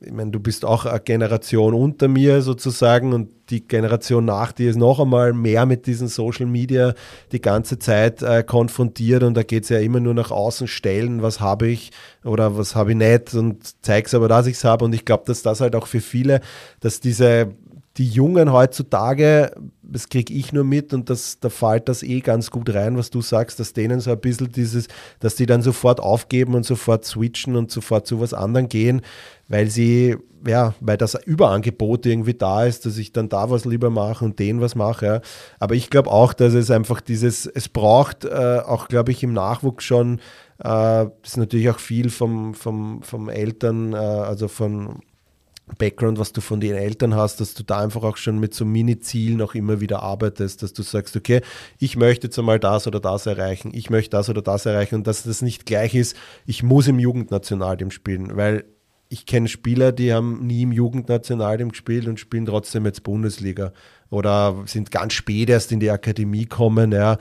ich 0.00 0.12
meine, 0.12 0.30
du 0.30 0.38
bist 0.38 0.64
auch 0.64 0.86
eine 0.86 1.00
Generation 1.00 1.74
unter 1.74 2.06
mir 2.06 2.42
sozusagen 2.42 3.12
und 3.12 3.30
die 3.50 3.66
Generation 3.66 4.24
nach 4.24 4.52
dir 4.52 4.70
ist 4.70 4.76
noch 4.76 5.00
einmal 5.00 5.32
mehr 5.32 5.66
mit 5.66 5.86
diesen 5.86 6.08
Social 6.08 6.46
Media 6.46 6.94
die 7.32 7.40
ganze 7.40 7.78
Zeit 7.78 8.22
äh, 8.22 8.44
konfrontiert 8.44 9.22
und 9.24 9.34
da 9.34 9.42
geht 9.42 9.64
es 9.64 9.68
ja 9.68 9.78
immer 9.78 10.00
nur 10.00 10.14
nach 10.14 10.30
außen 10.30 10.68
stellen, 10.68 11.22
was 11.22 11.40
habe 11.40 11.66
ich 11.66 11.90
oder 12.24 12.56
was 12.56 12.76
habe 12.76 12.92
ich 12.92 12.96
nicht 12.96 13.34
und 13.34 13.84
zeig's 13.84 14.14
aber, 14.14 14.28
dass 14.28 14.46
ich 14.46 14.54
es 14.54 14.64
habe 14.64 14.84
und 14.84 14.94
ich 14.94 15.04
glaube, 15.04 15.24
dass 15.26 15.42
das 15.42 15.60
halt 15.60 15.74
auch 15.74 15.86
für 15.86 16.00
viele, 16.00 16.40
dass 16.80 17.00
diese 17.00 17.52
die 17.98 18.08
Jungen 18.08 18.52
heutzutage, 18.52 19.54
das 19.82 20.08
kriege 20.08 20.32
ich 20.32 20.52
nur 20.52 20.64
mit 20.64 20.94
und 20.94 21.10
das, 21.10 21.38
da 21.40 21.50
fällt 21.50 21.88
das 21.88 22.02
eh 22.02 22.20
ganz 22.20 22.50
gut 22.50 22.72
rein, 22.72 22.96
was 22.96 23.10
du 23.10 23.20
sagst, 23.20 23.60
dass 23.60 23.74
denen 23.74 24.00
so 24.00 24.10
ein 24.10 24.20
bisschen 24.20 24.50
dieses, 24.50 24.88
dass 25.20 25.34
die 25.34 25.44
dann 25.44 25.60
sofort 25.60 26.00
aufgeben 26.00 26.54
und 26.54 26.64
sofort 26.64 27.04
switchen 27.04 27.54
und 27.54 27.70
sofort 27.70 28.06
zu 28.06 28.18
was 28.18 28.32
anderem 28.32 28.68
gehen, 28.68 29.02
weil 29.48 29.68
sie, 29.68 30.16
ja, 30.46 30.74
weil 30.80 30.96
das 30.96 31.14
Überangebot 31.26 32.06
irgendwie 32.06 32.32
da 32.32 32.64
ist, 32.64 32.86
dass 32.86 32.96
ich 32.96 33.12
dann 33.12 33.28
da 33.28 33.50
was 33.50 33.66
lieber 33.66 33.90
mache 33.90 34.24
und 34.24 34.38
den 34.38 34.62
was 34.62 34.74
mache. 34.74 35.06
Ja. 35.06 35.20
Aber 35.58 35.74
ich 35.74 35.90
glaube 35.90 36.10
auch, 36.10 36.32
dass 36.32 36.54
es 36.54 36.70
einfach 36.70 37.02
dieses, 37.02 37.44
es 37.44 37.68
braucht 37.68 38.24
äh, 38.24 38.60
auch, 38.64 38.88
glaube 38.88 39.12
ich, 39.12 39.22
im 39.22 39.34
Nachwuchs 39.34 39.84
schon, 39.84 40.18
äh, 40.60 40.62
das 40.62 41.12
ist 41.24 41.36
natürlich 41.36 41.68
auch 41.68 41.78
viel 41.78 42.08
vom, 42.08 42.54
vom, 42.54 43.02
vom 43.02 43.28
Eltern, 43.28 43.92
äh, 43.92 43.96
also 43.96 44.48
von 44.48 45.00
Background, 45.78 46.18
was 46.18 46.32
du 46.32 46.40
von 46.40 46.60
den 46.60 46.74
Eltern 46.74 47.14
hast, 47.14 47.40
dass 47.40 47.54
du 47.54 47.62
da 47.62 47.80
einfach 47.80 48.02
auch 48.02 48.16
schon 48.16 48.38
mit 48.38 48.52
so 48.52 48.64
Mini-Zielen 48.64 49.40
auch 49.40 49.54
immer 49.54 49.80
wieder 49.80 50.02
arbeitest, 50.02 50.62
dass 50.62 50.72
du 50.72 50.82
sagst, 50.82 51.16
okay, 51.16 51.40
ich 51.78 51.96
möchte 51.96 52.26
jetzt 52.26 52.38
einmal 52.38 52.58
das 52.58 52.86
oder 52.86 53.00
das 53.00 53.26
erreichen, 53.26 53.70
ich 53.72 53.88
möchte 53.88 54.10
das 54.10 54.28
oder 54.28 54.42
das 54.42 54.66
erreichen 54.66 54.96
und 54.96 55.06
dass 55.06 55.22
das 55.22 55.40
nicht 55.40 55.64
gleich 55.64 55.94
ist, 55.94 56.16
ich 56.46 56.62
muss 56.62 56.88
im 56.88 56.98
Jugendnationalteam 56.98 57.90
spielen, 57.90 58.36
weil 58.36 58.64
ich 59.08 59.26
kenne 59.26 59.46
Spieler, 59.46 59.92
die 59.92 60.12
haben 60.12 60.46
nie 60.46 60.62
im 60.62 60.72
Jugendnationalteam 60.72 61.70
gespielt 61.70 62.08
und 62.08 62.18
spielen 62.18 62.46
trotzdem 62.46 62.86
jetzt 62.86 63.02
Bundesliga 63.02 63.72
oder 64.08 64.62
sind 64.66 64.90
ganz 64.90 65.12
spät 65.12 65.50
erst 65.50 65.70
in 65.70 65.80
die 65.80 65.90
Akademie 65.90 66.46
kommen, 66.46 66.92
ja. 66.92 67.18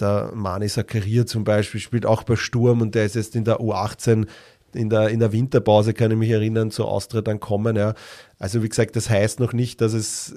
Der 0.00 0.30
Mani 0.32 0.68
Zakaria 0.68 1.26
zum 1.26 1.44
Beispiel 1.44 1.80
spielt 1.80 2.06
auch 2.06 2.22
bei 2.22 2.36
Sturm 2.36 2.80
und 2.80 2.94
der 2.94 3.04
ist 3.04 3.16
jetzt 3.16 3.34
in 3.34 3.44
der 3.44 3.60
U18 3.60 4.26
in 4.74 4.90
der, 4.90 5.08
in 5.08 5.20
der 5.20 5.32
Winterpause, 5.32 5.94
kann 5.94 6.10
ich 6.10 6.16
mich 6.16 6.30
erinnern, 6.30 6.70
zur 6.70 6.88
Austria 6.88 7.22
dann 7.22 7.40
kommen. 7.40 7.76
Ja. 7.76 7.94
Also 8.40 8.62
wie 8.62 8.68
gesagt, 8.68 8.94
das 8.94 9.10
heißt 9.10 9.40
noch 9.40 9.52
nicht, 9.52 9.80
dass 9.80 9.94
es 9.94 10.36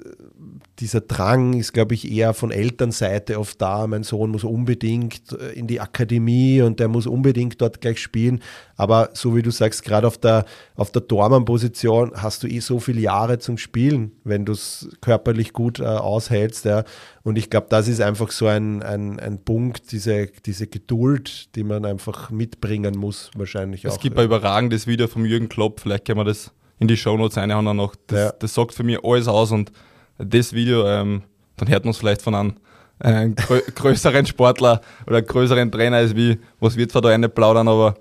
dieser 0.80 1.02
Drang 1.02 1.52
ist, 1.52 1.72
glaube 1.72 1.94
ich, 1.94 2.10
eher 2.10 2.34
von 2.34 2.50
Elternseite 2.50 3.38
oft 3.38 3.62
da. 3.62 3.86
Mein 3.86 4.02
Sohn 4.02 4.32
muss 4.32 4.42
unbedingt 4.42 5.32
äh, 5.32 5.52
in 5.52 5.68
die 5.68 5.80
Akademie 5.80 6.62
und 6.62 6.80
der 6.80 6.88
muss 6.88 7.06
unbedingt 7.06 7.60
dort 7.60 7.80
gleich 7.80 8.00
spielen. 8.00 8.42
Aber 8.74 9.10
so 9.12 9.36
wie 9.36 9.42
du 9.42 9.52
sagst, 9.52 9.84
gerade 9.84 10.08
auf 10.08 10.18
der, 10.18 10.46
auf 10.74 10.90
der 10.90 11.06
Tormann-Position 11.06 12.12
hast 12.16 12.42
du 12.42 12.48
eh 12.48 12.58
so 12.58 12.80
viele 12.80 13.00
Jahre 13.00 13.38
zum 13.38 13.56
Spielen, 13.56 14.10
wenn 14.24 14.44
du 14.44 14.52
es 14.52 14.88
körperlich 15.00 15.52
gut 15.52 15.78
äh, 15.78 15.84
aushältst. 15.84 16.64
Ja. 16.64 16.82
Und 17.22 17.38
ich 17.38 17.50
glaube, 17.50 17.68
das 17.70 17.86
ist 17.86 18.00
einfach 18.00 18.32
so 18.32 18.48
ein, 18.48 18.82
ein, 18.82 19.20
ein 19.20 19.44
Punkt, 19.44 19.92
diese, 19.92 20.26
diese 20.44 20.66
Geduld, 20.66 21.54
die 21.54 21.62
man 21.62 21.84
einfach 21.84 22.30
mitbringen 22.30 22.96
muss, 22.96 23.30
wahrscheinlich 23.36 23.84
es 23.84 23.92
auch. 23.92 23.96
Es 23.96 24.02
gibt 24.02 24.18
ein 24.18 24.24
überragendes 24.24 24.88
Video 24.88 25.06
vom 25.06 25.24
Jürgen 25.24 25.48
Klopp, 25.48 25.78
vielleicht 25.78 26.04
können 26.04 26.18
wir 26.18 26.24
das 26.24 26.50
in 26.82 26.88
die 26.88 26.96
Shownotes 26.96 27.38
reinhauen 27.38 27.76
noch. 27.76 27.94
Das, 28.08 28.18
ja. 28.18 28.32
das 28.38 28.54
sagt 28.54 28.74
für 28.74 28.82
mich 28.82 28.98
alles 29.04 29.28
aus 29.28 29.52
und 29.52 29.70
das 30.18 30.52
Video, 30.52 30.86
ähm, 30.86 31.22
dann 31.56 31.68
hört 31.68 31.84
man 31.84 31.92
es 31.92 31.98
vielleicht 31.98 32.22
von 32.22 32.34
einem 32.34 32.54
äh, 32.98 33.28
grö 33.30 33.60
größeren 33.74 34.26
Sportler 34.26 34.80
oder 35.06 35.22
größeren 35.22 35.70
Trainer 35.70 35.98
als 35.98 36.16
wie, 36.16 36.38
was 36.58 36.76
wird 36.76 36.90
zwar 36.90 37.02
da 37.02 37.10
eine 37.10 37.28
plaudern, 37.28 37.68
aber 37.68 37.94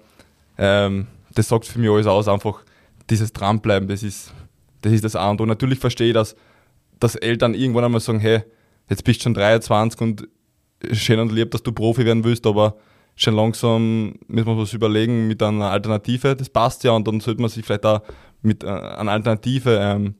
ähm, 0.57 1.07
das 1.35 1.47
sagt 1.47 1.65
für 1.65 1.79
mich 1.79 1.89
alles 1.89 2.07
aus, 2.07 2.27
einfach 2.27 2.63
dieses 3.09 3.31
Dranbleiben, 3.31 3.87
das 3.87 4.01
ist 4.01 4.33
das, 4.81 4.91
ist 4.93 5.03
das 5.03 5.15
A 5.15 5.29
und 5.29 5.39
O. 5.39 5.45
Natürlich 5.45 5.77
verstehe 5.77 6.07
ich, 6.07 6.13
dass, 6.15 6.35
dass 6.99 7.15
Eltern 7.15 7.53
irgendwann 7.53 7.83
einmal 7.83 8.01
sagen, 8.01 8.19
hey, 8.19 8.41
jetzt 8.89 9.03
bist 9.03 9.19
du 9.19 9.23
schon 9.23 9.35
23 9.35 10.01
und 10.01 10.27
schön 10.91 11.19
und 11.19 11.31
lieb, 11.31 11.51
dass 11.51 11.61
du 11.61 11.71
Profi 11.71 12.03
werden 12.03 12.23
willst, 12.23 12.47
aber 12.47 12.77
schon 13.15 13.35
langsam 13.35 14.15
müssen 14.27 14.47
wir 14.47 14.57
was 14.57 14.73
überlegen 14.73 15.27
mit 15.27 15.43
einer 15.43 15.69
Alternative. 15.69 16.35
Das 16.35 16.49
passt 16.49 16.83
ja 16.83 16.91
und 16.91 17.07
dann 17.07 17.19
sollte 17.19 17.41
man 17.41 17.51
sich 17.51 17.63
vielleicht 17.63 17.85
auch 17.85 18.01
mit 18.41 18.63
äh, 18.63 18.67
einer 18.67 19.11
Alternative 19.11 19.77
ähm, 19.79 20.15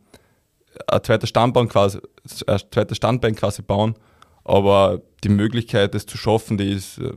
ein 0.88 1.03
zweites 1.03 1.30
Standbein 1.30 1.67
quasi, 1.67 1.99
ein 2.47 2.59
zweites 2.72 2.97
Standbein 2.97 3.36
quasi 3.36 3.61
bauen. 3.61 3.95
Aber 4.43 5.01
die 5.24 5.30
Möglichkeit, 5.30 5.93
das 5.93 6.05
zu 6.05 6.17
schaffen, 6.17 6.57
die 6.57 6.72
ist 6.72 6.97
äh, 6.97 7.13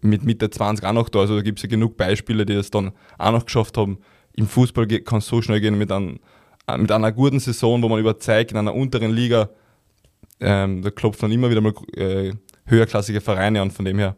mit 0.00 0.24
Mitte 0.24 0.50
20 0.50 0.84
auch 0.86 0.92
noch 0.92 1.08
da. 1.08 1.20
Also 1.20 1.36
da 1.36 1.42
gibt 1.42 1.58
es 1.58 1.62
ja 1.64 1.68
genug 1.68 1.96
Beispiele, 1.96 2.46
die 2.46 2.54
das 2.54 2.70
dann 2.70 2.92
auch 3.18 3.32
noch 3.32 3.44
geschafft 3.44 3.76
haben. 3.76 3.98
Im 4.34 4.46
Fußball 4.46 4.86
kann 4.86 5.18
es 5.18 5.26
so 5.26 5.42
schnell 5.42 5.60
gehen 5.60 5.76
mit, 5.76 5.92
ein, 5.92 6.20
mit 6.78 6.90
einer 6.90 7.12
guten 7.12 7.40
Saison, 7.40 7.82
wo 7.82 7.88
man 7.88 8.00
überzeugt 8.00 8.52
in 8.52 8.56
einer 8.56 8.74
unteren 8.74 9.10
Liga. 9.12 9.50
Ähm, 10.40 10.82
da 10.82 10.90
klopfen 10.90 11.22
dann 11.22 11.32
immer 11.32 11.50
wieder 11.50 11.60
mal 11.60 11.74
äh, 11.94 12.32
höherklassige 12.66 13.20
Vereine 13.20 13.60
an. 13.60 13.70
Von 13.70 13.84
dem 13.84 13.98
her, 13.98 14.16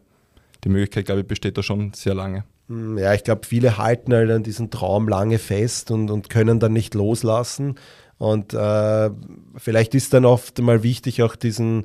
die 0.63 0.69
Möglichkeit, 0.69 1.05
glaube 1.05 1.21
ich, 1.21 1.27
besteht 1.27 1.57
da 1.57 1.63
schon 1.63 1.93
sehr 1.93 2.13
lange. 2.13 2.45
Hm, 2.67 2.97
ja, 2.97 3.13
ich 3.13 3.23
glaube, 3.23 3.45
viele 3.45 3.77
halten 3.77 4.13
halt 4.13 4.31
an 4.31 4.43
diesen 4.43 4.71
Traum 4.71 5.07
lange 5.07 5.39
fest 5.39 5.91
und, 5.91 6.09
und 6.09 6.29
können 6.29 6.59
dann 6.59 6.73
nicht 6.73 6.93
loslassen. 6.93 7.75
Und 8.17 8.53
äh, 8.53 9.09
vielleicht 9.57 9.93
ist 9.93 10.13
dann 10.13 10.25
oft 10.25 10.59
mal 10.59 10.83
wichtig, 10.83 11.21
auch 11.21 11.35
diesen, 11.35 11.83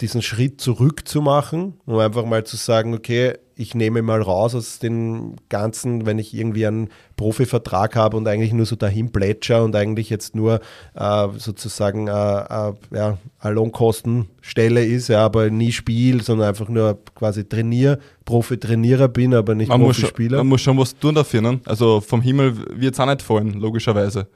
diesen 0.00 0.22
Schritt 0.22 0.60
zurück 0.60 1.08
zu 1.08 1.22
machen, 1.22 1.80
um 1.86 1.98
einfach 1.98 2.24
mal 2.24 2.44
zu 2.44 2.56
sagen, 2.56 2.94
okay, 2.94 3.34
ich 3.56 3.74
nehme 3.74 4.02
mal 4.02 4.20
raus 4.20 4.54
aus 4.54 4.78
dem 4.78 5.36
Ganzen, 5.48 6.06
wenn 6.06 6.18
ich 6.18 6.34
irgendwie 6.34 6.66
einen 6.66 6.88
Profivertrag 7.16 7.94
habe 7.94 8.16
und 8.16 8.26
eigentlich 8.26 8.52
nur 8.52 8.66
so 8.66 8.76
dahin 8.76 9.12
plätscher 9.12 9.62
und 9.62 9.76
eigentlich 9.76 10.10
jetzt 10.10 10.34
nur 10.34 10.60
äh, 10.94 11.28
sozusagen 11.36 12.08
äh, 12.08 12.10
äh, 12.10 12.72
ja, 12.92 13.18
eine 13.38 13.54
Lohnkostenstelle 13.54 14.84
ist, 14.84 15.08
ja, 15.08 15.24
aber 15.24 15.50
nie 15.50 15.72
Spiel, 15.72 16.22
sondern 16.22 16.48
einfach 16.48 16.68
nur 16.68 16.98
quasi 17.14 17.48
trainier, 17.48 17.98
Profi-Trainierer 18.24 19.08
bin, 19.08 19.34
aber 19.34 19.54
nicht 19.54 19.68
man 19.68 19.80
Profispieler. 19.80 20.38
Muss 20.38 20.44
man 20.44 20.48
muss 20.48 20.60
schon 20.60 20.78
was 20.78 20.98
tun 20.98 21.14
dafür, 21.14 21.40
ne? 21.40 21.60
Also 21.64 22.00
vom 22.00 22.22
Himmel 22.22 22.56
wird 22.78 22.94
es 22.94 23.00
auch 23.00 23.06
nicht 23.06 23.22
fallen, 23.22 23.54
logischerweise. 23.54 24.26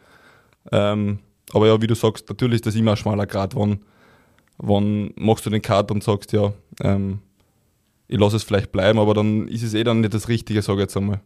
Ähm, 0.70 1.18
aber 1.52 1.66
ja, 1.66 1.80
wie 1.80 1.86
du 1.86 1.94
sagst, 1.94 2.28
natürlich 2.28 2.56
ist 2.56 2.66
das 2.66 2.74
immer 2.76 2.92
ein 2.92 2.96
schmaler 2.96 3.26
Grad, 3.26 3.56
wann, 3.56 3.80
wann 4.58 5.10
machst 5.16 5.46
du 5.46 5.50
den 5.50 5.62
Cut 5.62 5.90
und 5.90 6.04
sagst, 6.04 6.32
ja, 6.32 6.52
ähm, 6.82 7.20
ich 8.08 8.18
lasse 8.18 8.36
es 8.36 8.42
vielleicht 8.42 8.72
bleiben, 8.72 8.98
aber 8.98 9.14
dann 9.14 9.46
ist 9.48 9.62
es 9.62 9.74
eh 9.74 9.84
dann 9.84 10.00
nicht 10.00 10.14
das 10.14 10.28
Richtige, 10.28 10.62
sage 10.62 10.78
ich 10.78 10.84
jetzt 10.84 10.96
einmal. 10.96 11.20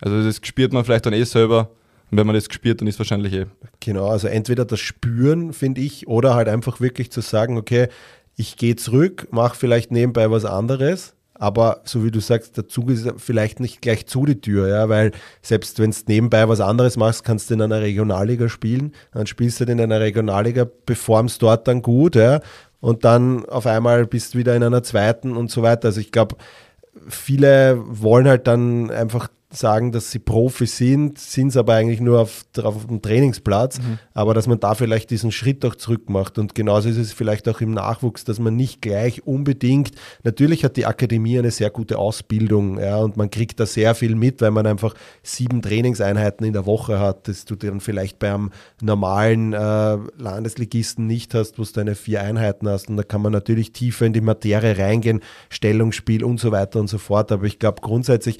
Also 0.00 0.22
das 0.22 0.40
spürt 0.42 0.72
man 0.72 0.84
vielleicht 0.84 1.06
dann 1.06 1.12
eh 1.12 1.24
selber. 1.24 1.70
Und 2.10 2.18
wenn 2.18 2.26
man 2.26 2.34
das 2.34 2.44
spürt, 2.50 2.80
dann 2.80 2.88
ist 2.88 2.98
wahrscheinlich 2.98 3.32
eh. 3.32 3.46
Genau, 3.80 4.08
also 4.08 4.28
entweder 4.28 4.64
das 4.64 4.80
Spüren, 4.80 5.52
finde 5.52 5.80
ich, 5.80 6.06
oder 6.06 6.34
halt 6.34 6.48
einfach 6.48 6.80
wirklich 6.80 7.10
zu 7.10 7.20
sagen, 7.20 7.56
okay, 7.58 7.88
ich 8.36 8.56
gehe 8.56 8.76
zurück, 8.76 9.28
mache 9.30 9.56
vielleicht 9.56 9.90
nebenbei 9.90 10.30
was 10.30 10.44
anderes 10.44 11.16
aber 11.38 11.82
so 11.84 12.04
wie 12.04 12.10
du 12.10 12.20
sagst, 12.20 12.56
der 12.56 12.68
Zug 12.68 12.90
ist 12.90 13.06
vielleicht 13.18 13.60
nicht 13.60 13.82
gleich 13.82 14.06
zu 14.06 14.24
die 14.24 14.40
Tür, 14.40 14.68
ja, 14.68 14.88
weil 14.88 15.12
selbst 15.42 15.78
wenn 15.78 15.90
du 15.90 15.96
nebenbei 16.06 16.48
was 16.48 16.60
anderes 16.60 16.96
machst, 16.96 17.24
kannst 17.24 17.50
du 17.50 17.54
in 17.54 17.62
einer 17.62 17.80
Regionalliga 17.80 18.48
spielen, 18.48 18.92
dann 19.12 19.26
spielst 19.26 19.60
du 19.60 19.64
in 19.64 19.80
einer 19.80 20.00
Regionalliga, 20.00 20.64
performst 20.64 21.42
dort 21.42 21.68
dann 21.68 21.82
gut, 21.82 22.16
ja, 22.16 22.40
und 22.80 23.04
dann 23.04 23.44
auf 23.46 23.66
einmal 23.66 24.06
bist 24.06 24.34
du 24.34 24.38
wieder 24.38 24.54
in 24.54 24.62
einer 24.62 24.82
zweiten 24.82 25.36
und 25.36 25.50
so 25.50 25.62
weiter. 25.62 25.88
Also 25.88 26.00
ich 26.00 26.12
glaube, 26.12 26.36
viele 27.08 27.78
wollen 27.86 28.28
halt 28.28 28.46
dann 28.46 28.90
einfach 28.90 29.28
sagen, 29.56 29.92
dass 29.92 30.10
sie 30.10 30.18
Profi 30.18 30.66
sind, 30.66 31.18
sind 31.18 31.48
es 31.48 31.56
aber 31.56 31.74
eigentlich 31.74 32.00
nur 32.00 32.20
auf, 32.20 32.44
auf 32.62 32.86
dem 32.86 33.02
Trainingsplatz, 33.02 33.78
mhm. 33.78 33.98
aber 34.14 34.34
dass 34.34 34.46
man 34.46 34.60
da 34.60 34.74
vielleicht 34.74 35.10
diesen 35.10 35.32
Schritt 35.32 35.64
auch 35.64 35.74
zurück 35.74 36.08
macht. 36.08 36.38
Und 36.38 36.54
genauso 36.54 36.88
ist 36.88 36.96
es 36.96 37.12
vielleicht 37.12 37.48
auch 37.48 37.60
im 37.60 37.72
Nachwuchs, 37.72 38.24
dass 38.24 38.38
man 38.38 38.56
nicht 38.56 38.82
gleich 38.82 39.26
unbedingt, 39.26 39.92
natürlich 40.22 40.64
hat 40.64 40.76
die 40.76 40.86
Akademie 40.86 41.38
eine 41.38 41.50
sehr 41.50 41.70
gute 41.70 41.98
Ausbildung, 41.98 42.78
ja, 42.78 42.98
und 42.98 43.16
man 43.16 43.30
kriegt 43.30 43.60
da 43.60 43.66
sehr 43.66 43.94
viel 43.94 44.14
mit, 44.14 44.40
weil 44.40 44.50
man 44.50 44.66
einfach 44.66 44.94
sieben 45.22 45.62
Trainingseinheiten 45.62 46.46
in 46.46 46.52
der 46.52 46.66
Woche 46.66 47.00
hat, 47.00 47.28
das 47.28 47.44
du 47.44 47.56
dann 47.56 47.80
vielleicht 47.80 48.18
beim 48.18 48.50
normalen 48.80 49.52
äh, 49.52 49.96
Landesligisten 50.18 51.06
nicht 51.06 51.34
hast, 51.34 51.58
wo 51.58 51.62
du 51.62 51.72
deine 51.72 51.94
vier 51.94 52.22
Einheiten 52.22 52.68
hast. 52.68 52.88
Und 52.88 52.96
da 52.96 53.02
kann 53.02 53.22
man 53.22 53.32
natürlich 53.32 53.72
tiefer 53.72 54.06
in 54.06 54.12
die 54.12 54.20
Materie 54.20 54.78
reingehen, 54.78 55.20
Stellungsspiel 55.48 56.24
und 56.24 56.40
so 56.40 56.52
weiter 56.52 56.80
und 56.80 56.88
so 56.88 56.98
fort. 56.98 57.32
Aber 57.32 57.44
ich 57.44 57.58
glaube 57.58 57.80
grundsätzlich, 57.80 58.38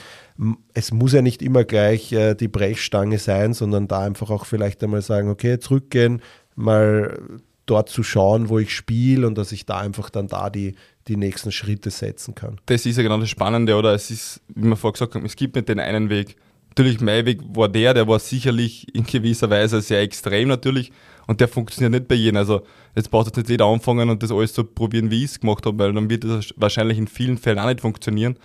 es 0.74 0.93
muss 0.93 1.12
ja 1.12 1.22
nicht 1.22 1.43
immer 1.43 1.64
gleich 1.64 2.12
äh, 2.12 2.34
die 2.34 2.49
Brechstange 2.49 3.18
sein, 3.18 3.55
sondern 3.55 3.89
da 3.89 4.01
einfach 4.01 4.30
auch 4.30 4.45
vielleicht 4.45 4.82
einmal 4.82 5.03
sagen, 5.03 5.30
okay, 5.30 5.59
zurückgehen, 5.59 6.20
mal 6.55 7.18
dort 7.64 7.89
zu 7.89 8.03
schauen, 8.03 8.49
wo 8.49 8.59
ich 8.59 8.74
spiele 8.74 9.26
und 9.26 9.37
dass 9.37 9.53
ich 9.53 9.66
da 9.66 9.78
einfach 9.78 10.11
dann 10.11 10.28
da 10.28 10.51
die, 10.51 10.74
die 11.09 11.16
nächsten 11.16 11.53
Schritte 11.53 11.91
setzen 11.91 12.34
kann. 12.34 12.61
Das 12.66 12.87
ist 12.87 12.97
ja 12.97 13.03
genau 13.03 13.18
das 13.18 13.28
Spannende, 13.28 13.74
oder? 13.76 13.93
Es 13.93 14.11
ist, 14.11 14.41
wie 14.55 14.68
wir 14.68 14.76
vorher 14.76 14.93
gesagt 14.93 15.14
haben, 15.14 15.24
es 15.24 15.37
gibt 15.37 15.57
nicht 15.57 15.68
den 15.68 15.80
einen 15.80 16.09
Weg. 16.09 16.37
Natürlich, 16.70 17.01
mein 17.01 17.24
Weg 17.24 17.41
war 17.55 17.68
der, 17.68 17.95
der 17.95 18.07
war 18.07 18.18
sicherlich 18.18 18.95
in 18.95 19.05
gewisser 19.05 19.49
Weise 19.49 19.80
sehr 19.80 20.03
extrem 20.03 20.49
natürlich 20.49 20.93
und 21.26 21.41
der 21.41 21.49
funktioniert 21.49 21.93
nicht 21.93 22.09
bei 22.09 22.14
jedem. 22.14 22.37
Also 22.37 22.62
jetzt 22.95 23.11
braucht 23.11 23.26
jetzt 23.26 23.37
nicht 23.37 23.49
jeder 23.49 23.64
anfangen 23.64 24.11
und 24.11 24.22
das 24.22 24.30
alles 24.30 24.55
so 24.55 24.62
probieren, 24.62 25.11
wie 25.11 25.24
ich 25.24 25.30
es 25.30 25.41
gemacht 25.41 25.64
habe, 25.64 25.78
weil 25.78 25.93
dann 25.93 26.11
wird 26.11 26.24
das 26.24 26.55
wahrscheinlich 26.57 26.99
in 26.99 27.09
vielen 27.09 27.39
Fällen 27.39 27.59
auch 27.59 27.66
nicht 27.66 27.80
funktionieren. 27.80 28.37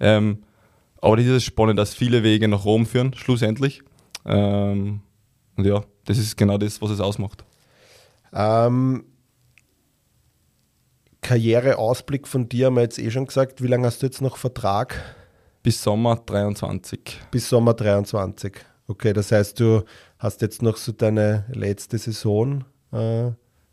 Ähm, 0.00 0.38
aber 1.04 1.18
das 1.18 1.26
ist 1.26 1.44
spannend, 1.44 1.78
dass 1.78 1.94
viele 1.94 2.22
Wege 2.22 2.48
nach 2.48 2.64
Rom 2.64 2.86
führen, 2.86 3.12
schlussendlich. 3.14 3.82
Ähm, 4.24 5.02
und 5.56 5.66
ja, 5.66 5.82
das 6.06 6.16
ist 6.16 6.36
genau 6.36 6.56
das, 6.56 6.80
was 6.80 6.90
es 6.90 7.00
ausmacht. 7.00 7.44
Ähm, 8.32 9.04
Karriereausblick 11.20 12.26
von 12.26 12.48
dir 12.48 12.66
haben 12.66 12.76
wir 12.76 12.82
jetzt 12.82 12.98
eh 12.98 13.10
schon 13.10 13.26
gesagt. 13.26 13.62
Wie 13.62 13.66
lange 13.66 13.86
hast 13.86 14.00
du 14.00 14.06
jetzt 14.06 14.22
noch 14.22 14.38
Vertrag? 14.38 14.98
Bis 15.62 15.82
Sommer 15.82 16.16
23. 16.24 17.20
Bis 17.30 17.50
Sommer 17.50 17.74
23. 17.74 18.54
Okay, 18.86 19.12
das 19.12 19.30
heißt, 19.30 19.60
du 19.60 19.82
hast 20.18 20.40
jetzt 20.40 20.62
noch 20.62 20.78
so 20.78 20.92
deine 20.92 21.44
letzte 21.52 21.98
Saison 21.98 22.64
äh, 22.92 23.30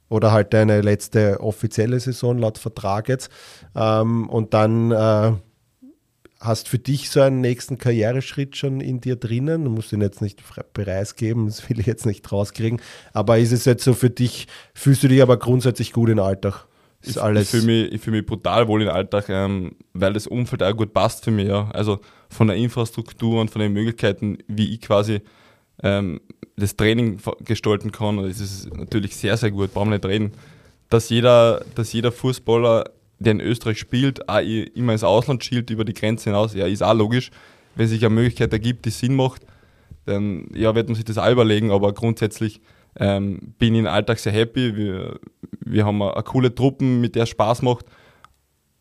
oder 0.09 0.33
halt 0.33 0.53
deine 0.53 0.81
letzte 0.81 1.39
offizielle 1.39 1.97
Saison 2.01 2.37
laut 2.37 2.57
Vertrag 2.57 3.07
jetzt. 3.07 3.29
Ähm, 3.73 4.29
und 4.29 4.53
dann 4.53 4.91
äh, 4.91 5.33
hast 6.41 6.67
für 6.67 6.79
dich 6.79 7.11
so 7.11 7.21
einen 7.21 7.39
nächsten 7.39 7.77
Karriereschritt 7.77 8.57
schon 8.57 8.81
in 8.81 8.99
dir 8.99 9.15
drinnen? 9.15 9.63
Du 9.63 9.69
musst 9.69 9.93
ihn 9.93 10.01
jetzt 10.01 10.21
nicht 10.21 10.41
preisgeben, 10.73 11.45
das 11.45 11.69
will 11.69 11.79
ich 11.79 11.85
jetzt 11.85 12.05
nicht 12.05 12.29
rauskriegen. 12.31 12.81
Aber 13.13 13.37
ist 13.37 13.51
es 13.51 13.65
jetzt 13.65 13.83
so 13.83 13.93
für 13.93 14.09
dich, 14.09 14.47
fühlst 14.73 15.03
du 15.03 15.07
dich 15.07 15.21
aber 15.21 15.37
grundsätzlich 15.37 15.93
gut 15.93 16.09
im 16.09 16.19
Alltag? 16.19 16.65
Ist 17.01 17.11
ich, 17.11 17.21
alles 17.21 17.43
ich 17.43 17.49
fühle 17.49 17.89
mich, 17.89 18.01
fühl 18.01 18.13
mich 18.13 18.25
brutal 18.25 18.67
wohl 18.67 18.81
im 18.81 18.89
Alltag, 18.89 19.29
ähm, 19.29 19.75
weil 19.93 20.13
das 20.13 20.27
Umfeld 20.27 20.61
auch 20.63 20.75
gut 20.75 20.93
passt 20.93 21.23
für 21.23 21.31
mich. 21.31 21.47
Ja. 21.47 21.69
Also 21.71 21.99
von 22.29 22.47
der 22.47 22.57
Infrastruktur 22.57 23.39
und 23.39 23.49
von 23.49 23.61
den 23.61 23.73
Möglichkeiten, 23.73 24.37
wie 24.47 24.73
ich 24.73 24.81
quasi 24.81 25.21
ähm, 25.83 26.21
das 26.57 26.75
Training 26.75 27.19
gestalten 27.45 27.91
kann, 27.91 28.17
das 28.17 28.39
ist 28.39 28.75
natürlich 28.75 29.15
sehr, 29.15 29.37
sehr 29.37 29.51
gut, 29.51 29.73
brauchen 29.73 29.89
wir 29.89 29.97
nicht 29.97 30.05
reden. 30.05 30.33
Dass 30.89 31.09
jeder, 31.09 31.63
dass 31.75 31.93
jeder 31.93 32.11
Fußballer 32.11 32.83
der 33.23 33.33
in 33.33 33.39
Österreich 33.39 33.79
spielt, 33.79 34.27
auch 34.27 34.39
immer 34.39 34.93
ins 34.93 35.03
Ausland 35.03 35.43
schielt, 35.43 35.69
über 35.69 35.85
die 35.85 35.93
Grenze 35.93 36.29
hinaus, 36.29 36.53
ja, 36.53 36.65
ist 36.65 36.83
auch 36.83 36.93
logisch. 36.93 37.31
Wenn 37.75 37.87
sich 37.87 38.03
eine 38.03 38.13
Möglichkeit 38.13 38.51
ergibt, 38.51 38.85
die 38.85 38.89
Sinn 38.89 39.15
macht, 39.15 39.45
dann 40.05 40.47
ja, 40.53 40.73
wird 40.75 40.87
man 40.87 40.95
sich 40.95 41.05
das 41.05 41.17
auch 41.17 41.31
überlegen, 41.31 41.71
aber 41.71 41.93
grundsätzlich 41.93 42.61
ähm, 42.99 43.53
bin 43.57 43.73
ich 43.75 43.81
im 43.81 43.87
Alltag 43.87 44.19
sehr 44.19 44.33
happy. 44.33 44.75
Wir, 44.75 45.19
wir 45.59 45.85
haben 45.85 46.01
eine, 46.01 46.13
eine 46.13 46.23
coole 46.23 46.53
Truppen, 46.53 46.99
mit 46.99 47.15
der 47.15 47.23
es 47.23 47.29
Spaß 47.29 47.61
macht. 47.61 47.85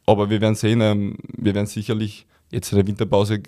Aber 0.07 0.30
wir 0.30 0.41
werden 0.41 0.57
sehen, 0.57 0.80
ähm, 0.80 1.16
wir 1.36 1.55
werden 1.55 1.66
sicherlich 1.66 2.26
jetzt 2.51 2.72
in 2.72 2.78
der 2.78 2.86
Winterpause 2.86 3.43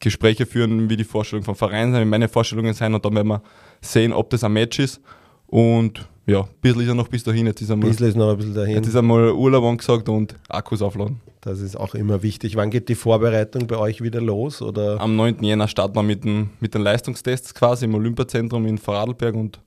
Gespräche 0.00 0.46
führen, 0.46 0.90
wie 0.90 0.96
die 0.96 1.04
Vorstellung 1.04 1.44
vom 1.44 1.56
Verein 1.56 1.92
sein, 1.92 2.02
wie 2.02 2.10
meine 2.10 2.28
Vorstellungen 2.28 2.74
sein 2.74 2.94
und 2.94 3.04
dann 3.04 3.14
werden 3.14 3.28
wir 3.28 3.42
sehen, 3.80 4.12
ob 4.12 4.30
das 4.30 4.44
ein 4.44 4.52
Match 4.52 4.78
ist. 4.78 5.00
Und 5.46 6.08
ja, 6.28 6.42
ein 6.42 6.48
bisschen 6.60 6.82
ist 6.82 6.88
er 6.88 6.94
noch 6.94 7.08
bis 7.08 7.24
dahin. 7.24 7.46
Jetzt 7.46 7.62
ist 7.62 7.70
einmal, 7.70 7.88
bisschen 7.88 8.08
ist 8.08 8.16
noch 8.16 8.30
ein 8.30 8.36
bisschen 8.36 8.54
dahin. 8.54 8.74
Jetzt 8.74 8.86
ist 8.86 8.96
einmal 8.96 9.32
Urlaub 9.32 9.64
angesagt 9.64 10.08
und 10.10 10.36
Akkus 10.48 10.82
aufladen. 10.82 11.20
Das 11.40 11.60
ist 11.60 11.74
auch 11.74 11.94
immer 11.94 12.22
wichtig. 12.22 12.54
Wann 12.56 12.68
geht 12.68 12.90
die 12.90 12.94
Vorbereitung 12.94 13.66
bei 13.66 13.78
euch 13.78 14.02
wieder 14.02 14.20
los? 14.20 14.60
Oder? 14.60 15.00
Am 15.00 15.16
9. 15.16 15.42
Jänner 15.42 15.68
starten 15.68 15.94
wir 15.94 16.02
mit 16.02 16.24
den, 16.24 16.50
mit 16.60 16.74
den 16.74 16.82
Leistungstests 16.82 17.54
quasi 17.54 17.86
im 17.86 17.94
Olympiazentrum 17.94 18.66
in 18.66 18.76
Vorarlberg 18.76 19.34
und 19.34 19.60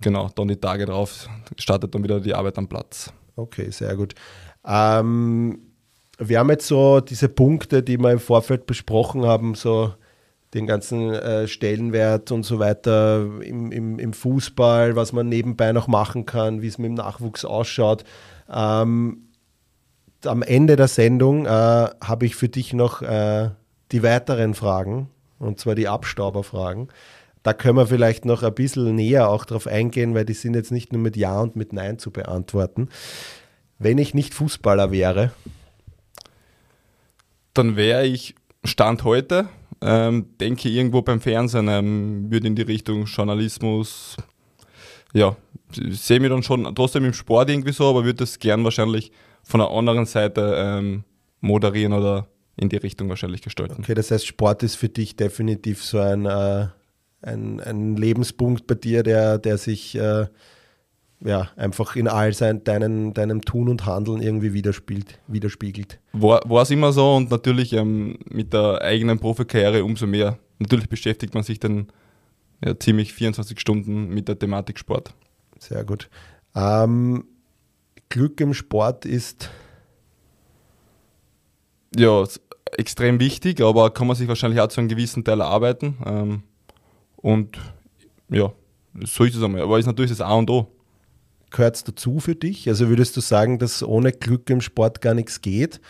genau, 0.00 0.28
dann 0.34 0.48
die 0.48 0.56
Tage 0.56 0.86
drauf 0.86 1.28
startet 1.56 1.94
dann 1.94 2.02
wieder 2.02 2.18
die 2.18 2.34
Arbeit 2.34 2.58
am 2.58 2.66
Platz. 2.66 3.12
Okay, 3.36 3.70
sehr 3.70 3.94
gut. 3.94 4.14
Ähm, 4.66 5.60
wir 6.18 6.38
haben 6.40 6.50
jetzt 6.50 6.66
so 6.66 7.00
diese 7.00 7.28
Punkte, 7.28 7.80
die 7.80 7.98
wir 7.98 8.10
im 8.10 8.18
Vorfeld 8.18 8.66
besprochen 8.66 9.24
haben, 9.24 9.54
so 9.54 9.92
den 10.54 10.66
ganzen 10.66 11.14
äh, 11.14 11.48
Stellenwert 11.48 12.30
und 12.30 12.44
so 12.44 12.58
weiter 12.58 13.26
im, 13.42 13.72
im, 13.72 13.98
im, 13.98 14.12
Fußball, 14.12 14.96
was 14.96 15.12
man 15.12 15.28
nebenbei 15.28 15.72
noch 15.72 15.88
machen 15.88 16.26
kann, 16.26 16.60
wie 16.60 16.66
es 16.66 16.78
mit 16.78 16.88
dem 16.88 16.94
Nachwuchs 16.94 17.44
ausschaut. 17.44 18.04
Ähm, 18.52 19.28
am 20.24 20.42
Ende 20.42 20.76
der 20.76 20.88
Sendung 20.88 21.46
äh, 21.46 21.48
habe 21.48 22.26
ich 22.26 22.36
für 22.36 22.48
dich 22.48 22.74
noch 22.74 23.02
äh, 23.02 23.50
die 23.92 24.02
weiteren 24.02 24.54
Fragen, 24.54 25.08
und 25.38 25.58
zwar 25.58 25.74
die 25.74 25.88
Abstauberfragen. 25.88 26.88
Da 27.42 27.54
können 27.54 27.76
wir 27.76 27.86
vielleicht 27.86 28.24
noch 28.24 28.42
ein 28.42 28.54
bisschen 28.54 28.94
näher 28.94 29.28
auch 29.28 29.44
drauf 29.44 29.66
eingehen, 29.66 30.14
weil 30.14 30.24
die 30.24 30.34
sind 30.34 30.54
jetzt 30.54 30.70
nicht 30.70 30.92
nur 30.92 31.02
mit 31.02 31.16
Ja 31.16 31.40
und 31.40 31.56
mit 31.56 31.72
Nein 31.72 31.98
zu 31.98 32.10
beantworten. 32.10 32.88
Wenn 33.78 33.98
ich 33.98 34.14
nicht 34.14 34.32
Fußballer 34.32 34.92
wäre, 34.92 35.32
dann 37.52 37.74
wäre 37.76 38.06
ich 38.06 38.36
Stand 38.64 39.02
heute, 39.02 39.48
ähm, 39.82 40.26
denke 40.40 40.68
irgendwo 40.68 41.02
beim 41.02 41.20
Fernsehen, 41.20 41.68
ähm, 41.68 42.30
würde 42.30 42.46
in 42.46 42.54
die 42.54 42.62
Richtung 42.62 43.04
Journalismus, 43.04 44.16
ja, 45.12 45.36
sehe 45.72 46.20
mich 46.20 46.30
dann 46.30 46.42
schon 46.42 46.74
trotzdem 46.74 47.04
im 47.04 47.12
Sport 47.12 47.50
irgendwie 47.50 47.72
so, 47.72 47.88
aber 47.88 48.04
würde 48.04 48.20
das 48.20 48.38
gern 48.38 48.64
wahrscheinlich 48.64 49.12
von 49.42 49.60
der 49.60 49.70
anderen 49.70 50.06
Seite 50.06 50.54
ähm, 50.56 51.04
moderieren 51.40 51.92
oder 51.92 52.28
in 52.56 52.68
die 52.68 52.76
Richtung 52.76 53.08
wahrscheinlich 53.08 53.42
gestalten. 53.42 53.76
Okay, 53.78 53.94
das 53.94 54.10
heißt, 54.10 54.26
Sport 54.26 54.62
ist 54.62 54.76
für 54.76 54.88
dich 54.88 55.16
definitiv 55.16 55.82
so 55.82 55.98
ein, 55.98 56.26
äh, 56.26 56.68
ein, 57.22 57.60
ein 57.60 57.96
Lebenspunkt 57.96 58.66
bei 58.66 58.74
dir, 58.74 59.02
der, 59.02 59.38
der 59.38 59.58
sich 59.58 59.94
äh, 59.96 60.26
ja, 61.24 61.50
einfach 61.56 61.96
in 61.96 62.08
all 62.08 62.32
sein, 62.32 62.64
deinen, 62.64 63.14
deinem 63.14 63.42
Tun 63.42 63.68
und 63.68 63.86
Handeln 63.86 64.20
irgendwie 64.20 64.52
widerspiegelt. 64.52 65.18
widerspiegelt. 65.28 66.00
War 66.12 66.62
es 66.62 66.70
immer 66.70 66.92
so 66.92 67.14
und 67.14 67.30
natürlich 67.30 67.72
ähm, 67.72 68.18
mit 68.28 68.52
der 68.52 68.82
eigenen 68.82 69.18
Profikarriere 69.18 69.84
umso 69.84 70.06
mehr. 70.06 70.38
Natürlich 70.58 70.88
beschäftigt 70.88 71.34
man 71.34 71.42
sich 71.42 71.60
dann 71.60 71.88
ja, 72.64 72.78
ziemlich 72.78 73.12
24 73.12 73.58
Stunden 73.60 74.08
mit 74.08 74.28
der 74.28 74.38
Thematik 74.38 74.78
Sport. 74.78 75.14
Sehr 75.58 75.84
gut. 75.84 76.08
Ähm, 76.54 77.24
Glück 78.08 78.40
im 78.40 78.52
Sport 78.52 79.06
ist 79.06 79.50
ja 81.96 82.24
extrem 82.76 83.20
wichtig, 83.20 83.60
aber 83.60 83.90
kann 83.90 84.06
man 84.06 84.16
sich 84.16 84.28
wahrscheinlich 84.28 84.60
auch 84.60 84.68
zu 84.68 84.80
einem 84.80 84.88
gewissen 84.88 85.24
Teil 85.24 85.40
erarbeiten. 85.40 85.96
Ähm, 86.04 86.42
und 87.16 87.58
ja, 88.28 88.52
so 89.04 89.24
ist 89.24 89.36
es 89.36 89.42
einmal. 89.42 89.62
Aber 89.62 89.78
ist 89.78 89.86
natürlich 89.86 90.10
das 90.10 90.20
A 90.20 90.34
und 90.34 90.50
O. 90.50 90.68
Gehört 91.52 91.76
es 91.76 91.84
dazu 91.84 92.18
für 92.18 92.34
dich? 92.34 92.68
Also 92.68 92.88
würdest 92.88 93.16
du 93.16 93.20
sagen, 93.20 93.58
dass 93.58 93.82
ohne 93.82 94.12
Glück 94.12 94.48
im 94.50 94.60
Sport 94.60 95.00
gar 95.00 95.14
nichts 95.14 95.40
geht? 95.40 95.80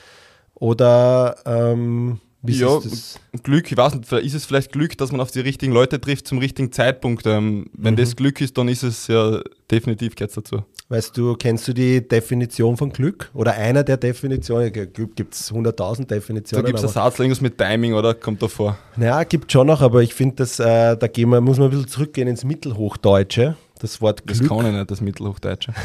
Oder 0.54 1.36
ähm, 1.46 2.20
wie 2.42 2.54
ja, 2.54 2.76
ist 2.78 3.20
das? 3.32 3.42
Glück, 3.44 3.70
ich 3.70 3.76
weiß 3.76 3.94
nicht, 3.94 4.10
ist 4.12 4.34
es 4.34 4.44
vielleicht 4.44 4.72
Glück, 4.72 4.98
dass 4.98 5.12
man 5.12 5.20
auf 5.20 5.30
die 5.30 5.40
richtigen 5.40 5.72
Leute 5.72 6.00
trifft 6.00 6.26
zum 6.26 6.38
richtigen 6.38 6.72
Zeitpunkt? 6.72 7.24
Ähm, 7.26 7.66
wenn 7.72 7.94
mhm. 7.94 7.98
das 7.98 8.16
Glück 8.16 8.40
ist, 8.40 8.58
dann 8.58 8.66
ist 8.66 8.82
es 8.82 9.06
ja 9.06 9.40
definitiv 9.70 10.16
gehört 10.16 10.36
dazu. 10.36 10.64
Weißt 10.88 11.16
du, 11.16 11.36
kennst 11.36 11.68
du 11.68 11.72
die 11.72 12.06
Definition 12.06 12.76
von 12.76 12.92
Glück? 12.92 13.30
Oder 13.32 13.54
einer 13.54 13.84
der 13.84 13.96
Definitionen? 13.96 14.72
Glück 14.72 15.14
gibt 15.14 15.34
es 15.34 15.52
100.000 15.52 16.06
Definitionen. 16.06 16.64
Da 16.64 16.68
gibt 16.68 16.78
es 16.80 16.84
einen 16.84 16.92
Satz, 16.92 17.18
irgendwas 17.18 17.40
mit 17.40 17.56
Timing, 17.56 17.94
oder? 17.94 18.12
Kommt 18.12 18.42
da 18.42 18.48
vor? 18.48 18.76
Naja, 18.96 19.22
gibt 19.22 19.52
schon 19.52 19.68
noch, 19.68 19.80
aber 19.80 20.02
ich 20.02 20.12
finde, 20.12 20.42
äh, 20.42 20.96
da 20.96 21.06
gehen 21.06 21.30
wir, 21.30 21.40
muss 21.40 21.58
man 21.58 21.68
ein 21.68 21.70
bisschen 21.70 21.88
zurückgehen 21.88 22.26
ins 22.26 22.44
Mittelhochdeutsche. 22.44 23.56
Das 23.82 24.00
Wort 24.00 24.24
Glück. 24.26 24.38
Das 24.38 24.48
kann 24.48 24.66
ich 24.66 24.72
nicht, 24.72 24.90
das 24.90 25.00
Mittelhochdeutsche. 25.00 25.74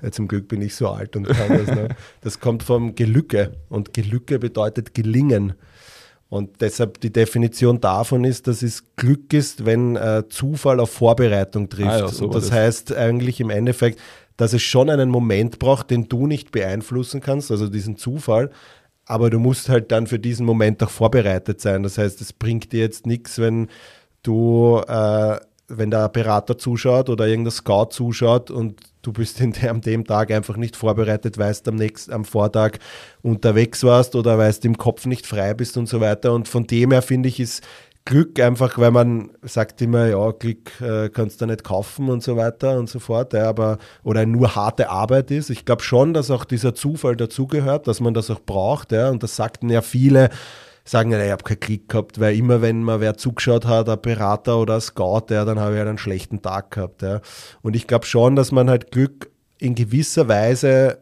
Ja, 0.00 0.10
zum 0.10 0.28
Glück 0.28 0.48
bin 0.48 0.62
ich 0.62 0.74
so 0.74 0.88
alt 0.88 1.14
und 1.14 1.28
kann 1.28 1.48
das. 1.48 1.66
Ne? 1.66 1.88
Das 2.22 2.40
kommt 2.40 2.62
vom 2.62 2.94
Gelücke 2.94 3.52
und 3.68 3.92
Gelücke 3.92 4.38
bedeutet 4.38 4.94
gelingen. 4.94 5.52
Und 6.30 6.62
deshalb 6.62 7.00
die 7.00 7.12
Definition 7.12 7.80
davon 7.80 8.24
ist, 8.24 8.46
dass 8.46 8.62
es 8.62 8.84
Glück 8.96 9.34
ist, 9.34 9.66
wenn 9.66 9.96
äh, 9.96 10.22
Zufall 10.30 10.80
auf 10.80 10.90
Vorbereitung 10.90 11.68
trifft. 11.68 11.90
Ah 11.90 11.98
ja, 11.98 12.08
so 12.08 12.24
und 12.24 12.34
das, 12.34 12.44
das 12.44 12.52
heißt 12.52 12.96
eigentlich 12.96 13.40
im 13.40 13.50
Endeffekt, 13.50 14.00
dass 14.38 14.54
es 14.54 14.62
schon 14.62 14.88
einen 14.88 15.10
Moment 15.10 15.58
braucht, 15.58 15.90
den 15.90 16.08
du 16.08 16.26
nicht 16.26 16.50
beeinflussen 16.50 17.20
kannst, 17.20 17.50
also 17.50 17.68
diesen 17.68 17.96
Zufall, 17.96 18.50
aber 19.04 19.28
du 19.28 19.38
musst 19.38 19.68
halt 19.68 19.92
dann 19.92 20.06
für 20.06 20.18
diesen 20.18 20.46
Moment 20.46 20.82
auch 20.82 20.90
vorbereitet 20.90 21.60
sein. 21.60 21.82
Das 21.82 21.98
heißt, 21.98 22.20
es 22.22 22.32
bringt 22.32 22.72
dir 22.72 22.80
jetzt 22.80 23.04
nichts, 23.06 23.38
wenn 23.38 23.68
du, 24.22 24.80
äh, 24.88 25.38
wenn 25.68 25.90
der 25.90 26.08
Berater 26.08 26.58
zuschaut 26.58 27.08
oder 27.08 27.26
irgendein 27.26 27.52
Scout 27.52 27.88
zuschaut 27.90 28.50
und 28.50 28.80
du 29.02 29.12
bist 29.12 29.40
in 29.40 29.52
der, 29.52 29.70
an 29.70 29.80
dem 29.80 30.04
Tag 30.04 30.30
einfach 30.30 30.56
nicht 30.56 30.76
vorbereitet, 30.76 31.38
weißt 31.38 31.68
am 31.68 31.76
nächsten, 31.76 32.12
am 32.12 32.24
Vortag 32.24 32.78
unterwegs 33.22 33.82
warst 33.84 34.14
oder 34.14 34.38
weißt 34.38 34.64
im 34.64 34.76
Kopf 34.76 35.06
nicht 35.06 35.26
frei 35.26 35.54
bist 35.54 35.76
und 35.76 35.88
so 35.88 36.00
weiter. 36.00 36.32
Und 36.32 36.48
von 36.48 36.66
dem 36.66 36.90
her 36.90 37.02
finde 37.02 37.28
ich, 37.28 37.40
ist 37.40 37.62
Glück 38.06 38.38
einfach, 38.38 38.76
weil 38.76 38.90
man 38.90 39.30
sagt 39.40 39.80
immer, 39.80 40.06
ja, 40.06 40.30
Glück 40.32 40.78
äh, 40.82 41.08
kannst 41.08 41.40
du 41.40 41.46
nicht 41.46 41.64
kaufen 41.64 42.10
und 42.10 42.22
so 42.22 42.36
weiter 42.36 42.78
und 42.78 42.90
so 42.90 42.98
fort, 42.98 43.32
ja, 43.32 43.48
aber 43.48 43.78
oder 44.02 44.26
nur 44.26 44.54
harte 44.54 44.90
Arbeit 44.90 45.30
ist. 45.30 45.48
Ich 45.48 45.64
glaube 45.64 45.82
schon, 45.82 46.12
dass 46.12 46.30
auch 46.30 46.44
dieser 46.44 46.74
Zufall 46.74 47.16
dazugehört, 47.16 47.88
dass 47.88 48.00
man 48.00 48.12
das 48.12 48.30
auch 48.30 48.40
braucht, 48.40 48.92
ja, 48.92 49.08
und 49.08 49.22
das 49.22 49.36
sagten 49.36 49.70
ja 49.70 49.80
viele, 49.80 50.28
sagen, 50.84 51.12
ich 51.12 51.30
habe 51.30 51.42
keinen 51.42 51.60
Klick 51.60 51.88
gehabt, 51.88 52.20
weil 52.20 52.36
immer 52.36 52.60
wenn 52.60 52.82
man 52.82 53.00
wer 53.00 53.16
zugeschaut 53.16 53.66
hat, 53.66 53.88
ein 53.88 54.00
Berater 54.00 54.58
oder 54.58 54.76
ein 54.76 54.80
Scout, 54.80 55.26
ja, 55.30 55.44
dann 55.44 55.58
habe 55.58 55.72
ich 55.72 55.78
halt 55.78 55.88
einen 55.88 55.98
schlechten 55.98 56.42
Tag 56.42 56.72
gehabt. 56.72 57.02
Ja. 57.02 57.20
Und 57.62 57.74
ich 57.74 57.86
glaube 57.86 58.06
schon, 58.06 58.36
dass 58.36 58.52
man 58.52 58.68
halt 58.68 58.90
Glück 58.90 59.30
in 59.58 59.74
gewisser 59.74 60.28
Weise 60.28 60.98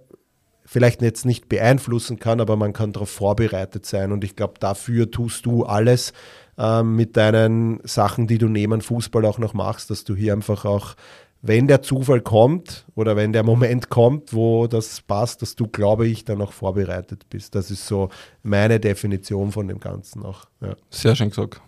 vielleicht 0.64 1.02
jetzt 1.02 1.26
nicht 1.26 1.48
beeinflussen 1.48 2.18
kann, 2.18 2.40
aber 2.40 2.56
man 2.56 2.72
kann 2.72 2.92
darauf 2.92 3.10
vorbereitet 3.10 3.84
sein. 3.84 4.12
Und 4.12 4.24
ich 4.24 4.36
glaube, 4.36 4.54
dafür 4.58 5.10
tust 5.10 5.44
du 5.44 5.64
alles 5.64 6.12
ähm, 6.56 6.96
mit 6.96 7.16
deinen 7.16 7.80
Sachen, 7.84 8.26
die 8.26 8.38
du 8.38 8.48
neben 8.48 8.80
Fußball 8.80 9.24
auch 9.26 9.38
noch 9.38 9.52
machst, 9.52 9.90
dass 9.90 10.04
du 10.04 10.14
hier 10.14 10.32
einfach 10.32 10.64
auch 10.64 10.94
wenn 11.42 11.66
der 11.66 11.82
Zufall 11.82 12.20
kommt 12.20 12.86
oder 12.94 13.16
wenn 13.16 13.32
der 13.32 13.42
Moment 13.42 13.90
kommt, 13.90 14.32
wo 14.32 14.68
das 14.68 15.00
passt, 15.00 15.42
dass 15.42 15.56
du, 15.56 15.66
glaube 15.66 16.06
ich, 16.06 16.24
dann 16.24 16.40
auch 16.40 16.52
vorbereitet 16.52 17.26
bist. 17.28 17.56
Das 17.56 17.70
ist 17.70 17.86
so 17.86 18.10
meine 18.44 18.78
Definition 18.78 19.50
von 19.50 19.66
dem 19.66 19.80
Ganzen 19.80 20.24
auch. 20.24 20.46
Ja. 20.60 20.76
Sehr 20.88 21.16
schön 21.16 21.30
gesagt. 21.30 21.60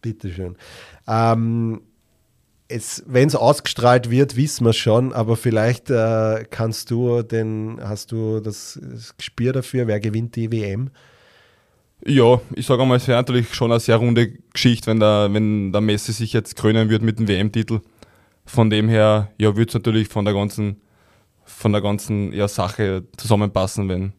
Bitteschön. 0.00 0.56
Ähm, 1.08 1.82
wenn 3.06 3.26
es 3.26 3.34
ausgestrahlt 3.34 4.10
wird, 4.10 4.36
wissen 4.36 4.64
wir 4.64 4.70
es 4.70 4.76
schon, 4.76 5.12
aber 5.12 5.36
vielleicht 5.36 5.90
äh, 5.90 6.44
kannst 6.48 6.92
du 6.92 7.22
den, 7.22 7.80
hast 7.82 8.12
du 8.12 8.38
das, 8.38 8.78
das 8.80 9.16
Gespür 9.16 9.52
dafür, 9.52 9.88
wer 9.88 9.98
gewinnt 9.98 10.36
die 10.36 10.52
WM? 10.52 10.90
Ja, 12.06 12.40
ich 12.54 12.64
sage 12.64 12.82
einmal, 12.82 12.98
es 12.98 13.08
wäre 13.08 13.18
natürlich 13.18 13.52
schon 13.54 13.72
eine 13.72 13.80
sehr 13.80 13.96
runde 13.96 14.30
Geschichte, 14.52 14.86
wenn 14.86 15.00
der, 15.00 15.28
wenn 15.32 15.72
der 15.72 15.80
Messi 15.80 16.12
sich 16.12 16.32
jetzt 16.32 16.54
krönen 16.54 16.88
würde 16.88 17.04
mit 17.04 17.18
dem 17.18 17.26
WM-Titel. 17.26 17.80
Von 18.52 18.68
dem 18.68 18.88
her, 18.88 19.30
ja, 19.38 19.54
würde 19.54 19.68
es 19.68 19.74
natürlich 19.74 20.08
von 20.08 20.24
der 20.24 20.34
ganzen, 20.34 20.80
von 21.44 21.70
der 21.70 21.80
ganzen 21.80 22.32
ja, 22.32 22.48
Sache 22.48 23.04
zusammenpassen, 23.16 23.88
wenn, 23.88 24.12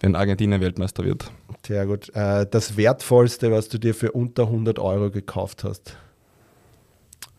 wenn 0.00 0.14
Argentinien 0.14 0.60
Weltmeister 0.60 1.02
wird. 1.02 1.32
Sehr 1.66 1.86
gut. 1.86 2.14
Äh, 2.14 2.46
das 2.50 2.76
Wertvollste, 2.76 3.50
was 3.50 3.70
du 3.70 3.78
dir 3.78 3.94
für 3.94 4.12
unter 4.12 4.42
100 4.42 4.78
Euro 4.78 5.10
gekauft 5.10 5.64
hast? 5.64 5.96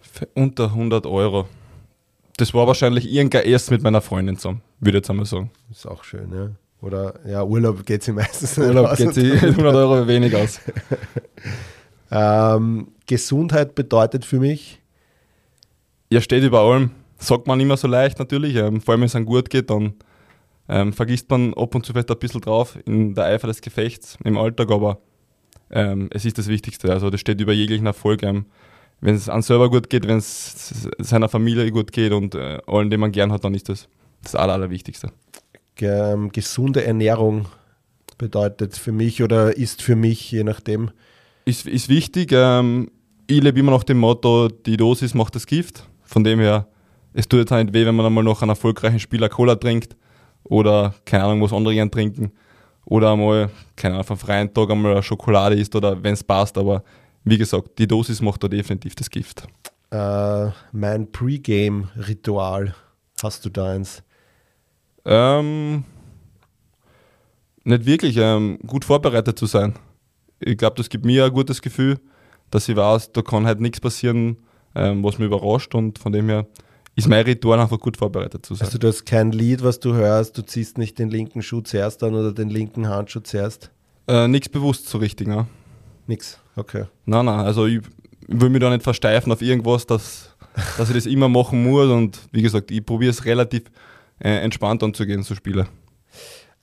Für 0.02 0.28
unter 0.34 0.66
100 0.66 1.06
Euro. 1.06 1.48
Das 2.38 2.56
war 2.56 2.66
wahrscheinlich 2.66 3.08
irgendein 3.08 3.46
erst 3.46 3.70
mit 3.70 3.84
meiner 3.84 4.02
Freundin 4.02 4.36
zusammen, 4.36 4.64
würde 4.80 4.98
ich 4.98 5.02
jetzt 5.02 5.12
einmal 5.12 5.28
sagen. 5.28 5.52
Ist 5.70 5.86
auch 5.86 6.04
schön, 6.04 6.34
ja. 6.34 6.50
Oder 6.82 7.20
ja, 7.28 7.44
Urlaub 7.44 7.86
geht 7.86 8.02
sie 8.02 8.14
meistens 8.14 8.58
Urlaub 8.58 8.98
geht 8.98 9.14
sie 9.14 9.34
100 9.34 9.76
Euro 9.76 10.08
wenig 10.08 10.36
aus. 10.36 10.60
ähm, 12.12 12.88
Gesundheit 13.06 13.76
bedeutet 13.76 14.26
für 14.26 14.39
mich 14.39 14.81
ja, 16.12 16.22
steht 16.22 16.43
über 16.43 16.59
allem. 16.59 16.91
Sagt 17.18 17.47
man 17.47 17.59
immer 17.59 17.78
so 17.78 17.88
leicht 17.88 18.20
natürlich. 18.20 18.55
Ähm, 18.55 18.82
vor 18.82 18.93
allem, 18.93 19.01
wenn 19.01 19.07
es 19.07 19.16
einem 19.16 19.26
gut 19.26 19.49
geht, 19.49 19.70
dann 19.70 19.93
ähm, 20.68 20.93
vergisst 20.93 21.30
man 21.30 21.53
ab 21.53 21.76
und 21.76 21.86
zu 21.86 21.93
vielleicht 21.93 22.12
ein 22.12 22.20
bisschen 22.20 22.41
drauf 22.41 22.78
in 22.86 23.14
der 23.14 23.26
Eifer 23.26 23.47
des 23.47 23.62
Gefechts 23.62 24.18
im 24.24 24.38
Alltag, 24.38 24.72
aber 24.72 24.99
ähm, 25.70 26.09
es 26.12 26.26
ist 26.26 26.38
das 26.38 26.47
Wichtigste. 26.47 26.91
Also 26.91 27.09
das 27.09 27.22
steht 27.22 27.39
über 27.39 27.53
jeglichen 27.53 27.86
Erfolg. 27.86 28.24
Ähm, 28.24 28.45
wenn 28.99 29.16
es 29.16 29.30
einem 29.30 29.41
selber 29.41 29.70
gut 29.70 29.89
geht, 29.89 30.07
wenn 30.07 30.18
es 30.18 30.88
seiner 30.99 31.30
Familie 31.30 31.72
gut 31.72 31.91
geht 31.91 32.12
und 32.12 32.36
äh, 32.36 32.59
allen, 32.68 32.89
den 32.89 32.99
man 32.99 33.12
gern 33.12 33.32
hat, 33.32 33.43
dann 33.43 33.53
ist 33.53 33.70
das 33.70 33.88
das 34.24 34.36
Aller, 34.36 34.53
Allerwichtigste. 34.53 35.12
Gesunde 35.76 36.86
Ernährung 36.86 37.47
bedeutet 38.20 38.78
für 38.78 38.91
mich 38.91 39.24
oder 39.24 39.57
ist 39.57 39.82
für 39.82 39.95
mich, 39.95 40.32
je 40.32 40.43
nachdem. 40.43 40.91
Ist, 41.45 41.66
ist 41.66 41.89
wichtig. 41.89 42.32
Ähm, 42.32 42.91
ich 43.26 43.41
lebe 43.41 43.59
immer 43.59 43.72
nach 43.72 43.84
dem 43.84 43.97
Motto, 43.97 44.49
die 44.49 44.78
Dosis 44.78 45.16
macht 45.16 45.36
das 45.36 45.47
Gift. 45.47 45.88
Von 46.12 46.26
dem 46.26 46.41
her, 46.41 46.68
es 47.14 47.26
tut 47.26 47.39
jetzt 47.39 47.51
nicht 47.51 47.74
weh, 47.74 47.86
wenn 47.86 47.95
man 47.95 48.05
einmal 48.05 48.26
noch 48.26 48.41
einen 48.41 48.49
erfolgreichen 48.49 48.99
Spieler 48.99 49.30
Cola 49.30 49.55
trinkt 49.55 49.95
oder 50.43 50.93
keine 51.05 51.24
Ahnung, 51.24 51.41
was 51.41 51.53
andere 51.53 51.74
gern 51.74 51.89
trinken 51.89 52.34
oder 52.84 53.14
einmal, 53.14 53.49
keine 53.78 53.93
Ahnung, 53.93 54.01
auf 54.01 54.12
einem 54.12 54.20
freien 54.20 54.53
Tag 54.53 54.70
einmal 54.70 54.91
eine 54.91 55.03
Schokolade 55.03 55.55
isst 55.55 55.74
oder 55.74 56.03
wenn 56.03 56.14
es 56.14 56.22
passt, 56.22 56.57
aber 56.57 56.84
wie 57.24 57.38
gesagt, 57.38 57.80
die 57.80 57.88
Dosis 57.88 58.22
macht 58.22 58.43
da 58.43 58.49
definitiv 58.49 58.93
das 58.95 59.09
Gift. 59.09 59.47
Äh, 59.89 60.49
mein 60.74 61.09
Pre-Game-Ritual, 61.09 62.76
hast 63.24 63.45
du 63.45 63.49
da 63.49 63.72
eins? 63.72 64.03
Ähm, 65.05 65.86
nicht 67.64 67.86
wirklich, 67.86 68.18
ähm, 68.18 68.59
gut 68.68 68.84
vorbereitet 68.84 69.39
zu 69.39 69.45
sein. 69.45 69.76
Ich 70.41 70.57
glaube, 70.57 70.76
das 70.76 70.89
gibt 70.89 71.05
mir 71.05 71.24
ein 71.24 71.32
gutes 71.32 71.62
Gefühl, 71.62 72.01
dass 72.49 72.68
ich 72.68 72.76
weiß, 72.76 73.14
da 73.14 73.22
kann 73.22 73.45
halt 73.45 73.62
nichts 73.62 73.80
passieren, 73.80 74.36
ähm, 74.76 75.04
was 75.04 75.18
mich 75.18 75.28
überrascht 75.28 75.76
und 75.76 76.00
von 76.00 76.12
dem 76.12 76.30
her 76.30 76.48
ist 76.96 77.08
mein 77.08 77.24
Ritual 77.24 77.60
einfach 77.60 77.80
gut 77.80 77.98
vorbereitet 77.98 78.46
zu 78.46 78.56
sein. 78.56 78.66
Also 78.66 78.78
du 78.78 78.88
hast 78.88 79.06
kein 79.06 79.32
Lied, 79.32 79.64
was 79.64 79.80
du 79.80 79.93
hörst, 79.93 80.38
du 80.38 80.42
ziehst 80.42 80.78
nicht 80.78 81.00
den 81.00 81.10
linken 81.10 81.42
Schuh 81.42 81.62
zuerst 81.62 82.04
an 82.04 82.14
oder 82.16 82.34
den 82.34 82.50
linken 82.50 82.89
Handschuh 82.89 83.22
zuerst? 83.22 83.72
Äh, 84.08 84.28
Nichts 84.28 84.50
bewusst 84.50 84.88
so 84.88 84.98
richtig, 84.98 85.28
ne? 85.28 85.48
Nix, 86.08 86.39
okay. 86.56 86.86
Nein, 87.06 87.26
nein, 87.26 87.39
also 87.39 87.66
ich 87.66 87.82
will 88.28 88.50
mich 88.50 88.62
da 88.62 88.70
nicht 88.70 88.84
versteifen 88.84 89.32
auf 89.32 89.42
irgendwas, 89.42 89.86
dass, 89.86 90.36
dass 90.78 90.89
ich 90.89 90.96
das 90.96 91.06
immer 91.06 91.30
machen 91.30 91.64
muss 91.64 91.89
und 91.89 92.20
wie 92.32 92.42
gesagt, 92.42 92.72
ich 92.72 92.86
probiere 92.86 93.12
es 93.12 93.26
relativ 93.26 93.64
äh, 94.20 94.30
entspannt 94.39 94.84
anzugehen, 94.84 95.24
so 95.24 95.36
Spiele. 95.36 95.68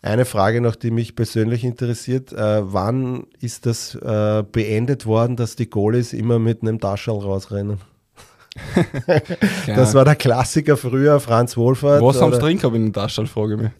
Eine 0.01 0.25
Frage 0.25 0.61
noch, 0.61 0.77
die 0.77 0.93
mich 0.93 1.17
persönlich 1.17 1.65
interessiert. 1.65 2.33
Äh, 2.33 2.73
wann 2.73 3.27
ist 3.41 3.67
das 3.67 3.97
äh, 3.97 4.45
beendet 4.51 5.07
worden, 5.07 5.35
dass 5.35 5.57
die 5.57 5.69
Goalies 5.69 6.13
immer 6.13 6.39
mit 6.39 6.63
einem 6.63 6.79
Taschel 6.79 7.15
rausrennen? 7.15 7.79
das 9.67 9.95
war 9.95 10.05
der 10.05 10.17
Klassiker 10.17 10.77
früher, 10.77 11.21
Franz 11.21 11.57
Wohlfahrt. 11.57 12.03
Was 12.03 12.21
haben 12.21 12.33
sie 12.33 12.39
drin 12.39 12.59
gehabt 12.59 12.77
in 12.77 12.85
den 12.85 12.93
Taschel, 12.93 13.27
frage 13.27 13.55
ich 13.55 13.61
mich. 13.61 13.71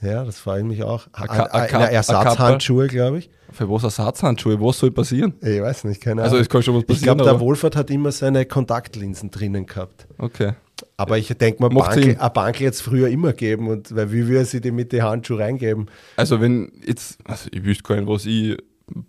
Ja, 0.00 0.24
das 0.24 0.38
frage 0.38 0.60
ich 0.60 0.66
mich 0.66 0.82
auch. 0.84 1.06
Ersatzhandschuhe, 1.12 2.86
glaube 2.86 3.18
ich. 3.18 3.30
Für 3.50 3.68
was 3.70 3.82
Ersatzhandschuhe? 3.82 4.60
Was 4.60 4.78
soll 4.78 4.90
passieren? 4.90 5.34
Ich 5.40 5.60
weiß 5.60 5.84
nicht, 5.84 6.00
keine 6.00 6.22
also, 6.22 6.36
Ahnung. 6.36 6.40
Also 6.40 6.42
es 6.42 6.48
kann 6.48 6.62
schon 6.62 6.76
was 6.76 6.84
passieren. 6.84 7.18
Ich 7.18 7.24
glaube, 7.24 7.30
der 7.30 7.40
Wohlfahrt 7.40 7.76
hat 7.76 7.90
immer 7.90 8.12
seine 8.12 8.44
Kontaktlinsen 8.44 9.30
drinnen 9.30 9.66
gehabt. 9.66 10.06
Okay. 10.18 10.52
Aber 10.96 11.18
ich 11.18 11.28
denke 11.28 11.60
mal, 11.62 11.68
Bank, 11.70 11.96
eine 11.96 12.30
Bank 12.30 12.60
jetzt 12.60 12.82
früher 12.82 13.08
immer 13.08 13.32
geben 13.32 13.68
und 13.68 13.94
weil 13.96 14.12
wie 14.12 14.28
würde 14.28 14.44
sie 14.44 14.60
die 14.60 14.70
mit 14.70 14.92
den 14.92 15.02
Handschuhen 15.02 15.40
reingeben? 15.40 15.86
Also 16.16 16.40
wenn 16.40 16.70
jetzt, 16.86 17.18
also 17.24 17.48
ich 17.50 17.64
wüsste 17.64 17.82
gar 17.82 17.96
nicht, 17.96 18.08
was 18.08 18.26
ich 18.26 18.56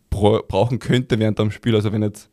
brauchen 0.09 0.79
könnte 0.79 1.19
während 1.19 1.39
dem 1.39 1.51
Spiel. 1.51 1.75
Also 1.75 1.91
wenn 1.91 2.03
jetzt 2.03 2.29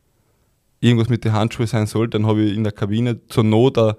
irgendwas 0.79 1.09
mit 1.09 1.23
den 1.25 1.33
Handschuhen 1.33 1.67
sein 1.67 1.87
soll, 1.87 2.07
dann 2.07 2.25
habe 2.27 2.41
ich 2.41 2.55
in 2.55 2.63
der 2.63 2.73
Kabine 2.73 3.25
zur 3.27 3.43
Not 3.43 3.77
ein, 3.77 3.93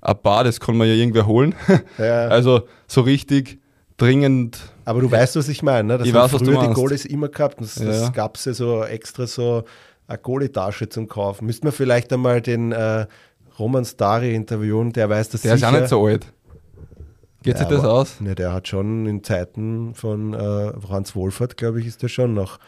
ein 0.00 0.16
Bar, 0.22 0.44
das 0.44 0.60
kann 0.60 0.76
man 0.76 0.88
ja 0.88 0.94
irgendwer 0.94 1.26
holen. 1.26 1.54
Ja. 1.98 2.28
Also 2.28 2.62
so 2.86 3.02
richtig 3.02 3.60
dringend. 3.96 4.58
Aber 4.84 5.00
du 5.00 5.10
weißt, 5.10 5.36
was 5.36 5.48
ich 5.48 5.62
meine, 5.62 5.88
ne? 5.88 5.98
Das 5.98 6.06
ich 6.06 6.14
weiß, 6.14 6.30
früher 6.30 6.66
die 6.68 6.74
Goalies 6.74 7.04
immer 7.04 7.28
gehabt. 7.28 7.60
Das, 7.60 7.76
ja. 7.76 7.86
das 7.86 8.12
gab 8.12 8.36
es 8.36 8.44
ja 8.44 8.54
so 8.54 8.84
extra 8.84 9.26
so 9.26 9.64
eine 10.06 10.18
Goalie-Tasche 10.18 10.88
zum 10.88 11.08
Kaufen. 11.08 11.46
Müssten 11.46 11.66
wir 11.66 11.72
vielleicht 11.72 12.12
einmal 12.12 12.40
den 12.40 12.72
äh, 12.72 13.06
Roman 13.58 13.84
Stari 13.84 14.34
interviewen, 14.34 14.92
der 14.92 15.08
weiß 15.08 15.28
das 15.28 15.42
Der 15.42 15.56
sicher. 15.56 15.68
ist 15.68 15.74
auch 15.74 15.78
nicht 15.78 15.88
so 15.88 16.06
alt. 16.06 16.26
Geht 17.42 17.54
ja, 17.54 17.60
sich 17.60 17.68
das 17.68 17.84
aus? 17.84 18.20
Ne, 18.20 18.34
der 18.34 18.52
hat 18.52 18.68
schon 18.68 19.06
in 19.06 19.24
Zeiten 19.24 19.94
von 19.94 20.34
äh, 20.34 20.72
Franz 20.80 21.14
Wohlfahrt, 21.14 21.56
glaube 21.56 21.80
ich, 21.80 21.86
ist 21.86 22.02
der 22.02 22.08
schon 22.08 22.34
noch. 22.34 22.58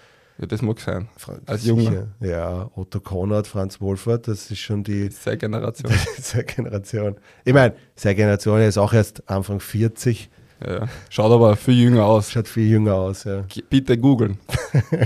Ja, 0.43 0.48
das 0.48 0.60
mag 0.60 0.81
sein. 0.81 1.09
Als 1.47 1.64
Junge. 1.64 2.09
Ja, 2.19 2.69
Otto 2.74 2.98
Konrad, 2.98 3.47
Franz 3.47 3.81
Wohlfahrt, 3.81 4.27
das 4.27 4.51
ist 4.51 4.59
schon 4.59 4.82
die. 4.82 5.09
Sehr 5.09 5.36
Generation. 5.36 5.93
Sehr 6.19 6.43
Generation. 6.43 7.14
Ich 7.44 7.55
meine, 7.55 7.77
Sehr 7.94 8.16
Generation, 8.16 8.59
er 8.59 8.66
ist 8.66 8.77
auch 8.77 8.93
erst 8.93 9.23
Anfang 9.31 9.60
40. 9.60 10.28
Ja, 10.66 10.89
schaut 11.10 11.31
aber 11.31 11.55
viel 11.55 11.74
jünger 11.74 12.06
aus. 12.06 12.32
Schaut 12.32 12.48
viel 12.48 12.69
jünger 12.69 12.94
aus, 12.94 13.23
ja. 13.23 13.44
Bitte 13.70 13.97
googeln. 13.97 14.39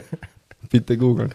Bitte 0.70 0.96
googeln. 0.96 1.34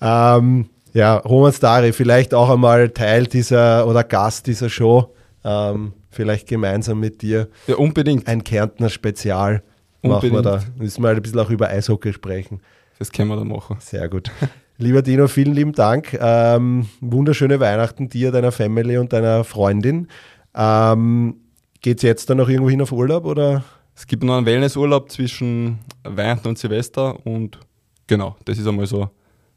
Ähm, 0.00 0.68
ja, 0.92 1.16
Roman 1.16 1.52
Stari, 1.52 1.92
vielleicht 1.92 2.34
auch 2.34 2.50
einmal 2.50 2.90
Teil 2.90 3.26
dieser 3.26 3.88
oder 3.88 4.04
Gast 4.04 4.46
dieser 4.46 4.70
Show. 4.70 5.12
Ähm, 5.42 5.92
vielleicht 6.08 6.46
gemeinsam 6.46 7.00
mit 7.00 7.20
dir. 7.20 7.48
Ja, 7.66 7.74
unbedingt. 7.74 8.28
Ein 8.28 8.44
Kärntner 8.44 8.90
Spezial 8.90 9.64
unbedingt. 10.02 10.34
machen 10.34 10.44
wir 10.44 10.58
da. 10.58 10.62
Müssen 10.76 11.02
wir 11.02 11.08
halt 11.08 11.18
ein 11.18 11.22
bisschen 11.22 11.40
auch 11.40 11.50
über 11.50 11.68
Eishockey 11.68 12.12
sprechen. 12.12 12.60
Das 12.98 13.12
können 13.12 13.28
wir 13.28 13.36
dann 13.36 13.48
machen. 13.48 13.76
Sehr 13.80 14.08
gut. 14.08 14.30
Lieber 14.78 15.02
Dino, 15.02 15.28
vielen 15.28 15.54
lieben 15.54 15.72
Dank. 15.72 16.18
Ähm, 16.20 16.88
wunderschöne 17.00 17.60
Weihnachten 17.60 18.08
dir, 18.08 18.32
deiner 18.32 18.50
Family 18.50 18.98
und 18.98 19.12
deiner 19.12 19.44
Freundin. 19.44 20.08
Ähm, 20.54 21.36
Geht 21.80 21.98
es 21.98 22.02
jetzt 22.02 22.30
dann 22.30 22.38
noch 22.38 22.48
irgendwo 22.48 22.70
hin 22.70 22.80
auf 22.80 22.92
Urlaub 22.92 23.24
oder? 23.26 23.62
Es 23.94 24.06
gibt 24.06 24.24
noch 24.24 24.36
einen 24.36 24.46
Wellnessurlaub 24.46 25.10
zwischen 25.10 25.78
Weihnachten 26.02 26.48
und 26.48 26.58
Silvester 26.58 27.24
und 27.26 27.58
genau, 28.06 28.36
das 28.44 28.58
ist 28.58 28.66
einmal 28.66 28.86
so. 28.86 29.10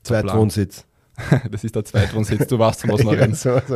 Zweitwohnsitz. 0.04 0.84
Das 1.50 1.64
ist 1.64 1.76
der 1.76 1.84
Zweitwohnsitz, 1.84 2.46
du 2.48 2.58
von 2.58 2.68
was 2.68 2.84
wir 2.84 3.12
reden. 3.20 3.34
so, 3.34 3.60
so, 3.68 3.76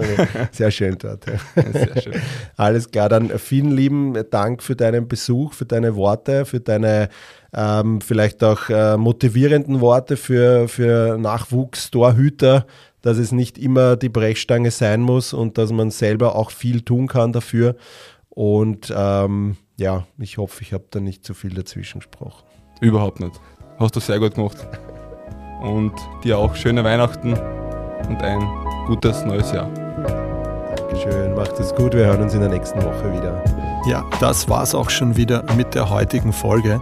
sehr 0.51 0.69
schön 0.69 0.95
dort. 0.99 1.25
Ja. 1.25 1.71
Sehr 1.71 2.01
schön. 2.01 2.13
Alles 2.55 2.91
klar, 2.91 3.09
dann 3.09 3.29
vielen 3.39 3.71
lieben 3.71 4.13
Dank 4.29 4.61
für 4.61 4.75
deinen 4.75 5.07
Besuch, 5.07 5.53
für 5.53 5.65
deine 5.65 5.95
Worte, 5.95 6.45
für 6.45 6.59
deine 6.59 7.09
ähm, 7.53 8.01
vielleicht 8.01 8.43
auch 8.43 8.69
äh, 8.69 8.97
motivierenden 8.97 9.81
Worte 9.81 10.17
für, 10.17 10.67
für 10.67 11.17
Nachwuchs-Torhüter, 11.17 12.65
dass 13.01 13.17
es 13.17 13.31
nicht 13.31 13.57
immer 13.57 13.95
die 13.95 14.09
Brechstange 14.09 14.71
sein 14.71 15.01
muss 15.01 15.33
und 15.33 15.57
dass 15.57 15.71
man 15.71 15.91
selber 15.91 16.35
auch 16.35 16.51
viel 16.51 16.81
tun 16.81 17.07
kann 17.07 17.33
dafür. 17.33 17.75
Und 18.29 18.93
ähm, 18.95 19.57
ja, 19.77 20.05
ich 20.17 20.37
hoffe, 20.37 20.61
ich 20.61 20.73
habe 20.73 20.85
da 20.91 20.99
nicht 20.99 21.25
zu 21.25 21.33
viel 21.33 21.53
dazwischen 21.53 21.99
gesprochen. 21.99 22.43
Überhaupt 22.79 23.19
nicht. 23.19 23.39
Hast 23.79 23.95
du 23.95 23.99
sehr 23.99 24.19
gut 24.19 24.35
gemacht. 24.35 24.57
Und 25.61 25.93
dir 26.23 26.37
auch 26.37 26.55
schöne 26.55 26.83
Weihnachten 26.83 27.33
und 27.33 28.21
ein 28.23 28.39
gutes 28.87 29.25
neues 29.25 29.51
Jahr. 29.51 29.69
Dankeschön, 30.75 31.35
macht 31.35 31.59
es 31.59 31.73
gut. 31.75 31.93
Wir 31.93 32.05
hören 32.05 32.21
uns 32.21 32.33
in 32.33 32.39
der 32.39 32.49
nächsten 32.49 32.81
Woche 32.81 33.11
wieder. 33.13 33.43
Ja, 33.87 34.07
das 34.19 34.47
war's 34.49 34.73
auch 34.73 34.89
schon 34.89 35.17
wieder 35.17 35.43
mit 35.55 35.75
der 35.75 35.89
heutigen 35.89 36.33
Folge. 36.33 36.81